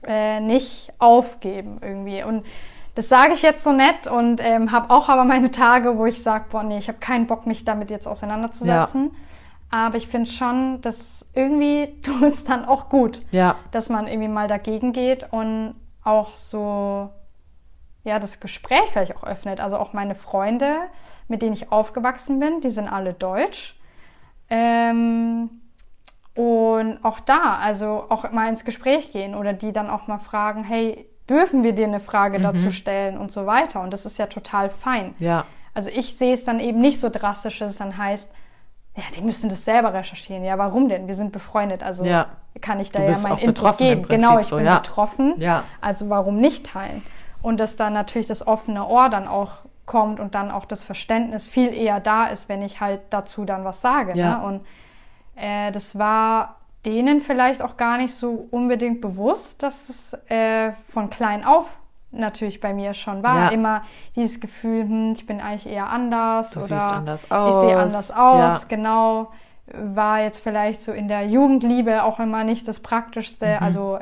äh, 0.06 0.40
nicht 0.40 0.92
aufgeben 0.98 1.78
irgendwie. 1.82 2.22
Und 2.22 2.44
das 2.96 3.08
sage 3.08 3.32
ich 3.32 3.40
jetzt 3.40 3.64
so 3.64 3.72
nett 3.72 4.08
und 4.08 4.40
ähm, 4.44 4.72
habe 4.72 4.90
auch 4.90 5.08
aber 5.08 5.24
meine 5.24 5.50
Tage, 5.50 5.96
wo 5.96 6.04
ich 6.04 6.22
sage, 6.22 6.44
boah, 6.50 6.62
nee, 6.64 6.76
ich 6.76 6.88
habe 6.88 6.98
keinen 6.98 7.26
Bock, 7.26 7.46
mich 7.46 7.64
damit 7.64 7.90
jetzt 7.90 8.06
auseinanderzusetzen. 8.06 9.10
Aber 9.70 9.96
ich 9.96 10.08
finde 10.08 10.30
schon, 10.30 10.80
dass 10.80 11.26
irgendwie 11.34 12.00
tut 12.02 12.34
es 12.34 12.44
dann 12.44 12.64
auch 12.64 12.88
gut 12.88 13.22
Ja. 13.30 13.56
dass 13.70 13.88
man 13.88 14.06
irgendwie 14.06 14.28
mal 14.28 14.48
dagegen 14.48 14.92
geht 14.92 15.32
und 15.32 15.74
auch 16.02 16.34
so, 16.34 17.10
ja, 18.04 18.18
das 18.18 18.40
Gespräch 18.40 18.88
vielleicht 18.92 19.16
auch 19.16 19.24
öffnet. 19.24 19.60
Also 19.60 19.76
auch 19.76 19.92
meine 19.92 20.14
Freunde, 20.14 20.76
mit 21.28 21.42
denen 21.42 21.52
ich 21.52 21.70
aufgewachsen 21.70 22.40
bin, 22.40 22.60
die 22.60 22.70
sind 22.70 22.88
alle 22.88 23.12
deutsch. 23.12 23.76
Ähm, 24.48 25.50
und 26.34 27.04
auch 27.04 27.20
da, 27.20 27.58
also 27.60 28.06
auch 28.08 28.30
mal 28.32 28.48
ins 28.48 28.64
Gespräch 28.64 29.12
gehen 29.12 29.34
oder 29.34 29.52
die 29.52 29.72
dann 29.72 29.90
auch 29.90 30.06
mal 30.06 30.18
fragen, 30.18 30.64
hey, 30.64 31.06
dürfen 31.28 31.62
wir 31.62 31.72
dir 31.72 31.86
eine 31.86 32.00
Frage 32.00 32.40
dazu 32.40 32.72
stellen 32.72 33.16
und 33.18 33.30
so 33.30 33.46
weiter. 33.46 33.80
Und 33.82 33.92
das 33.92 34.06
ist 34.06 34.18
ja 34.18 34.26
total 34.26 34.70
fein. 34.70 35.14
Ja. 35.18 35.44
Also 35.74 35.90
ich 35.90 36.16
sehe 36.16 36.32
es 36.32 36.44
dann 36.44 36.58
eben 36.58 36.80
nicht 36.80 36.98
so 37.00 37.08
drastisch, 37.08 37.58
dass 37.60 37.70
es 37.70 37.78
dann 37.78 37.96
heißt, 37.96 38.32
ja, 38.96 39.04
die 39.16 39.22
müssen 39.22 39.48
das 39.48 39.64
selber 39.64 39.94
recherchieren. 39.94 40.44
Ja, 40.44 40.58
warum 40.58 40.88
denn? 40.88 41.06
Wir 41.06 41.14
sind 41.14 41.32
befreundet, 41.32 41.82
also 41.82 42.04
Ja. 42.04 42.26
kann 42.60 42.80
ich 42.80 42.90
da 42.90 43.02
ja 43.02 43.12
auch 43.12 43.38
Input 43.38 43.78
geben. 43.78 44.02
Prinzip 44.02 44.08
genau, 44.08 44.38
ich 44.38 44.48
so, 44.48 44.56
bin 44.56 44.66
ja. 44.66 44.78
betroffen. 44.78 45.34
Ja. 45.38 45.64
Also 45.80 46.08
warum 46.08 46.38
nicht 46.38 46.66
teilen? 46.66 47.02
Und 47.42 47.58
dass 47.58 47.76
dann 47.76 47.92
natürlich 47.92 48.26
das 48.26 48.46
offene 48.46 48.86
Ohr 48.86 49.08
dann 49.08 49.28
auch 49.28 49.52
kommt 49.86 50.20
und 50.20 50.34
dann 50.34 50.50
auch 50.50 50.66
das 50.66 50.84
Verständnis 50.84 51.48
viel 51.48 51.72
eher 51.72 52.00
da 52.00 52.26
ist, 52.26 52.48
wenn 52.48 52.62
ich 52.62 52.80
halt 52.80 53.00
dazu 53.10 53.44
dann 53.44 53.64
was 53.64 53.80
sage. 53.80 54.16
Ja. 54.16 54.38
Ne? 54.38 54.44
Und 54.44 54.66
äh, 55.36 55.72
das 55.72 55.98
war 55.98 56.56
denen 56.84 57.20
vielleicht 57.20 57.62
auch 57.62 57.76
gar 57.76 57.98
nicht 57.98 58.14
so 58.14 58.48
unbedingt 58.50 59.00
bewusst, 59.00 59.62
dass 59.62 59.86
das 59.86 60.18
äh, 60.30 60.72
von 60.88 61.10
klein 61.10 61.44
auf 61.44 61.66
natürlich 62.12 62.60
bei 62.60 62.72
mir 62.74 62.94
schon 62.94 63.22
war. 63.22 63.36
Ja. 63.36 63.48
Immer 63.50 63.82
dieses 64.16 64.40
Gefühl, 64.40 64.82
hm, 64.82 65.12
ich 65.16 65.26
bin 65.26 65.40
eigentlich 65.40 65.68
eher 65.68 65.88
anders 65.88 66.50
Du 66.50 66.58
oder 66.60 66.66
siehst 66.66 66.90
anders 66.92 67.22
ich 67.24 67.28
sehe 67.28 67.36
aus. 67.38 67.76
anders 67.76 68.10
aus, 68.10 68.62
Ja. 68.62 68.68
genau. 68.68 69.30
War 69.72 70.20
jetzt 70.20 70.40
vielleicht 70.42 70.80
so 70.82 70.90
in 70.90 71.06
der 71.06 71.26
Jugendliebe 71.28 72.02
auch 72.02 72.18
immer 72.18 72.42
nicht 72.42 72.66
das 72.66 72.80
Praktischste. 72.80 73.46
Mhm. 73.60 73.64
Also 73.64 73.98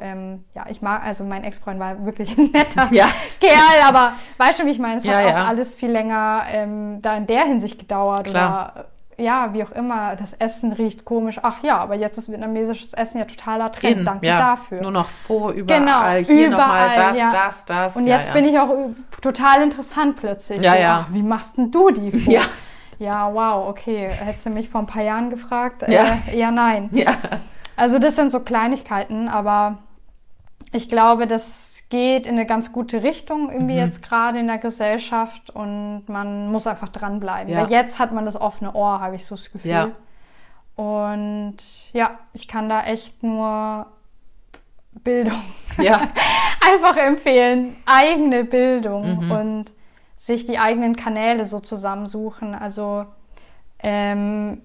ja, 0.55 0.65
ich 0.71 0.81
mag, 0.81 1.05
also 1.05 1.25
mein 1.25 1.45
Ex-Freund 1.45 1.79
war 1.79 2.07
wirklich 2.07 2.39
ein 2.39 2.51
netter 2.53 2.89
Ja. 2.91 3.07
Kerl, 3.39 3.83
aber 3.87 4.13
weißt 4.39 4.61
du, 4.61 4.65
wie 4.65 4.71
ich 4.71 4.79
meine? 4.79 5.01
Es 5.01 5.07
hat 5.07 5.15
auch 5.15 5.29
ja. 5.29 5.45
alles 5.45 5.77
viel 5.77 5.91
länger 5.91 6.45
ähm, 6.51 7.03
da 7.03 7.17
in 7.17 7.27
der 7.27 7.45
Hinsicht 7.45 7.79
gedauert 7.79 8.25
Klar. 8.29 8.73
oder 8.75 8.85
ja, 9.19 9.53
wie 9.53 9.63
auch 9.65 9.73
immer. 9.73 10.17
Das 10.17 10.33
Essen 10.33 10.73
riecht 10.73 11.05
komisch. 11.05 11.41
Ach 11.43 11.63
ja, 11.63 11.79
aber 11.79 11.97
jetzt 11.97 12.19
ist 12.19 12.31
vietnamesisches 12.31 12.95
Essen 12.95 13.19
ja 13.19 13.25
totaler 13.25 13.73
Trend. 13.73 13.99
In, 13.99 14.05
Danke 14.05 14.27
ja. 14.27 14.39
dafür. 14.39 14.81
Nur 14.81 14.93
noch 14.93 15.09
vor, 15.09 15.53
überall. 15.53 16.23
Genau, 16.23 16.35
Hier 16.35 16.51
nochmal 16.51 16.93
überall, 16.93 17.09
das, 17.09 17.17
ja. 17.19 17.31
das, 17.31 17.65
das. 17.65 17.97
Und 17.97 18.07
ja, 18.07 18.17
jetzt 18.17 18.29
ja. 18.29 18.33
bin 18.35 18.45
ich 18.45 18.59
auch 18.59 18.75
total 19.21 19.63
interessant 19.63 20.17
plötzlich. 20.17 20.63
Ja, 20.63 20.73
so, 20.73 20.79
ja. 20.79 21.05
Ach, 21.07 21.13
wie 21.13 21.23
machst 21.23 21.59
denn 21.59 21.71
du 21.71 21.91
die 21.91 22.13
vor? 22.13 22.33
Ja. 22.33 22.43
Ja, 23.01 23.33
wow, 23.33 23.69
okay. 23.69 24.09
Hättest 24.11 24.47
du 24.47 24.51
mich 24.51 24.69
vor 24.69 24.81
ein 24.81 24.87
paar 24.87 25.03
Jahren 25.03 25.31
gefragt? 25.31 25.85
Ja. 25.87 26.19
Äh, 26.27 26.37
eher 26.37 26.51
nein. 26.51 26.89
Ja. 26.93 27.13
Also 27.77 28.01
das 28.01 28.17
sind 28.17 28.33
so 28.33 28.41
Kleinigkeiten, 28.41 29.29
aber 29.29 29.79
ich 30.73 30.89
glaube, 30.89 31.29
geht 31.91 32.27
in 32.27 32.35
eine 32.35 32.45
ganz 32.47 32.73
gute 32.73 33.03
Richtung 33.03 33.51
irgendwie 33.51 33.75
Mhm. 33.75 33.79
jetzt 33.81 34.03
gerade 34.03 34.39
in 34.39 34.47
der 34.47 34.59
Gesellschaft 34.59 35.51
und 35.51 36.05
man 36.09 36.51
muss 36.53 36.67
einfach 36.67 36.89
dranbleiben. 36.91 37.53
Ja. 37.53 37.63
Weil 37.63 37.71
jetzt 37.71 37.99
hat 37.99 38.13
man 38.13 38.25
das 38.27 38.39
offene 38.41 38.75
Ohr, 38.75 39.01
habe 39.01 39.15
ich 39.17 39.25
so 39.25 39.37
das 39.37 39.51
Gefühl. 39.51 39.71
Ja. 39.71 39.91
Und 40.77 41.57
ja, 41.93 42.19
ich 42.33 42.47
kann 42.47 42.69
da 42.69 42.85
echt 42.85 43.23
nur 43.23 43.87
Bildung 44.93 45.41
Ja. 45.79 46.01
einfach 46.65 46.97
empfehlen. 46.97 47.77
Eigene 47.87 48.45
Bildung 48.45 49.25
Mhm. 49.25 49.31
und 49.31 49.65
sich 50.19 50.45
die 50.47 50.59
eigenen 50.59 50.95
Kanäle 50.97 51.47
so 51.47 51.59
zusammensuchen. 51.61 52.55
Also, 52.55 53.07
ähm, 53.83 54.61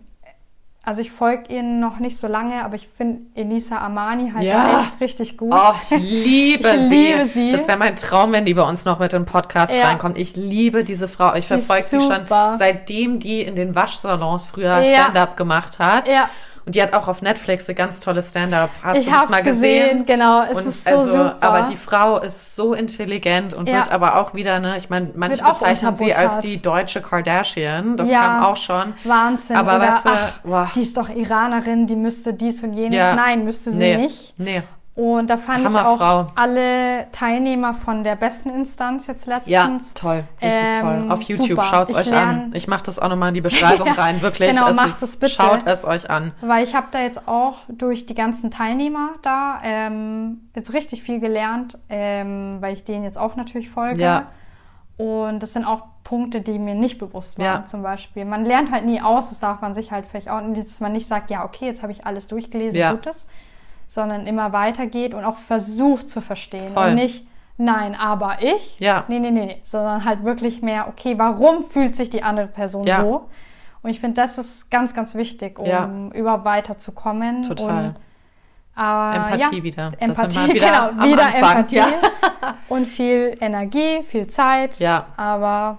also 0.85 1.01
ich 1.01 1.11
folge 1.11 1.53
ihnen 1.53 1.79
noch 1.79 1.99
nicht 1.99 2.19
so 2.19 2.27
lange, 2.27 2.63
aber 2.63 2.75
ich 2.75 2.89
finde 2.97 3.21
Elisa 3.35 3.77
Armani 3.77 4.31
halt 4.33 4.43
Ja. 4.43 4.81
echt 4.81 4.99
richtig 4.99 5.37
gut. 5.37 5.53
Oh, 5.55 5.73
ich 5.81 5.97
liebe 6.01 6.69
Ich 6.75 6.81
sie. 6.83 6.95
liebe 7.07 7.25
sie. 7.25 7.51
Das 7.51 7.67
wäre 7.67 7.77
mein 7.77 7.95
Traum, 7.95 8.33
wenn 8.33 8.43
die 8.45 8.53
bei 8.53 8.63
uns 8.67 8.83
noch 8.83 8.99
mit 8.99 9.13
dem 9.13 9.25
Podcast 9.25 9.75
Ja. 9.75 9.85
reinkommt. 9.87 10.17
Ich 10.17 10.35
liebe 10.35 10.83
diese 10.83 11.07
Frau. 11.07 11.33
Ich 11.35 11.47
verfolge 11.47 11.85
sie 11.89 11.99
schon 11.99 12.25
seitdem 12.57 13.19
die 13.19 13.41
in 13.41 13.55
den 13.55 13.75
Waschsalons 13.75 14.47
früher 14.47 14.81
Ja. 14.81 15.03
Stand-up 15.03 15.37
gemacht 15.37 15.79
hat. 15.79 16.09
Ja. 16.09 16.29
Und 16.65 16.75
die 16.75 16.81
hat 16.81 16.93
auch 16.93 17.07
auf 17.09 17.21
Netflix 17.21 17.67
eine 17.67 17.75
ganz 17.75 17.99
tolle 17.99 18.21
Stand-up. 18.21 18.69
Hast 18.81 18.99
ich 18.99 19.05
du 19.05 19.11
das 19.11 19.29
mal 19.29 19.43
gesehen? 19.43 19.87
gesehen? 19.89 20.05
Genau, 20.05 20.43
es 20.43 20.57
und 20.57 20.67
ist 20.67 20.83
so 20.85 20.89
also, 20.91 21.11
super. 21.11 21.37
aber 21.41 21.61
die 21.63 21.75
Frau 21.75 22.19
ist 22.19 22.55
so 22.55 22.73
intelligent 22.73 23.53
und 23.53 23.67
Ja. 23.67 23.79
wird 23.79 23.91
aber 23.91 24.17
auch 24.17 24.33
wieder, 24.33 24.59
ne, 24.59 24.77
ich 24.77 24.89
meine, 24.89 25.09
manche 25.15 25.43
bezeichnen 25.43 25.95
sie 25.95 26.13
als 26.13 26.39
die 26.39 26.61
deutsche 26.61 27.01
Kardashian. 27.01 27.97
Das 27.97 28.09
Ja. 28.09 28.21
kam 28.21 28.43
auch 28.45 28.57
schon. 28.57 28.93
Wahnsinn. 29.03 29.55
Aber 29.57 29.75
Oder, 29.75 29.87
weißt 29.87 30.05
du, 30.05 30.09
ach, 30.09 30.39
boah. 30.43 30.71
die 30.73 30.81
ist 30.81 30.95
doch 30.95 31.09
Iranerin, 31.09 31.87
die 31.87 31.95
müsste 31.97 32.33
dies 32.33 32.63
und 32.63 32.73
jenes. 32.73 32.95
Ja. 32.97 33.13
Nein, 33.15 33.43
müsste 33.43 33.71
sie 33.71 33.77
Nee. 33.77 33.97
nicht. 33.97 34.33
Nee. 34.37 34.63
Und 34.95 35.27
da 35.27 35.37
fand 35.37 35.59
ich 35.61 35.65
Hammerfrau. 35.65 36.19
auch 36.19 36.31
alle 36.35 37.07
Teilnehmer 37.11 37.73
von 37.73 38.03
der 38.03 38.15
besten 38.15 38.49
Instanz 38.51 39.07
jetzt 39.07 39.25
letztens. 39.25 39.49
Ja, 39.49 39.79
toll. 39.95 40.23
Richtig 40.39 40.69
Ähm, 40.69 40.81
toll. 40.81 41.05
Auf 41.11 41.21
YouTube 41.23 41.63
schaut's 41.63 41.93
Ich 41.93 41.97
euch 41.97 42.09
lern- 42.11 42.29
an. 42.29 42.51
Ich 42.53 42.67
mache 42.67 42.83
das 42.83 42.99
auch 42.99 43.09
nochmal 43.09 43.29
in 43.29 43.33
die 43.33 43.41
Beschreibung 43.41 43.87
Ja, 43.87 43.93
rein. 43.93 44.21
Wirklich. 44.21 44.51
genau, 44.51 44.67
es 44.67 44.75
macht 44.75 45.01
es 45.01 45.17
bitte. 45.17 45.31
Schaut 45.33 45.65
es 45.65 45.83
euch 45.83 46.11
an. 46.11 46.31
Weil 46.41 46.63
ich 46.63 46.75
habe 46.75 46.87
da 46.91 46.99
jetzt 47.01 47.27
auch 47.27 47.61
durch 47.69 48.05
die 48.05 48.13
ganzen 48.13 48.51
Teilnehmer 48.51 49.13
da 49.23 49.61
ähm, 49.63 50.41
jetzt 50.55 50.71
richtig 50.73 51.01
viel 51.01 51.19
gelernt, 51.19 51.75
ähm, 51.89 52.57
weil 52.59 52.73
ich 52.73 52.83
denen 52.83 53.03
jetzt 53.03 53.17
auch 53.17 53.35
natürlich 53.35 53.71
folge. 53.71 53.99
Ja. 53.99 54.27
Und 54.97 55.39
das 55.41 55.53
sind 55.53 55.65
auch 55.65 55.85
Punkte, 56.03 56.41
die 56.41 56.59
mir 56.59 56.75
nicht 56.75 56.99
bewusst 56.99 57.39
waren, 57.39 57.45
Ja. 57.61 57.65
zum 57.65 57.81
Beispiel. 57.81 58.25
Man 58.25 58.45
lernt 58.45 58.71
halt 58.71 58.85
nie 58.85 59.01
aus, 59.01 59.29
das 59.29 59.39
darf 59.39 59.61
man 59.61 59.73
sich 59.73 59.91
halt 59.91 60.05
vielleicht 60.05 60.29
auch, 60.29 60.39
dass 60.53 60.79
man 60.81 60.91
nicht 60.91 61.07
sagt, 61.07 61.31
ja, 61.31 61.43
okay, 61.45 61.65
jetzt 61.65 61.81
habe 61.81 61.91
ich 61.91 62.05
alles 62.05 62.27
durchgelesen, 62.27 62.77
Ja. 62.79 62.91
gut 62.91 63.07
ist, 63.07 63.25
sondern 63.93 64.25
immer 64.25 64.51
weitergeht 64.53 65.13
und 65.13 65.23
auch 65.23 65.37
versucht 65.37 66.09
zu 66.09 66.19
verstehen. 66.19 66.73
Voll. 66.73 66.89
Und 66.89 66.95
nicht, 66.95 67.27
nein, 67.57 67.93
aber 67.93 68.41
ich. 68.41 68.79
Ja. 68.79 69.03
Nee, 69.07 69.19
nee, 69.19 69.29
nee, 69.29 69.45
nee. 69.45 69.61
Sondern 69.65 70.03
halt 70.03 70.23
wirklich 70.23 70.63
mehr, 70.63 70.87
okay, 70.87 71.19
warum 71.19 71.63
fühlt 71.63 71.95
sich 71.95 72.09
die 72.09 72.23
andere 72.23 72.47
Person 72.47 72.87
Ja. 72.87 73.01
so? 73.01 73.29
Und 73.83 73.91
ich 73.91 73.99
finde, 73.99 74.15
das 74.19 74.39
ist 74.39 74.71
ganz, 74.71 74.95
ganz 74.95 75.13
wichtig, 75.13 75.59
um 75.59 75.67
Ja. 75.67 75.89
überhaupt 76.15 76.43
weiterzukommen. 76.43 77.43
Total. 77.43 77.87
Und, 77.89 77.95
aber, 78.75 79.15
Empathie 79.15 79.57
ja, 79.57 79.63
wieder. 79.63 79.91
Empathie, 79.99 80.53
wieder 80.55 80.65
genau, 80.65 81.01
am 81.03 81.09
wieder 81.11 81.25
Anfang. 81.27 81.57
Empathie. 81.57 81.75
Ja. 81.75 81.85
Und 82.69 82.87
viel 82.87 83.37
Energie, 83.39 84.01
viel 84.07 84.25
Zeit. 84.25 84.79
Ja. 84.79 85.05
Aber 85.17 85.77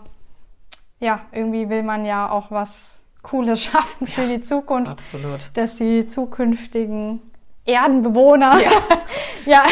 ja, 1.01 1.23
irgendwie 1.33 1.69
will 1.69 1.83
man 1.83 2.05
ja 2.05 2.31
auch 2.31 2.53
was 2.53 3.03
Cooles 3.23 3.61
schaffen 3.65 4.07
für 4.07 4.29
die 4.29 4.41
Zukunft, 4.41 4.93
Absolut. 4.93 5.51
dass 5.55 5.75
die 5.75 6.07
zukünftigen 6.07 7.21
Erdenbewohner, 7.67 8.61
Ja. 8.61 8.71
ja, 9.47 9.63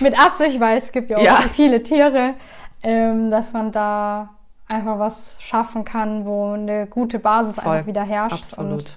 mit 0.00 0.18
Absicht, 0.18 0.60
weil 0.60 0.78
es 0.78 0.92
gibt 0.92 1.10
ja 1.10 1.16
auch 1.18 1.22
Ja. 1.22 1.36
viele 1.54 1.82
Tiere, 1.82 2.34
ähm, 2.82 3.30
dass 3.30 3.52
man 3.52 3.72
da 3.72 4.30
einfach 4.66 4.98
was 4.98 5.38
schaffen 5.42 5.84
kann, 5.84 6.26
wo 6.26 6.52
eine 6.52 6.86
gute 6.86 7.18
Basis 7.18 7.54
Voll. 7.56 7.72
einfach 7.72 7.86
wieder 7.86 8.02
herrscht. 8.02 8.34
Absolut. 8.34 8.96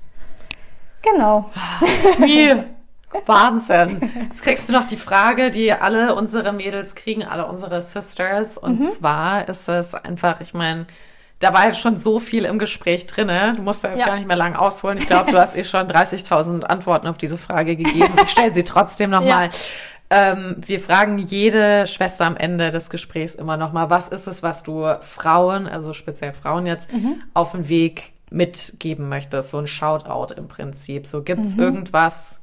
Genau. 1.02 1.50
Wie? 2.20 2.54
Wahnsinn. 3.26 4.00
Jetzt 4.30 4.44
kriegst 4.44 4.70
du 4.70 4.74
noch 4.74 4.86
die 4.86 4.96
Frage, 4.98 5.52
die 5.52 5.72
alle 5.74 6.16
unsere 6.16 6.54
Mädels 6.54 6.96
kriegen, 6.96 7.24
alle 7.26 7.46
unsere 7.48 7.82
Sisters. 7.82 8.58
Und 8.58 8.80
Mhm. 8.82 8.86
zwar 8.86 9.48
ist 9.50 9.68
es 9.68 9.96
einfach, 9.96 10.40
ich 10.42 10.54
meine, 10.54 10.86
da 11.42 11.54
war 11.54 11.66
jetzt 11.68 11.80
schon 11.80 11.98
so 11.98 12.20
viel 12.20 12.46
im 12.46 12.58
Gespräch 12.60 13.06
drinne. 13.08 13.54
Du 13.58 13.62
musst 13.64 13.84
da 13.84 13.90
jetzt 13.90 14.00
Ja. 14.00 14.06
gar 14.06 14.16
nicht 14.16 14.28
mehr 14.28 14.38
lang 14.38 14.56
ausholen. 14.56 14.98
Ich 14.98 15.08
glaube, 15.08 15.32
du 15.32 15.38
hast 15.40 15.56
eh 15.58 15.64
schon 15.66 15.88
30.000 15.88 16.64
Antworten 16.64 17.08
auf 17.08 17.18
diese 17.18 17.38
Frage 17.38 17.76
gegeben. 17.76 18.14
Ich 18.24 18.30
stelle 18.30 18.54
sie 18.54 18.64
trotzdem 18.64 19.10
nochmal. 19.10 19.50
Ähm, 20.14 20.58
wir 20.60 20.82
fragen 20.82 21.18
jede 21.20 21.88
Schwester 21.88 22.26
am 22.26 22.36
Ende 22.36 22.70
des 22.72 22.90
Gesprächs 22.90 23.34
immer 23.34 23.56
nochmal, 23.56 23.90
was 23.90 24.10
ist 24.10 24.28
es, 24.28 24.44
was 24.44 24.62
du 24.62 24.86
Frauen, 25.00 25.70
also 25.70 25.94
speziell 25.94 26.34
Frauen 26.34 26.66
jetzt, 26.66 26.92
Mhm. 26.92 27.24
auf 27.34 27.54
den 27.54 27.70
Weg 27.70 28.12
mitgeben 28.30 29.08
möchtest? 29.08 29.52
So 29.52 29.60
ein 29.60 29.68
Shoutout 29.68 30.34
im 30.34 30.50
Prinzip. 30.50 31.08
So 31.08 31.22
gibt's 31.24 31.56
Mhm. 31.56 31.62
irgendwas, 31.64 32.42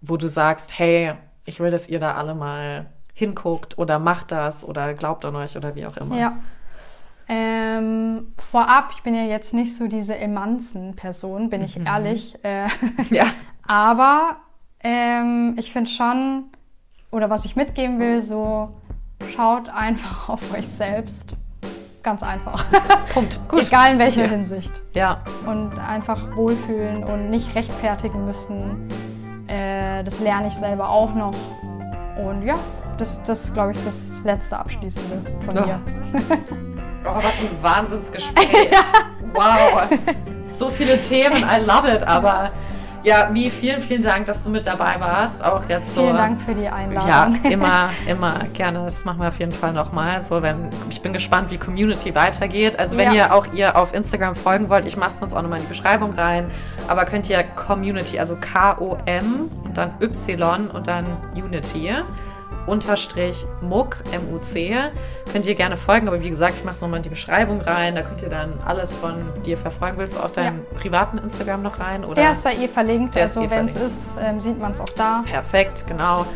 wo 0.00 0.16
du 0.16 0.28
sagst, 0.28 0.78
hey, 0.78 1.14
ich 1.44 1.58
will, 1.58 1.72
dass 1.72 1.88
ihr 1.88 1.98
da 1.98 2.14
alle 2.14 2.36
mal 2.36 2.86
hinguckt 3.14 3.78
oder 3.78 3.98
macht 3.98 4.30
das 4.30 4.62
oder 4.64 4.94
glaubt 4.94 5.24
an 5.24 5.34
euch 5.34 5.56
oder 5.56 5.74
wie 5.74 5.86
auch 5.86 5.96
immer. 5.96 6.16
Ja. 6.20 6.36
Ähm, 7.28 8.32
vorab, 8.38 8.90
ich 8.94 9.02
bin 9.02 9.14
ja 9.14 9.22
jetzt 9.24 9.52
nicht 9.52 9.76
so 9.76 9.86
diese 9.86 10.16
Emanzen-Person, 10.16 11.50
bin 11.50 11.62
ich 11.62 11.78
ehrlich. 11.78 12.36
Äh, 12.44 12.68
Ja. 13.10 13.24
aber 13.66 14.36
ähm, 14.82 15.54
ich 15.58 15.72
finde 15.72 15.90
schon, 15.90 16.44
oder 17.10 17.28
was 17.28 17.44
ich 17.44 17.54
mitgeben 17.56 17.98
will, 17.98 18.22
so 18.22 18.70
schaut 19.34 19.68
einfach 19.68 20.28
auf 20.30 20.54
euch 20.54 20.66
selbst. 20.66 21.34
Ganz 22.02 22.22
einfach. 22.22 22.64
Punkt. 23.12 23.38
Gut. 23.48 23.66
Egal 23.66 23.92
in 23.92 23.98
welcher 23.98 24.22
Ja. 24.24 24.28
Hinsicht. 24.30 24.72
Ja, 24.94 25.20
Und 25.46 25.78
einfach 25.78 26.34
wohlfühlen 26.36 27.04
und 27.04 27.28
nicht 27.28 27.54
rechtfertigen 27.54 28.24
müssen. 28.24 28.88
Äh, 29.48 30.02
das 30.04 30.18
lerne 30.20 30.48
ich 30.48 30.54
selber 30.54 30.88
auch 30.88 31.12
noch. 31.14 31.34
Und 32.24 32.42
ja, 32.44 32.54
das, 32.98 33.22
das 33.24 33.44
ist, 33.44 33.54
glaube 33.54 33.72
ich, 33.72 33.84
das 33.84 34.12
letzte 34.24 34.58
Abschließende 34.58 35.30
von 35.44 35.54
Ja. 35.56 35.66
mir. 35.66 35.80
Oh, 37.08 37.16
was 37.16 37.38
ein 37.40 37.48
Wahnsinnsgespräch. 37.62 38.70
Wow. 39.34 39.88
So 40.48 40.70
viele 40.70 40.98
Themen, 40.98 41.36
I 41.44 41.64
love 41.64 41.90
it. 41.92 42.02
Aber 42.06 42.50
ja, 43.04 43.28
Mi, 43.30 43.48
vielen, 43.48 43.80
vielen 43.80 44.02
Dank, 44.02 44.26
dass 44.26 44.42
du 44.42 44.50
mit 44.50 44.66
dabei 44.66 44.96
warst. 44.98 45.44
Auch 45.44 45.66
jetzt 45.68 45.94
so. 45.94 46.02
Vielen 46.02 46.16
Dank 46.16 46.40
für 46.42 46.54
die 46.54 46.62
Ja, 46.62 46.72
Einladung. 46.74 47.40
immer, 47.50 47.90
immer 48.08 48.34
gerne. 48.54 48.80
Das 48.84 49.04
machen 49.04 49.20
wir 49.20 49.28
auf 49.28 49.38
jeden 49.38 49.52
Fall 49.52 49.72
nochmal. 49.72 50.20
So, 50.20 50.42
wenn, 50.42 50.68
ich 50.90 51.00
bin 51.00 51.12
gespannt, 51.12 51.50
wie 51.50 51.58
Community 51.58 52.14
weitergeht. 52.14 52.78
Also 52.78 52.96
wenn 52.98 53.12
Ja. 53.12 53.26
ihr 53.26 53.34
auch 53.34 53.46
ihr 53.52 53.76
auf 53.76 53.94
Instagram 53.94 54.34
folgen 54.34 54.68
wollt, 54.68 54.84
ich 54.84 54.96
mache 54.96 55.10
es 55.10 55.20
uns 55.22 55.32
auch 55.32 55.42
nochmal 55.42 55.58
in 55.58 55.64
die 55.64 55.68
Beschreibung 55.70 56.14
rein. 56.14 56.48
Aber 56.88 57.04
könnt 57.04 57.30
ihr 57.30 57.42
Community, 57.44 58.18
also 58.18 58.36
K-O-M 58.40 59.48
und 59.64 59.78
dann 59.78 59.92
Y 60.02 60.68
und 60.68 60.86
dann 60.88 61.06
Unity 61.36 61.92
unterstrich 62.68 63.46
MUC, 63.60 63.96
M-U-C, 64.12 64.76
könnt 65.32 65.46
ihr 65.46 65.54
gerne 65.54 65.76
folgen. 65.76 66.08
Aber 66.08 66.22
wie 66.22 66.28
gesagt, 66.28 66.56
ich 66.58 66.64
mache 66.64 66.74
es 66.74 66.80
nochmal 66.80 66.98
in 66.98 67.02
die 67.02 67.08
Beschreibung 67.08 67.60
rein. 67.60 67.94
Da 67.94 68.02
könnt 68.02 68.22
ihr 68.22 68.28
dann 68.28 68.60
alles 68.64 68.92
von 68.92 69.14
dir 69.44 69.56
verfolgen. 69.56 69.98
Willst 69.98 70.16
du 70.16 70.20
auch 70.20 70.30
deinen 70.30 70.64
privaten 70.76 71.18
Instagram 71.18 71.62
noch 71.62 71.80
rein? 71.80 72.04
Oder? 72.04 72.22
Der 72.22 72.32
ist 72.32 72.44
da 72.44 72.50
eh 72.50 72.68
verlinkt. 72.68 73.16
Also 73.16 73.42
eh 73.42 73.50
wenn 73.50 73.66
es 73.66 73.76
ist, 73.76 74.10
ähm, 74.20 74.40
sieht 74.40 74.58
man 74.60 74.72
es 74.72 74.80
auch 74.80 74.88
da. 74.96 75.24
Perfekt, 75.26 75.86
genau. 75.86 76.26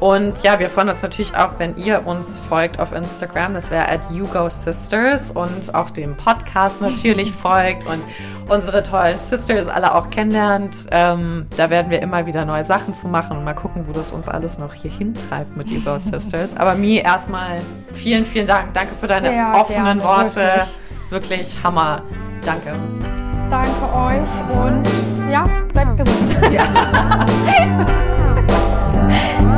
Und 0.00 0.42
ja, 0.42 0.58
wir 0.58 0.70
freuen 0.70 0.88
uns 0.88 1.02
natürlich 1.02 1.36
auch, 1.36 1.58
wenn 1.58 1.76
ihr 1.76 2.06
uns 2.06 2.38
folgt 2.38 2.80
auf 2.80 2.92
Instagram. 2.92 3.52
Das 3.52 3.70
wäre 3.70 3.86
at 3.90 4.00
YouGoSisters 4.10 5.30
und 5.30 5.74
auch 5.74 5.90
dem 5.90 6.16
Podcast 6.16 6.80
natürlich 6.80 7.32
folgt 7.42 7.86
und 7.86 8.02
unsere 8.48 8.82
tollen 8.82 9.18
Sisters 9.18 9.68
alle 9.68 9.94
auch 9.94 10.08
kennenlernt. 10.08 10.74
Ähm, 10.90 11.46
da 11.54 11.68
werden 11.68 11.90
wir 11.90 12.00
immer 12.00 12.24
wieder 12.24 12.46
neue 12.46 12.64
Sachen 12.64 12.94
zu 12.94 13.08
machen 13.08 13.36
und 13.36 13.44
mal 13.44 13.54
gucken, 13.54 13.84
wo 13.86 13.92
das 13.92 14.12
uns 14.12 14.26
alles 14.26 14.58
noch 14.58 14.72
hier 14.72 14.90
hintreibt 14.90 15.54
mit 15.56 15.68
YouGoSisters. 15.68 16.56
Aber 16.56 16.74
Mi, 16.74 16.96
erstmal 16.96 17.60
vielen, 17.92 18.24
vielen 18.24 18.46
Dank. 18.46 18.72
Danke 18.72 18.94
für 18.94 19.06
deine 19.06 19.28
Sehr 19.28 19.52
offenen 19.54 19.98
gerne, 19.98 20.02
Worte. 20.02 20.66
Wirklich 21.10 21.58
Hammer. 21.62 22.02
Danke. 22.46 22.72
Danke 23.50 23.70
euch 23.98 24.22
und 24.58 25.30
ja, 25.30 25.46
bleibt 25.74 25.98
gesund. 25.98 26.54
Ja. 26.54 26.64